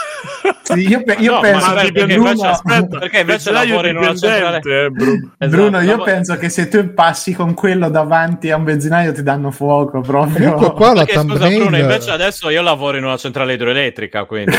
Sì, 0.73 0.88
io, 0.88 1.03
pe- 1.03 1.15
io 1.19 1.34
No, 1.35 1.39
penso 1.39 1.73
ma 1.73 1.81
che 1.81 1.91
perché 1.91 2.14
Bruno, 2.14 2.30
invece- 2.31 2.48
aspetta, 2.48 2.98
perché 2.99 3.19
invece 3.19 3.52
lavori 3.52 3.89
in 3.89 3.98
una 3.98 4.15
centrale 4.15 4.57
eh, 4.57 4.89
Bruno. 4.89 5.31
Esatto, 5.38 5.48
Bruno, 5.61 5.80
io 5.80 5.85
lavoro- 5.91 6.03
penso 6.03 6.35
che 6.38 6.49
se 6.49 6.68
tu 6.68 6.94
passi 6.94 7.34
con 7.34 7.53
quello 7.53 7.89
davanti 7.89 8.52
a 8.52 8.57
un 8.57 8.64
benzinaio 8.64 9.14
ti 9.14 9.23
danno 9.23 9.52
fuoco 9.52 10.02
proprio. 10.02 10.53
Comunque 10.53 10.73
qua 10.76 10.94
la 10.94 11.06
Perché, 11.06 11.19
scusa. 11.22 11.48
Bruno, 11.48 11.77
invece 11.77 12.11
adesso 12.11 12.49
io 12.49 12.61
lavoro 12.61 12.98
in 12.98 13.03
una 13.06 13.18
centrale 13.18 13.53
idroelettrica, 13.53 14.26
quindi 14.26 14.56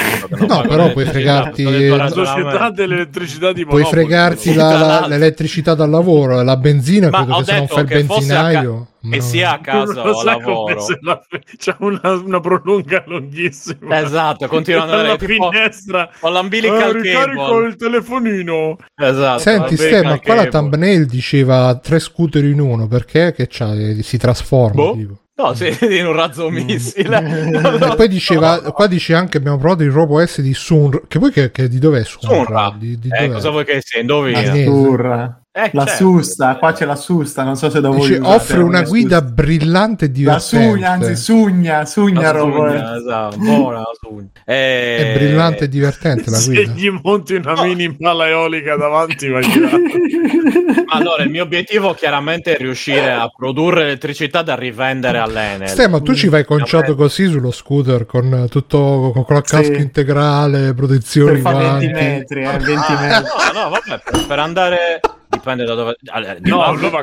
No, 0.47 0.63
però 0.63 0.91
puoi 0.93 1.05
fregarti- 1.05 1.89
La 1.89 2.09
società 2.09 2.71
dell'elettricità 2.71 3.53
di 3.53 3.65
Puoi 3.67 3.85
fregarti 3.85 4.55
l'elettricità 4.55 5.75
dal 5.75 5.91
lavoro, 5.91 6.43
la 6.43 6.57
benzina, 6.57 7.11
Ma 7.11 7.25
credo 7.25 7.39
che 7.39 7.45
se 7.45 7.57
non 7.57 7.67
fai 7.67 7.81
il 7.81 7.87
benzinaio... 7.87 8.87
no. 9.01 9.21
sia 9.21 9.53
a 9.53 9.61
casa 9.61 10.09
o 10.11 10.21
a 10.21 10.25
lavoro. 10.25 10.85
la- 11.01 11.23
C'è 11.57 11.75
una, 11.79 12.01
una 12.25 12.41
prolunga 12.41 13.05
lunghissima. 13.07 14.01
Esatto, 14.01 14.47
continuano 14.49 14.91
Dalla 14.91 15.13
a 15.13 15.17
tipo 15.17 15.51
finestra. 15.51 16.11
con 16.21 16.33
l'umbilical 16.33 16.97
Eh, 16.97 17.01
ricarico 17.03 17.59
il 17.61 17.77
telefonino. 17.77 18.77
Esatto. 18.95 19.39
Senti, 19.41 19.77
Ste, 19.77 20.03
ma 20.03 20.19
qua 20.21 20.35
la 20.35 20.47
thumbnail 20.47 21.07
diceva 21.07 21.75
tre 21.77 21.99
scooter 22.01 22.45
in 22.45 22.61
uno, 22.61 22.87
perché? 22.89 23.33
Che 23.33 23.47
c'ha, 23.49 23.73
si 24.01 24.17
trasforma, 24.19 24.83
Boh. 24.83 24.93
tipo. 24.95 25.19
No, 25.39 25.55
sì, 25.55 25.69
in 25.97 26.05
un 26.05 26.15
razzo 26.15 26.51
missile. 26.51 27.21
Non 27.21 27.65
E 27.81 27.87
lo 27.87 27.95
poi 27.95 28.09
diceva, 28.09 28.61
qua 28.73 28.89
dice 28.89 29.15
anche 29.15 29.37
abbiamo 29.37 29.57
provato 29.57 29.85
il 29.85 29.93
Robo 29.93 30.19
S 30.27 30.41
di 30.41 30.53
Sunra, 30.53 31.01
che 31.07 31.21
poi 31.21 31.31
che, 31.31 31.53
che 31.53 31.69
di 31.69 31.79
dov'è 31.79 32.03
Sunra? 32.03 32.35
Sunra. 32.45 32.77
Di, 32.77 32.99
di 32.99 33.09
Eh, 33.09 33.27
dov'è? 33.27 33.33
cosa 33.35 33.51
vuoi 33.51 33.65
che 33.65 33.79
sia? 33.81 34.01
Indovina. 34.01 34.41
Ah. 34.41 34.55
Surra. 34.65 35.41
Eh, 35.61 35.71
La 35.73 35.87
certo. 35.87 36.05
susta, 36.05 36.57
qua 36.57 36.73
c'è 36.73 36.85
la 36.85 36.95
susta, 36.95 37.43
non 37.43 37.57
so 37.57 37.69
se 37.69 37.81
da 37.81 37.89
voi 37.89 38.17
offre 38.23 38.61
una 38.63 38.83
guida 38.83 39.19
susta. 39.19 39.33
brillante 39.35 40.05
e 40.05 40.09
La 40.09 40.13
divertente. 40.15 40.45
sugna, 40.69 40.91
anzi 40.91 41.17
sugna, 41.17 41.85
sugna 41.85 42.33
La 42.33 42.39
sugna, 42.39 42.97
esatto, 42.97 43.37
buona 43.39 43.79
la 43.79 43.91
sugna. 44.01 44.29
Eh, 44.45 44.97
È 44.99 45.13
brillante 45.19 45.65
e 45.65 45.69
divertente 45.69 46.31
la 46.31 46.37
Se 46.39 46.53
guida. 46.55 46.73
gli 46.73 46.89
monti 47.03 47.35
una 47.35 47.55
No. 47.55 47.65
mini 47.65 47.93
pala 47.97 48.29
eolica 48.29 48.77
davanti, 48.77 49.27
là. 49.29 49.41
Allora, 50.91 51.23
il 51.25 51.31
mio 51.31 51.43
obiettivo 51.43 51.93
chiaramente 51.95 52.55
è 52.55 52.57
riuscire 52.57 53.11
a 53.13 53.29
produrre 53.29 53.83
elettricità 53.83 54.43
da 54.43 54.55
rivendere 54.55 55.19
all'Enel. 55.19 55.91
Ma 55.91 56.01
tu 56.01 56.15
ci 56.15 56.29
vai 56.29 56.45
conciato 56.45 56.95
così 56.95 57.27
sullo 57.27 57.51
scooter 57.51 58.07
con 58.07 58.47
tutto 58.49 59.11
con, 59.13 59.25
la 59.35 59.43
casca 59.43 59.75
Sì. 59.75 59.81
integrale, 59.81 60.73
protezioni 60.75 61.33
per 61.33 61.41
fare 61.41 61.57
20 61.79 61.87
guanti. 61.89 62.03
metri, 62.09 62.43
eh, 62.45 62.59
20 62.59 62.93
Ah, 62.93 63.01
metri. 63.01 63.29
no, 63.55 63.61
no, 63.63 63.69
vabbè, 63.71 64.01
per, 64.05 64.27
per 64.27 64.39
andare 64.39 65.01
dipende 65.29 65.65
da 65.65 65.75
dove 65.75 65.97
allora, 66.07 66.37
No, 66.41 66.73
lui 66.75 66.91
va, 66.91 67.03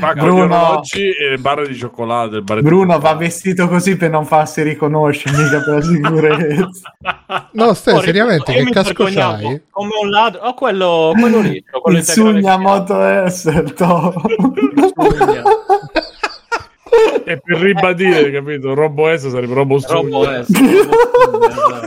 va 0.00 0.12
con 0.12 0.22
Bruno. 0.22 0.46
gli 0.46 0.50
orologi 0.52 1.10
e 1.10 1.36
barre 1.38 1.66
di 1.66 1.74
cioccolato. 1.76 2.36
il 2.36 2.42
bar 2.42 2.58
di 2.58 2.62
Bruno 2.62 2.98
va 2.98 3.14
vestito 3.14 3.66
così 3.68 3.96
per 3.96 4.10
non 4.10 4.24
farsi 4.24 4.62
riconoscere, 4.62 5.36
mica 5.36 5.60
per 5.60 5.74
la 5.74 5.82
sicurezza. 5.82 6.96
No, 7.52 7.64
Oh, 7.66 7.74
seriamente, 7.74 8.52
che 8.52 8.64
casco 8.70 9.04
c'hai? 9.04 9.62
Come 9.70 9.90
un 10.02 10.10
ladro, 10.10 10.40
oh, 10.42 10.54
quello, 10.54 11.12
quello 11.18 11.40
lì, 11.40 11.62
quello 11.80 11.98
Il 11.98 12.04
sugna 12.04 12.56
moto 12.58 12.94
S. 13.28 13.46
E 17.26 17.40
per 17.42 17.58
ribadire, 17.58 18.30
capito? 18.30 18.74
Robo 18.74 19.14
S 19.16 19.28
sarebbe 19.28 19.54
Robo 19.54 19.78
Robo 19.86 20.24
Sugna. 20.24 20.44
S, 20.44 20.50
Robo 20.52 21.50
Sugna, 21.50 21.80
esatto. 21.80 21.86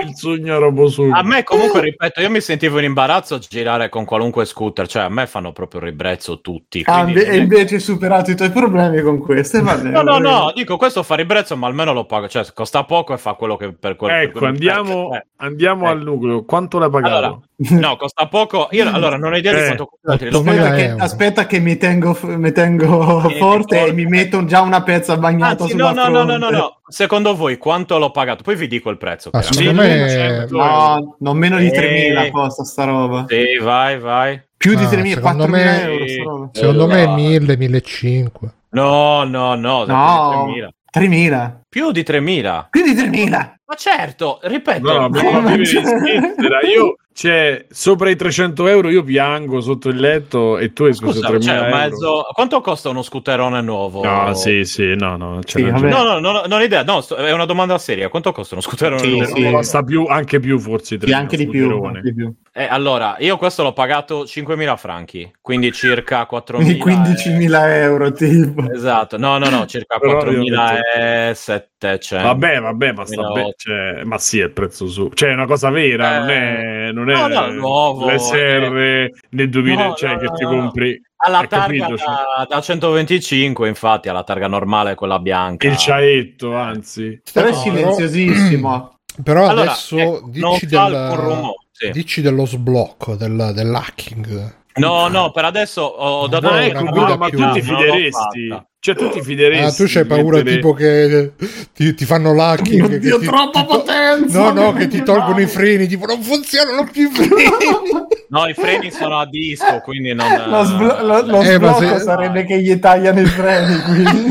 Il 0.00 0.14
Sugna 0.16 0.56
Robo 0.58 0.88
Sugna. 0.88 1.16
A 1.18 1.22
me 1.22 1.42
comunque, 1.42 1.80
ripeto, 1.80 2.20
io 2.20 2.30
mi 2.30 2.40
sentivo 2.40 2.78
in 2.78 2.84
imbarazzo 2.84 3.34
a 3.34 3.38
girare 3.38 3.88
con 3.88 4.04
qualunque 4.04 4.44
scooter, 4.44 4.86
cioè 4.86 5.02
a 5.02 5.08
me 5.08 5.26
fanno 5.26 5.52
proprio 5.52 5.80
ribrezzo 5.80 6.40
tutti. 6.40 6.82
Ah, 6.84 7.08
e 7.10 7.24
è- 7.24 7.34
invece 7.36 7.76
hai 7.76 7.80
superato 7.80 8.30
i 8.30 8.36
tuoi 8.36 8.50
problemi 8.50 9.00
con 9.02 9.18
questo. 9.18 9.56
e 9.58 9.62
va 9.62 9.76
bene, 9.76 9.90
No, 9.90 10.02
no, 10.02 10.18
no, 10.18 10.52
dico 10.54 10.76
questo 10.76 11.02
fa 11.02 11.14
ribrezzo, 11.16 11.56
ma 11.56 11.66
almeno 11.66 11.92
lo 11.92 12.04
pago, 12.04 12.28
cioè 12.28 12.44
costa 12.54 12.84
poco 12.84 13.12
e 13.14 13.18
fa 13.18 13.34
quello 13.34 13.56
che 13.56 13.72
per 13.72 13.96
quello 13.96 14.14
per 14.14 14.22
Ecco, 14.24 14.38
quello- 14.38 14.46
andiamo, 14.52 15.14
eh. 15.14 15.26
andiamo 15.36 15.86
Eh. 15.86 15.90
al 15.90 16.02
nucleo. 16.02 16.44
Quanto 16.44 16.78
l'hai 16.78 16.90
pagato? 16.90 17.14
Allora, 17.16 17.40
no, 17.88 17.96
costa 17.96 18.26
poco. 18.28 18.68
Io 18.72 18.84
allora 18.92 19.16
non 19.16 19.32
ho 19.32 19.36
idea 19.36 19.52
di 19.52 19.58
Eh, 19.60 19.64
quanto 19.64 19.86
costa 19.86 20.08
l'altro. 20.08 20.28
8.000 20.40 20.48
Aspetta 20.62 20.74
che, 20.74 20.94
aspetta 21.02 21.46
che 21.46 21.58
mi 21.60 21.76
tengo, 21.76 22.18
mi 22.22 22.52
tengo 22.52 22.86
Tieni 23.26 23.38
forte 23.38 23.38
forte. 23.38 23.86
e 23.86 23.92
mi 23.92 24.04
metto 24.06 24.44
già 24.44 24.60
una 24.62 24.82
pezza 24.82 25.16
bagnata 25.16 25.62
Anzi, 25.64 25.70
sulla 25.72 25.92
no, 25.92 26.08
no, 26.08 26.22
no, 26.22 26.24
no, 26.24 26.36
no, 26.36 26.50
no. 26.50 26.77
Secondo 26.88 27.34
voi 27.36 27.58
quanto 27.58 27.98
l'ho 27.98 28.10
pagato? 28.10 28.42
Poi 28.42 28.56
vi 28.56 28.66
dico 28.66 28.88
il 28.90 28.96
prezzo. 28.98 29.30
Ah, 29.32 29.42
secondo 29.42 29.82
me- 29.82 30.08
100 30.08 30.54
euro. 30.54 30.56
No, 30.56 31.16
non 31.20 31.36
meno 31.36 31.58
di 31.58 31.66
Eh. 31.66 31.70
3.000 31.70 32.30
costa 32.30 32.64
sta 32.64 32.84
roba. 32.84 33.26
Sì, 33.28 33.58
vai, 33.62 33.98
vai. 33.98 34.42
Più 34.56 34.74
di 34.74 34.84
Ah, 34.84 34.88
3.000, 34.88 35.14
secondo 35.20 35.46
4.000 35.46 35.70
me- 35.70 35.82
euro 35.82 36.08
sta 36.08 36.22
roba. 36.22 36.48
Secondo 36.52 36.86
me 36.86 37.00
Allora. 37.02 37.14
1000, 37.14 37.56
1500. 37.56 38.52
No, 38.70 39.24
no, 39.24 39.54
no, 39.54 39.84
No, 39.84 40.46
3.000. 40.46 40.68
3.000. 40.90 41.60
Più 41.68 41.92
di 41.92 42.02
3.000. 42.02 42.66
Più 42.70 42.82
di 42.82 42.94
3.000. 42.94 43.54
Ma 43.66 43.74
certo, 43.74 44.40
ripeto. 44.42 45.08
No, 45.08 45.08
in 45.54 45.64
Svizzera. 45.64 46.60
Io, 46.66 46.96
cioè, 47.18 47.66
sopra 47.68 48.10
i 48.10 48.14
300 48.14 48.68
euro 48.68 48.90
io 48.90 49.02
piango 49.02 49.60
sotto 49.60 49.88
il 49.88 49.96
letto 49.96 50.56
e 50.56 50.72
tu 50.72 50.84
hai 50.84 50.94
speso 50.94 51.14
Scusa, 51.14 51.30
3.000 51.30 51.40
cioè, 51.42 51.54
euro. 51.56 51.76
mezzo... 51.76 52.26
quanto 52.32 52.60
costa 52.60 52.90
uno 52.90 53.02
scooterone 53.02 53.60
nuovo? 53.60 54.04
No, 54.04 54.34
sì, 54.34 54.64
sì, 54.64 54.94
no, 54.94 55.16
no. 55.16 55.40
c'è 55.42 55.58
Sì. 55.58 55.64
No, 55.64 55.80
no, 55.80 56.20
no, 56.20 56.30
no, 56.30 56.42
non 56.46 56.60
ho 56.60 56.62
idea. 56.62 56.84
No, 56.84 57.00
sto- 57.00 57.16
è 57.16 57.32
una 57.32 57.44
domanda 57.44 57.76
seria. 57.78 58.08
Quanto 58.08 58.30
costa 58.30 58.54
uno 58.54 58.62
scooterone 58.62 59.00
Sì, 59.00 59.08
nuovo? 59.10 59.24
sì. 59.34 59.50
Costa 59.50 59.82
più, 59.82 60.04
anche 60.04 60.38
più 60.38 60.60
forse 60.60 60.96
Sì, 60.96 61.06
3.000 61.06 61.16
anche 61.16 61.36
di 61.36 61.48
più. 61.48 61.82
anche 61.82 62.00
di 62.02 62.14
più. 62.14 62.32
Eh, 62.52 62.66
allora, 62.68 63.16
io 63.18 63.36
questo 63.36 63.62
l'ho 63.64 63.72
pagato 63.72 64.24
5.000 64.24 64.76
franchi, 64.76 65.30
quindi 65.40 65.70
circa 65.72 66.26
4.000. 66.28 66.78
Quindi 66.78 67.14
15.000 67.14 67.82
euro, 67.82 68.12
tipo. 68.12 68.62
eh, 68.68 68.74
Esatto, 68.74 69.16
no, 69.16 69.38
no, 69.38 69.48
no, 69.48 69.66
circa 69.66 69.98
Però 69.98 70.22
4.700. 70.24 72.22
Vabbè, 72.22 72.60
vabbè, 72.60 72.92
ma 72.92 73.04
sta 73.04 73.14
2008. 73.22 73.32
bene. 73.32 73.54
Cioè, 73.56 74.04
ma 74.04 74.18
sì, 74.18 74.40
è 74.40 74.44
il 74.44 74.50
prezzo 74.50 74.88
su. 74.88 75.08
Cioè, 75.14 75.30
è 75.30 75.32
una 75.34 75.46
cosa 75.46 75.70
vera, 75.70 76.16
Eh, 76.16 76.18
non 76.18 76.30
è, 76.30 76.92
non 76.92 77.07
è 77.10 77.28
no, 77.28 77.46
no, 77.46 77.52
nuovo, 77.52 78.10
l'SR 78.10 79.10
nel 79.30 79.48
2000, 79.48 79.86
No, 79.86 79.94
cioè 79.94 80.12
no, 80.12 80.18
che 80.18 80.24
no, 80.24 80.32
ti 80.32 80.42
no. 80.44 80.48
compri 80.50 81.02
Alla 81.16 81.38
hai 81.38 81.48
targa 81.48 81.86
capito, 81.86 82.04
da, 82.04 82.46
da 82.48 82.60
125, 82.60 83.68
infatti, 83.68 84.08
alla 84.08 84.22
targa 84.22 84.46
normale, 84.46 84.94
quella 84.94 85.18
bianca. 85.18 85.66
il 85.66 85.76
ciaetto, 85.76 86.54
anzi. 86.54 87.20
Però 87.32 87.46
è 87.46 87.50
No, 87.50 87.56
silenziosissimo. 87.56 88.94
Però 89.22 89.46
Allora, 89.48 89.70
adesso 89.70 89.98
ecco, 89.98 90.20
non 90.32 90.52
dici, 90.52 90.66
del- 90.66 91.10
rumore, 91.14 91.54
sì. 91.72 91.90
dici 91.90 92.20
dello 92.20 92.46
sblocco, 92.46 93.16
del, 93.16 93.50
dell'hacking. 93.54 94.56
No, 94.74 95.08
no, 95.08 95.32
per 95.32 95.44
adesso 95.44 95.82
ho, 95.82 96.28
dato 96.28 96.46
una 96.46 96.64
ecco, 96.64 96.84
ma 96.84 97.28
tu 97.28 97.36
ti 97.36 97.36
non 97.36 97.60
fideresti? 97.60 98.66
Cioè, 98.80 98.94
tu 98.94 99.10
ti 99.10 99.20
fideresti? 99.22 99.64
Ah, 99.82 99.86
tu 99.86 99.92
c'hai 99.92 100.04
paura 100.06 100.36
mettere- 100.36 100.54
tipo 100.56 100.72
che 100.72 101.32
ti, 101.74 101.94
ti 101.94 102.04
fanno 102.04 102.32
l'hacking. 102.32 102.88
che 102.88 102.94
Oddio, 102.96 103.18
ti- 103.18 103.26
troppa 103.26 103.60
ti 103.62 103.66
to- 103.66 103.76
potenza! 103.78 104.38
No, 104.40 104.50
no, 104.52 104.72
che 104.72 104.86
ti 104.86 105.02
tolgono 105.02 105.40
i 105.40 105.46
freni, 105.46 105.88
tipo 105.88 106.06
non 106.06 106.22
funzionano 106.22 106.88
più 106.90 107.08
i 107.08 107.10
freni. 107.12 107.42
No, 108.30 108.46
i 108.46 108.52
freni 108.52 108.90
sono 108.90 109.18
a 109.20 109.26
disco, 109.26 109.80
quindi 109.82 110.12
non... 110.12 110.26
Lo, 110.48 110.62
sblo- 110.62 111.00
lo- 111.02 111.22
lo 111.24 111.40
Eh, 111.40 111.58
se- 111.78 111.98
sarebbe 112.00 112.44
che 112.44 112.60
gli 112.60 112.78
tagliano 112.78 113.20
i 113.20 113.24
freni, 113.24 113.80
quindi 113.84 114.28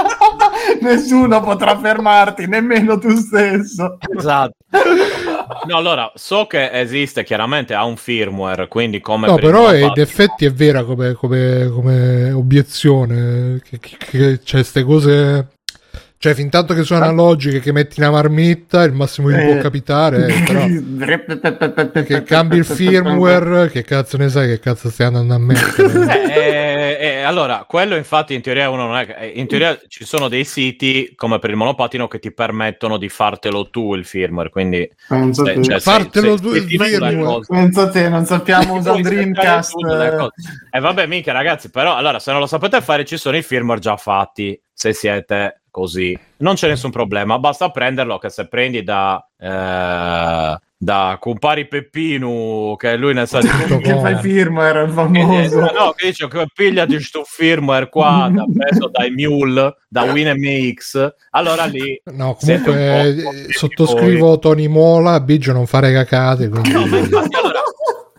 nessuno 0.80 1.40
potrà 1.42 1.78
fermarti, 1.78 2.46
nemmeno 2.46 2.98
tu 2.98 3.14
stesso. 3.16 3.98
Esatto. 4.16 4.54
No, 5.66 5.76
allora, 5.76 6.10
so 6.14 6.46
che 6.46 6.70
esiste, 6.72 7.24
chiaramente 7.24 7.74
ha 7.74 7.84
un 7.84 7.96
firmware, 7.96 8.68
quindi 8.68 9.00
come 9.00 9.26
No, 9.26 9.34
per 9.34 9.44
però 9.44 9.68
è- 9.68 9.82
in 9.84 9.92
effetti 9.96 10.44
è 10.44 10.52
vera 10.52 10.84
come, 10.84 11.12
come- 11.14 11.68
come 11.72 12.30
obiezione. 12.32 13.60
Che, 13.68 13.78
che, 13.78 13.96
che 13.98 14.38
c'è 14.42 14.54
queste 14.58 14.82
cose. 14.82 15.48
Cioè, 16.22 16.34
fin 16.34 16.50
tanto 16.50 16.74
che 16.74 16.82
sono 16.82 17.02
analogiche, 17.02 17.60
che 17.60 17.72
metti 17.72 17.98
una 17.98 18.10
marmitta, 18.10 18.82
il 18.82 18.92
massimo 18.92 19.28
che 19.28 19.36
ti 19.38 19.40
Eh. 19.42 19.52
può 19.52 19.62
capitare. 19.62 20.26
è, 20.26 20.42
però, 20.44 22.02
che 22.04 22.22
cambi 22.24 22.58
il 22.58 22.64
firmware, 22.66 23.70
che 23.70 23.82
cazzo 23.82 24.18
ne 24.18 24.28
sai 24.28 24.48
che 24.48 24.60
cazzo 24.60 24.90
stai 24.90 25.06
andando 25.06 25.32
a 25.34 25.38
mettere? 25.38 26.34
Eh, 26.34 26.69
eh, 27.00 27.22
allora, 27.22 27.64
quello 27.66 27.96
infatti 27.96 28.34
in 28.34 28.42
teoria 28.42 28.68
uno 28.70 28.86
non 28.86 28.96
è 28.96 29.06
che- 29.06 29.14
eh, 29.16 29.28
in 29.34 29.46
teoria 29.46 29.78
ci 29.88 30.04
sono 30.04 30.28
dei 30.28 30.44
siti 30.44 31.12
come 31.16 31.38
per 31.38 31.50
il 31.50 31.56
monopatino 31.56 32.06
che 32.08 32.18
ti 32.18 32.32
permettono 32.32 32.96
di 32.98 33.08
fartelo 33.08 33.70
tu 33.70 33.94
il 33.94 34.04
firmware, 34.04 34.50
quindi 34.50 34.88
Penso 35.08 35.44
se- 35.44 35.54
te. 35.54 35.62
cioè, 35.62 35.80
Fartelo 35.80 36.36
se- 36.36 36.42
tu 36.42 36.50
se 36.52 36.58
il 36.58 36.64
firmware. 36.68 37.40
Penso 37.48 37.90
te, 37.90 38.08
non 38.08 38.24
sappiamo 38.24 38.74
usare 38.78 39.00
Dreamcast. 39.02 39.74
E 40.70 40.78
vabbè, 40.80 41.06
mica 41.06 41.32
ragazzi, 41.32 41.70
però 41.70 41.96
allora 41.96 42.18
se 42.18 42.30
non 42.30 42.40
lo 42.40 42.46
sapete 42.46 42.80
fare 42.80 43.04
ci 43.04 43.16
sono 43.16 43.36
i 43.36 43.42
firmware 43.42 43.80
già 43.80 43.96
fatti, 43.96 44.60
se 44.72 44.92
siete 44.92 45.62
così. 45.70 46.18
Non 46.38 46.54
c'è 46.54 46.68
nessun 46.68 46.90
problema, 46.90 47.38
basta 47.38 47.70
prenderlo 47.70 48.18
che 48.18 48.28
se 48.28 48.46
prendi 48.48 48.82
da 48.82 49.24
eh, 49.38 50.58
da 50.82 51.18
compari 51.20 51.68
Peppino 51.68 52.74
che 52.78 52.96
lui 52.96 53.12
ne 53.12 53.26
sa 53.26 53.40
di 53.40 53.48
Tutto 53.48 53.80
Che 53.80 53.98
fai 54.00 54.16
firmware, 54.16 54.84
il 54.84 54.88
Eh, 54.88 54.92
famoso. 54.92 55.60
no, 55.60 55.92
che 55.94 56.06
dice 56.06 56.26
che 56.26 56.46
pigliati 56.54 56.98
sto 57.02 57.22
firmware 57.22 57.90
qua 57.90 58.30
da, 58.32 58.46
preso 58.50 58.88
dai 58.88 59.10
Mule, 59.10 59.76
da 59.88 60.04
WinMX, 60.04 61.14
allora 61.32 61.66
lì 61.66 62.00
No, 62.12 62.34
comunque 62.34 63.08
eh, 63.08 63.52
sottoscrivo 63.52 64.38
Tony 64.38 64.68
Mola, 64.68 65.20
Biggio 65.20 65.52
non 65.52 65.66
fare 65.66 65.92
cacate, 65.92 66.48
quindi 66.48 66.72
No, 66.72 66.80
infatti, 66.86 67.36
allora, 67.36 67.60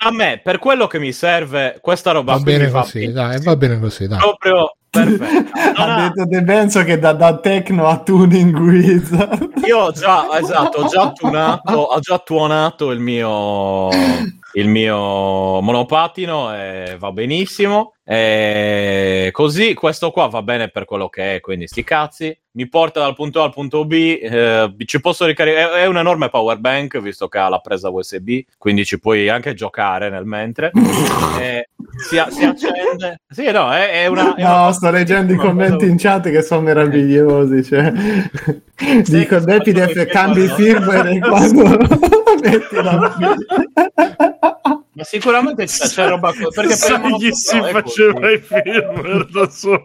a 0.03 0.11
me, 0.11 0.39
per 0.43 0.59
quello 0.59 0.85
che 0.85 0.99
mi 0.99 1.11
serve, 1.13 1.79
questa 1.81 2.11
roba 2.11 2.33
va 2.33 2.39
bene 2.41 2.69
così, 2.69 3.11
dai, 3.11 3.41
va 3.41 3.55
bene 3.55 3.79
così, 3.79 4.07
dai. 4.07 4.19
proprio 4.19 4.75
perfetto. 4.91 5.59
Non 5.77 5.89
ha 5.89 6.09
detto 6.09 6.25
De 6.27 6.43
Benzo 6.43 6.83
che 6.83 6.99
da, 6.99 7.13
da 7.13 7.37
Tecno 7.37 7.87
a 7.87 7.99
Tuning 7.99 8.57
Wizard. 8.59 9.53
io 9.65 9.77
ho 9.77 9.91
già, 9.91 10.27
esatto, 10.37 10.81
ho 10.81 10.87
già 10.87 11.11
tuonato, 11.11 11.77
ho 11.77 11.99
già 11.99 12.17
tuonato 12.19 12.91
il 12.91 12.99
mio, 12.99 13.89
il 14.53 14.67
mio 14.67 15.61
monopatino 15.61 16.53
e 16.55 16.95
va 16.99 17.11
benissimo. 17.11 17.93
E 18.03 19.29
così 19.31 19.73
questo 19.73 20.11
qua 20.11 20.25
va 20.27 20.41
bene 20.41 20.67
per 20.69 20.83
quello 20.85 21.07
che 21.07 21.35
è, 21.35 21.39
quindi 21.39 21.67
sti 21.67 21.83
cazzi. 21.83 22.37
Mi 22.53 22.67
porta 22.67 22.99
dal 22.99 23.15
punto 23.15 23.39
A 23.41 23.45
al 23.45 23.53
punto 23.53 23.85
B, 23.85 23.93
eh, 24.21 24.75
ci 24.83 24.99
posso 24.99 25.25
ricaricare, 25.25 25.71
è, 25.71 25.83
è 25.83 25.85
un 25.85 25.97
enorme 25.97 26.27
power 26.27 26.57
bank 26.57 26.99
visto 26.99 27.29
che 27.29 27.37
ha 27.37 27.47
la 27.47 27.59
presa 27.59 27.89
USB, 27.89 28.39
quindi 28.57 28.83
ci 28.83 28.99
puoi 28.99 29.29
anche 29.29 29.53
giocare 29.53 30.09
nel 30.09 30.25
mentre. 30.25 30.71
Eh, 31.41 31.69
si, 31.97 32.21
si 32.29 32.43
accende. 32.45 33.21
Sì, 33.27 33.49
no, 33.51 33.71
è, 33.71 34.03
è 34.03 34.05
una... 34.07 34.35
è 34.35 34.43
una- 34.43 34.65
No, 34.65 34.71
sto 34.73 34.91
leggendo 34.91 35.31
i 35.31 35.35
una 35.35 35.45
commenti 35.45 35.85
in 35.85 35.97
chat 35.97 36.29
che 36.29 36.41
sono 36.43 36.61
meravigliosi. 36.61 37.63
Cioè. 37.63 37.91
Dico 39.07 39.39
sì, 39.39 39.45
Depidef 39.45 39.97
sì, 39.97 40.05
cambi 40.05 40.47
firmware 40.47 41.19
quando 41.19 42.20
Ma 44.93 45.03
sicuramente 45.05 45.65
c'è, 45.65 45.87
c'è 45.87 46.09
roba 46.09 46.33
co- 46.33 46.49
perché 46.49 46.75
Sai 46.75 47.13
chi 47.17 47.33
si 47.33 47.57
faceva 47.61 48.29
i 48.29 48.37
firmware 48.39 49.25
da 49.31 49.49
solo? 49.49 49.81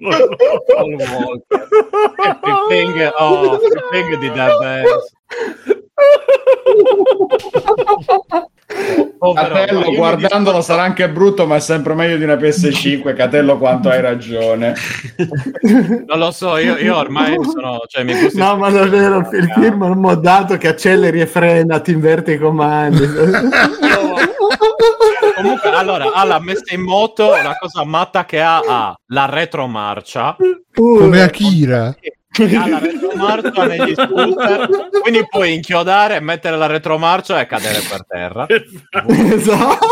Paul 0.67 0.95
Walker. 0.95 1.69
Flipping, 2.43 3.13
oh, 3.17 3.57
Flipping 3.59 4.19
di 4.19 4.31
The 4.33 4.57
Povero- 9.19 9.55
Catello, 9.55 9.81
mi 9.81 9.97
guardandolo 9.97 10.61
sarà 10.61 10.83
anche 10.83 11.09
brutto, 11.09 11.47
ma 11.47 11.57
è 11.57 11.61
sempre 11.61 11.95
meglio 11.95 12.17
di 12.17 12.25
una 12.25 12.35
PS5. 12.35 13.15
Catello, 13.17 13.59
quanto 13.59 13.89
hai 13.89 14.01
ragione. 14.01 14.75
Non 16.07 16.19
lo 16.19 16.31
so, 16.31 16.57
io, 16.59 16.77
io 16.77 16.97
ormai 16.97 17.37
sono. 17.43 17.81
Cioè, 17.87 18.05
mi 18.05 18.15
No, 18.35 18.57
ma 18.57 18.69
davvero 18.71 19.19
il 19.19 19.51
firmware 19.55 19.95
modato 19.95 20.57
che 20.59 20.69
acceleri 20.69 21.21
e 21.21 21.27
frena, 21.27 21.81
ti 21.81 21.93
inverte 21.93 22.33
i 22.33 22.39
comandi. 22.39 23.07
Comunque, 25.37 25.71
allora, 25.71 26.13
ha 26.13 26.25
la 26.25 26.41
messa 26.41 26.75
in 26.75 26.81
moto, 26.81 27.31
la 27.31 27.57
cosa 27.59 27.85
matta 27.85 28.25
che 28.25 28.41
ha, 28.41 28.59
ha 28.59 28.97
la 29.09 29.27
retromarcia. 29.27 30.37
Come 30.75 31.23
Akira. 31.23 31.87
Ha 31.89 31.95
la 32.39 32.79
retromarcia 32.79 33.65
negli 33.67 33.95
scooter, 33.95 34.69
quindi 35.01 35.27
puoi 35.29 35.55
inchiodare, 35.55 36.21
mettere 36.21 36.57
la 36.57 36.67
retromarcia 36.67 37.41
e 37.41 37.47
cadere 37.47 37.81
per 37.89 38.07
terra. 38.07 38.47
esatto. 39.35 39.87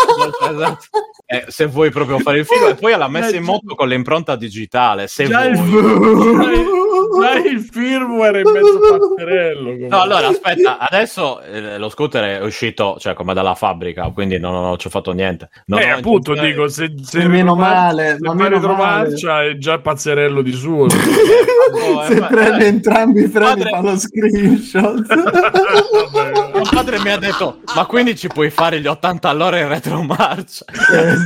Esatto. 0.51 0.85
Eh, 1.27 1.45
se 1.49 1.67
vuoi 1.67 1.91
proprio 1.91 2.19
fare 2.19 2.41
il 2.41 2.47
film, 2.47 2.69
e 2.69 2.75
poi 2.75 2.93
ha 2.93 2.97
la 2.97 3.09
messa 3.09 3.35
in 3.35 3.45
moto 3.45 3.75
con 3.75 3.89
l'impronta 3.89 4.37
digitale. 4.37 5.07
Se 5.07 5.27
Già 5.27 5.49
vuoi. 5.51 6.93
Già 7.21 7.39
il 7.39 7.61
firmware 7.61 8.41
è 8.41 8.43
mezzo 8.45 8.79
pazzerello. 8.99 9.89
No, 9.89 10.01
allora 10.01 10.29
aspetta, 10.29 10.79
adesso 10.79 11.41
eh, 11.43 11.79
lo 11.79 11.89
scooter 11.89 12.39
è 12.41 12.45
uscito, 12.45 12.97
cioè 12.99 13.15
come 13.15 13.35
dalla 13.35 13.55
fabbrica, 13.55 14.11
quindi 14.13 14.39
non, 14.39 14.53
non, 14.53 14.79
ci 14.79 14.87
ho 14.87 14.91
fatto 14.91 15.13
niente. 15.13 15.49
Non 15.67 15.81
eh, 15.81 15.91
appunto, 15.91 16.33
intenzione- 16.33 16.51
dico, 16.51 16.69
se, 16.69 16.95
se 17.03 17.19
Meno 17.27 17.55
retromar- 17.55 17.73
male, 17.75 18.09
se 18.13 18.19
ma 18.21 18.29
fa 18.29 18.35
meno 18.35 18.55
retromarcia 18.57 19.43
è 19.45 19.59
già 19.59 19.79
pazzerello 19.79 20.43
di 20.43 20.53
suo. 20.53 20.87
Eh, 21.75 22.07
Se 22.07 22.21
ma- 22.21 22.27
prende 22.27 22.67
entrambi 22.67 23.23
i 23.23 23.29
freni 23.29 23.63
fa 23.63 23.81
lo 23.81 23.97
screenshot. 23.99 25.03
Mio 26.65 26.83
padre 26.83 26.99
mi 27.01 27.11
ha 27.11 27.19
detto, 27.19 27.61
ma 27.75 27.85
quindi 27.85 28.17
ci 28.17 28.29
puoi 28.29 28.49
fare 28.51 28.81
gli 28.81 28.87
80 28.87 29.29
all'ora 29.29 29.59
in 29.59 29.69
retromarcia? 29.69 30.65
Eh. 30.67 31.17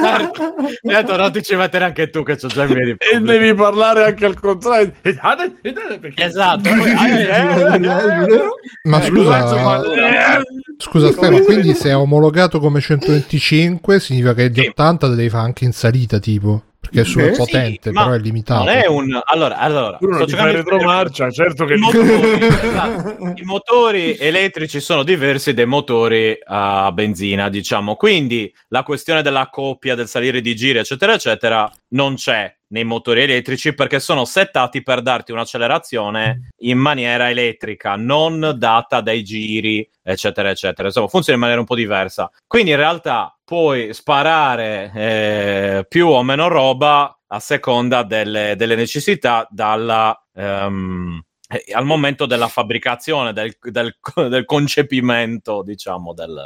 Certo. 0.00 0.54
Mi 0.82 0.94
ha 0.94 1.02
detto, 1.02 1.16
non 1.16 1.32
ti 1.32 1.42
ci 1.42 1.56
mettere 1.56 1.84
anche 1.86 2.08
tu 2.08 2.22
che 2.22 2.36
c'ho 2.36 2.46
già 2.46 2.64
i 2.64 2.72
miei 2.72 2.94
e 2.98 3.18
devi 3.20 3.52
parlare 3.54 4.04
anche 4.04 4.24
al 4.26 4.38
contrario. 4.38 4.92
E- 5.02 5.18
ah, 5.20 5.36
eh, 5.62 5.68
eh, 5.70 6.12
Esatto. 6.14 6.68
Eh, 6.68 6.72
eh, 6.72 7.74
eh, 7.74 8.40
Ma 8.84 9.00
Eh, 9.00 9.06
scusa, 9.06 9.82
eh, 9.82 10.42
scusa 10.78 11.10
Stefano, 11.10 11.40
quindi 11.40 11.74
se 11.74 11.88
è 11.90 11.96
omologato 11.96 12.60
come 12.60 12.80
125 12.80 13.98
significa 14.00 14.34
che 14.34 14.50
gli 14.50 14.60
Sì. 14.60 14.66
80 14.68 15.08
devi 15.08 15.28
fare 15.28 15.44
anche 15.44 15.64
in 15.64 15.72
salita, 15.72 16.18
tipo, 16.18 16.62
perché 16.80 17.00
è 17.00 17.04
super 17.04 17.28
Eh, 17.28 17.34
sì, 17.34 17.38
potente, 17.40 17.92
ma 17.92 18.04
però 18.04 18.14
è 18.14 18.18
limitato. 18.20 18.64
Non 18.64 18.72
è 18.72 18.86
un... 18.86 19.20
Allora, 19.24 19.56
allora 19.58 19.98
sto 19.98 20.24
di- 20.24 20.34
retromarcia, 20.34 21.30
certo 21.30 21.64
che 21.64 21.74
I 21.74 21.78
motori, 21.78 22.46
esatto. 22.46 23.32
I 23.34 23.42
motori 23.42 24.16
elettrici 24.16 24.80
sono 24.80 25.02
diversi 25.02 25.54
dai 25.54 25.66
motori 25.66 26.38
a 26.44 26.90
benzina, 26.92 27.48
diciamo. 27.48 27.96
Quindi 27.96 28.52
la 28.68 28.82
questione 28.84 29.22
della 29.22 29.48
coppia, 29.50 29.94
del 29.94 30.08
salire 30.08 30.40
di 30.40 30.54
giri, 30.54 30.78
eccetera, 30.78 31.14
eccetera, 31.14 31.70
non 31.88 32.14
c'è 32.14 32.54
nei 32.70 32.84
motori 32.84 33.22
elettrici 33.22 33.74
perché 33.74 33.98
sono 33.98 34.24
settati 34.24 34.82
per 34.82 35.00
darti 35.00 35.32
un'accelerazione 35.32 36.50
in 36.58 36.78
maniera 36.78 37.28
elettrica, 37.30 37.96
non 37.96 38.54
data 38.56 39.00
dai 39.00 39.24
giri, 39.24 39.88
eccetera, 40.02 40.50
eccetera. 40.50 40.88
Insomma, 40.88 41.08
funziona 41.08 41.34
in 41.34 41.40
maniera 41.40 41.60
un 41.60 41.66
po' 41.66 41.74
diversa. 41.74 42.30
Quindi 42.46 42.70
in 42.70 42.76
realtà 42.76 43.32
puoi 43.48 43.94
sparare 43.94 44.92
eh, 44.94 45.86
più 45.88 46.08
o 46.08 46.22
meno 46.22 46.48
roba 46.48 47.18
a 47.28 47.40
seconda 47.40 48.02
delle, 48.02 48.56
delle 48.58 48.74
necessità 48.74 49.48
dalla, 49.50 50.14
ehm, 50.34 51.18
eh, 51.48 51.72
al 51.72 51.86
momento 51.86 52.26
della 52.26 52.48
fabbricazione, 52.48 53.32
del, 53.32 53.56
del- 53.58 53.96
del 54.28 54.44
concepimento, 54.44 55.62
diciamo, 55.62 56.12
del, 56.12 56.38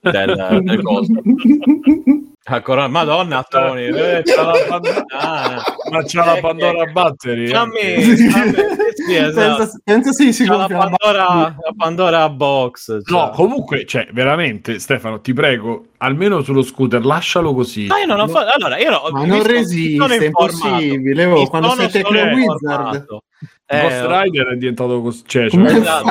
del, 0.00 0.62
del 0.64 0.82
coso. 0.82 1.12
Ancora, 2.48 2.86
Madonna, 2.86 3.42
Tony, 3.48 3.86
eh, 3.86 4.22
c'ha 4.24 4.42
la 4.44 4.52
bandana. 4.68 5.62
Ma 5.90 6.02
c'ha 6.04 6.24
la 6.24 6.36
Eh, 6.36 6.40
Pandora 6.40 6.84
che- 6.84 6.92
Battery. 6.92 7.48
Fammi, 7.48 7.78
eh. 7.80 8.16
fammi- 8.30 8.54
sì, 8.94 9.14
esatto. 9.16 9.56
penso, 9.56 9.80
penso 9.82 10.12
sì, 10.12 10.32
si 10.32 10.44
C'ha 10.46 10.56
la 10.56 10.66
Pandora, 10.68 11.24
la 11.60 11.74
Pandora 11.76 12.28
box. 12.28 13.00
No, 13.06 13.26
cioè. 13.26 13.30
comunque, 13.34 13.84
cioè, 13.84 14.06
veramente, 14.12 14.78
Stefano, 14.78 15.20
ti 15.20 15.32
prego, 15.32 15.86
almeno 15.98 16.40
sullo 16.42 16.62
scooter, 16.62 17.04
lascialo 17.04 17.52
così. 17.52 17.86
Ma 17.86 17.98
io 17.98 18.06
non 18.06 18.20
ho 18.20 18.28
fatto. 18.28 18.52
Allora, 18.54 18.78
io 18.78 18.94
ho- 18.94 19.10
Ma 19.10 19.24
non 19.24 19.42
resiste, 19.42 20.16
è 20.18 20.24
impossibile, 20.26 21.24
oh, 21.24 21.48
quando 21.48 21.70
sei 21.70 21.90
solo 21.90 22.04
Tecno 22.04 22.38
informato. 22.38 23.22
Eh, 23.68 23.80
Ghost 23.80 24.06
Rider 24.08 24.46
è 24.52 24.56
diventato 24.56 25.02
così. 25.02 25.22
Cioè, 25.26 25.50
cioè, 25.50 25.60
esatto. 25.64 26.04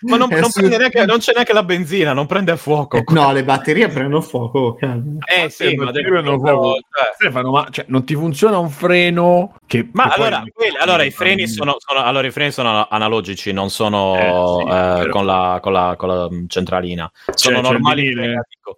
Ma 0.00 0.16
non, 0.16 0.28
non 0.28 0.50
su- 0.50 0.58
prende 0.58 0.78
neanche, 0.78 1.04
non 1.06 1.18
c'è 1.18 1.32
neanche 1.32 1.52
la 1.52 1.62
benzina, 1.62 2.12
non 2.12 2.26
prende 2.26 2.56
fuoco. 2.56 2.96
Eh, 2.96 3.04
No, 3.08 3.32
le 3.32 3.44
batterie 3.44 3.88
prendono 3.88 4.20
fuoco. 4.20 4.58
oh, 4.58 4.74
calma. 4.74 5.18
Eh 5.24 5.48
sì, 5.48 5.64
Eh, 5.72 5.76
ma 5.76 5.90
non 5.92 6.38
fuoco. 6.40 6.72
cioè, 6.74 7.12
Stefano, 7.14 7.50
ma 7.52 7.68
cioè, 7.70 7.84
non 7.88 8.04
ti 8.04 8.14
funziona 8.16 8.58
un 8.58 8.68
freno? 8.68 9.54
Che, 9.66 9.88
Ma 9.92 10.04
che 10.04 10.08
poi- 10.16 10.26
allora, 10.26 10.44
quelli- 10.52 10.76
allora, 10.78 11.02
i 11.02 11.10
freni 11.10 11.48
sono, 11.48 11.74
sono- 11.78 12.00
allora, 12.04 12.26
i 12.26 12.30
freni 12.30 12.52
sono 12.52 12.86
analogici, 12.88 13.52
non 13.52 13.68
sono 13.68 14.14
Eh, 14.14 15.00
sì, 15.02 15.06
eh, 15.06 15.08
con, 15.10 15.26
la, 15.26 15.58
con, 15.60 15.72
la, 15.72 15.94
con 15.98 16.08
la 16.08 16.28
mm, 16.30 16.44
centralina. 16.46 17.10
Sono 17.34 17.60
c'è 17.60 17.66
il 17.66 17.70
normali. 17.72 18.12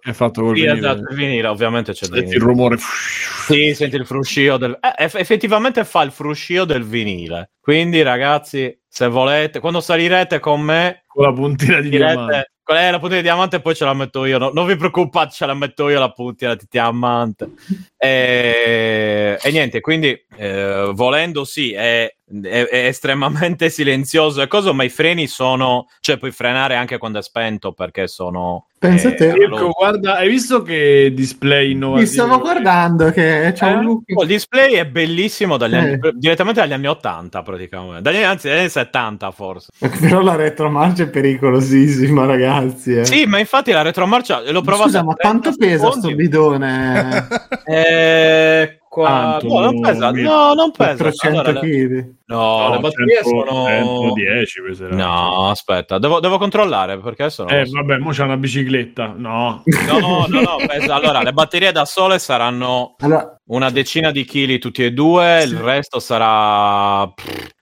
È 0.00 0.12
fatto 0.12 0.42
col 0.42 0.56
Sì, 0.56 0.62
vinile. 0.62 0.78
esatto, 0.78 1.10
il 1.10 1.16
vinile, 1.16 1.46
ovviamente 1.48 1.92
c'è 1.92 2.06
il 2.06 2.12
Senti 2.14 2.34
il 2.36 2.40
rumore. 2.40 2.76
Sì, 2.78 3.74
senti 3.74 3.96
il 3.96 4.06
fruscio 4.06 4.56
del... 4.56 4.78
eh, 4.80 5.04
eff- 5.04 5.16
effettivamente 5.16 5.84
fa 5.84 6.02
il 6.02 6.10
fruscio 6.10 6.64
del 6.64 6.84
vinile. 6.84 7.50
Quindi, 7.60 8.02
ragazzi, 8.02 8.78
se 8.88 9.08
volete, 9.08 9.60
quando 9.60 9.80
salirete 9.80 10.38
con 10.40 10.60
me, 10.62 11.04
Con 11.06 11.24
la 11.24 11.32
puntina 11.32 11.80
di 11.80 11.90
diamante. 11.90 12.52
Qual 12.68 12.80
è 12.80 12.90
la 12.90 12.98
puntina 12.98 13.22
di 13.22 13.26
diamante? 13.26 13.60
Poi 13.60 13.74
ce 13.74 13.86
la 13.86 13.94
metto 13.94 14.26
io. 14.26 14.36
no- 14.36 14.50
non 14.52 14.66
vi 14.66 14.76
preoccupate, 14.76 15.32
ce 15.32 15.46
la 15.46 15.54
metto 15.54 15.88
io 15.88 15.98
la 15.98 16.10
puntina 16.10 16.54
di 16.54 16.66
diamante. 16.68 17.52
E, 17.96 19.38
e 19.42 19.50
niente, 19.50 19.80
quindi 19.80 20.10
eh, 20.36 20.90
volendo 20.92 21.44
sì, 21.46 21.72
è 21.72 22.14
è, 22.42 22.64
è 22.66 22.86
estremamente 22.86 23.70
silenzioso 23.70 24.42
e 24.42 24.46
cosa, 24.48 24.72
ma 24.72 24.84
i 24.84 24.88
freni 24.88 25.26
sono, 25.26 25.88
cioè 26.00 26.16
puoi 26.18 26.30
frenare 26.30 26.74
anche 26.76 26.98
quando 26.98 27.18
è 27.18 27.22
spento 27.22 27.72
perché 27.72 28.06
sono... 28.08 28.66
Pensa 28.78 29.08
eh, 29.08 29.14
te. 29.14 29.30
Allora- 29.32 29.72
guarda, 29.76 30.16
hai 30.18 30.28
visto 30.28 30.62
che 30.62 31.10
display 31.12 31.72
innovativo? 31.72 32.00
Mi 32.00 32.06
stavo 32.06 32.38
guardando 32.38 33.10
che 33.10 33.50
c'è 33.52 33.70
Eh? 33.70 33.74
un 33.74 33.82
look. 33.84 34.02
Oh, 34.14 34.22
il 34.22 34.28
display 34.28 34.74
è 34.74 34.86
bellissimo 34.86 35.56
dagli 35.56 35.74
Eh. 35.74 35.78
anni- 35.78 35.98
direttamente 36.14 36.60
dagli 36.60 36.72
anni 36.74 36.86
80 36.86 37.42
praticamente, 37.42 38.02
dagli, 38.02 38.22
anzi 38.22 38.46
dagli 38.46 38.58
anni 38.60 38.68
70 38.68 39.30
forse. 39.32 39.70
Però 40.00 40.20
la 40.20 40.36
retromarcia 40.36 41.02
è 41.02 41.08
pericolosissima, 41.08 42.24
ragazzi. 42.24 42.94
eh. 42.98 43.04
Sì, 43.04 43.24
ma 43.26 43.40
infatti 43.40 43.72
la 43.72 43.82
retromarcia 43.82 44.42
l'ho 44.48 44.62
provata 44.62 44.84
Scusa, 44.90 45.02
ma 45.02 45.14
30 45.14 45.40
quanto 45.40 45.58
pesa 45.58 45.76
sto 45.90 45.92
secondi. 45.94 46.14
bidone? 46.14 47.26
Eh, 47.64 48.78
qua... 48.88 49.38
Tanto, 49.40 49.46
no, 49.48 49.60
non 49.60 49.80
pesa, 49.80 50.10
no, 50.12 50.54
non 50.54 50.70
pesa. 50.70 50.94
400 50.96 51.40
Allora, 51.40 51.60
le- 51.60 51.60
kg. 51.68 52.16
No, 52.30 52.58
No, 52.68 52.70
le 52.74 52.78
batterie 52.80 53.22
100, 53.22 53.28
sono 53.28 53.66
110 53.66 54.62
peserà. 54.62 54.94
No, 54.94 55.48
aspetta, 55.48 55.98
devo, 55.98 56.20
devo 56.20 56.36
controllare 56.36 56.98
perché 56.98 57.22
adesso 57.22 57.44
non 57.44 57.54
Eh, 57.54 57.64
vabbè, 57.66 57.96
mo 57.98 58.10
c'è 58.10 58.22
una 58.24 58.36
bicicletta. 58.36 59.14
No. 59.16 59.62
No, 59.64 60.26
no, 60.28 60.40
no, 60.40 60.56
pesa- 60.66 60.94
allora 60.96 61.22
le 61.22 61.32
batterie 61.32 61.72
da 61.72 61.86
sole 61.86 62.18
saranno 62.18 62.96
Allora, 62.98 63.34
una 63.46 63.70
decina 63.70 64.10
di 64.10 64.24
chili 64.26 64.58
tutti 64.58 64.84
e 64.84 64.92
due, 64.92 65.42
il 65.42 65.56
resto 65.56 66.00
sarà 66.00 67.10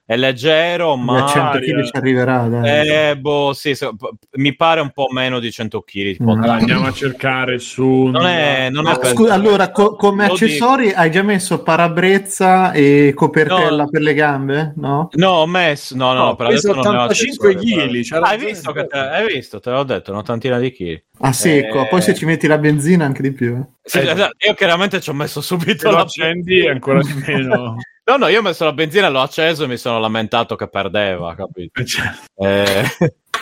è 0.09 0.15
leggero, 0.15 0.93
a 0.93 0.95
ma 0.97 1.25
100 1.27 1.59
kg 1.59 1.83
ci 1.83 1.91
arriverà. 1.97 2.47
Dai. 2.47 3.09
eh, 3.09 3.17
boh, 3.17 3.51
sì, 3.53 3.75
se- 3.75 3.89
p- 3.93 4.09
mi 4.37 4.55
pare 4.55 4.79
un 4.79 4.91
po' 4.91 5.07
meno 5.11 5.39
di 5.39 5.51
100 5.51 5.81
kg. 5.81 6.23
Mm. 6.23 6.27
Allora, 6.29 6.53
andiamo 6.53 6.87
a 6.87 6.93
cercare 6.93 7.59
su. 7.59 8.05
Non 8.05 8.25
è, 8.25 8.69
non 8.69 8.85
Ah, 8.87 8.97
scusa, 9.03 9.33
allora, 9.33 9.69
co- 9.71 9.97
come 9.97 10.25
Lo 10.27 10.31
accessori 10.33 10.93
hai 10.93 11.11
già 11.11 11.23
messo 11.23 11.61
parabrezza 11.61 12.71
e 12.71 13.11
copertella 13.13 13.83
No. 13.83 13.89
per 13.89 14.01
le 14.01 14.13
gambe? 14.13 14.56
No? 14.75 15.09
No, 15.13 15.29
ho 15.29 15.45
messo, 15.47 15.95
no, 15.95 16.13
no, 16.13 16.25
No, 16.25 16.35
per 16.35 16.47
adesso 16.47 16.73
non 16.73 16.81
ne 16.81 16.87
ho 16.97 17.01
85 17.03 17.49
accessori, 17.49 17.65
chili, 17.65 18.03
c'ha 18.03 18.15
però. 18.15 18.25
Ah, 18.27 18.29
hai 18.31 18.37
visto, 18.45 18.71
che 18.71 18.87
te, 18.87 18.97
hai 18.97 19.25
visto, 19.33 19.59
te 19.59 19.69
l'ho 19.71 19.83
detto, 19.83 20.11
un'ottantina 20.11 20.59
di 20.59 20.71
chili. 20.71 21.03
A 21.19 21.31
secco, 21.33 21.81
Eh. 21.83 21.87
poi 21.87 22.01
se 22.01 22.13
ci 22.13 22.25
metti 22.25 22.47
la 22.47 22.57
benzina 22.57 23.05
anche 23.05 23.21
di 23.21 23.31
più. 23.31 23.55
eh. 23.55 23.65
Sì, 23.83 23.99
Eh, 23.99 24.09
esatto, 24.11 24.47
io 24.47 24.53
chiaramente 24.53 24.99
ci 25.01 25.09
ho 25.09 25.13
messo 25.13 25.41
subito 25.41 25.89
la 25.91 25.99
accendi 26.01 26.67
ancora 26.67 27.01
di 27.01 27.13
meno. 27.25 27.75
No, 28.07 28.15
no, 28.15 28.29
io 28.29 28.39
ho 28.39 28.41
messo 28.41 28.63
la 28.63 28.71
benzina, 28.71 29.09
l'ho 29.09 29.19
acceso 29.19 29.65
e 29.65 29.67
mi 29.67 29.75
sono 29.75 29.99
lamentato 29.99 30.55
che 30.55 30.69
perdeva, 30.69 31.35
capito? 31.35 31.83
Cioè, 31.83 32.09
Eh, 32.35 32.83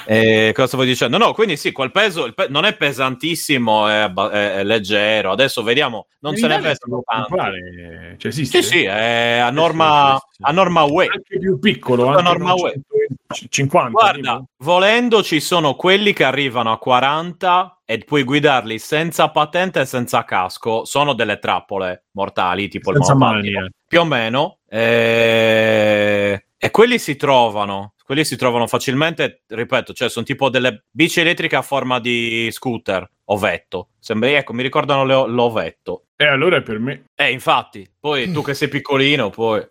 eh, 0.05 0.51
cosa 0.53 0.67
stavo 0.67 0.83
dicendo? 0.83 1.17
No, 1.17 1.33
quindi 1.33 1.57
sì, 1.57 1.71
quel 1.71 1.91
peso 1.91 2.31
pe- 2.33 2.47
non 2.49 2.65
è 2.65 2.75
pesantissimo, 2.75 3.87
è, 3.87 4.11
è- 4.11 4.55
è 4.57 4.63
leggero. 4.63 5.31
Adesso 5.31 5.63
vediamo, 5.63 6.07
non 6.19 6.35
se 6.35 6.47
ne 6.47 6.75
può 6.87 7.01
tanto. 7.05 7.35
Cioè, 8.17 8.31
esiste? 8.31 8.61
Sì, 8.61 8.67
sì, 8.69 8.83
è 8.83 9.37
a 9.37 9.49
norma, 9.49 10.13
a 10.41 10.51
norma 10.51 10.83
UE. 10.83 11.07
Anche 11.11 11.37
più 11.39 11.59
piccolo, 11.59 12.07
anche 12.07 12.21
norma 12.21 12.51
con 12.53 12.61
UE. 12.63 12.81
150. 13.27 13.89
Guarda, 13.89 14.31
tipo. 14.33 14.45
volendo 14.57 15.23
ci 15.23 15.39
sono 15.39 15.75
quelli 15.75 16.13
che 16.13 16.23
arrivano 16.23 16.71
a 16.71 16.77
40 16.77 17.81
e 17.85 17.99
puoi 17.99 18.23
guidarli 18.23 18.79
senza 18.79 19.29
patente 19.29 19.81
e 19.81 19.85
senza 19.85 20.23
casco. 20.23 20.85
Sono 20.85 21.13
delle 21.13 21.39
trappole 21.39 22.05
mortali, 22.11 22.67
tipo 22.67 22.93
Senza 22.93 23.11
il 23.13 23.17
monopattino. 23.17 23.69
Più 23.87 23.99
o 23.99 24.05
meno. 24.05 24.57
eh, 24.67 26.14
E 26.65 26.71
quelli 26.71 26.97
si 26.97 27.15
trovano. 27.15 27.93
Quelli 28.03 28.25
si 28.25 28.35
trovano 28.35 28.65
facilmente, 28.65 29.43
ripeto, 29.47 29.93
cioè 29.93 30.09
sono 30.09 30.25
tipo 30.25 30.49
delle 30.49 30.85
bici 30.89 31.19
elettriche 31.19 31.55
a 31.55 31.61
forma 31.61 31.99
di 31.99 32.49
scooter, 32.51 33.07
ovetto. 33.25 33.89
Sembra, 33.99 34.29
ecco, 34.31 34.53
mi 34.53 34.63
ricordano 34.63 35.05
le- 35.05 35.27
l'ovetto. 35.31 36.05
E 36.15 36.25
allora 36.25 36.57
è 36.57 36.61
per 36.63 36.79
me. 36.79 37.05
Eh, 37.13 37.31
infatti, 37.31 37.87
poi 37.99 38.31
tu 38.31 38.41
che 38.41 38.55
sei 38.55 38.67
piccolino, 38.67 39.29
poi... 39.29 39.63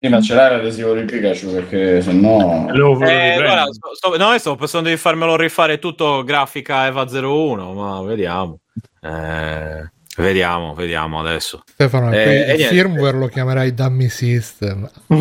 Sì, 0.00 0.08
ma 0.08 0.20
ce 0.20 0.34
l'hai 0.34 0.50
l'adesivo 0.50 0.92
di 0.92 1.04
Pikachu 1.06 1.50
perché 1.50 2.02
se 2.02 2.12
no... 2.12 2.66
Lo 2.72 2.92
volevo 2.94 3.10
Eh, 3.10 3.34
guarda, 3.42 3.72
sto, 3.72 3.94
sto- 3.94 4.16
no, 4.18 4.32
io 4.32 4.38
stavo 4.38 4.56
pensando 4.56 4.90
di 4.90 4.96
farmelo 4.98 5.34
rifare 5.34 5.78
tutto 5.78 6.22
grafica 6.24 6.86
EVA 6.86 7.06
01, 7.10 7.72
ma 7.72 8.02
vediamo. 8.02 8.60
Eh, 9.00 9.90
vediamo, 10.22 10.74
vediamo 10.74 11.20
adesso. 11.20 11.62
Stefano, 11.66 12.12
Eh, 12.12 12.54
il 12.58 12.64
firmware 12.64 13.16
lo 13.16 13.26
chiamerai 13.28 13.74
Dummy 13.74 14.08
System. 14.08 14.88
Eh, 15.08 15.16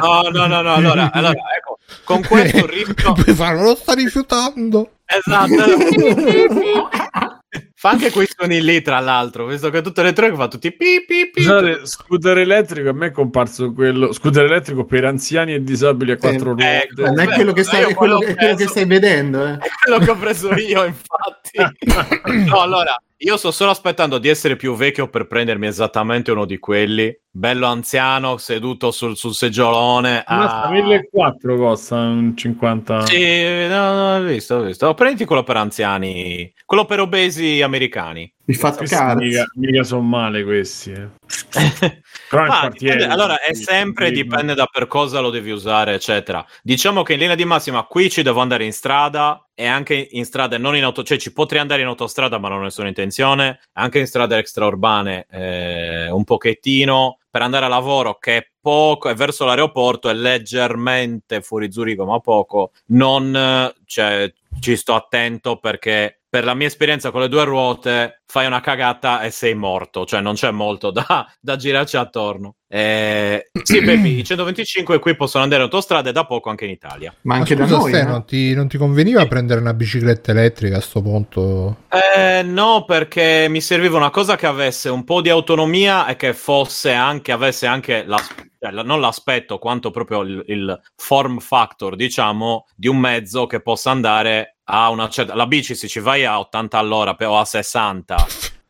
No, 0.00 0.28
no, 0.30 0.46
no, 0.46 0.62
no, 0.62 0.74
allora, 0.74 1.10
allora 1.12 1.32
ecco, 1.56 1.78
con 2.04 2.22
questo 2.22 2.66
rischio... 2.70 3.14
Farlo, 3.34 3.62
lo 3.62 3.74
sta 3.74 3.94
rifiutando. 3.94 4.90
Esatto. 5.06 5.54
fa 7.76 7.90
anche 7.90 8.10
quei 8.10 8.26
suoni 8.26 8.62
lì, 8.62 8.80
tra 8.80 8.98
l'altro, 9.00 9.46
visto 9.46 9.68
che 9.68 9.82
tutte 9.82 10.02
le 10.02 10.14
tre 10.14 10.30
che 10.30 10.36
fa 10.36 10.48
tutti 10.48 10.72
pi 10.72 11.04
pi 11.06 11.30
pi. 11.30 11.42
Scusate, 11.42 11.80
scooter 11.84 12.38
elettrico, 12.38 12.88
a 12.88 12.92
me 12.94 13.08
è 13.08 13.10
comparso 13.10 13.72
quello. 13.72 14.12
Scooter 14.12 14.44
elettrico 14.44 14.84
per 14.86 15.04
anziani 15.04 15.52
e 15.52 15.62
disabili 15.62 16.12
a 16.12 16.16
quattro 16.16 16.44
ruote. 16.54 16.82
ecco. 16.82 17.02
Non 17.02 17.20
è 17.20 17.26
quello 17.26 17.52
che 17.52 17.62
stai, 17.62 17.82
è 17.82 17.94
quello, 17.94 18.16
quello 18.16 18.32
è 18.32 18.36
quello 18.36 18.54
che 18.56 18.66
stai 18.66 18.86
vedendo. 18.86 19.46
Eh. 19.46 19.52
È 19.58 19.68
quello 19.84 19.98
che 19.98 20.10
ho 20.10 20.16
preso 20.16 20.54
io, 20.54 20.84
infatti. 20.84 21.52
No, 22.48 22.60
allora, 22.60 23.00
io 23.24 23.38
sto 23.38 23.50
solo 23.50 23.70
aspettando 23.70 24.18
di 24.18 24.28
essere 24.28 24.54
più 24.54 24.74
vecchio 24.74 25.08
per 25.08 25.26
prendermi 25.26 25.66
esattamente 25.66 26.30
uno 26.30 26.44
di 26.44 26.58
quelli. 26.58 27.10
Bello 27.30 27.66
anziano, 27.66 28.36
seduto 28.36 28.90
sul, 28.90 29.16
sul 29.16 29.32
seggiolone. 29.34 30.22
Ah. 30.26 30.68
1400 30.70 31.56
costa 31.56 31.96
un 31.96 32.36
50. 32.36 33.06
Sì, 33.06 33.66
no, 33.66 33.94
no, 33.94 34.16
ho 34.16 34.22
visto, 34.22 34.56
ho 34.56 34.62
visto. 34.62 34.92
Prendi 34.92 35.24
quello 35.24 35.42
per 35.42 35.56
anziani, 35.56 36.52
quello 36.66 36.84
per 36.84 37.00
obesi 37.00 37.62
americani. 37.62 38.30
Questi 38.44 38.84
card. 38.84 39.20
mica, 39.20 39.46
mica 39.54 39.82
sono 39.84 40.02
male 40.02 40.44
questi. 40.44 40.92
eh. 40.92 41.08
Però 42.28 42.44
quartiere- 42.44 42.96
dipende- 42.96 43.06
allora, 43.06 43.40
è 43.40 43.54
sempre 43.54 44.10
dipende 44.10 44.54
da 44.54 44.66
per 44.66 44.86
cosa 44.86 45.20
lo 45.20 45.30
devi 45.30 45.50
usare, 45.50 45.94
eccetera. 45.94 46.44
Diciamo 46.62 47.02
che 47.02 47.14
in 47.14 47.20
linea 47.20 47.36
di 47.36 47.46
massima 47.46 47.84
qui 47.84 48.10
ci 48.10 48.20
devo 48.22 48.40
andare 48.40 48.64
in 48.64 48.72
strada 48.72 49.43
e 49.54 49.66
anche 49.66 50.08
in 50.10 50.24
strada, 50.24 50.58
non 50.58 50.76
in 50.76 50.84
auto, 50.84 51.02
cioè 51.02 51.18
ci 51.18 51.32
potrei 51.32 51.60
andare 51.60 51.82
in 51.82 51.86
autostrada, 51.86 52.38
ma 52.38 52.48
non 52.48 52.58
ho 52.58 52.62
nessuna 52.62 52.88
intenzione. 52.88 53.60
Anche 53.74 54.00
in 54.00 54.06
strade 54.06 54.36
extraurbane, 54.36 55.26
eh, 55.30 56.10
un 56.10 56.24
pochettino 56.24 57.18
per 57.30 57.42
andare 57.42 57.64
a 57.64 57.68
lavoro, 57.68 58.18
che 58.18 58.36
è 58.36 58.48
poco, 58.60 59.08
e 59.08 59.14
verso 59.14 59.44
l'aeroporto 59.44 60.08
è 60.08 60.14
leggermente 60.14 61.40
fuori 61.40 61.70
Zurigo, 61.70 62.04
ma 62.04 62.18
poco. 62.20 62.72
Non, 62.86 63.72
cioè, 63.84 64.32
ci 64.60 64.76
sto 64.76 64.94
attento 64.94 65.58
perché 65.58 66.20
per 66.28 66.44
la 66.44 66.54
mia 66.54 66.66
esperienza 66.66 67.10
con 67.10 67.20
le 67.20 67.28
due 67.28 67.44
ruote 67.44 68.22
fai 68.34 68.46
una 68.46 68.60
cagata 68.60 69.20
e 69.20 69.30
sei 69.30 69.54
morto, 69.54 70.04
cioè 70.04 70.20
non 70.20 70.34
c'è 70.34 70.50
molto 70.50 70.90
da, 70.90 71.24
da 71.40 71.54
girarci 71.54 71.96
attorno. 71.96 72.56
Eh, 72.66 73.48
sì, 73.62 73.80
baby, 73.80 74.18
i 74.18 74.24
125 74.24 74.98
qui 74.98 75.14
possono 75.14 75.44
andare 75.44 75.62
in 75.62 75.68
autostrada 75.68 76.08
e 76.08 76.12
da 76.12 76.26
poco 76.26 76.50
anche 76.50 76.64
in 76.64 76.72
Italia. 76.72 77.14
Ma 77.20 77.34
Ma 77.34 77.40
anche 77.40 77.54
scusa, 77.54 77.70
da 77.70 77.76
noi. 77.76 77.92
Ste, 77.92 78.00
eh. 78.00 78.04
non, 78.04 78.24
ti, 78.24 78.54
non 78.54 78.66
ti 78.66 78.76
conveniva 78.76 79.24
prendere 79.26 79.60
una 79.60 79.72
bicicletta 79.72 80.32
elettrica 80.32 80.78
a 80.78 80.80
sto 80.80 81.00
punto? 81.00 81.76
Eh, 81.88 82.42
no, 82.42 82.84
perché 82.84 83.46
mi 83.48 83.60
serviva 83.60 83.98
una 83.98 84.10
cosa 84.10 84.34
che 84.34 84.46
avesse 84.46 84.88
un 84.88 85.04
po' 85.04 85.20
di 85.20 85.30
autonomia 85.30 86.08
e 86.08 86.16
che 86.16 86.34
fosse 86.34 86.92
anche, 86.92 87.30
avesse 87.30 87.68
anche 87.68 88.02
la, 88.04 88.18
cioè, 88.58 88.82
non 88.82 88.98
l'aspetto 88.98 89.58
quanto 89.58 89.92
proprio 89.92 90.22
il, 90.22 90.42
il 90.48 90.80
form 90.96 91.38
factor, 91.38 91.94
diciamo, 91.94 92.66
di 92.74 92.88
un 92.88 92.96
mezzo 92.98 93.46
che 93.46 93.60
possa 93.60 93.92
andare 93.92 94.54
a 94.64 94.88
una 94.88 95.08
certa... 95.08 95.34
La 95.34 95.46
bici 95.46 95.74
se 95.74 95.88
ci 95.88 96.00
vai 96.00 96.24
a 96.24 96.38
80 96.38 96.78
all'ora 96.78 97.16
o 97.18 97.38
a 97.38 97.44
60 97.44 98.23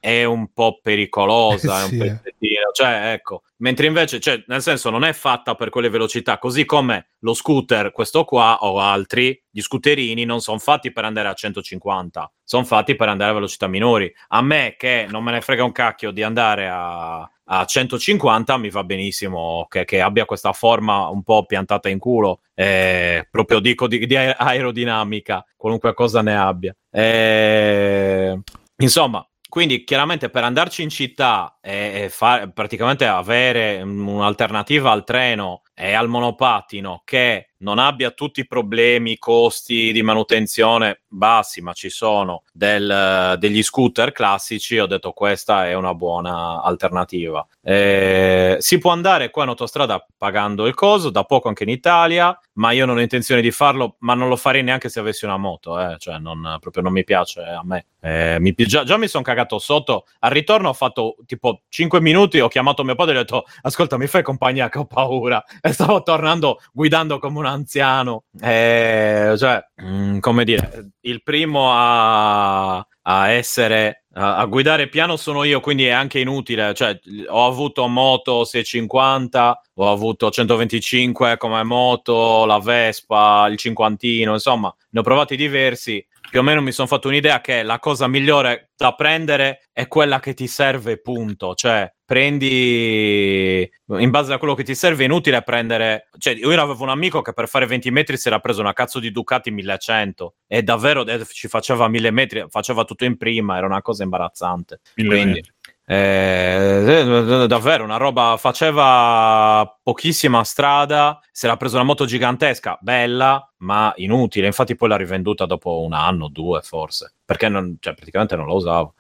è 0.05 0.25
un 0.25 0.53
po' 0.53 0.81
pericolosa, 0.83 1.81
è 1.81 1.87
Sì, 1.87 1.95
un 1.95 2.03
eh. 2.03 2.07
pezzettino, 2.07 2.71
cioè 2.75 3.13
ecco, 3.15 3.45
mentre 3.59 3.87
invece, 3.87 4.21
cioè, 4.21 4.45
nel 4.49 4.61
senso 4.61 4.91
non 4.91 5.03
è 5.03 5.15
fatta 5.15 5.55
per 5.55 5.71
quelle 5.71 5.89
velocità, 5.89 6.37
così 6.37 6.67
come 6.67 7.13
lo 7.21 7.33
scooter, 7.33 7.91
questo 7.91 8.25
qua 8.25 8.59
o 8.61 8.81
altri, 8.81 9.43
gli 9.51 9.63
scooterini 9.63 10.27
non 10.27 10.43
sono 10.43 10.59
fatti 10.59 10.93
per 10.93 11.07
andare 11.07 11.29
a 11.29 11.33
150, 11.33 12.31
sono 12.43 12.65
fatti 12.65 12.97
per 12.97 13.09
andare 13.09 13.31
a 13.31 13.35
velocità 13.35 13.67
minori. 13.67 14.13
A 14.29 14.43
me 14.43 14.75
che 14.77 15.07
non 15.09 15.25
me 15.25 15.33
ne 15.33 15.41
frega 15.41 15.65
un 15.65 15.73
cacchio 15.73 16.11
di 16.11 16.23
andare 16.23 16.69
a, 16.71 17.27
a 17.45 17.65
150 17.65 18.59
mi 18.59 18.69
va 18.69 18.85
benissimo 18.85 19.67
che, 19.71 19.87
che 19.87 20.03
abbia 20.03 20.27
questa 20.27 20.53
forma 20.53 21.09
un 21.09 21.23
po' 21.23 21.47
piantata 21.47 21.89
in 21.89 21.99
culo, 21.99 22.41
eh, 22.53 23.27
proprio 23.31 23.59
dico 23.59 23.89
di, 23.89 24.05
di 24.07 24.17
aer- 24.17 24.37
aerodinamica, 24.39 25.47
qualunque 25.57 25.95
cosa 25.95 26.21
ne 26.21 26.37
abbia. 26.37 26.77
Eh, 26.91 28.39
insomma, 28.77 29.27
quindi 29.55 29.85
chiaramente 29.85 30.31
per 30.31 30.43
andarci 30.43 30.83
in 30.83 30.89
città 30.89 31.59
e, 31.61 32.11
e 32.11 32.49
praticamente 32.53 33.07
avere 33.07 33.81
un'alternativa 33.83 34.91
al 34.91 35.05
treno 35.05 35.63
e 35.73 35.93
al 35.93 36.09
monopattino 36.09 37.03
che 37.05 37.51
non 37.65 37.79
abbia 37.79 38.11
tutti 38.11 38.41
i 38.41 38.47
problemi, 38.47 39.19
costi 39.19 39.91
di 39.91 40.03
manutenzione 40.03 41.01
bassi, 41.09 41.63
ma 41.63 41.73
ci 41.73 41.89
sono 41.89 42.43
del, 42.53 43.37
degli 43.39 43.63
scooter 43.63 44.13
classici, 44.13 44.79
ho 44.79 44.87
detto 44.87 45.13
questa 45.13 45.67
è 45.67 45.75
una 45.75 45.95
buona 45.95 46.63
alternativa. 46.63 47.45
Eh, 47.63 48.57
si 48.61 48.79
può 48.79 48.91
andare 48.91 49.31
qua 49.31 49.45
in 49.45 49.49
autostrada 49.49 50.07
pagando 50.17 50.67
il 50.67 50.75
coso, 50.75 51.09
da 51.09 51.25
poco 51.25 51.49
anche 51.49 51.63
in 51.63 51.71
Italia, 51.71 52.39
ma 52.55 52.73
io 52.73 52.85
non 52.85 52.99
ho 52.99 53.01
intenzione 53.01 53.41
di 53.41 53.51
farlo, 53.51 53.97
ma 54.01 54.15
non 54.15 54.29
lo 54.29 54.37
farei 54.37 54.63
neanche 54.63 54.91
se 54.91 55.01
avessi 55.01 55.25
una 55.25 55.39
moto, 55.39 55.81
eh. 55.81 55.97
cioè 55.99 56.19
non, 56.19 56.59
proprio 56.61 56.83
non 56.83 56.93
mi 56.93 57.05
piace 57.05 57.41
a 57.41 57.63
me. 57.65 57.87
Eh, 58.01 58.37
mi, 58.39 58.53
già, 58.55 58.85
già, 58.85 58.99
mi 58.99 59.09
sono 59.09 59.25
cagato 59.25 59.59
sotto, 59.59 60.05
al 60.19 60.31
ritorno 60.31 60.69
ho 60.69 60.75
fatto 60.75 61.17
tipo 61.25 61.63
5 61.71 62.03
minuti, 62.03 62.39
ho 62.41 62.49
chiamato 62.49 62.85
mio 62.85 62.95
padre 62.95 63.13
e 63.13 63.17
gli 63.17 63.19
ho 63.21 63.23
detto 63.23 63.45
ascolta 63.63 63.97
mi 63.97 64.07
fai 64.07 64.23
compagnia 64.23 64.69
che 64.69 64.79
ho 64.79 64.85
paura 64.85 65.43
e 65.63 65.73
stavo 65.73 66.03
tornando 66.03 66.61
guidando 66.73 67.19
come 67.19 67.39
un 67.39 67.47
anziano, 67.55 68.25
eh, 68.41 69.35
cioè 69.39 69.65
mh, 69.77 69.87
mm, 69.87 70.19
come 70.19 70.45
dire, 70.45 70.91
il 71.01 71.23
primo 71.23 71.71
a, 71.73 72.77
a 72.77 73.29
essere 73.31 74.05
a 74.17 74.45
guidare 74.45 74.89
piano 74.89 75.17
sono 75.17 75.43
io, 75.43 75.61
quindi 75.61 75.87
è 75.87 75.91
anche 75.91 76.21
inutile. 76.21 76.73
Cioè, 76.73 76.99
ho 77.29 77.47
avuto 77.47 77.89
moto 77.89 78.45
650, 78.45 79.63
ho 79.75 79.91
avuto 79.91 80.31
125 80.31 81.37
come 81.37 81.63
moto, 81.65 82.45
la 82.45 82.61
Vespa, 82.61 83.49
il 83.51 83.57
cinquantino, 83.57 84.33
insomma, 84.33 84.73
ne 84.91 85.01
ho 85.01 85.03
provati 85.03 85.37
diversi 85.37 86.05
più 86.35 86.43
o 86.43 86.47
meno 86.47 86.63
mi 86.63 86.73
sono 86.73 86.89
fatto 86.89 87.07
un'idea 87.07 87.41
che 87.41 87.63
la 87.63 87.79
cosa 87.79 88.09
migliore 88.09 88.73
da 88.77 88.93
prendere 88.97 89.69
è 89.73 89.87
quella 89.87 90.19
che 90.19 90.35
ti 90.35 90.49
serve, 90.49 91.01
punto. 91.01 91.55
Cioè, 91.55 91.89
prendi 92.05 93.71
in 93.87 94.11
base 94.11 94.33
a 94.33 94.39
quello 94.39 94.55
che 94.55 94.65
ti 94.65 94.75
serve, 94.75 95.05
è 95.05 95.07
inutile 95.07 95.43
prendere. 95.43 96.09
Cioè, 96.19 96.35
io 96.35 96.51
avevo 96.61 96.83
un 96.83 96.89
amico 96.89 97.23
che 97.23 97.33
per 97.33 97.47
fare 97.47 97.67
20 97.67 97.89
metri 97.93 98.17
si 98.17 98.27
era 98.27 98.41
preso 98.41 98.61
una 98.63 98.73
cazzo 98.73 98.99
di 98.99 99.13
Ducati 99.13 99.53
1100 99.53 100.35
e 100.49 100.65
davvero 100.65 101.07
eh, 101.07 101.25
ci 101.25 101.47
faceva 101.47 101.87
1000 101.87 102.11
metri, 102.11 102.45
faceva 102.49 102.83
tutto 102.83 103.05
in 103.05 103.17
prima, 103.17 103.57
era 103.57 103.67
una 103.67 103.81
cosa 103.81 104.03
imbarazzante. 104.03 104.81
Quindi, 104.93 105.41
eh, 105.87 107.45
davvero 107.47 107.85
una 107.85 107.99
roba 107.99 108.37
faceva 108.39 109.79
pochissima 109.83 110.43
strada 110.43 111.21
si 111.31 111.45
era 111.45 111.59
preso 111.59 111.75
una 111.75 111.85
moto 111.85 112.07
gigantesca 112.07 112.79
bella 112.81 113.53
ma 113.65 113.93
inutile 113.97 114.47
infatti 114.47 114.77
poi 114.77 114.89
l'ha 114.91 114.97
rivenduta 114.97 115.47
dopo 115.47 115.81
un 115.81 115.95
anno 115.95 116.29
due 116.29 116.61
forse 116.63 117.15
perché 117.25 117.49
non, 117.49 117.77
cioè, 117.81 117.95
praticamente 117.95 118.37
non 118.37 118.47
la 118.47 118.53
usavo 118.53 118.95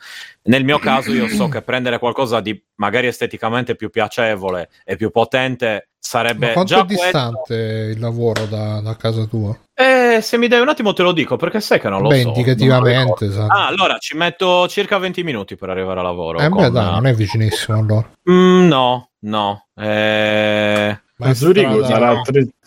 nel 0.45 0.65
mio 0.65 0.78
caso 0.78 1.12
io 1.12 1.28
so 1.28 1.49
che 1.49 1.62
prendere 1.62 1.99
qualcosa 1.99 2.41
di 2.41 2.61
magari 2.77 3.07
esteticamente 3.07 3.77
più 3.77 3.91
piacevole 3.91 4.70
e 4.85 4.97
più 4.97 5.11
potente 5.11 5.91
sarebbe 5.99 6.49
ma 6.49 6.53
quanto 6.53 6.74
già 6.74 6.82
è 6.82 6.86
distante 6.86 7.39
questo... 7.47 7.93
il 7.93 8.01
lavoro 8.01 8.47
da, 8.47 8.81
da 8.81 8.97
casa 8.97 9.24
tua? 9.24 9.57
Eh, 9.74 10.20
se 10.23 10.39
mi 10.39 10.49
dai 10.49 10.61
un 10.61 10.69
attimo 10.69 10.93
te 10.93 11.03
lo 11.03 11.12
dico 11.12 11.36
perché 11.36 11.61
sai 11.61 11.81
che 11.81 11.89
non 11.89 12.03
lo 12.03 12.09
beh, 12.09 12.20
so. 12.20 12.28
indicativamente. 12.28 13.27
Non 13.27 13.51
ah, 13.51 13.66
allora 13.66 13.99
ci 13.99 14.16
metto 14.16 14.69
circa 14.69 14.99
20 14.99 15.23
minuti 15.23 15.57
per 15.57 15.70
arrivare 15.70 16.01
a 16.01 16.03
lavoro. 16.03 16.39
Eh, 16.39 16.49
con... 16.49 16.62
beh, 16.62 16.70
dai, 16.70 16.93
non 16.93 17.07
è 17.07 17.15
vicinissimo 17.15 17.78
allora. 17.78 18.11
Mm, 18.31 18.66
no, 18.66 19.11
no. 19.20 19.66
Eh... 19.74 20.99
Ma 21.16 21.32
Zurigo 21.32 21.85
sarà 21.85 22.20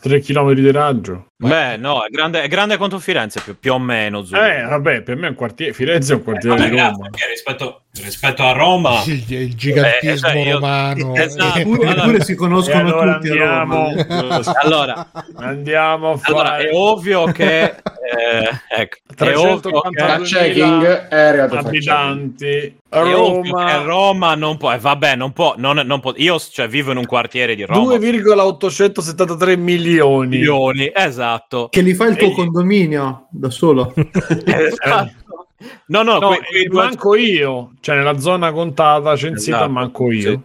3 0.08 0.22
km 0.22 0.54
di 0.54 0.72
raggio. 0.72 1.28
Beh, 1.40 1.78
no, 1.78 2.04
è 2.04 2.10
grande, 2.10 2.42
è 2.42 2.48
grande 2.48 2.78
quanto 2.78 2.98
Firenze, 2.98 3.42
più, 3.42 3.60
più 3.60 3.74
o 3.74 3.78
meno. 3.78 4.24
Zurigo. 4.24 4.44
Eh, 4.44 4.64
vabbè, 4.64 5.02
per 5.02 5.18
me 5.18 5.28
è 5.28 5.30
un 5.30 5.36
quartiere. 5.36 5.72
Firenze 5.72 6.14
è 6.14 6.16
un 6.16 6.24
quartiere 6.24 6.56
eh, 6.56 6.60
vabbè, 6.60 6.72
di 6.72 6.80
Roma. 6.80 7.10
Rispetto, 7.30 7.82
rispetto, 8.02 8.44
a 8.44 8.52
Roma, 8.54 9.04
il, 9.06 9.24
il 9.32 9.56
gigantismo 9.56 10.30
eh, 10.30 10.42
io, 10.42 10.54
romano. 10.54 11.16
Esatto. 11.16 11.60
Eppure, 11.60 11.90
eppure 11.90 12.24
si 12.24 12.34
conoscono 12.34 12.88
allora 12.88 13.14
tutti. 13.16 13.30
Andiamo, 13.30 13.94
allora, 14.64 15.12
andiamo 15.36 16.12
a 16.14 16.18
fare. 16.18 16.34
Allora, 16.34 16.58
è 16.58 16.70
ovvio 16.74 17.26
che. 17.26 17.76
Eh, 18.08 18.50
ecco, 18.70 18.98
è 19.18 19.36
ovvio 19.36 19.82
che 19.82 20.22
checking 20.24 21.08
abitanti. 21.54 22.78
Roma. 22.90 23.82
Roma 23.84 24.36
non 24.36 24.56
può, 24.58 24.72
eh, 24.72 24.78
vabbè, 24.78 25.16
non 25.16 25.34
può, 25.34 25.56
non, 25.58 25.76
non 25.86 26.00
può. 26.00 26.14
Io 26.16 26.40
cioè, 26.40 26.70
vivo 26.70 26.92
in 26.92 26.98
un 26.98 27.06
quartiere 27.06 27.54
di 27.54 27.66
Roma. 27.66 27.98
2,873 27.98 29.58
milioni. 29.58 29.97
Milioni. 30.06 30.91
Esatto. 30.94 31.68
Che 31.69 31.82
li 31.82 31.94
fa 31.94 32.06
il 32.07 32.15
tuo 32.18 32.30
e... 32.30 32.34
condominio 32.34 33.28
da 33.32 33.49
solo. 33.49 33.94
esatto. 33.95 35.26
No, 35.88 36.03
no, 36.03 36.19
no 36.19 36.30
que- 36.30 36.69
manco 36.69 37.15
io, 37.15 37.74
cioè 37.80 37.95
nella 37.95 38.19
zona 38.19 38.52
contata 38.52 39.15
censita 39.15 39.57
esatto. 39.57 39.72
manco 39.72 40.11
io. 40.11 40.41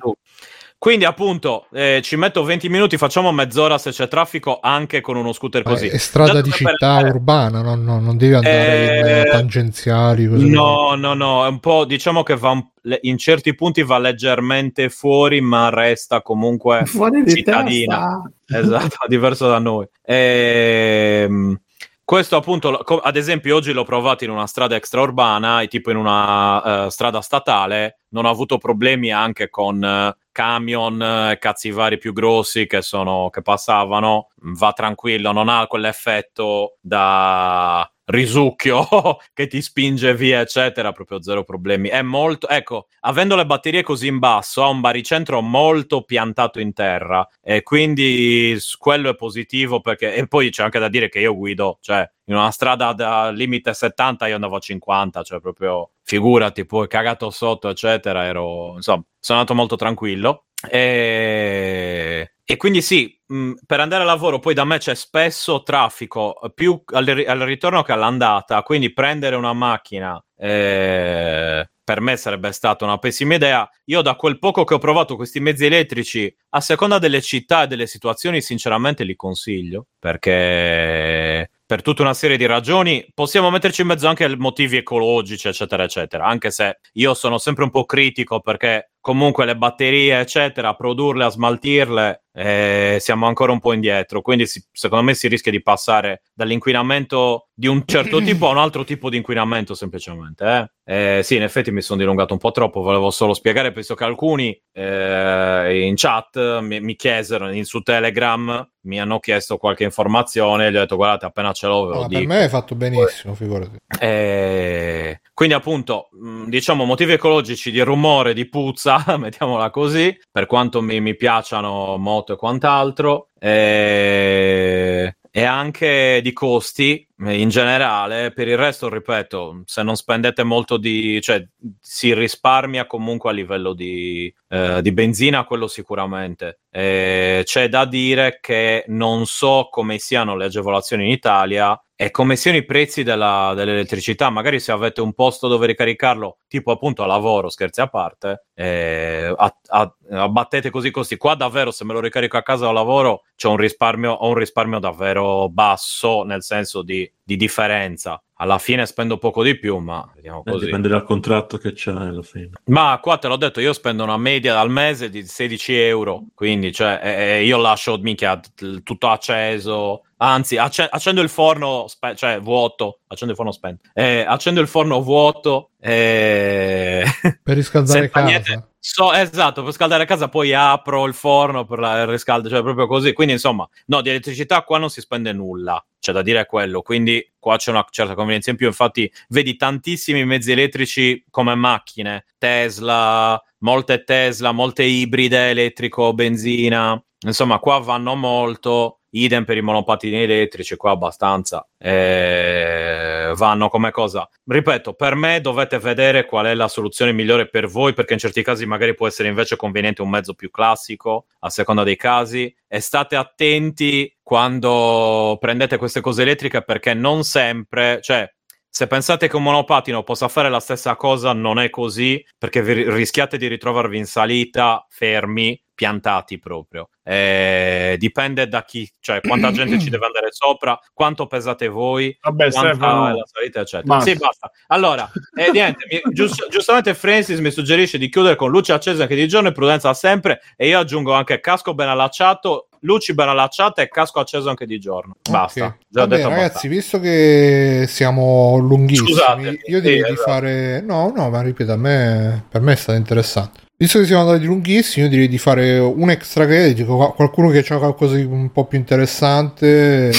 Quindi 0.83 1.05
appunto 1.05 1.67
eh, 1.71 2.01
ci 2.03 2.17
metto 2.17 2.43
20 2.43 2.69
minuti, 2.69 2.97
facciamo 2.97 3.31
mezz'ora 3.31 3.79
se 3.79 3.93
c'è 3.93 4.09
traffico 4.09 4.59
anche 4.61 5.01
con 5.01 5.15
uno 5.15 5.33
scooter 5.33 5.63
così. 5.63 5.87
È 5.87 5.97
strada 5.97 6.33
Già 6.33 6.41
di 6.41 6.51
città 6.51 6.97
per... 6.97 7.15
urbana, 7.15 7.63
no, 7.63 7.77
no, 7.77 8.01
non 8.01 8.17
devi 8.17 8.35
andare 8.35 8.99
eh... 8.99 9.19
in 9.21 9.31
tangenziali. 9.31 10.27
Così 10.27 10.51
no, 10.51 10.97
no, 10.97 11.15
no, 11.15 11.47
è 11.47 11.49
un 11.49 11.61
po' 11.61 11.85
diciamo 11.85 12.25
che 12.25 12.37
va 12.37 12.51
un... 12.51 12.67
in 13.03 13.17
certi 13.17 13.55
punti 13.55 13.85
va 13.85 13.99
leggermente 13.99 14.89
fuori, 14.89 15.41
ma 15.41 15.69
resta 15.69 16.21
comunque 16.21 16.85
fuori 16.87 17.29
cittadina. 17.29 18.21
Esatto, 18.45 18.97
diverso 19.07 19.47
da 19.47 19.61
noi. 19.61 19.87
Ehm... 20.05 21.61
Questo 22.05 22.37
appunto, 22.37 22.77
ad 22.77 23.17
esempio, 23.17 23.55
oggi 23.55 23.73
l'ho 23.73 23.85
provato 23.85 24.25
in 24.25 24.31
una 24.31 24.49
strada 24.49 24.75
extraurbana, 24.75 25.65
tipo 25.67 25.91
in 25.93 25.97
una 25.97 26.87
uh, 26.87 26.89
strada 26.91 27.21
statale, 27.23 28.01
non 28.09 28.27
ho 28.27 28.29
avuto 28.29 28.59
problemi 28.59 29.11
anche 29.11 29.49
con 29.49 29.77
uh, 29.77 30.22
camion 30.33 31.01
e 31.01 31.33
uh, 31.33 31.39
cazzi 31.39 31.71
vari 31.71 31.99
più 31.99 32.13
grossi 32.13 32.67
che, 32.67 32.83
sono, 32.83 33.29
che 33.31 33.43
passavano, 33.43 34.31
va 34.37 34.73
tranquillo, 34.73 35.31
non 35.33 35.49
ha 35.49 35.67
quell'effetto 35.67 36.79
da 36.81 37.92
risucchio 38.07 38.87
che 39.33 39.47
ti 39.47 39.63
spinge 39.63 40.15
via, 40.15 40.41
eccetera, 40.41 40.93
proprio 40.93 41.23
zero 41.23 41.45
problemi. 41.45 41.89
È 41.89 42.03
molto, 42.03 42.49
ecco, 42.49 42.89
avendo 43.01 43.37
le 43.37 43.47
batterie 43.47 43.83
così 43.83 44.07
in 44.09 44.19
basso, 44.19 44.63
ha 44.63 44.69
un 44.69 44.81
baricentro 44.81 45.41
molto 45.41 46.03
piantato 46.03 46.61
in 46.61 46.73
terra 46.73 47.27
e 47.41 47.63
quindi 47.63 48.57
quello 48.79 49.11
è 49.11 49.15
positivo 49.15 49.81
perché 49.81 50.15
e 50.15 50.27
poi 50.27 50.51
c'è 50.51 50.63
anche 50.63 50.79
da 50.79 50.89
dire 50.89 51.09
che 51.09 51.21
io 51.21 51.37
guido, 51.37 51.79
cioè 51.81 52.09
in 52.27 52.35
una 52.35 52.51
strada 52.51 52.93
da 52.93 53.31
limite 53.31 53.75
70 53.75 54.27
io 54.29 54.35
andavo 54.35 54.57
a 54.57 54.61
50, 54.61 55.23
cioè 55.23 55.41
proprio 55.41 55.93
figurati, 56.03 56.67
poi 56.67 56.89
cagato 56.89 57.31
sotto, 57.31 57.69
eccetera, 57.69 58.25
ero 58.25 58.75
insomma, 58.77 59.03
sono 59.19 59.39
andato 59.39 59.57
molto 59.57 59.77
tranquillo. 59.77 60.45
E, 60.69 62.35
e 62.45 62.57
quindi 62.57 62.83
sì, 62.83 63.19
mh, 63.27 63.53
per 63.67 63.81
andare 63.81 64.03
a 64.03 64.07
lavoro 64.07 64.39
poi 64.39 64.55
da 64.55 64.65
me 64.65 64.79
c'è 64.79 64.95
spesso 64.95 65.63
traffico, 65.63 66.39
più 66.55 66.83
al, 66.93 67.25
al 67.27 67.41
ritorno 67.41 67.83
che 67.83 67.93
all'andata, 67.93 68.63
quindi 68.63 68.93
prendere 68.93 69.37
una 69.37 69.53
macchina 69.53 70.23
eh, 70.37 71.71
per 71.85 72.01
me 72.01 72.17
sarebbe 72.17 72.53
stata 72.53 72.85
una 72.85 72.99
pessima 72.99 73.35
idea. 73.35 73.69
Io 73.87 74.03
da 74.03 74.15
quel 74.15 74.39
poco 74.39 74.65
che 74.65 74.75
ho 74.75 74.79
provato 74.79 75.17
questi 75.17 75.41
mezzi 75.41 75.67
elettrici, 75.67 76.33
a 76.51 76.61
seconda 76.61 76.99
delle 76.99 77.21
città 77.21 77.65
e 77.65 77.67
delle 77.67 77.87
situazioni, 77.87 78.41
sinceramente 78.41 79.05
li 79.05 79.17
consiglio, 79.17 79.87
perché 79.99 81.51
per 81.67 81.83
tutta 81.83 82.03
una 82.03 82.15
serie 82.15 82.37
di 82.37 82.47
ragioni. 82.47 83.09
Possiamo 83.15 83.51
metterci 83.51 83.81
in 83.81 83.89
mezzo 83.89 84.07
anche 84.07 84.37
motivi 84.37 84.77
ecologici, 84.77 85.49
eccetera, 85.49 85.85
eccetera. 85.85 86.27
Anche 86.27 86.51
se 86.51 86.79
io 86.93 87.15
sono 87.15 87.39
sempre 87.39 87.65
un 87.65 87.71
po' 87.71 87.85
critico 87.85 88.41
perché 88.41 88.92
comunque 89.03 89.45
le 89.45 89.57
batterie, 89.57 90.21
eccetera, 90.21 90.69
a 90.69 90.75
produrle, 90.75 91.25
a 91.25 91.29
smaltirle, 91.29 92.23
eh, 92.33 92.97
siamo 93.01 93.27
ancora 93.27 93.53
un 93.53 93.59
po' 93.59 93.73
indietro. 93.73 94.23
Quindi 94.23 94.47
si, 94.47 94.65
secondo 94.73 95.05
me 95.05 95.15
si 95.15 95.27
rischia 95.29 95.51
di 95.51 95.61
passare 95.61 96.23
dall'inquinamento 96.33 97.49
di 97.53 97.67
un 97.67 97.83
certo 97.85 98.23
tipo 98.23 98.49
a 98.49 98.53
un 98.53 98.59
altro 98.59 98.85
tipo 98.85 99.11
di 99.11 99.17
inquinamento, 99.17 99.75
semplicemente. 99.75 100.71
Eh? 100.85 101.19
Eh, 101.19 101.23
sì, 101.25 101.35
in 101.35 101.43
effetti 101.43 101.73
mi 101.73 101.83
sono 101.83 101.99
dilungato 101.99 102.33
un 102.33 102.39
po' 102.39 102.53
troppo, 102.53 102.81
volevo 102.81 103.11
solo 103.11 103.35
spiegare, 103.35 103.73
penso 103.73 103.95
che 103.95 104.05
alcuni 104.05 104.59
eh, 104.73 105.85
in 105.85 105.95
chat 105.97 106.61
mi, 106.61 106.81
mi 106.81 106.95
chiesero 106.95 107.51
in, 107.51 107.65
su 107.65 107.81
Telegram 107.81 108.67
mi 108.85 108.99
hanno 108.99 109.21
chiesto 109.21 109.59
qualche 109.59 109.85
informazione 109.85 110.73
gli 110.73 110.77
ho 110.77 110.81
detto 110.81 110.97
guardate 110.97 111.27
appena 111.27 111.53
ce 111.53 111.67
l'ho 111.69 111.87
ve 111.87 111.95
lo 111.95 112.03
ah, 112.03 112.09
per 112.09 112.27
me 112.27 112.43
hai 112.43 112.49
fatto 112.49 112.75
benissimo 112.75 113.35
figurati 113.35 113.77
eh, 114.01 115.21
quindi 115.43 115.59
appunto 115.59 116.09
diciamo 116.47 116.85
motivi 116.85 117.15
ecologici 117.15 117.73
di 117.73 117.81
rumore 117.81 118.33
di 118.33 118.49
puzza 118.49 119.03
mettiamola 119.19 119.71
così 119.71 120.17
per 120.31 120.47
quanto 120.47 120.81
mi, 120.81 121.01
mi 121.01 121.17
piacciono 121.17 121.97
moto 121.99 122.35
e 122.35 122.37
quant'altro 122.37 123.27
eh, 123.41 125.17
e 125.29 125.43
anche 125.43 126.21
di 126.23 126.33
costi 126.33 127.05
in 127.31 127.49
generale, 127.49 128.33
per 128.33 128.49
il 128.49 128.57
resto, 128.57 128.89
ripeto, 128.89 129.63
se 129.65 129.83
non 129.83 129.97
spendete 129.97 130.43
molto 130.43 130.77
di... 130.77 131.21
cioè 131.21 131.47
si 131.81 132.15
risparmia 132.15 132.87
comunque 132.87 133.31
a 133.31 133.33
livello 133.33 133.73
di, 133.75 134.33
eh, 134.49 134.83
di 134.83 134.93
benzina, 134.93 135.45
quello 135.45 135.69
sicuramente. 135.69 136.61
Eh, 136.71 137.43
c'è 137.45 137.69
da 137.69 137.85
dire 137.85 138.39
che 138.41 138.85
non 138.89 139.27
so 139.27 139.69
come 139.71 139.99
siano 139.99 140.37
le 140.37 140.47
agevolazioni 140.47 141.05
in 141.05 141.11
Italia 141.11 141.81
e 142.03 142.11
come 142.11 142.35
siano 142.35 142.57
i 142.57 142.65
prezzi 142.65 143.05
della, 143.05 143.53
dell'elettricità. 143.55 144.29
Magari 144.29 144.59
se 144.59 144.73
avete 144.73 145.01
un 145.01 145.13
posto 145.13 145.47
dove 145.47 145.67
ricaricarlo, 145.67 146.39
tipo 146.49 146.73
appunto 146.73 147.05
a 147.05 147.07
lavoro, 147.07 147.49
scherzi 147.49 147.81
a 147.81 147.87
parte, 147.87 148.47
eh, 148.55 149.33
a, 149.37 149.57
a, 149.69 149.95
abbattete 150.11 150.71
così 150.71 150.89
i 150.89 150.91
costi. 150.91 151.17
Qua 151.17 151.37
davvero, 151.37 151.71
se 151.71 151.85
me 151.85 151.93
lo 151.93 152.01
ricarico 152.01 152.37
a 152.37 152.43
casa 152.43 152.67
o 152.67 152.71
a 152.71 152.73
lavoro, 152.73 153.23
c'è 153.37 153.47
un 153.47 153.57
risparmio, 153.57 154.11
ho 154.11 154.27
un 154.27 154.35
risparmio 154.35 154.81
davvero 154.81 155.49
basso, 155.49 156.25
nel 156.25 156.43
senso 156.43 156.83
di, 156.83 157.09
di 157.25 157.37
differenza 157.37 158.21
alla 158.35 158.59
fine 158.59 158.85
spendo 158.87 159.17
poco 159.19 159.45
di 159.45 159.57
più, 159.57 159.79
ma 159.79 160.11
vediamo 160.17 160.43
Eh, 160.45 160.51
così. 160.51 160.65
dipende 160.65 160.89
dal 160.89 161.05
contratto 161.05 161.59
che 161.59 161.73
c'è 161.73 161.93
alla 161.93 162.23
fine. 162.23 162.51
Ma 162.65 162.99
qua 163.01 163.17
te 163.19 163.29
l'ho 163.29 163.37
detto, 163.37 163.61
io 163.61 163.73
spendo 163.73 164.03
una 164.03 164.17
media 164.17 164.59
al 164.59 164.71
mese 164.71 165.09
di 165.09 165.25
16 165.25 165.75
euro, 165.79 166.25
quindi 166.35 166.73
cioè, 166.73 167.01
eh, 167.03 167.45
io 167.45 167.59
lascio 167.59 167.97
minchia, 167.99 168.41
tutto 168.83 169.09
acceso, 169.09 170.03
anzi 170.23 170.57
acce- 170.57 170.89
accendo 170.89 171.21
il 171.21 171.29
forno, 171.29 171.87
spe- 171.89 172.15
cioè 172.15 172.41
vuoto, 172.41 173.01
accendo 173.09 173.33
il 173.33 173.37
forno 173.37 173.53
spento, 173.53 173.89
eh, 173.95 174.25
accendo 174.27 174.61
il 174.61 174.69
forno 174.69 175.03
vuoto, 175.03 175.71
eh... 175.81 177.05
Per 177.43 177.57
riscaldare 177.57 178.09
casa. 178.11 178.27
niente. 178.27 178.67
So, 178.85 179.13
esatto, 179.13 179.63
per 179.63 179.73
scaldare 179.73 180.07
casa 180.07 180.29
poi 180.29 180.53
apro 180.53 181.07
il 181.07 181.15
forno 181.15 181.65
per 181.65 181.79
la, 181.79 182.01
il 182.01 182.09
riscaldo, 182.09 182.49
cioè 182.49 182.63
proprio 182.63 182.89
così. 182.89 183.13
Quindi 183.13 183.35
insomma, 183.35 183.69
no, 183.87 184.01
di 184.01 184.09
elettricità 184.11 184.63
qua 184.63 184.79
non 184.79 184.91
si 184.91 185.01
spende 185.01 185.33
nulla, 185.33 185.85
c'è 186.01 186.11
da 186.11 186.21
dire 186.21 186.47
quello. 186.47 186.83
Quindi 186.83 187.33
qua 187.39 187.57
c'è 187.59 187.71
una 187.71 187.87
certa 187.91 188.15
convenienza 188.15 188.51
in 188.51 188.57
più. 188.57 188.67
Infatti, 188.67 189.09
vedi 189.29 189.55
tantissimi 189.57 190.25
mezzi 190.25 190.51
elettrici 190.51 191.25
come 191.31 191.55
macchine, 191.55 192.25
Tesla, 192.39 193.41
molte 193.59 194.03
Tesla, 194.03 194.51
molte 194.51 194.83
ibride 194.83 195.51
elettrico, 195.51 196.13
benzina. 196.13 197.01
Insomma, 197.21 197.61
qua 197.61 197.79
vanno 197.79 198.17
molto. 198.17 199.02
Idem 199.15 199.45
per 199.45 199.59
i 199.59 199.61
monopattini 199.61 200.23
elettrici, 200.23 200.77
qua 200.77 200.93
abbastanza. 200.93 201.69
Eh, 201.77 203.33
vanno 203.37 203.69
come 203.69 203.91
cosa. 203.91 204.27
Ripeto, 204.45 204.95
per 204.95 205.15
me 205.17 205.41
dovete 205.43 205.79
vedere 205.79 206.25
qual 206.25 206.47
è 206.47 206.55
la 206.55 206.69
soluzione 206.69 207.13
migliore 207.13 207.49
per 207.49 207.67
voi, 207.67 207.93
perché 207.93 208.15
in 208.15 208.19
certi 208.19 208.43
casi 208.43 208.65
magari 208.65 208.95
può 208.95 209.07
essere 209.07 209.29
invece 209.29 209.57
conveniente 209.57 210.01
un 210.01 210.09
mezzo 210.09 210.33
più 210.33 210.51
classico, 210.51 211.27
a 211.41 211.51
seconda 211.51 211.83
dei 211.83 211.97
casi. 211.97 212.55
E 212.67 212.81
state 212.81 213.17
attenti 213.17 214.17
quando 214.23 215.37
prendete 215.39 215.77
queste 215.77 216.01
cose 216.01 216.23
elettriche, 216.23 216.63
perché 216.63 216.95
non 216.95 217.23
sempre, 217.23 218.01
cioè, 218.01 218.27
se 218.75 218.87
pensate 218.87 219.29
che 219.29 219.37
un 219.37 219.43
monopattino 219.43 220.03
possa 220.03 220.29
fare 220.29 220.49
la 220.49 220.59
stessa 220.59 220.97
cosa, 220.97 221.35
non 221.35 221.59
è 221.59 221.69
così, 221.69 222.25
perché 222.39 222.63
vi 222.63 222.91
rischiate 222.91 223.37
di 223.37 223.47
ritrovarvi 223.47 223.99
in 223.99 224.07
salita 224.07 224.87
fermi, 224.89 225.63
piantati 225.83 226.39
proprio. 226.39 226.91
Eh, 227.03 227.97
dipende 227.99 228.47
da 228.47 228.63
chi, 228.63 228.89
cioè 229.01 229.21
quanta 229.21 229.51
gente 229.51 229.81
ci 229.81 229.91
deve 229.91 230.07
andare 230.07 230.29
sopra, 230.31 230.79
quanto 230.95 231.27
pesate 231.27 231.67
voi, 231.67 232.17
Vabbè, 232.21 232.53
quanta 232.53 233.11
la 233.11 233.25
salita, 233.25 233.61
eccetera. 233.63 233.97
basta. 233.97 234.11
Sì, 234.11 234.17
basta. 234.17 234.51
Allora, 234.69 235.11
eh, 235.35 235.51
niente, 235.51 235.85
mi- 235.91 236.15
giust- 236.15 236.47
giustamente 236.49 236.95
Francis 236.95 237.41
mi 237.41 237.51
suggerisce 237.51 237.99
di 237.99 238.09
chiudere 238.09 238.37
con 238.37 238.51
luce 238.53 238.73
accesa 238.73 239.03
anche 239.03 239.17
di 239.17 239.27
giorno 239.27 239.49
e 239.49 239.53
prudenza 239.53 239.93
sempre, 239.93 240.41
e 240.57 240.69
io 240.69 240.79
aggiungo 240.79 241.13
anche 241.13 241.41
casco 241.41 241.75
ben 241.75 241.89
allacciato, 241.89 242.69
luci 242.83 243.13
ben 243.13 243.29
allacciate 243.29 243.83
e 243.83 243.89
casco 243.89 244.21
acceso 244.21 244.49
anche 244.49 244.67
di 244.67 244.79
giorno. 244.79 245.17
Basta. 245.29 245.65
Ok. 245.65 245.77
Già 245.89 246.03
ho 246.05 246.07
Vabbè, 246.07 246.23
ragazzi, 246.23 246.69
visto 246.69 247.01
che 247.01 247.87
siamo 247.89 248.57
lunghissimi, 248.59 249.09
Scusate, 249.09 249.59
io 249.67 249.81
direi 249.81 249.99
sì, 249.99 250.07
di 250.07 250.13
esatto. 250.13 250.31
fare. 250.31 250.81
No, 250.81 251.13
no, 251.13 251.29
ma 251.31 251.43
ripeto, 251.43 251.73
a 251.73 251.77
me 251.77 252.45
per 252.49 252.61
me 252.61 252.73
è 252.73 252.77
stato 252.77 252.97
interessante. 252.97 253.63
Visto 253.83 253.99
che 253.99 254.05
siamo 254.05 254.23
andati 254.23 254.45
lunghissimi, 254.45 255.07
io 255.07 255.11
direi 255.11 255.27
di 255.27 255.39
fare 255.39 255.77
un 255.81 256.09
extra 256.09 256.45
credit. 256.47 256.87
qual- 256.87 257.15
Qualcuno 257.15 257.49
che 257.49 257.65
ha 257.69 257.79
qualcosa 257.79 258.15
di 258.15 258.23
un 258.23 258.53
po' 258.53 258.65
più 258.67 258.79
interessante. 258.79 260.13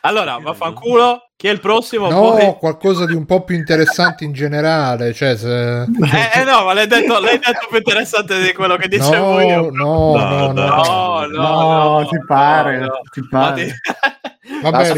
Allora, 0.00 0.38
vaffanculo, 0.42 1.30
chi 1.36 1.46
è 1.46 1.50
il 1.52 1.60
prossimo? 1.60 2.10
no, 2.10 2.32
Poi- 2.32 2.56
qualcosa 2.58 3.06
di 3.06 3.14
un 3.14 3.24
po' 3.26 3.44
più 3.44 3.54
interessante 3.54 4.24
in 4.24 4.32
generale. 4.32 5.12
Cioè, 5.12 5.36
se... 5.36 5.82
Eh, 5.82 6.40
eh, 6.40 6.44
no, 6.44 6.64
ma 6.64 6.72
l'hai 6.72 6.88
detto, 6.88 7.20
l'hai 7.20 7.38
detto 7.38 7.66
più 7.68 7.76
interessante 7.78 8.42
di 8.42 8.52
quello 8.52 8.74
che 8.76 8.88
dicevo 8.88 9.34
no, 9.34 9.40
io. 9.40 9.70
no, 9.70 10.16
no, 10.16 10.52
no, 10.52 10.52
No, 10.52 11.26
no, 11.26 11.26
No, 11.28 11.98
no, 12.00 12.06
ti 12.08 12.16
pare, 12.26 12.78
no, 12.78 12.86
no. 12.86 13.00
ti 13.12 13.20
Ma 13.20 13.28
pare. 13.30 13.64
ti- 13.66 13.72
Vabbè, 13.72 13.82
L'ha 13.82 13.82
sfumata 13.84 14.24
riformulo. 14.24 14.33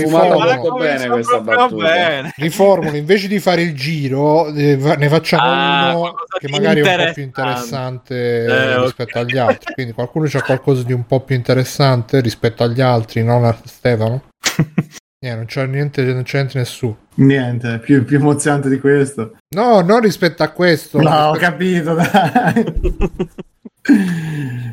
Molto 0.09 0.69
come 0.71 0.85
bene 0.87 0.99
sta 0.99 1.09
questa 1.09 1.41
battuta. 1.41 1.85
bene. 1.85 2.33
riformulo 2.37 2.97
invece 2.97 3.29
di 3.29 3.39
fare 3.39 3.63
il 3.63 3.75
giro 3.75 4.49
eh, 4.55 4.77
ne 4.77 5.09
facciamo 5.09 5.43
Ah, 5.45 5.97
uno 5.97 6.15
che 6.39 6.49
magari 6.49 6.81
è 6.81 6.91
un 6.99 7.07
po' 7.07 7.13
più 7.13 7.23
interessante. 7.23 8.45
Eh, 8.45 8.81
rispetto 8.83 9.19
agli 9.19 9.37
altri 9.39 9.73
quindi 9.75 9.93
qualcuno 9.93 10.27
c'ha 10.29 10.43
qualcosa 10.43 10.83
di 10.83 10.93
un 10.93 11.07
po' 11.07 11.21
più 11.21 11.37
interessante 11.37 12.21
rispetto 12.21 12.63
agli 12.65 12.81
altri 12.81 13.23
non 13.23 13.45
a 13.45 13.57
Stefano 13.65 14.23
Eh, 15.19 15.35
non 15.35 15.47
c'è 15.47 15.65
niente 15.67 16.03
non 16.03 16.23
c'è 16.25 16.37
niente 16.39 16.59
nessuno 16.59 16.99
Niente, 17.15 17.79
più, 17.79 18.05
più 18.05 18.19
emozionante 18.19 18.69
di 18.69 18.79
questo. 18.79 19.37
no 19.57 19.81
non 19.81 20.01
rispetto 20.01 20.43
a 20.43 20.51
questo 20.51 21.01
No, 21.01 21.09
ho 21.31 21.33
rispetto- 21.33 21.51
capito, 21.53 21.95
dai. 21.95 23.25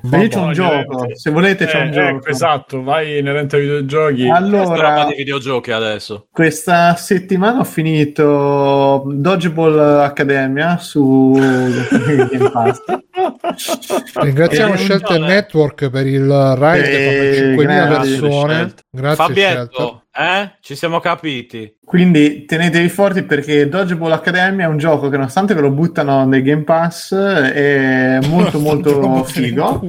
Ma 0.03 0.18
io 0.22 0.27
c'ho 0.27 0.40
un 0.41 0.48
No, 0.48 0.52
gioco, 0.53 1.07
se 1.15 1.30
volete 1.31 1.65
c'è 1.65 1.80
Eh, 1.80 1.84
un 1.85 1.91
gioco. 1.91 2.07
ecco, 2.18 2.27
esatto, 2.27 2.84
vai 2.84 3.19
inerente 3.19 3.56
ai 3.56 3.61
videogiochi. 3.61 4.27
Allora, 4.30 5.06
di 5.06 5.15
videogiochi 5.15 5.72
adesso. 5.72 6.27
questa 6.31 6.95
settimana 6.95 7.60
ho 7.60 7.64
finito 7.64 9.03
Dodgeball 9.06 10.02
Academia 10.02 10.77
su 10.77 11.31
Game 11.40 12.49
Pass. 12.52 12.81
ringraziamo 14.15 14.76
Shelter 14.76 15.19
non- 15.19 15.27
Network 15.30 15.90
per 15.90 16.07
il 16.07 16.56
ride 16.57 17.52
Eh, 17.52 17.56
con 17.56 17.65
5.000 17.65 17.65
grazie, 17.88 18.19
persone 18.19 18.73
grazie 18.91 19.15
Fabietto, 19.26 20.02
eh? 20.15 20.52
Ci 20.61 20.76
siamo 20.76 20.99
capiti. 20.99 21.76
Quindi 21.84 22.45
tenetevi 22.45 22.88
forti 22.90 23.23
perché 23.23 23.68
Dodgeball 23.68 24.11
Academia 24.14 24.65
è 24.65 24.69
un 24.69 24.77
gioco 24.77 25.10
che 25.10 25.18
nonostante 25.18 25.53
ve 25.53 25.61
lo 25.61 25.69
buttano 25.72 26.26
nei 26.26 26.41
Game 26.41 26.64
Pass 26.64 27.14
è 27.14 28.19
molto 28.27 28.60
molto 28.60 29.23
figo. 29.26 29.81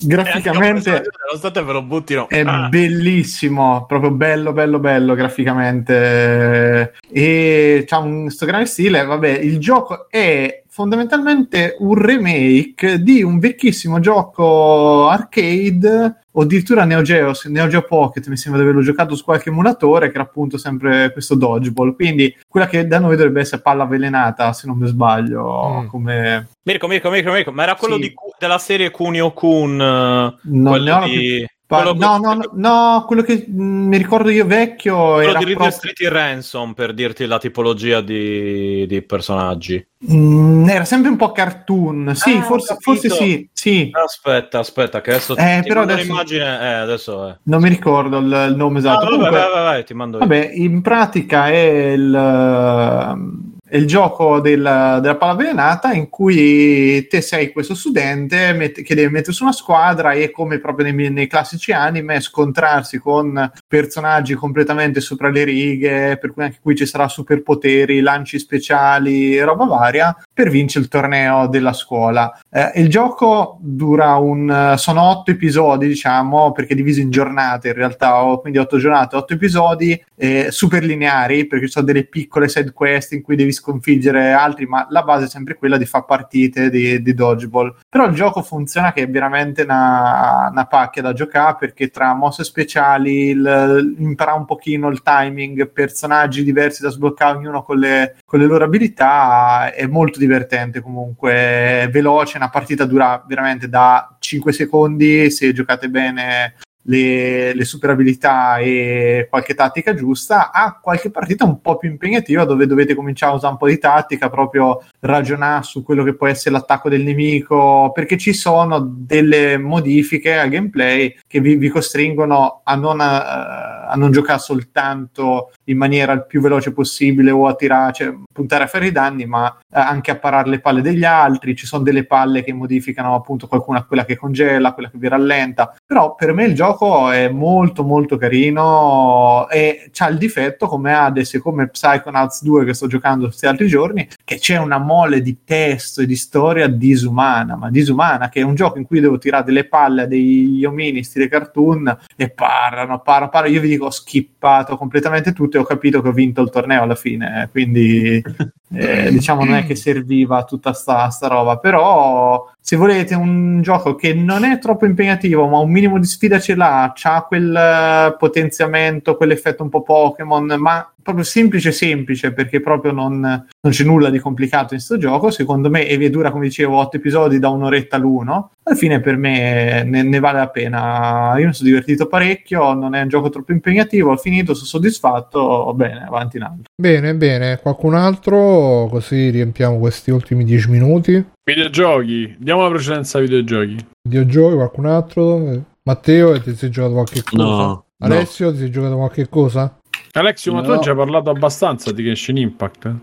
Graficamente 0.00 1.02
Nonostante 1.26 1.62
ve 1.62 1.72
lo 1.72 1.82
buttino. 1.82 2.28
è 2.28 2.40
Ah. 2.44 2.68
bellissimo, 2.68 3.84
proprio 3.86 4.10
bello 4.12 4.52
bello 4.52 4.78
bello 4.78 5.14
graficamente 5.14 6.94
e 7.12 7.84
c'ha 7.86 7.98
un 7.98 8.28
sto 8.30 8.46
grande 8.46 8.66
stile, 8.66 9.04
vabbè, 9.04 9.28
il 9.28 9.58
gioco 9.58 10.06
è 10.08 10.61
fondamentalmente 10.72 11.76
un 11.80 11.94
remake 11.94 13.02
di 13.02 13.22
un 13.22 13.38
vecchissimo 13.38 14.00
gioco 14.00 15.06
arcade 15.06 16.20
o 16.30 16.40
addirittura 16.40 16.84
Neo 16.84 17.02
Geo, 17.02 17.32
Neo 17.48 17.66
Geo 17.66 17.82
Pocket 17.82 18.26
mi 18.28 18.38
sembra 18.38 18.62
di 18.62 18.66
averlo 18.66 18.82
giocato 18.84 19.14
su 19.14 19.22
qualche 19.22 19.50
emulatore 19.50 20.06
che 20.08 20.14
era 20.14 20.22
appunto 20.22 20.56
sempre 20.56 21.12
questo 21.12 21.34
dodgeball 21.34 21.94
quindi 21.94 22.34
quella 22.48 22.66
che 22.66 22.86
da 22.86 22.98
noi 23.00 23.16
dovrebbe 23.16 23.40
essere 23.40 23.60
palla 23.60 23.82
avvelenata 23.82 24.54
se 24.54 24.66
non 24.66 24.78
mi 24.78 24.86
sbaglio 24.88 25.80
Mm. 25.82 25.86
come 25.88 26.48
Mirko, 26.62 26.86
Mirko, 26.88 27.10
Mirko, 27.10 27.32
Mirko, 27.32 27.52
ma 27.52 27.64
era 27.64 27.74
quello 27.74 27.96
Sì. 27.96 28.00
di 28.00 28.14
della 28.38 28.58
serie 28.58 28.90
Kunio 28.90 29.32
Kun. 29.32 29.76
non 29.76 30.36
quello 30.42 30.84
ne 30.84 30.90
ho 30.92 31.04
di... 31.04 31.10
più- 31.38 31.46
quello 31.76 31.94
no, 31.94 32.16
no, 32.18 32.34
no, 32.34 32.50
no, 32.54 33.04
quello 33.06 33.22
che 33.22 33.46
mm, 33.48 33.86
mi 33.88 33.96
ricordo 33.96 34.28
io 34.30 34.44
vecchio 34.46 35.12
quello 35.14 35.30
era 35.30 35.38
di 35.38 35.44
proprio- 35.46 35.70
Street 35.70 36.00
in 36.00 36.08
Ransom 36.10 36.72
per 36.74 36.92
dirti 36.94 37.26
la 37.26 37.38
tipologia 37.38 38.00
di, 38.00 38.86
di 38.86 39.02
personaggi. 39.02 39.84
Mm, 40.12 40.68
era 40.68 40.84
sempre 40.84 41.10
un 41.10 41.16
po' 41.16 41.30
cartoon. 41.32 42.12
Sì, 42.14 42.36
Ah, 42.36 42.42
forse, 42.42 42.76
forse 42.80 43.08
sì, 43.08 43.48
sì. 43.52 43.90
Aspetta, 43.92 44.58
aspetta, 44.58 45.00
che 45.00 45.10
adesso 45.10 45.36
Eh, 45.36 45.60
ti 45.62 45.68
però 45.68 45.82
adesso- 45.82 46.02
l'immagine. 46.02 46.60
Eh, 46.60 46.72
adesso 46.74 47.28
è. 47.28 47.36
Non 47.44 47.60
mi 47.62 47.68
ricordo 47.68 48.18
il, 48.18 48.46
il 48.50 48.56
nome 48.56 48.76
Ah, 48.76 48.80
esatto. 48.80 49.04
vabbè, 49.04 49.14
Comunque, 49.16 49.38
vai, 49.38 49.50
vai, 49.62 49.84
ti 49.84 49.94
mando 49.94 50.18
io. 50.18 50.26
vabbè, 50.26 50.50
in 50.54 50.82
pratica 50.82 51.48
è 51.48 51.56
il, 51.92 52.14
ehm, 52.14 53.51
il 53.72 53.86
gioco 53.86 54.40
del- 54.40 54.98
della 55.00 55.16
palla 55.16 55.32
avvelenata 55.32 55.92
in 55.92 56.08
cui 56.08 57.06
te 57.08 57.20
sei 57.20 57.52
questo 57.52 57.74
studente 57.74 58.52
met- 58.52 58.82
che 58.82 58.94
deve 58.94 59.22
su 59.32 59.44
una 59.44 59.52
squadra 59.52 60.12
e 60.12 60.30
come 60.30 60.58
proprio 60.58 60.90
nei, 60.90 61.10
nei 61.10 61.26
classici 61.26 61.72
anime 61.72 62.20
scontrarsi 62.20 62.98
con 62.98 63.50
personaggi 63.66 64.34
completamente 64.34 65.00
sopra 65.00 65.30
le 65.30 65.44
righe, 65.44 66.18
per 66.18 66.32
cui 66.32 66.44
anche 66.44 66.58
qui 66.60 66.74
ci 66.76 66.86
sarà 66.86 67.08
superpoteri, 67.08 68.00
lanci 68.00 68.38
speciali, 68.38 69.40
roba 69.40 69.64
varia, 69.64 70.16
per 70.32 70.48
vincere 70.48 70.84
il 70.84 70.90
torneo 70.90 71.46
della 71.46 71.72
scuola. 71.72 72.38
Eh, 72.50 72.72
il 72.76 72.88
gioco 72.88 73.58
dura 73.60 74.14
un... 74.16 74.74
sono 74.76 75.02
otto 75.02 75.30
episodi, 75.30 75.86
diciamo, 75.86 76.52
perché 76.52 76.74
diviso 76.74 77.00
in 77.00 77.10
giornate 77.10 77.68
in 77.68 77.74
realtà, 77.74 78.20
quindi 78.40 78.58
otto 78.58 78.78
giornate, 78.78 79.16
otto 79.16 79.34
episodi 79.34 80.02
eh, 80.16 80.50
super 80.50 80.84
lineari, 80.84 81.46
perché 81.46 81.66
ci 81.66 81.72
sono 81.72 81.84
delle 81.84 82.04
piccole 82.04 82.48
side 82.48 82.72
quest 82.72 83.12
in 83.12 83.22
cui 83.22 83.36
devi 83.36 83.52
sconfiggere 83.52 84.32
altri, 84.32 84.66
ma 84.66 84.86
la 84.88 85.02
base 85.02 85.24
è 85.24 85.28
sempre 85.28 85.56
quella 85.56 85.76
di 85.76 85.84
fare 85.84 86.04
partite 86.06 86.70
di, 86.70 87.02
di 87.02 87.14
dodgeball. 87.14 87.74
Però 87.88 88.06
il 88.06 88.14
gioco 88.14 88.42
funziona 88.42 88.92
che 88.92 89.02
è 89.02 89.10
veramente 89.10 89.62
una, 89.62 90.48
una 90.50 90.66
pacchia 90.66 91.02
da 91.02 91.12
giocare 91.12 91.56
perché 91.58 91.90
tra 91.90 92.14
mosse 92.14 92.44
speciali, 92.44 93.30
il, 93.30 93.94
imparare 93.98 94.38
un 94.38 94.44
pochino 94.44 94.88
il 94.88 95.02
timing, 95.02 95.68
personaggi 95.68 96.44
diversi 96.44 96.82
da 96.82 96.90
sbloccare, 96.90 97.36
ognuno 97.36 97.62
con 97.62 97.78
le, 97.78 98.16
con 98.24 98.38
le 98.38 98.46
loro 98.46 98.64
abilità, 98.64 99.72
è 99.72 99.86
molto 99.86 100.18
divertente 100.22 100.80
comunque, 100.80 101.88
veloce, 101.90 102.36
una 102.36 102.48
partita 102.50 102.84
dura 102.84 103.22
veramente 103.26 103.68
da 103.68 104.16
5 104.18 104.52
secondi 104.52 105.30
se 105.30 105.52
giocate 105.52 105.88
bene 105.88 106.54
le, 106.84 107.54
le 107.54 107.64
super 107.64 107.90
abilità 107.90 108.56
e 108.58 109.26
qualche 109.30 109.54
tattica 109.54 109.94
giusta 109.94 110.50
a 110.50 110.78
qualche 110.80 111.10
partita 111.10 111.44
un 111.44 111.60
po' 111.60 111.76
più 111.76 111.90
impegnativa 111.90 112.44
dove 112.44 112.66
dovete 112.66 112.94
cominciare 112.94 113.32
a 113.32 113.36
usare 113.36 113.52
un 113.52 113.58
po' 113.58 113.68
di 113.68 113.78
tattica, 113.78 114.28
proprio 114.28 114.82
ragionare 115.00 115.62
su 115.62 115.82
quello 115.82 116.02
che 116.04 116.14
può 116.14 116.26
essere 116.26 116.54
l'attacco 116.54 116.88
del 116.88 117.02
nemico, 117.02 117.92
perché 117.92 118.16
ci 118.16 118.32
sono 118.32 118.80
delle 118.80 119.58
modifiche 119.58 120.38
al 120.38 120.48
gameplay 120.48 121.16
che 121.26 121.40
vi, 121.40 121.56
vi 121.56 121.68
costringono 121.68 122.60
a 122.64 122.74
non, 122.74 123.00
a, 123.00 123.86
a 123.86 123.94
non, 123.96 124.10
giocare 124.10 124.38
soltanto 124.38 125.52
in 125.64 125.76
maniera 125.76 126.12
il 126.12 126.26
più 126.26 126.40
veloce 126.40 126.72
possibile 126.72 127.30
o 127.30 127.46
a 127.46 127.54
tirare, 127.54 127.92
cioè, 127.92 128.14
puntare 128.32 128.64
a 128.64 128.66
fare 128.66 128.86
i 128.86 128.92
danni, 128.92 129.26
ma 129.26 129.58
anche 129.70 130.10
a 130.10 130.18
parare 130.18 130.48
le 130.48 130.60
palle 130.60 130.82
degli 130.82 131.04
altri. 131.04 131.56
Ci 131.56 131.66
sono 131.66 131.82
delle 131.82 132.04
palle 132.04 132.42
che 132.42 132.52
modificano 132.52 133.14
appunto 133.14 133.46
qualcuna 133.46 133.84
quella 133.84 134.04
che 134.04 134.16
congela, 134.16 134.72
quella 134.72 134.90
che 134.90 134.98
vi 134.98 135.08
rallenta. 135.08 135.74
Però 135.86 136.14
per 136.14 136.32
me 136.32 136.44
il 136.44 136.54
gioco 136.54 136.71
gioco 136.72 137.10
è 137.10 137.28
molto 137.28 137.84
molto 137.84 138.16
carino 138.16 139.46
e 139.48 139.90
ha 139.96 140.08
il 140.08 140.18
difetto 140.18 140.66
come 140.66 140.94
Hades 140.94 141.34
e 141.34 141.38
come 141.38 141.68
Psychonauts 141.68 142.42
2 142.42 142.64
che 142.64 142.74
sto 142.74 142.86
giocando 142.86 143.26
questi 143.26 143.46
altri 143.46 143.68
giorni 143.68 144.08
che 144.24 144.38
c'è 144.38 144.56
una 144.56 144.78
mole 144.78 145.20
di 145.20 145.38
testo 145.44 146.00
e 146.00 146.06
di 146.06 146.16
storia 146.16 146.66
disumana 146.66 147.56
ma 147.56 147.70
disumana 147.70 148.28
che 148.28 148.40
è 148.40 148.44
un 148.44 148.54
gioco 148.54 148.78
in 148.78 148.86
cui 148.86 149.00
devo 149.00 149.18
tirare 149.18 149.44
delle 149.44 149.64
palle 149.64 150.02
a 150.02 150.06
degli 150.06 150.64
omini 150.64 151.04
stile 151.04 151.28
cartoon 151.28 151.96
e 152.16 152.30
parlano 152.30 153.00
parlano 153.00 153.30
parlano 153.30 153.54
io 153.54 153.60
vi 153.60 153.68
dico 153.68 153.86
ho 153.86 153.90
skippato 153.90 154.76
completamente 154.76 155.32
tutto 155.32 155.56
e 155.56 155.60
ho 155.60 155.64
capito 155.64 156.00
che 156.02 156.08
ho 156.08 156.12
vinto 156.12 156.42
il 156.42 156.50
torneo 156.50 156.82
alla 156.82 156.94
fine 156.94 157.48
quindi 157.50 158.22
eh, 158.74 159.10
diciamo 159.10 159.44
non 159.44 159.54
è 159.54 159.66
che 159.66 159.74
serviva 159.74 160.44
tutta 160.44 160.72
sta, 160.72 161.08
sta 161.10 161.28
roba. 161.28 161.58
Però 161.58 162.50
se 162.58 162.76
volete 162.76 163.14
un 163.14 163.60
gioco 163.62 163.94
che 163.94 164.14
non 164.14 164.44
è 164.44 164.58
troppo 164.58 164.86
impegnativo, 164.86 165.46
ma 165.46 165.58
un 165.58 165.70
minimo 165.70 165.98
di 165.98 166.06
sfida 166.06 166.40
ce 166.40 166.54
l'ha, 166.62 166.92
ha 167.02 167.22
quel 167.24 167.54
eh, 167.54 168.16
potenziamento, 168.16 169.16
quell'effetto 169.16 169.62
un 169.62 169.68
po' 169.68 169.82
Pokémon, 169.82 170.54
ma 170.58 170.92
proprio 171.02 171.24
semplice 171.24 171.72
semplice 171.72 172.32
perché 172.32 172.60
proprio 172.60 172.92
non, 172.92 173.18
non 173.20 173.72
c'è 173.72 173.84
nulla 173.84 174.08
di 174.08 174.18
complicato 174.18 174.74
in 174.74 174.80
questo 174.80 174.98
gioco. 174.98 175.30
Secondo 175.30 175.68
me 175.68 175.86
e 175.86 175.96
vi 175.96 176.08
dura 176.10 176.30
come 176.30 176.46
dicevo 176.46 176.78
8 176.78 176.96
episodi 176.96 177.38
da 177.38 177.48
un'oretta 177.48 177.96
l'uno 177.96 178.50
alla 178.64 178.76
fine 178.76 179.00
per 179.00 179.16
me 179.16 179.82
ne, 179.82 180.02
ne, 180.02 180.20
vale 180.20 180.38
la 180.38 180.48
pena. 180.48 181.36
Io 181.38 181.46
mi 181.46 181.52
sono 181.52 181.68
divertito 181.68 182.06
parecchio 182.06 182.72
non 182.74 182.94
è 182.94 183.02
un 183.02 183.08
gioco 183.08 183.28
troppo 183.28 183.52
impegnativo 183.52 184.12
ho 184.12 184.16
finito 184.16 184.54
sono 184.54 184.66
soddisfatto 184.66 185.72
bene 185.74 186.04
avanti 186.06 186.36
in 186.36 186.44
alto 186.44 186.62
bene 186.80 187.14
bene 187.14 187.58
qualcun 187.60 187.94
altro? 187.94 188.86
Così 188.88 189.30
riempiamo 189.30 189.78
questi 189.78 190.10
ultimi 190.10 190.44
10 190.44 190.70
minuti. 190.70 191.24
Videogiochi 191.44 192.36
diamo 192.38 192.62
la 192.62 192.70
precedenza 192.70 193.18
ai 193.18 193.24
videogiochi. 193.24 193.76
Videogiochi 194.08 194.54
qualcun 194.54 194.86
altro 194.86 195.64
Matteo 195.84 196.40
ti 196.40 196.54
sei 196.54 196.70
giocato 196.70 196.92
qualche 196.94 197.22
cosa 197.24 197.44
no, 197.44 197.86
Alessio 197.98 198.46
no. 198.46 198.52
ti 198.52 198.58
sei 198.58 198.70
giocato 198.70 198.96
qualche 198.96 199.28
cosa 199.28 199.78
Alexio, 200.12 200.52
ma 200.52 200.60
No. 200.60 200.66
tu 200.66 200.70
hai 200.72 200.80
già 200.80 200.94
parlato 200.94 201.30
abbastanza 201.30 201.90
di 201.90 202.04
Genshin 202.04 202.36
Impact? 202.36 202.94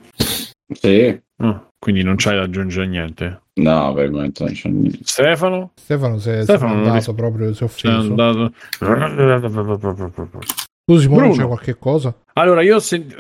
Sì, 0.72 1.20
Ah, 1.42 1.68
quindi 1.80 2.04
non 2.04 2.16
c'hai 2.18 2.36
da 2.36 2.44
aggiungere 2.44 2.86
niente. 2.88 3.42
no, 3.56 3.94
per 3.94 4.06
il 4.06 4.12
momento 4.12 4.44
non 4.44 4.54
c'è 4.54 4.70
niente. 4.70 5.00
Stefano? 5.04 5.72
Stefano 5.76 6.16
è, 6.18 6.44
Stefano 6.44 6.74
non 6.76 6.78
andato 6.84 7.12
ris- 7.12 7.14
proprio 7.16 7.54
si 7.54 7.64
è 7.64 7.68
C'è 7.68 7.88
offeso 7.90 8.10
andato. 8.10 8.54
tu 10.86 10.98
Simone 10.98 11.22
Bruno. 11.28 11.36
c'è 11.42 11.46
qualche 11.48 11.78
cosa 11.78 12.16
Allora, 12.34 12.62
io 12.62 12.76
ho 12.76 12.80
sent- 12.80 13.16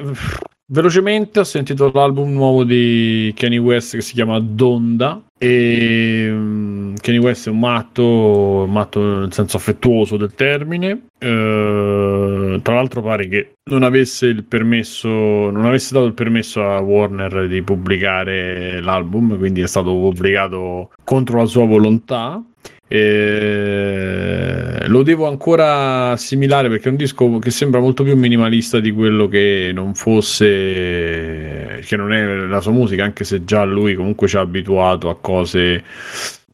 velocemente 0.69 1.39
ho 1.39 1.43
sentito 1.43 1.91
l'album 1.93 2.31
nuovo 2.31 2.63
di 2.63 3.33
Kanye 3.35 3.57
West 3.57 3.95
che 3.95 4.01
si 4.01 4.13
chiama 4.13 4.39
Donda. 4.39 5.21
E 5.37 6.27
mm, 6.29 6.95
Kanye 7.01 7.19
West 7.19 7.47
è 7.47 7.51
un 7.51 7.59
matto, 7.59 8.65
matto 8.67 9.19
nel 9.19 9.33
senso 9.33 9.57
affettuoso 9.57 10.17
del 10.17 10.33
termine. 10.33 11.07
Eh, 11.17 12.59
tra 12.61 12.73
l'altro, 12.73 13.01
pare 13.01 13.27
che 13.27 13.53
non 13.69 13.83
avesse 13.83 14.27
il 14.27 14.43
permesso, 14.43 15.07
non 15.07 15.65
avesse 15.65 15.93
dato 15.93 16.05
il 16.05 16.13
permesso 16.13 16.63
a 16.63 16.79
Warner 16.79 17.47
di 17.47 17.61
pubblicare 17.61 18.81
l'album, 18.81 19.37
quindi 19.37 19.61
è 19.61 19.67
stato 19.67 19.91
pubblicato 19.91 20.91
contro 21.03 21.37
la 21.37 21.45
sua 21.45 21.65
volontà. 21.65 22.43
Eh, 22.91 24.87
lo 24.87 25.03
devo 25.03 25.27
ancora 25.27 26.09
assimilare 26.09 26.69
perché 26.69 26.87
è 26.87 26.89
un 26.89 26.97
disco 26.97 27.37
che 27.37 27.51
sembra 27.51 27.79
molto 27.79 28.01
più 28.03 28.17
minimalista 28.17 28.79
di 28.79 28.91
quello 28.91 29.27
che 29.27 29.69
non 29.71 29.93
fosse, 29.93 31.81
che 31.85 31.95
non 31.95 32.11
è 32.11 32.25
la 32.25 32.59
sua 32.61 32.71
musica, 32.71 33.03
anche 33.03 33.23
se 33.25 33.43
già 33.45 33.63
lui 33.63 33.93
comunque 33.93 34.27
ci 34.27 34.37
ha 34.37 34.39
abituato 34.39 35.09
a 35.09 35.17
cose 35.19 35.83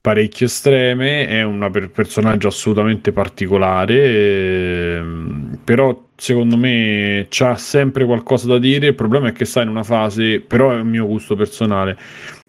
parecchio 0.02 0.48
estreme. 0.48 1.26
È 1.26 1.42
un 1.44 1.70
per- 1.72 1.90
personaggio 1.90 2.50
assolutamente 2.50 3.14
particolare, 3.14 4.98
ehm, 4.98 5.60
però 5.64 6.08
secondo 6.18 6.58
me 6.58 7.28
c'ha 7.30 7.56
sempre 7.56 8.04
qualcosa 8.06 8.48
da 8.48 8.60
dire. 8.60 8.88
Il 8.88 8.96
problema 8.96 9.30
è 9.30 9.32
che 9.32 9.46
sta 9.46 9.62
in 9.62 9.70
una 9.70 9.84
fase, 9.84 10.42
però 10.42 10.72
è 10.72 10.80
un 10.82 10.90
mio 10.90 11.08
gusto 11.08 11.36
personale 11.36 11.98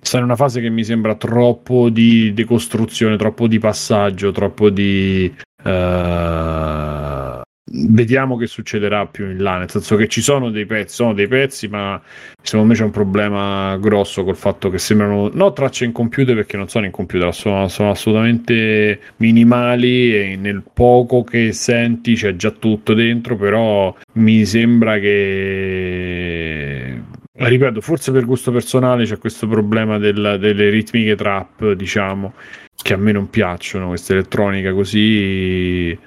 sta 0.00 0.18
in 0.18 0.24
una 0.24 0.36
fase 0.36 0.60
che 0.60 0.70
mi 0.70 0.84
sembra 0.84 1.14
troppo 1.16 1.88
di 1.90 2.32
decostruzione, 2.32 3.16
troppo 3.16 3.46
di 3.46 3.58
passaggio, 3.58 4.32
troppo 4.32 4.70
di... 4.70 5.32
eh, 5.64 7.40
Vediamo 7.68 8.36
che 8.36 8.46
succederà 8.46 9.06
più 9.06 9.28
in 9.28 9.42
là, 9.42 9.58
nel 9.58 9.68
senso 9.68 9.96
che 9.96 10.06
ci 10.06 10.20
sono 10.20 10.50
dei 10.50 10.66
pezzi, 10.66 10.94
sono 10.94 11.12
dei 11.14 11.26
pezzi, 11.26 11.66
ma 11.66 12.00
secondo 12.40 12.68
me 12.72 12.78
c'è 12.78 12.84
un 12.84 12.92
problema 12.92 13.76
grosso 13.78 14.22
col 14.22 14.36
fatto 14.36 14.70
che 14.70 14.78
sembrano 14.78 15.30
no 15.32 15.52
tracce 15.52 15.84
in 15.84 15.90
computer 15.90 16.36
perché 16.36 16.56
non 16.56 16.68
sono 16.68 16.84
in 16.84 16.92
computer, 16.92 17.34
sono, 17.34 17.66
sono 17.66 17.90
assolutamente 17.90 19.00
minimali 19.16 20.14
e 20.14 20.36
nel 20.36 20.62
poco 20.72 21.24
che 21.24 21.50
senti 21.52 22.14
c'è 22.14 22.36
già 22.36 22.52
tutto 22.52 22.94
dentro, 22.94 23.36
però 23.36 23.92
mi 24.12 24.44
sembra 24.46 25.00
che 25.00 27.02
ripeto, 27.36 27.80
forse 27.80 28.12
per 28.12 28.24
gusto 28.24 28.50
personale 28.52 29.04
c'è 29.04 29.18
questo 29.18 29.46
problema 29.46 29.98
del- 29.98 30.36
delle 30.40 30.68
ritmiche 30.70 31.14
trap, 31.16 31.72
diciamo, 31.72 32.34
che 32.82 32.94
a 32.94 32.96
me 32.96 33.12
non 33.12 33.28
piacciono, 33.30 33.88
questa 33.88 34.12
elettronica 34.12 34.72
così 34.72 35.90
eh, 35.92 35.98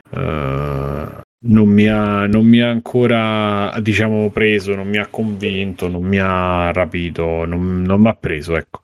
non, 1.41 1.67
mi 1.69 1.87
ha, 1.87 2.25
non 2.27 2.45
mi 2.45 2.61
ha 2.61 2.69
ancora, 2.69 3.73
diciamo, 3.81 4.29
preso, 4.31 4.75
non 4.75 4.87
mi 4.87 4.97
ha 4.97 5.07
convinto, 5.07 5.87
non 5.87 6.03
mi 6.03 6.19
ha 6.19 6.71
rapito, 6.71 7.45
non, 7.45 7.81
non 7.81 8.01
mi 8.01 8.07
ha 8.09 8.13
preso, 8.13 8.55
ecco. 8.57 8.81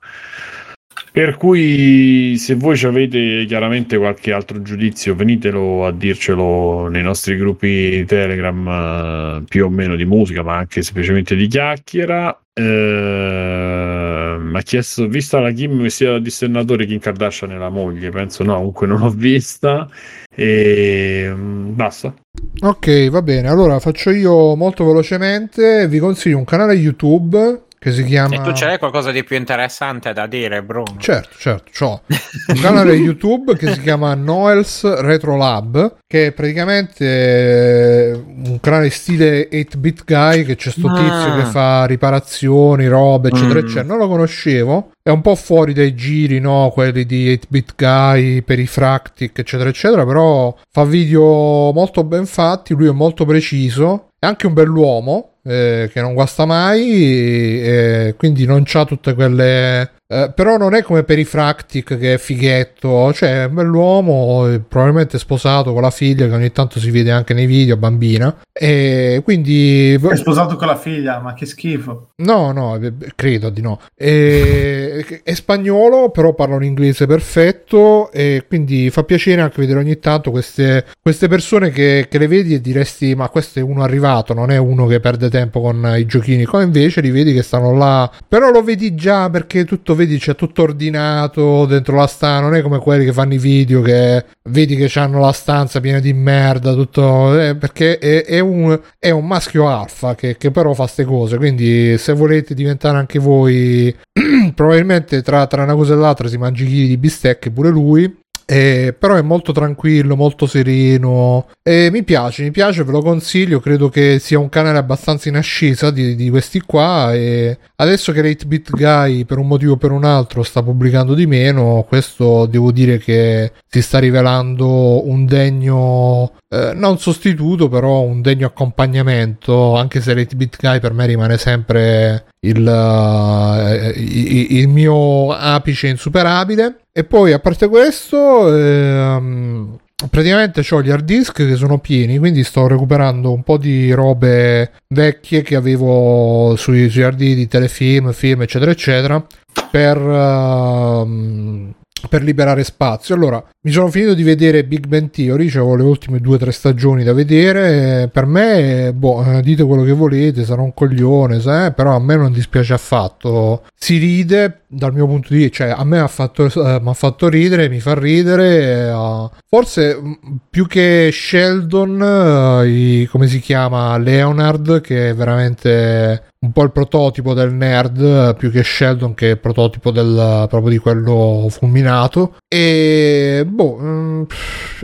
Per 1.16 1.38
cui 1.38 2.36
se 2.36 2.56
voi 2.56 2.78
avete 2.84 3.46
chiaramente 3.46 3.96
qualche 3.96 4.32
altro 4.32 4.60
giudizio, 4.60 5.14
venitelo 5.14 5.86
a 5.86 5.90
dircelo 5.90 6.88
nei 6.88 7.02
nostri 7.02 7.38
gruppi 7.38 8.04
Telegram 8.04 8.68
eh, 8.68 9.42
più 9.48 9.64
o 9.64 9.70
meno 9.70 9.96
di 9.96 10.04
musica, 10.04 10.42
ma 10.42 10.58
anche 10.58 10.82
semplicemente 10.82 11.34
di 11.34 11.46
chiacchiera. 11.46 12.38
Eh, 12.52 14.38
ha 14.52 14.60
chiesto, 14.60 15.08
vista 15.08 15.40
la 15.40 15.52
Kim 15.52 15.80
vestita 15.80 16.10
da 16.10 16.18
dissennatore, 16.18 16.84
Kim 16.84 16.98
Kardashian 16.98 17.52
è 17.52 17.56
la 17.56 17.70
moglie, 17.70 18.10
penso 18.10 18.44
no, 18.44 18.56
comunque 18.56 18.86
non 18.86 18.98
l'ho 18.98 19.08
vista. 19.08 19.88
E 20.34 21.32
mm, 21.34 21.74
basta. 21.74 22.14
Ok, 22.60 23.08
va 23.08 23.22
bene. 23.22 23.48
Allora 23.48 23.80
faccio 23.80 24.10
io 24.10 24.54
molto 24.54 24.84
velocemente. 24.84 25.88
Vi 25.88 25.98
consiglio 25.98 26.36
un 26.36 26.44
canale 26.44 26.74
YouTube 26.74 27.64
che 27.86 27.92
si 27.92 28.02
chiama. 28.04 28.34
E 28.34 28.40
tu 28.40 28.50
c'hai 28.52 28.78
qualcosa 28.78 29.12
di 29.12 29.22
più 29.22 29.36
interessante 29.36 30.12
da 30.12 30.26
dire, 30.26 30.60
Bruno? 30.64 30.96
Certo, 30.98 31.36
certo, 31.38 31.70
c'ho 31.72 32.00
un 32.52 32.60
canale 32.60 32.94
YouTube 32.94 33.56
che 33.56 33.72
si 33.72 33.80
chiama 33.80 34.12
Noel's 34.14 34.82
Retro 35.02 35.36
Lab, 35.36 35.98
che 36.04 36.26
è 36.26 36.32
praticamente 36.32 37.04
eh, 37.06 38.12
un 38.12 38.58
canale 38.60 38.90
stile 38.90 39.48
8-bit 39.48 40.02
guy, 40.04 40.44
che 40.44 40.56
c'è 40.56 40.70
sto 40.70 40.88
Ah. 40.88 40.94
tizio 40.94 41.34
che 41.36 41.44
fa 41.50 41.84
riparazioni, 41.84 42.88
robe, 42.88 43.28
eccetera, 43.28 43.60
Mm. 43.60 43.64
eccetera. 43.64 43.84
Non 43.84 43.98
lo 43.98 44.08
conoscevo, 44.08 44.90
è 45.02 45.10
un 45.10 45.20
po' 45.20 45.34
fuori 45.36 45.72
dai 45.72 45.94
giri, 45.94 46.40
no, 46.40 46.70
quelli 46.72 47.04
di 47.06 47.28
8-bit 47.32 47.74
guy, 47.76 48.42
per 48.42 48.58
i 48.58 48.66
fractic, 48.66 49.38
eccetera, 49.38 49.68
eccetera, 49.68 50.04
però 50.04 50.52
fa 50.72 50.84
video 50.84 51.70
molto 51.72 52.02
ben 52.02 52.26
fatti, 52.26 52.74
lui 52.74 52.88
è 52.88 52.92
molto 52.92 53.24
preciso, 53.24 54.08
è 54.18 54.26
anche 54.26 54.46
un 54.46 54.54
bell'uomo, 54.54 55.35
eh, 55.46 55.90
che 55.92 56.00
non 56.00 56.14
guasta 56.14 56.44
mai, 56.44 57.62
e, 57.62 58.14
quindi 58.16 58.44
non 58.44 58.62
c'ha 58.64 58.84
tutte 58.84 59.14
quelle... 59.14 59.92
Eh, 60.08 60.30
però 60.32 60.56
non 60.56 60.74
è 60.74 60.82
come 60.82 61.02
per 61.02 61.18
i 61.18 61.24
Fractic 61.24 61.98
che 61.98 62.14
è 62.14 62.18
fighetto, 62.18 63.12
cioè 63.12 63.42
è 63.42 63.44
un 63.46 63.54
bell'uomo, 63.54 64.46
eh, 64.48 64.60
probabilmente 64.60 65.18
sposato 65.18 65.72
con 65.72 65.82
la 65.82 65.90
figlia 65.90 66.28
che 66.28 66.34
ogni 66.34 66.52
tanto 66.52 66.78
si 66.78 66.92
vede 66.92 67.10
anche 67.10 67.34
nei 67.34 67.46
video, 67.46 67.76
bambina. 67.76 68.36
E 68.52 69.20
quindi... 69.24 69.94
È 69.94 70.16
sposato 70.16 70.54
con 70.54 70.68
la 70.68 70.76
figlia, 70.76 71.18
ma 71.18 71.34
che 71.34 71.44
schifo. 71.44 72.10
No, 72.22 72.52
no, 72.52 72.76
eh, 72.76 72.92
credo 73.16 73.50
di 73.50 73.60
no. 73.60 73.80
E, 73.96 75.22
è 75.24 75.34
spagnolo, 75.34 76.10
però 76.10 76.34
parla 76.34 76.54
un 76.54 76.64
inglese 76.64 77.06
perfetto 77.06 78.10
e 78.12 78.44
quindi 78.46 78.90
fa 78.90 79.02
piacere 79.04 79.40
anche 79.40 79.60
vedere 79.60 79.80
ogni 79.80 79.98
tanto 79.98 80.30
queste, 80.30 80.86
queste 81.02 81.28
persone 81.28 81.70
che, 81.70 82.06
che, 82.08 82.18
le 82.18 82.26
vedi 82.26 82.54
e 82.54 82.60
diresti 82.60 83.14
ma 83.14 83.28
questo 83.28 83.58
è 83.58 83.62
uno 83.62 83.82
arrivato, 83.82 84.34
non 84.34 84.50
è 84.50 84.56
uno 84.56 84.86
che 84.86 85.00
perde 85.00 85.28
tempo 85.28 85.35
con 85.60 85.94
i 85.96 86.06
giochini, 86.06 86.44
come 86.44 86.64
invece 86.64 87.00
li 87.00 87.10
vedi 87.10 87.32
che 87.32 87.42
stanno 87.42 87.74
là, 87.74 88.10
però 88.26 88.50
lo 88.50 88.62
vedi 88.62 88.94
già 88.94 89.28
perché 89.30 89.64
tutto 89.64 89.94
vedi 89.94 90.18
c'è 90.18 90.34
tutto 90.34 90.62
ordinato 90.62 91.66
dentro 91.66 91.96
la 91.96 92.06
stanza, 92.06 92.40
non 92.40 92.54
è 92.54 92.62
come 92.62 92.78
quelli 92.78 93.04
che 93.04 93.12
fanno 93.12 93.34
i 93.34 93.38
video 93.38 93.82
che 93.82 94.24
vedi 94.44 94.76
che 94.76 94.90
hanno 94.98 95.20
la 95.20 95.32
stanza 95.32 95.80
piena 95.80 96.00
di 96.00 96.12
merda, 96.12 96.72
tutto, 96.74 97.38
eh, 97.38 97.54
perché 97.56 97.98
è, 97.98 98.24
è, 98.24 98.40
un, 98.40 98.78
è, 98.98 99.10
un, 99.10 99.26
maschio 99.26 99.68
alfa 99.68 100.14
che, 100.14 100.36
che 100.36 100.50
però 100.50 100.72
fa 100.72 100.84
queste 100.84 101.04
cose, 101.04 101.36
quindi 101.36 101.98
se 101.98 102.12
volete 102.12 102.54
diventare 102.54 102.96
anche 102.96 103.18
voi, 103.18 103.94
probabilmente 104.54 105.22
tra, 105.22 105.46
tra 105.46 105.62
una 105.62 105.74
cosa 105.74 105.94
e 105.94 105.96
l'altra 105.96 106.28
si 106.28 106.38
mangi 106.38 106.64
chili 106.64 106.86
di 106.88 106.96
bistecche 106.96 107.50
pure 107.50 107.70
lui 107.70 108.24
eh, 108.48 108.94
però 108.96 109.16
è 109.16 109.22
molto 109.22 109.50
tranquillo, 109.50 110.14
molto 110.14 110.46
sereno. 110.46 111.48
E 111.62 111.90
mi 111.90 112.04
piace, 112.04 112.44
mi 112.44 112.52
piace, 112.52 112.84
ve 112.84 112.92
lo 112.92 113.02
consiglio. 113.02 113.58
Credo 113.58 113.88
che 113.88 114.20
sia 114.20 114.38
un 114.38 114.48
canale 114.48 114.78
abbastanza 114.78 115.28
in 115.28 115.36
ascesa 115.36 115.90
di, 115.90 116.14
di 116.14 116.30
questi 116.30 116.60
qua. 116.60 117.12
E 117.12 117.58
adesso 117.76 118.12
che 118.12 118.22
8-bit 118.22 118.70
Guy, 118.70 119.24
per 119.24 119.38
un 119.38 119.48
motivo 119.48 119.72
o 119.72 119.76
per 119.76 119.90
un 119.90 120.04
altro, 120.04 120.44
sta 120.44 120.62
pubblicando 120.62 121.14
di 121.14 121.26
meno, 121.26 121.84
questo 121.88 122.46
devo 122.46 122.70
dire 122.70 122.98
che 122.98 123.50
si 123.66 123.82
sta 123.82 123.98
rivelando 123.98 125.08
un 125.08 125.26
degno, 125.26 126.34
eh, 126.48 126.72
non 126.72 126.98
sostituto, 127.00 127.68
però 127.68 128.02
un 128.02 128.22
degno 128.22 128.46
accompagnamento. 128.46 129.74
Anche 129.74 130.00
se 130.00 130.14
8-bit 130.14 130.58
Guy 130.60 130.78
per 130.78 130.92
me 130.92 131.06
rimane 131.06 131.36
sempre 131.36 132.26
il, 132.48 132.66
uh, 132.66 133.92
il 133.98 134.68
mio 134.68 135.32
apice 135.32 135.88
insuperabile. 135.88 136.80
E 136.92 137.04
poi 137.04 137.32
a 137.32 137.38
parte 137.38 137.68
questo, 137.68 138.56
ehm, 138.56 139.76
praticamente 140.10 140.62
ho 140.70 140.82
gli 140.82 140.90
hard 140.90 141.04
disk 141.04 141.34
che 141.46 141.56
sono 141.56 141.78
pieni, 141.78 142.18
quindi 142.18 142.42
sto 142.42 142.66
recuperando 142.66 143.32
un 143.32 143.42
po' 143.42 143.58
di 143.58 143.92
robe 143.92 144.72
vecchie 144.88 145.42
che 145.42 145.56
avevo 145.56 146.54
sui, 146.56 146.88
sui 146.88 147.02
hard 147.02 147.18
di 147.18 147.46
telefilm, 147.48 148.12
film, 148.12 148.42
eccetera, 148.42 148.70
eccetera, 148.70 149.24
per, 149.70 150.00
uh, 150.00 151.74
per 152.08 152.22
liberare 152.22 152.62
spazio. 152.64 153.14
Allora, 153.14 153.42
mi 153.62 153.70
sono 153.70 153.88
finito 153.88 154.14
di 154.14 154.22
vedere 154.22 154.64
Big 154.64 154.86
Bang 154.86 155.10
Theory, 155.10 155.48
avevo 155.48 155.76
le 155.76 155.82
ultime 155.82 156.20
due 156.20 156.36
o 156.36 156.38
tre 156.38 156.52
stagioni 156.52 157.02
da 157.02 157.12
vedere. 157.12 158.08
Per 158.12 158.26
me, 158.26 158.92
boh, 158.94 159.24
eh, 159.24 159.42
dite 159.42 159.64
quello 159.64 159.82
che 159.82 159.92
volete, 159.92 160.44
sarò 160.44 160.62
un 160.62 160.74
coglione, 160.74 161.40
sai? 161.40 161.72
però 161.72 161.94
a 161.94 162.00
me 162.00 162.16
non 162.16 162.32
dispiace 162.32 162.74
affatto. 162.74 163.64
Si 163.74 163.98
ride 163.98 164.60
dal 164.76 164.92
mio 164.92 165.06
punto 165.06 165.32
di 165.32 165.38
vista, 165.38 165.64
cioè 165.64 165.74
a 165.76 165.84
me 165.84 165.98
ha 165.98 166.06
fatto, 166.06 166.44
eh, 166.44 166.80
fatto 166.92 167.28
ridere, 167.28 167.68
mi 167.68 167.80
fa 167.80 167.94
ridere. 167.94 168.90
Uh, 168.90 169.30
forse 169.48 169.96
mm, 169.98 170.12
più 170.50 170.66
che 170.66 171.08
Sheldon, 171.10 172.00
uh, 172.00 172.64
i, 172.64 173.08
come 173.10 173.26
si 173.26 173.40
chiama? 173.40 173.96
Leonard, 173.96 174.82
che 174.82 175.10
è 175.10 175.14
veramente 175.14 176.24
un 176.38 176.52
po' 176.52 176.62
il 176.62 176.70
prototipo 176.70 177.32
del 177.32 177.52
nerd 177.52 178.36
più 178.36 178.50
che 178.50 178.62
Sheldon 178.62 179.14
che 179.14 179.28
è 179.28 179.30
il 179.32 179.38
prototipo 179.38 179.90
del, 179.90 180.46
proprio 180.48 180.70
di 180.70 180.78
quello 180.78 181.46
fulminato 181.50 182.36
e 182.46 183.44
boh, 183.48 183.78
mm, 183.80 184.22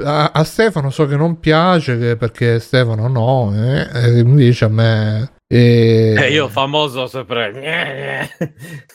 a, 0.04 0.30
a, 0.32 0.44
Stefano 0.44 0.90
so 0.90 1.06
che 1.06 1.14
non 1.14 1.38
piace 1.38 2.16
perché 2.16 2.58
Stefano 2.58 3.06
no, 3.06 3.52
eh, 3.54 4.18
invece 4.18 4.64
a 4.64 4.68
me 4.68 5.32
e... 5.54 6.14
Eh, 6.16 6.30
io 6.30 6.48
famoso 6.48 7.06
sempre. 7.06 8.30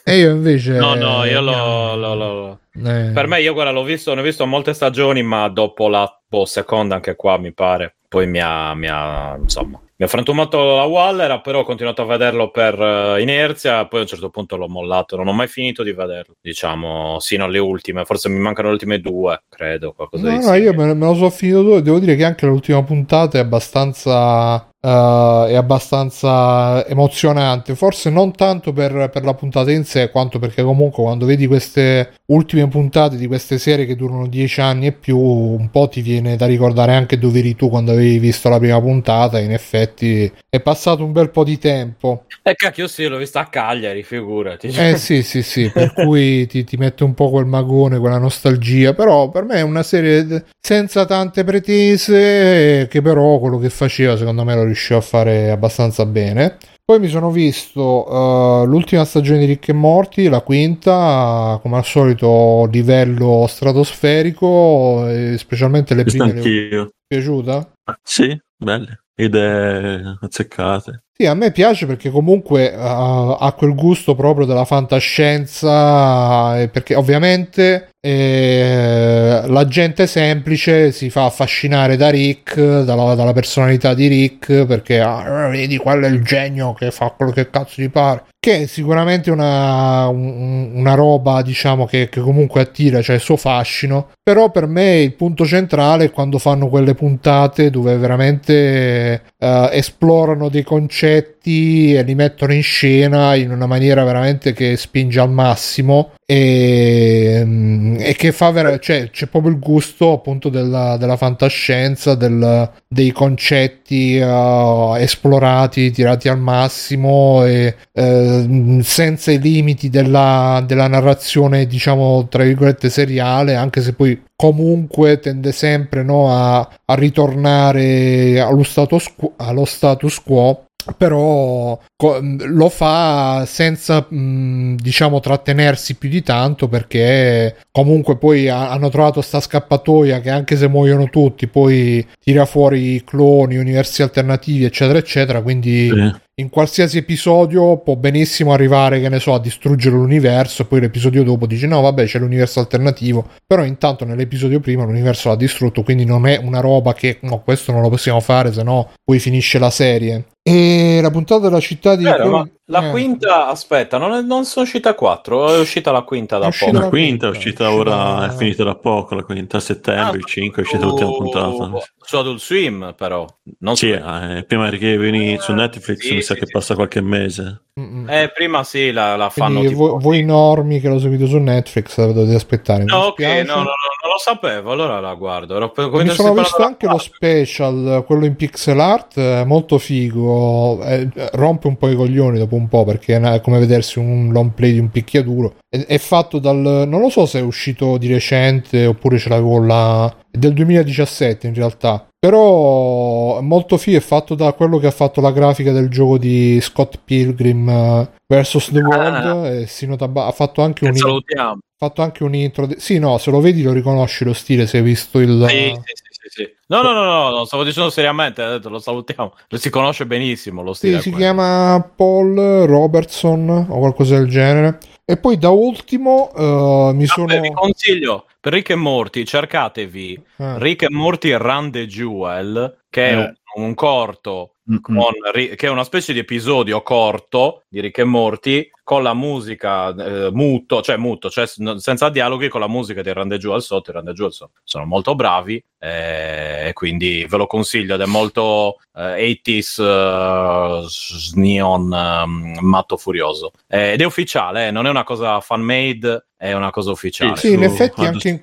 e 0.03 0.17
io 0.17 0.31
invece. 0.31 0.71
No, 0.71 0.95
no, 0.95 1.23
io 1.23 1.39
lo. 1.39 1.95
lo, 1.95 2.15
lo... 2.15 2.59
Eh. 2.73 3.11
Per 3.13 3.27
me, 3.27 3.41
io 3.41 3.53
guarda, 3.53 3.71
l'ho 3.71 3.83
visto, 3.83 4.11
ne 4.15 4.21
ho 4.21 4.23
visto 4.23 4.43
molte 4.47 4.73
stagioni, 4.73 5.21
ma 5.21 5.49
dopo 5.49 5.87
la 5.87 6.11
boh, 6.27 6.45
seconda, 6.45 6.95
anche 6.95 7.15
qua 7.15 7.37
mi 7.37 7.53
pare. 7.53 7.97
Poi 8.07 8.25
mi 8.25 8.39
ha, 8.39 8.73
mi 8.73 8.87
ha 8.89 9.37
insomma, 9.39 9.79
mi 9.97 10.05
ha 10.05 10.07
frantumato 10.07 10.77
la 10.77 10.85
Waller, 10.85 11.41
però 11.41 11.59
ho 11.59 11.63
continuato 11.63 12.01
a 12.01 12.05
vederlo 12.05 12.49
per 12.49 12.79
uh, 12.79 13.19
inerzia, 13.19 13.85
poi 13.85 13.99
a 13.99 14.01
un 14.03 14.07
certo 14.07 14.29
punto 14.29 14.55
l'ho 14.55 14.67
mollato, 14.67 15.15
non 15.15 15.27
ho 15.27 15.33
mai 15.33 15.47
finito 15.47 15.83
di 15.83 15.91
vederlo, 15.91 16.37
diciamo, 16.41 17.19
sino 17.19 17.43
alle 17.43 17.59
ultime, 17.59 18.05
forse 18.05 18.29
mi 18.29 18.39
mancano 18.39 18.69
le 18.69 18.75
ultime 18.75 18.99
due, 18.99 19.43
credo, 19.49 19.93
qualcosa 19.93 20.31
no, 20.31 20.37
di 20.37 20.45
No, 20.45 20.53
io 20.53 20.73
me, 20.73 20.93
me 20.93 21.05
lo 21.05 21.13
so 21.13 21.29
finito, 21.29 21.81
devo 21.81 21.99
dire 21.99 22.15
che 22.15 22.23
anche 22.23 22.45
l'ultima 22.45 22.81
puntata 22.83 23.37
è 23.37 23.41
abbastanza 23.41 24.71
Uh, 24.79 25.45
è 25.47 25.55
abbastanza 25.55 26.85
emozionante. 26.85 27.75
Forse 27.75 28.11
non 28.11 28.31
tanto 28.33 28.73
per, 28.73 29.09
per, 29.11 29.23
la 29.23 29.33
puntata 29.33 29.71
in 29.71 29.83
sé, 29.83 30.11
quanto 30.11 30.37
perché 30.37 30.61
comunque 30.61 31.01
quando 31.01 31.25
vedi 31.25 31.47
queste 31.47 32.13
ultime 32.27 32.67
puntate 32.67 33.17
di 33.17 33.25
queste 33.25 33.57
serie 33.57 33.87
che 33.87 33.95
durano 33.95 34.27
dieci 34.27 34.61
anni 34.61 34.85
e 34.85 34.91
più, 34.91 35.17
un 35.17 35.71
po' 35.71 35.89
ti 35.89 36.01
viene 36.01 36.35
da 36.35 36.45
ricordare 36.45 36.93
anche 36.93 37.17
dove 37.17 37.39
eri 37.39 37.55
tu 37.55 37.69
quando 37.69 37.91
avevi 37.91 38.19
visto 38.19 38.49
la 38.49 38.59
prima 38.59 38.79
puntata. 38.79 39.39
In 39.39 39.51
effetti 39.51 40.31
è 40.47 40.61
passato 40.61 41.03
un 41.03 41.11
bel 41.11 41.31
po' 41.31 41.43
di 41.43 41.57
tempo. 41.57 42.25
E 42.43 42.51
eh, 42.51 42.53
cacchio, 42.53 42.87
sì, 42.87 43.07
l'ho 43.07 43.17
vista 43.17 43.39
a 43.39 43.47
Cagliari, 43.47 44.03
figurati. 44.03 44.67
Eh 44.67 44.95
sì, 44.97 45.23
sì, 45.23 45.41
sì, 45.41 45.71
per 45.71 45.91
cui 45.93 46.45
ti, 46.45 46.63
ti 46.63 46.77
mette 46.77 47.03
un 47.03 47.15
po' 47.15 47.31
quel 47.31 47.45
magone, 47.45 47.97
quella 47.97 48.19
nostalgia. 48.19 48.93
Però 48.93 49.29
per 49.29 49.43
me 49.43 49.55
è 49.55 49.61
una 49.61 49.83
serie 49.83 50.45
senza 50.59 51.05
tante 51.05 51.43
pretese, 51.43 52.87
che 52.87 53.01
però 53.01 53.39
quello 53.39 53.57
che 53.57 53.69
faceva 53.69 54.15
secondo 54.17 54.43
me 54.43 54.53
lo 54.53 54.66
riuscivo 54.67 54.99
a 54.99 55.01
fare 55.01 55.51
abbastanza 55.51 56.05
bene. 56.05 56.57
Poi 56.87 57.01
mi 57.01 57.09
sono 57.09 57.31
visto 57.31 58.09
uh, 58.09 58.65
l'ultima 58.65 59.03
stagione 59.03 59.39
di 59.39 59.45
Rick 59.45 59.67
e 59.67 59.73
Morty, 59.73 60.29
la 60.29 60.39
quinta, 60.39 61.59
come 61.61 61.75
al 61.75 61.83
solito 61.83 62.65
livello 62.71 63.45
stratosferico, 63.45 65.05
specialmente 65.35 65.95
le 65.95 66.05
prime. 66.05 66.31
Anch'io. 66.31 66.91
Piaciuta? 67.05 67.73
Sì, 68.01 68.39
belle, 68.55 69.01
idee 69.15 70.17
azzeccate. 70.21 71.01
Sì, 71.13 71.25
a 71.25 71.33
me 71.33 71.51
piace 71.51 71.87
perché 71.87 72.09
comunque 72.09 72.69
uh, 72.69 73.35
ha 73.39 73.53
quel 73.57 73.75
gusto 73.75 74.15
proprio 74.15 74.45
della 74.45 74.65
fantascienza, 74.65 76.69
perché 76.71 76.95
ovviamente 76.95 77.89
eh, 78.09 79.41
la 79.47 79.65
gente 79.65 80.07
semplice 80.07 80.93
si 80.93 81.09
fa 81.09 81.25
affascinare 81.25 81.97
da 81.97 82.09
Rick, 82.09 82.55
dalla, 82.83 83.15
dalla 83.15 83.33
personalità 83.33 83.93
di 83.93 84.07
Rick, 84.07 84.65
perché 84.65 85.01
ah, 85.01 85.49
vedi 85.49 85.75
quello 85.75 86.05
è 86.05 86.09
il 86.09 86.23
genio 86.23 86.71
che 86.71 86.89
fa 86.91 87.09
quello 87.09 87.33
che 87.33 87.49
cazzo 87.49 87.81
gli 87.81 87.89
pare. 87.89 88.23
Che 88.39 88.61
è 88.61 88.65
sicuramente 88.65 89.29
una, 89.29 90.07
una 90.07 90.93
roba 90.93 91.41
diciamo 91.41 91.85
che, 91.85 92.07
che, 92.07 92.21
comunque 92.21 92.61
attira, 92.61 93.01
cioè 93.01 93.15
il 93.15 93.21
suo 93.21 93.35
fascino, 93.35 94.11
però 94.23 94.51
per 94.51 94.67
me 94.67 94.99
il 94.99 95.13
punto 95.13 95.45
centrale 95.45 96.05
è 96.05 96.11
quando 96.11 96.37
fanno 96.37 96.69
quelle 96.69 96.93
puntate 96.93 97.69
dove 97.69 97.97
veramente 97.97 99.21
uh, 99.37 99.67
esplorano 99.69 100.47
dei 100.47 100.63
concetti 100.63 101.93
e 101.93 102.03
li 102.03 102.15
mettono 102.15 102.53
in 102.53 102.63
scena 102.63 103.35
in 103.35 103.51
una 103.51 103.65
maniera 103.65 104.05
veramente 104.05 104.53
che 104.53 104.77
spinge 104.77 105.19
al 105.19 105.31
massimo 105.31 106.13
e, 106.29 107.41
mm, 107.45 107.95
e 108.01 108.13
che 108.17 108.33
fa 108.33 108.51
ver- 108.51 108.79
cioè, 108.79 109.09
c'è 109.11 109.27
proprio 109.27 109.53
il 109.53 109.59
gusto 109.59 110.11
appunto 110.11 110.49
della, 110.49 110.97
della 110.97 111.15
fantascienza 111.15 112.15
del, 112.15 112.69
dei 112.85 113.11
concetti 113.13 114.17
uh, 114.17 114.95
esplorati 114.97 115.89
tirati 115.89 116.27
al 116.27 116.37
massimo 116.37 117.45
e 117.45 117.77
uh, 117.93 118.81
senza 118.81 119.31
i 119.31 119.39
limiti 119.39 119.89
della, 119.89 120.61
della 120.67 120.87
narrazione 120.87 121.65
diciamo 121.65 122.27
tra 122.27 122.43
virgolette 122.43 122.89
seriale 122.89 123.55
anche 123.55 123.79
se 123.79 123.93
poi 123.93 124.21
comunque 124.35 125.19
tende 125.19 125.53
sempre 125.53 126.03
no, 126.03 126.29
a, 126.29 126.57
a 126.59 126.93
ritornare 126.95 128.41
allo 128.41 128.63
status, 128.63 129.13
quo, 129.15 129.31
allo 129.37 129.63
status 129.63 130.21
quo 130.21 130.66
però 130.95 131.79
lo 131.99 132.69
fa 132.69 133.45
senza 133.45 134.05
diciamo 134.09 135.19
trattenersi 135.19 135.95
più 135.95 136.09
di 136.09 136.21
tanto 136.21 136.67
perché 136.67 137.55
comunque 137.71 138.17
poi 138.17 138.47
hanno 138.49 138.89
trovato 138.89 139.21
sta 139.21 139.39
scappatoia 139.39 140.19
che 140.21 140.29
anche 140.29 140.55
se 140.55 140.67
muoiono 140.67 141.09
tutti 141.09 141.47
poi 141.47 142.05
tira 142.19 142.45
fuori 142.45 143.03
cloni 143.03 143.57
universi 143.57 144.03
alternativi 144.03 144.65
eccetera 144.65 144.99
eccetera 144.99 145.41
quindi 145.41 145.89
sì. 145.89 146.15
in 146.35 146.49
qualsiasi 146.49 146.99
episodio 146.99 147.77
può 147.77 147.95
benissimo 147.95 148.53
arrivare 148.53 149.01
che 149.01 149.09
ne 149.09 149.19
so 149.19 149.33
a 149.33 149.39
distruggere 149.39 149.95
l'universo 149.95 150.65
poi 150.65 150.81
l'episodio 150.81 151.23
dopo 151.23 151.47
dice 151.47 151.67
no 151.67 151.81
vabbè 151.81 152.05
c'è 152.05 152.19
l'universo 152.19 152.59
alternativo 152.59 153.27
però 153.45 153.63
intanto 153.63 154.05
nell'episodio 154.05 154.59
prima 154.59 154.83
l'universo 154.83 155.29
l'ha 155.29 155.35
distrutto 155.35 155.83
quindi 155.83 156.05
non 156.05 156.27
è 156.27 156.39
una 156.41 156.59
roba 156.59 156.93
che 156.93 157.17
no 157.21 157.41
questo 157.41 157.71
non 157.71 157.81
lo 157.81 157.89
possiamo 157.89 158.19
fare 158.19 158.53
se 158.53 158.63
no 158.63 158.91
poi 159.03 159.19
finisce 159.19 159.59
la 159.59 159.71
serie 159.71 160.25
E 160.49 161.01
la 161.01 161.11
puntata 161.11 161.41
della 161.41 161.59
città 161.59 161.97
di... 161.97 162.05
Vero, 162.05 162.29
ma 162.29 162.49
la 162.69 162.87
eh, 162.87 162.91
quinta, 162.91 163.47
aspetta, 163.47 163.97
non, 163.97 164.13
è- 164.13 164.21
non 164.21 164.43
sono 164.43 164.65
uscita 164.65 164.93
4, 164.93 165.55
è 165.55 165.59
uscita 165.59 165.91
la 165.91 166.01
quinta 166.01 166.37
da 166.37 166.49
poco. 166.49 166.71
La 166.77 166.89
quinta 166.89 167.27
è 167.27 167.29
uscita 167.29 167.65
è 167.65 167.69
ora, 167.69 168.27
è 168.27 168.35
finita 168.35 168.65
da 168.65 168.75
poco, 168.75 169.15
la 169.15 169.23
quinta 169.23 169.57
a 169.57 169.59
settembre, 169.61 170.17
il 170.17 170.25
5 170.25 170.61
è 170.61 170.65
uscita 170.65 170.85
l'ultima 170.85 171.11
puntata. 171.11 171.71
Su 171.97 172.17
Adult 172.17 172.39
Swim, 172.39 172.93
però. 172.97 173.25
Non 173.59 173.75
Sì, 173.77 173.89
eh, 173.89 174.43
prima 174.45 174.69
che 174.69 174.97
vieni 174.97 175.37
su 175.39 175.53
Netflix 175.53 175.99
Sì, 175.99 176.15
mi 176.15 176.21
sa 176.21 176.33
sì, 176.33 176.39
che 176.41 176.45
sì. 176.45 176.51
passa 176.51 176.75
qualche 176.75 177.01
mese. 177.01 177.61
Eh, 178.07 178.31
prima 178.33 178.63
sì, 178.63 178.91
la, 178.91 179.15
la 179.15 179.29
fanno 179.29 179.59
Quindi 179.59 179.75
tipo... 179.75 179.89
voi, 179.89 180.01
voi 180.01 180.23
normi 180.23 180.79
che 180.79 180.87
lo 180.87 180.97
seguite 180.97 181.27
su 181.27 181.37
Netflix 181.37 181.95
la 181.97 182.11
dovete 182.11 182.33
aspettare. 182.33 182.83
No, 182.83 182.97
ok, 182.97 183.19
no, 183.19 183.53
no, 183.53 183.55
no, 183.55 183.63
non 183.63 184.11
lo 184.11 184.17
sapevo, 184.17 184.71
allora 184.71 184.99
la 184.99 185.13
guardo. 185.13 185.55
Ero 185.55 185.71
Mi 185.75 186.09
sono 186.09 186.33
visto 186.33 186.63
anche 186.63 186.87
lo 186.87 186.97
special, 186.97 188.03
quello 188.05 188.25
in 188.25 188.35
pixel 188.35 188.79
art, 188.79 189.17
eh, 189.17 189.43
molto 189.45 189.77
figo. 189.77 190.81
eh, 190.83 191.07
rompe 191.33 191.67
un 191.67 191.77
po' 191.77 191.89
i 191.89 191.95
coglioni 191.95 192.39
dopo 192.39 192.55
un 192.57 192.67
po' 192.67 192.83
perché 192.83 193.15
è 193.17 193.41
come 193.41 193.59
vedersi 193.59 193.99
un 193.99 194.31
long 194.31 194.51
play 194.51 194.73
di 194.73 194.79
un 194.79 194.89
picchiaduro. 194.89 195.55
È, 195.69 195.77
è 195.85 195.97
fatto 195.97 196.39
dal. 196.39 196.57
Non 196.57 196.99
lo 196.99 197.09
so 197.09 197.25
se 197.25 197.39
è 197.39 197.41
uscito 197.41 197.97
di 197.97 198.11
recente 198.11 198.85
oppure 198.85 199.17
ce 199.17 199.29
l'avevo 199.29 199.63
là. 199.63 200.13
È 200.29 200.37
del 200.37 200.53
2017 200.53 201.47
in 201.47 201.53
realtà. 201.53 202.07
Però 202.19 203.37
è 203.37 203.41
molto 203.41 203.77
figo. 203.77 203.97
È 203.97 204.01
fatto 204.01 204.35
da 204.35 204.51
quello 204.53 204.79
che 204.79 204.87
ha 204.87 204.91
fatto 204.91 205.21
la 205.21 205.31
grafica 205.31 205.71
del 205.71 205.87
gioco 205.89 206.17
di 206.17 206.59
Scott 206.61 206.99
Pilgrim 207.05 207.69
eh, 207.69 208.09
vs. 208.27 208.69
The 208.71 208.79
World. 208.79 209.45
E 209.45 209.67
si 209.67 209.85
nota, 209.85 210.07
ba- 210.07 210.25
ha 210.25 210.31
fatto 210.31 210.61
anche 210.61 210.85
Che 210.85 210.91
un. 210.91 210.95
salutiamo. 210.97 211.51
ha 211.51 211.57
fatto 211.77 212.01
anche 212.01 212.23
un 212.23 212.33
intro. 212.33 212.67
Sì, 212.77 212.97
no, 212.99 213.17
se 213.19 213.29
lo 213.31 213.39
vedi 213.39 213.61
lo 213.61 213.71
riconosci 213.71 214.23
lo 214.25 214.33
stile. 214.33 214.65
Se 214.67 214.77
hai 214.77 214.83
visto 214.83 215.19
il. 215.19 215.45
Sì, 215.47 215.73
sì, 215.83 215.93
sì, 215.93 216.06
sì, 216.29 216.43
sì. 216.43 216.49
No, 216.67 216.81
no, 216.81 216.91
no, 216.93 217.03
no, 217.03 217.29
no, 217.29 217.45
stavo 217.45 217.63
dicendo 217.63 217.89
seriamente, 217.89 218.45
detto, 218.45 218.69
lo 218.69 218.79
salutiamo. 218.79 219.33
Lo 219.47 219.57
si 219.57 219.69
conosce 219.69 220.05
benissimo 220.05 220.61
lo 220.61 220.73
Sì, 220.73 220.87
stile. 220.87 221.01
si 221.01 221.09
quello. 221.11 221.25
chiama 221.25 221.91
Paul 221.95 222.35
Robertson 222.65 223.49
o 223.69 223.79
qualcosa 223.79 224.17
del 224.17 224.27
genere. 224.27 224.77
E 225.05 225.17
poi 225.17 225.37
da 225.37 225.49
ultimo 225.49 226.31
eh, 226.35 226.91
mi 226.93 227.05
sono. 227.05 227.27
Vabbè, 227.27 227.39
vi 227.41 227.53
consiglio 227.53 228.25
per 228.39 228.53
Rick 228.53 228.71
e 228.71 228.75
Morty 228.75 229.23
cercatevi 229.25 230.23
Ah, 230.37 230.57
Rick 230.57 230.83
e 230.83 230.89
Morty 230.89 231.31
Run 231.31 231.71
the 231.71 231.85
Jewel 231.87 232.77
che 232.89 233.09
è 233.09 233.11
Eh. 233.13 233.15
un, 233.15 233.63
un 233.65 233.73
corto 233.73 234.55
Mm-mm. 234.69 234.81
con 234.81 234.95
che 235.33 235.55
è 235.55 235.69
una 235.69 235.85
specie 235.85 236.11
di 236.13 236.19
episodio 236.19 236.81
corto 236.81 237.63
di 237.69 237.79
Rick 237.79 237.99
e 237.99 238.03
Morty 238.03 238.69
con 238.87 239.03
la 239.03 239.13
musica 239.13 239.93
eh, 239.93 240.31
muto, 240.31 240.81
cioè 240.81 240.95
muto, 240.95 241.29
cioè 241.29 241.45
senza 241.45 242.07
dialoghi 242.07 242.47
con 242.47 242.61
la 242.61 242.69
musica 242.69 243.01
di 243.01 243.11
Run 243.11 243.27
the 243.27 243.37
Jewel 243.37 243.61
sotto. 243.61 243.91
I 243.91 243.95
Run 243.95 244.05
the 244.05 244.13
Jewel 244.13 244.31
so- 244.31 244.51
sono 244.63 244.85
molto 244.85 245.13
bravi 245.13 245.61
eh, 245.77 246.69
e 246.69 246.71
quindi 246.71 247.25
ve 247.27 247.35
lo 247.35 247.47
consiglio 247.47 247.95
ed 247.95 247.99
è 248.01 248.05
molto 248.05 248.77
eh, 248.95 249.41
80s 249.45 249.83
eh, 249.83 251.37
neon 251.37 251.91
ehm, 251.93 252.59
matto 252.61 252.95
furioso 252.95 253.51
Eh, 253.67 253.91
ed 253.91 253.99
è 253.99 254.05
ufficiale, 254.05 254.67
eh, 254.67 254.71
non 254.71 254.87
è 254.87 254.89
una 254.89 255.03
cosa 255.03 255.41
fan 255.41 255.59
made, 255.59 256.27
è 256.37 256.53
una 256.53 256.69
cosa 256.69 256.91
ufficiale. 256.91 257.35
Sì, 257.35 257.51
in 257.51 257.57
su 257.57 257.63
effetti 257.65 258.05
Adult- 258.05 258.25
anche 258.25 258.29
in, 258.29 258.41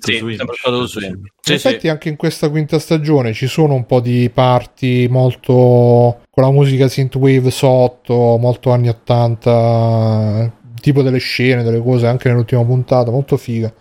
Sì, 0.00 0.16
in 0.18 0.46
Sì, 0.60 1.22
sì. 1.40 1.52
effetti 1.54 1.88
anche 1.88 2.10
in 2.10 2.16
questa 2.16 2.50
quinta 2.50 2.78
stagione 2.78 3.32
ci 3.32 3.46
sono 3.46 3.72
un 3.72 3.86
po' 3.86 4.00
di 4.00 4.28
parti 4.28 5.06
molto 5.08 6.20
con 6.38 6.46
la 6.46 6.52
musica 6.52 6.86
synthwave 6.86 7.50
sotto, 7.50 8.36
molto 8.38 8.70
anni 8.70 8.88
80, 8.88 10.52
tipo 10.80 11.02
delle 11.02 11.18
scene, 11.18 11.64
delle 11.64 11.82
cose 11.82 12.06
anche 12.06 12.28
nell'ultima 12.28 12.64
puntata, 12.64 13.10
molto 13.10 13.36
figa. 13.36 13.72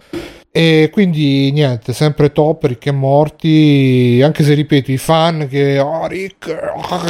E 0.50 0.90
quindi 0.92 1.52
niente, 1.52 1.94
sempre 1.94 2.32
top 2.32 2.64
Rick 2.64 2.88
e 2.88 2.92
Morty, 2.92 4.22
anche 4.24 4.44
se 4.44 4.56
ripeto 4.56 4.92
i 4.92 4.98
fan 4.98 5.48
che 5.48 5.78
oh 5.78 6.08
Rick 6.08 6.48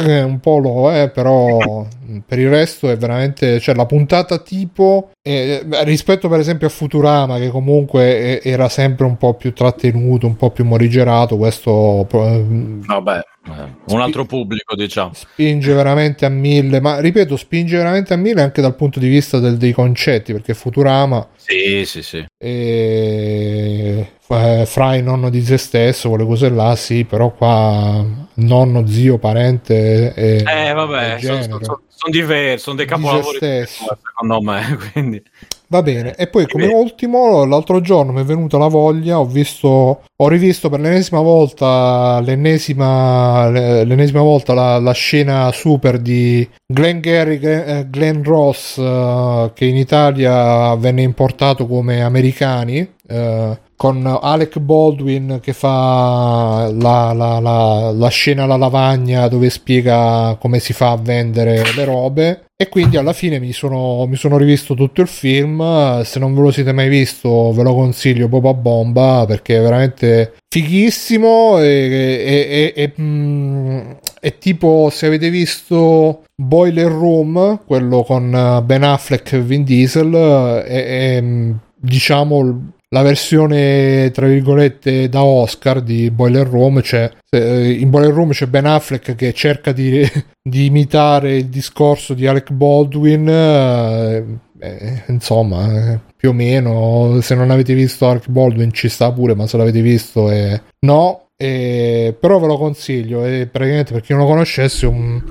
eh, 0.04 0.22
un 0.22 0.38
po' 0.38 0.58
lo 0.58 0.92
è, 0.92 1.08
però 1.08 1.86
per 2.26 2.38
il 2.38 2.48
resto 2.48 2.88
è 2.90 2.96
veramente, 2.96 3.60
cioè 3.60 3.74
la 3.74 3.86
puntata 3.86 4.38
tipo 4.38 5.10
eh, 5.22 5.62
rispetto 5.84 6.28
per 6.28 6.40
esempio 6.40 6.66
a 6.66 6.70
Futurama 6.70 7.38
che 7.38 7.48
comunque 7.48 8.40
eh, 8.42 8.50
era 8.50 8.68
sempre 8.68 9.04
un 9.06 9.16
po' 9.16 9.34
più 9.34 9.52
trattenuto, 9.52 10.26
un 10.26 10.36
po' 10.36 10.50
più 10.50 10.64
morigerato, 10.64 11.36
questo 11.36 12.06
eh, 12.10 12.44
Vabbè, 12.86 13.18
eh, 13.46 13.92
un 13.94 14.00
altro 14.00 14.24
pubblico, 14.24 14.74
diciamo. 14.74 15.10
spinge 15.12 15.72
veramente 15.74 16.24
a 16.24 16.28
mille, 16.30 16.80
ma 16.80 17.00
ripeto, 17.00 17.36
spinge 17.36 17.76
veramente 17.76 18.14
a 18.14 18.16
mille 18.16 18.42
anche 18.42 18.62
dal 18.62 18.74
punto 18.74 18.98
di 18.98 19.08
vista 19.08 19.38
del- 19.38 19.56
dei 19.56 19.72
concetti, 19.72 20.32
perché 20.32 20.54
Futurama 20.54 21.26
Sì, 21.36 21.84
sì, 21.84 22.02
sì. 22.02 22.24
e 22.38 24.12
eh, 24.30 24.64
Fry 24.66 25.02
nonno 25.02 25.30
di 25.30 25.42
se 25.42 25.56
stesso, 25.56 26.08
quelle 26.10 26.24
cose 26.24 26.48
là, 26.50 26.74
sì, 26.76 27.04
però 27.04 27.30
qua 27.32 28.04
nonno, 28.38 28.86
zio, 28.86 29.18
parente 29.18 30.12
e 30.14 30.44
Eh, 30.46 30.72
vabbè, 30.72 31.18
sono, 31.20 31.42
sono- 31.42 31.80
sono 31.98 32.12
diversi, 32.12 32.62
sono 32.64 32.76
dei 32.76 32.86
capolavori 32.86 33.38
secondo 33.66 34.40
me, 34.40 34.78
quindi... 34.92 35.22
Va 35.70 35.82
bene, 35.82 36.14
e 36.14 36.28
poi 36.28 36.46
come 36.48 36.64
ultimo, 36.66 37.44
l'altro 37.44 37.82
giorno 37.82 38.12
mi 38.12 38.22
è 38.22 38.24
venuta 38.24 38.56
la 38.56 38.68
voglia, 38.68 39.18
ho 39.20 39.26
visto, 39.26 40.00
ho 40.16 40.28
rivisto 40.28 40.70
per 40.70 40.80
l'ennesima 40.80 41.20
volta, 41.20 42.20
l'ennesima, 42.20 43.50
l'ennesima 43.50 44.22
volta 44.22 44.54
la, 44.54 44.78
la 44.78 44.92
scena 44.92 45.52
super 45.52 45.98
di 45.98 46.48
Glenn 46.66 47.00
Gary, 47.00 47.36
Glenn, 47.38 48.20
eh, 48.20 48.22
Ross, 48.22 48.78
eh, 48.78 49.50
che 49.52 49.66
in 49.66 49.76
Italia 49.76 50.74
venne 50.76 51.02
importato 51.02 51.66
come 51.66 52.00
americani, 52.00 52.94
eh, 53.08 53.58
con 53.76 54.18
Alec 54.20 54.58
Baldwin 54.58 55.38
che 55.40 55.52
fa 55.52 56.70
la, 56.72 57.12
la- 57.12 57.38
la- 57.40 57.90
la 57.92 58.08
scena 58.08 58.42
alla 58.44 58.56
lavagna 58.56 59.28
dove 59.28 59.50
spiega 59.50 60.36
come 60.40 60.58
si 60.58 60.72
fa 60.72 60.90
a 60.92 60.96
vendere 60.96 61.62
le 61.74 61.84
robe. 61.84 62.42
E 62.60 62.68
quindi 62.68 62.96
alla 62.96 63.12
fine 63.12 63.38
mi 63.38 63.52
sono, 63.52 64.04
mi 64.06 64.16
sono 64.16 64.36
rivisto 64.36 64.74
tutto 64.74 65.00
il 65.00 65.06
film. 65.06 66.02
Se 66.02 66.18
non 66.18 66.34
ve 66.34 66.40
lo 66.40 66.50
siete 66.50 66.72
mai 66.72 66.88
visto, 66.88 67.52
ve 67.52 67.62
lo 67.62 67.72
consiglio 67.74 68.28
proprio 68.28 68.50
a 68.50 68.54
bomba 68.54 69.24
perché 69.28 69.58
è 69.58 69.60
veramente 69.60 70.34
fighissimo. 70.52 71.58
E, 71.60 71.66
e- 71.66 72.72
e- 72.74 72.82
e, 72.82 72.92
mm, 73.00 73.90
è 74.20 74.38
tipo 74.38 74.88
se 74.90 75.06
avete 75.06 75.30
visto 75.30 76.24
Boiler 76.34 76.90
Room, 76.90 77.60
quello 77.64 78.02
con 78.02 78.62
Ben 78.64 78.82
Affleck 78.82 79.32
e 79.34 79.40
Vin 79.40 79.62
Diesel, 79.62 80.12
è, 80.66 81.16
è, 81.16 81.20
mm, 81.20 81.52
diciamo 81.76 82.72
la 82.90 83.02
versione 83.02 84.10
tra 84.12 84.26
virgolette 84.26 85.08
da 85.08 85.22
Oscar 85.22 85.82
di 85.82 86.10
Boiler 86.10 86.46
Room 86.46 86.80
c'è 86.80 87.10
eh, 87.30 87.70
in 87.72 87.90
Boiler 87.90 88.12
Room 88.12 88.30
c'è 88.30 88.46
Ben 88.46 88.64
Affleck 88.64 89.14
che 89.14 89.32
cerca 89.34 89.72
di, 89.72 90.06
di 90.42 90.66
imitare 90.66 91.36
il 91.36 91.46
discorso 91.46 92.14
di 92.14 92.26
Alec 92.26 92.50
Baldwin 92.52 93.28
eh, 93.28 94.24
eh, 94.60 95.02
insomma 95.08 95.92
eh, 95.92 96.00
più 96.16 96.30
o 96.30 96.32
meno 96.32 97.20
se 97.20 97.34
non 97.34 97.50
avete 97.50 97.74
visto 97.74 98.08
Alec 98.08 98.28
Baldwin 98.28 98.72
ci 98.72 98.88
sta 98.88 99.12
pure 99.12 99.34
ma 99.34 99.46
se 99.46 99.56
l'avete 99.56 99.80
visto 99.80 100.30
eh, 100.30 100.60
no. 100.80 101.22
Eh, 101.40 102.16
però 102.18 102.40
ve 102.40 102.48
lo 102.48 102.58
consiglio 102.58 103.24
e 103.24 103.46
praticamente 103.46 103.92
per 103.92 104.02
chi 104.02 104.12
non 104.12 104.22
lo 104.22 104.26
conoscesse 104.26 104.86
è 104.86 104.88
un, 104.88 105.22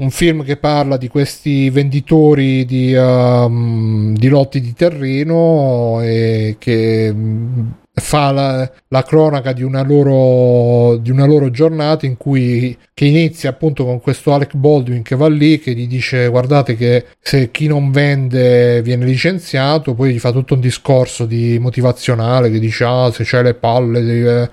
un 0.00 0.10
film 0.10 0.44
che 0.44 0.56
parla 0.56 0.96
di 0.96 1.08
questi 1.08 1.68
venditori 1.70 2.64
di, 2.64 2.94
um, 2.94 4.16
di 4.16 4.28
lotti 4.28 4.60
di 4.60 4.72
terreno 4.72 6.00
e 6.02 6.56
che 6.58 7.12
mm, 7.12 7.68
fa 7.92 8.32
la, 8.32 8.70
la 8.88 9.02
cronaca 9.02 9.52
di 9.52 9.62
una, 9.62 9.82
loro, 9.82 10.96
di 10.96 11.10
una 11.10 11.26
loro 11.26 11.50
giornata 11.50 12.06
in 12.06 12.16
cui 12.16 12.76
che 12.94 13.04
inizia 13.04 13.50
appunto 13.50 13.84
con 13.84 14.00
questo 14.00 14.32
Alec 14.32 14.54
Baldwin 14.54 15.02
che 15.02 15.16
va 15.16 15.28
lì 15.28 15.58
che 15.58 15.74
gli 15.74 15.86
dice 15.86 16.28
guardate 16.28 16.76
che 16.76 17.04
se 17.20 17.50
chi 17.50 17.66
non 17.66 17.90
vende 17.90 18.80
viene 18.82 19.04
licenziato 19.04 19.92
poi 19.92 20.14
gli 20.14 20.18
fa 20.18 20.32
tutto 20.32 20.54
un 20.54 20.60
discorso 20.60 21.26
di 21.26 21.58
motivazionale 21.58 22.50
che 22.50 22.58
dice 22.58 22.84
ah 22.84 23.10
se 23.12 23.24
c'hai 23.24 23.42
le 23.42 23.54
palle 23.54 24.02
devi... 24.02 24.48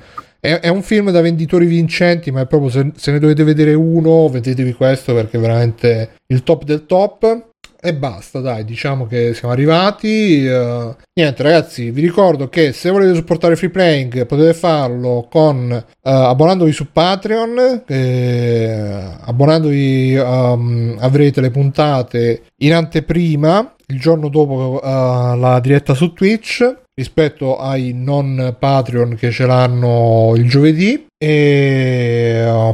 È, 0.48 0.62
è 0.62 0.70
un 0.70 0.82
film 0.82 1.12
da 1.12 1.20
venditori 1.20 1.66
vincenti, 1.66 2.32
ma 2.32 2.40
è 2.40 2.48
proprio 2.48 2.70
se, 2.70 2.92
se 2.96 3.12
ne 3.12 3.20
dovete 3.20 3.44
vedere 3.44 3.74
uno, 3.74 4.30
vedetevi 4.30 4.72
questo 4.72 5.14
perché 5.14 5.36
è 5.36 5.42
veramente 5.42 6.12
il 6.28 6.44
top 6.44 6.64
del 6.64 6.86
top. 6.86 7.50
E 7.82 7.94
basta, 7.94 8.40
dai, 8.40 8.64
diciamo 8.64 9.08
che 9.08 9.34
siamo 9.34 9.54
arrivati. 9.54 10.46
eh, 10.46 10.96
niente, 11.14 11.44
ragazzi, 11.44 11.92
vi 11.92 12.00
ricordo 12.00 12.48
che 12.48 12.72
se 12.72 12.90
volete 12.90 13.14
supportare 13.14 13.58
Free 13.58 13.70
Playing 13.70 14.26
potete 14.26 14.54
farlo 14.54 15.28
con 15.30 15.70
eh, 15.70 15.84
abbonandovi 16.02 16.72
su 16.72 16.94
Patreon. 16.94 17.84
eh, 17.86 19.16
abbonandovi 19.20 20.16
ehm, 20.16 20.98
avrete 21.00 21.42
le 21.42 21.52
puntate 21.52 22.44
in 22.62 22.74
anteprima 22.74 23.76
il 23.88 24.00
giorno 24.00 24.30
dopo 24.30 24.82
eh, 24.82 24.88
la 24.88 25.60
diretta 25.62 25.94
su 25.94 26.14
Twitch 26.14 26.86
rispetto 26.98 27.58
ai 27.58 27.94
non 27.94 28.56
Patreon 28.58 29.16
che 29.16 29.32
ce 29.32 29.46
l'hanno 29.46 30.34
il 30.36 30.50
giovedì. 30.50 31.06
E. 31.18 31.28
eh, 31.28 32.74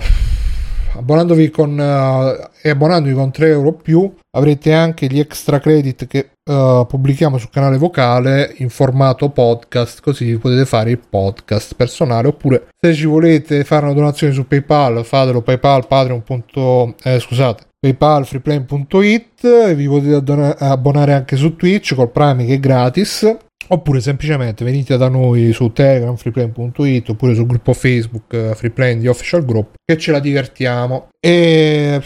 abbonandovi 0.95 1.50
con 1.50 1.80
eh, 1.80 2.50
e 2.62 2.70
abbonandovi 2.70 3.14
con 3.14 3.32
3 3.32 3.50
euro 3.50 3.74
più 3.74 4.12
avrete 4.32 4.74
anche 4.74 5.08
gli 5.08 5.20
extra 5.20 5.60
credit 5.60 6.08
che 6.08 6.30
eh, 6.44 6.86
pubblichiamo 6.88 7.38
sul 7.38 7.50
canale 7.50 7.78
vocale 7.78 8.54
in 8.58 8.70
formato 8.70 9.30
podcast 9.30 10.02
così 10.02 10.38
potete 10.38 10.66
fare 10.66 10.91
il 10.91 11.00
podcast 11.00 11.76
personale 11.76 12.28
oppure 12.28 12.68
se 12.80 12.94
ci 12.94 13.06
volete 13.06 13.64
fare 13.64 13.86
una 13.86 13.94
donazione 13.94 14.34
su 14.34 14.48
paypal 14.48 15.04
fatelo 15.06 15.41
paypal 15.41 15.88
patreon. 15.88 16.24
Eh, 17.04 17.20
scusate 17.20 17.64
paypal 17.80 18.26
freeplane.it 18.26 19.74
vi 19.76 19.88
potete 19.88 20.56
abbonare 20.60 21.14
anche 21.14 21.36
su 21.36 21.56
twitch 21.56 21.95
col 21.95 22.12
prime 22.12 22.45
che 22.45 22.54
è 22.54 22.60
gratis 22.60 23.38
oppure 23.74 24.00
semplicemente 24.00 24.64
venite 24.64 24.98
da 24.98 25.10
noi 25.10 25.52
su 25.52 25.72
telegram 25.72 26.16
freeplane.it 26.16 27.10
oppure 27.10 27.34
sul 27.34 27.45
gruppo 27.45 27.74
facebook 27.74 28.34
eh, 28.34 28.56
freeplane 28.56 28.98
di 28.98 29.08
official 29.08 29.44
group 29.44 29.74
che 29.84 29.98
ce 29.98 30.12
la 30.12 30.20
divertiamo. 30.20 31.10
E 31.20 32.02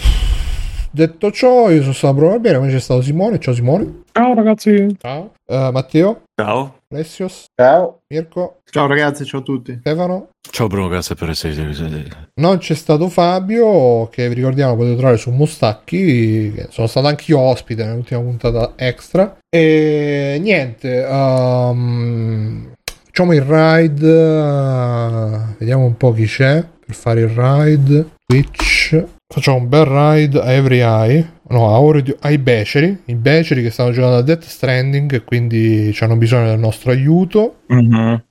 detto 0.91 1.31
ciò 1.31 1.69
io 1.69 1.81
sono 1.81 1.93
stato 1.93 2.13
Bruno 2.13 2.31
Barbieri 2.31 2.57
come 2.57 2.71
c'è 2.71 2.79
stato 2.79 3.01
Simone. 3.01 3.39
Ciao 3.39 3.53
Simone. 3.53 4.03
Ciao 4.11 4.33
ragazzi. 4.33 4.95
ciao. 4.99 5.33
Eh, 5.45 5.69
Matteo 5.71 6.21
Ciao. 6.39 6.81
Alessios 6.93 7.45
Ciao. 7.55 8.01
Mirko 8.13 8.59
Ciao 8.69 8.85
ragazzi, 8.85 9.25
ciao 9.25 9.39
a 9.39 9.43
tutti. 9.43 9.75
Stefano 9.79 10.29
Ciao 10.51 10.67
Bruno, 10.67 10.87
grazie 10.87 11.15
per 11.15 11.31
essere... 11.31 12.05
non 12.35 12.59
c'è 12.59 12.75
stato 12.75 13.09
Fabio 13.09 14.07
che 14.09 14.27
vi 14.29 14.35
ricordiamo 14.35 14.75
potete 14.75 14.97
trovare 14.97 15.17
su 15.17 15.31
Mustacchi 15.31 16.51
che 16.53 16.67
sono 16.69 16.85
stato 16.85 17.07
anch'io 17.07 17.39
ospite 17.39 17.83
nell'ultima 17.83 18.21
puntata 18.21 18.73
extra 18.75 19.35
e 19.49 20.37
niente 20.39 21.03
um, 21.09 22.71
facciamo 23.03 23.33
il 23.33 23.41
ride 23.41 24.07
uh, 24.07 25.55
vediamo 25.57 25.85
un 25.85 25.97
po' 25.97 26.13
chi 26.13 26.25
c'è 26.25 26.63
per 26.85 26.93
fare 26.93 27.21
il 27.21 27.29
ride 27.29 28.09
Twitch 28.27 29.03
facciamo 29.33 29.57
un 29.57 29.67
bel 29.69 29.85
ride 29.85 30.39
a 30.39 30.51
Every 30.53 30.79
Eye 30.79 31.39
no 31.49 31.73
a 31.73 31.79
ore 31.79 32.01
di- 32.01 32.15
ai 32.21 32.37
beceri 32.37 33.03
i 33.05 33.15
beceri 33.15 33.61
che 33.61 33.69
stanno 33.69 33.91
giocando 33.91 34.17
a 34.17 34.21
Death 34.21 34.43
Stranding 34.43 35.13
e 35.13 35.23
quindi 35.23 35.95
hanno 35.99 36.15
bisogno 36.15 36.47
del 36.47 36.59
nostro 36.59 36.91
aiuto 36.91 37.57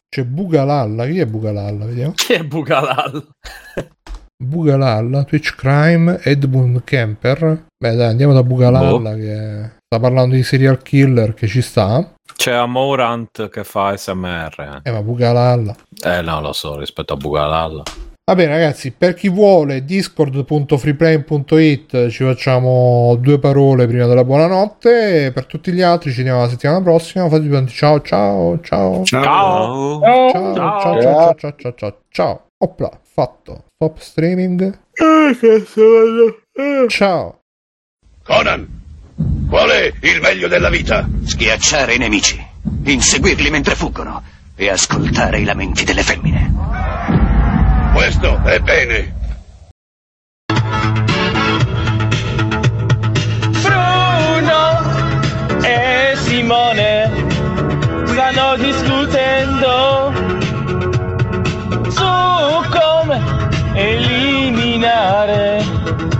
c'è 0.09 0.24
Bugalalla 0.24 1.06
chi 1.06 1.18
è 1.18 1.27
Bugalalla 1.27 1.85
vediamo 1.85 2.12
Chi 2.14 2.32
è 2.35 2.43
Bugalal? 2.44 3.27
Bugalalla, 4.39 5.24
Twitch 5.24 5.55
Crime, 5.56 6.20
Edmund 6.23 6.85
Kemper. 6.85 7.64
Beh, 7.82 7.94
dai, 7.94 8.09
andiamo 8.10 8.35
da 8.35 8.43
Bugalalla 8.43 8.90
Boh. 9.12 9.16
che 9.16 9.70
sta 9.86 9.98
parlando 9.98 10.35
di 10.35 10.43
serial 10.43 10.82
killer 10.82 11.32
che 11.32 11.47
ci 11.47 11.62
sta. 11.62 12.12
C'è 12.35 12.52
Amorant 12.52 13.48
che 13.48 13.64
fa 13.64 13.97
SMR. 13.97 14.81
Eh, 14.82 14.90
ma 14.90 15.02
Bugalalla. 15.02 15.74
Eh 16.05 16.20
no, 16.20 16.40
lo 16.43 16.52
so, 16.52 16.78
rispetto 16.78 17.14
a 17.14 17.16
Bugalal. 17.16 17.82
Va 18.28 18.35
bene, 18.35 18.55
ragazzi, 18.55 18.90
per 18.90 19.15
chi 19.15 19.28
vuole, 19.28 19.85
discord.freeplane.it 19.85 22.09
ci 22.09 22.24
facciamo 22.24 23.15
due 23.20 23.39
parole 23.39 23.86
prima 23.86 24.07
della 24.07 24.24
buonanotte. 24.24 25.27
E 25.27 25.31
per 25.31 25.47
tutti 25.47 25.70
gli 25.70 25.81
altri 25.81 26.11
ci 26.11 26.16
vediamo 26.16 26.40
la 26.40 26.48
settimana 26.48 26.82
prossima. 26.82 27.28
Fate 27.28 27.48
tanti 27.48 27.73
ciao, 27.73 28.01
ciao, 28.01 28.59
ciao. 28.62 29.05
Ciao! 29.05 30.01
Ciao. 30.01 30.32
Ciao, 30.32 30.55
ciao, 30.57 30.81
ciao, 30.81 31.01
ciao, 31.01 31.35
ciao, 31.36 31.55
ciao, 31.57 31.74
ciao, 31.77 31.98
ciao. 32.09 32.47
Opla, 32.59 32.98
fatto. 33.01 33.66
Stop 33.77 34.01
streaming. 34.01 34.77
Ciao. 36.89 37.39
Conan, 38.24 38.69
qual 39.48 39.70
è 39.70 39.93
il 40.01 40.20
meglio 40.20 40.48
della 40.48 40.69
vita? 40.69 41.09
Schiacciare 41.23 41.94
i 41.94 41.98
nemici, 41.98 42.44
inseguirli 42.86 43.51
mentre 43.51 43.77
fuggono 43.77 44.20
e 44.57 44.69
ascoltare 44.69 45.39
i 45.39 45.44
lamenti 45.44 45.85
delle 45.85 46.03
femmine. 46.03 46.95
Questo 47.97 48.39
è 48.44 48.60
bene. 48.60 49.14
Bruno 53.62 54.81
e 55.62 56.12
Simone 56.16 57.10
stanno 58.05 58.56
discutendo 58.59 60.12
su 61.89 62.68
come 62.68 63.23
eliminare 63.73 65.64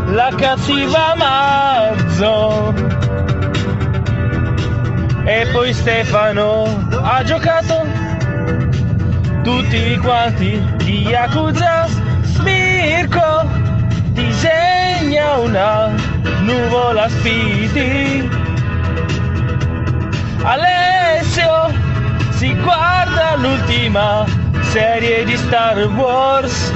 la 0.07 0.33
cattiva 0.35 1.15
Mazzo. 1.15 2.73
E 5.27 5.47
poi 5.53 5.75
Stefano 5.75 6.89
ha 7.03 7.23
giocato 7.23 8.07
tutti 9.47 9.97
quanti 9.99 10.61
di 10.79 11.07
Yakuza. 11.07 11.87
Mirko 12.43 13.47
disegna 14.11 15.37
una 15.37 15.95
nuvola 16.41 17.09
spiti. 17.09 18.29
Alessio 20.43 21.73
si 22.31 22.53
guarda 22.57 23.37
l'ultima 23.37 24.25
serie 24.63 25.25
di 25.25 25.37
Star 25.37 25.79
Wars. 25.95 26.73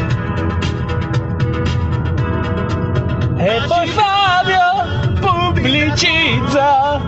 E 3.37 3.61
poi 3.67 3.89
Fabio 3.89 5.19
pubblicizza. 5.19 7.01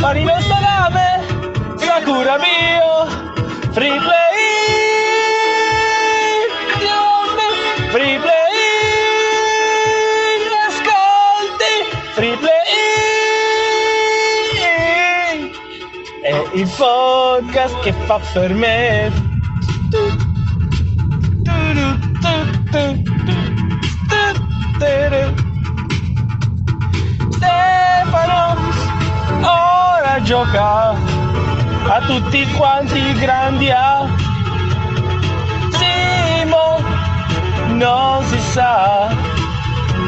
Marino 0.00 0.40
Salame, 0.40 1.33
Sakura 1.94 2.38
Bio, 2.38 3.06
Free 3.70 3.98
Play. 4.00 4.38
Free 7.92 8.18
Play. 8.18 8.56
Ascolti, 10.66 11.74
Free 12.14 12.36
Play. 12.36 12.72
È 16.22 16.42
il 16.54 16.68
podcast 16.76 17.78
che 17.82 17.92
fa 17.92 18.20
per 18.32 18.54
me. 18.54 19.12
Stefano 27.30 28.56
ora 29.42 30.20
gioca 30.22 31.13
a 31.86 32.00
tutti 32.00 32.46
quanti 32.52 32.98
i 32.98 33.14
grandi 33.14 33.70
A. 33.70 34.06
Simo 35.70 36.82
non 37.74 38.24
si 38.24 38.40
sa 38.52 39.08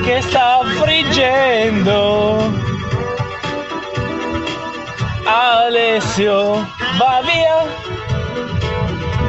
che 0.05 0.21
sta 0.23 0.61
friggendo. 0.81 2.65
Alessio 5.25 6.67
va 6.99 7.21
via, 7.25 7.65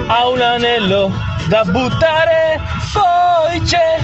ha 0.08 0.28
un 0.28 0.42
anello 0.42 1.12
da 1.48 1.64
buttare, 1.64 2.62
poi 2.94 3.60
c'è 3.62 4.00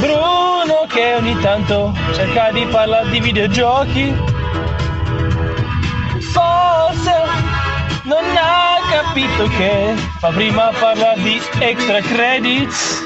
Bruno 0.00 0.84
che 0.86 1.14
ogni 1.14 1.36
tanto 1.40 1.94
cerca 2.12 2.50
di 2.52 2.66
parlare 2.66 3.08
di 3.08 3.20
videogiochi. 3.20 4.14
Forse 6.30 7.27
non 8.08 8.24
ha 8.36 8.78
capito 8.90 9.46
che 9.48 9.94
fa 10.18 10.30
prima 10.30 10.72
parlare 10.80 11.20
di 11.20 11.40
extra 11.58 12.00
credits. 12.00 13.04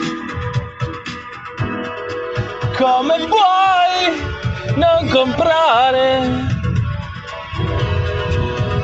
Come 2.76 3.26
puoi 3.26 4.76
non 4.76 5.08
comprare 5.08 6.46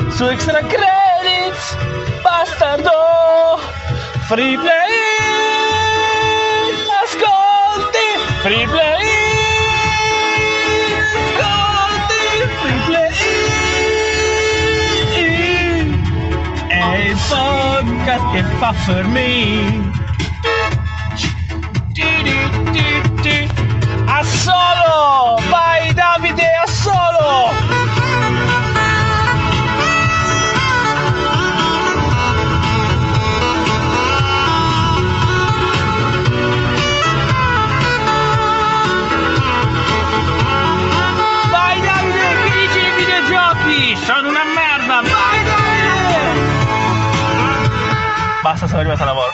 su 0.08 0.24
extra 0.24 0.60
credits 0.60 1.76
bastardo 2.20 3.60
free 4.26 4.58
play 4.58 4.88
ascolti 7.02 8.06
free 8.42 8.66
play 8.66 9.27
è 17.34 17.80
il 17.80 17.86
podcast 17.86 18.32
che 18.32 18.42
fa 18.58 18.74
per 18.86 19.06
me. 19.06 20.06
A 24.06 24.22
solo 24.24 25.38
vai 25.50 25.92
Davide 25.92 26.50
a 26.64 26.66
solo 26.66 27.97
Salió 48.68 48.92
a 48.92 48.96
Salabar. 48.98 49.18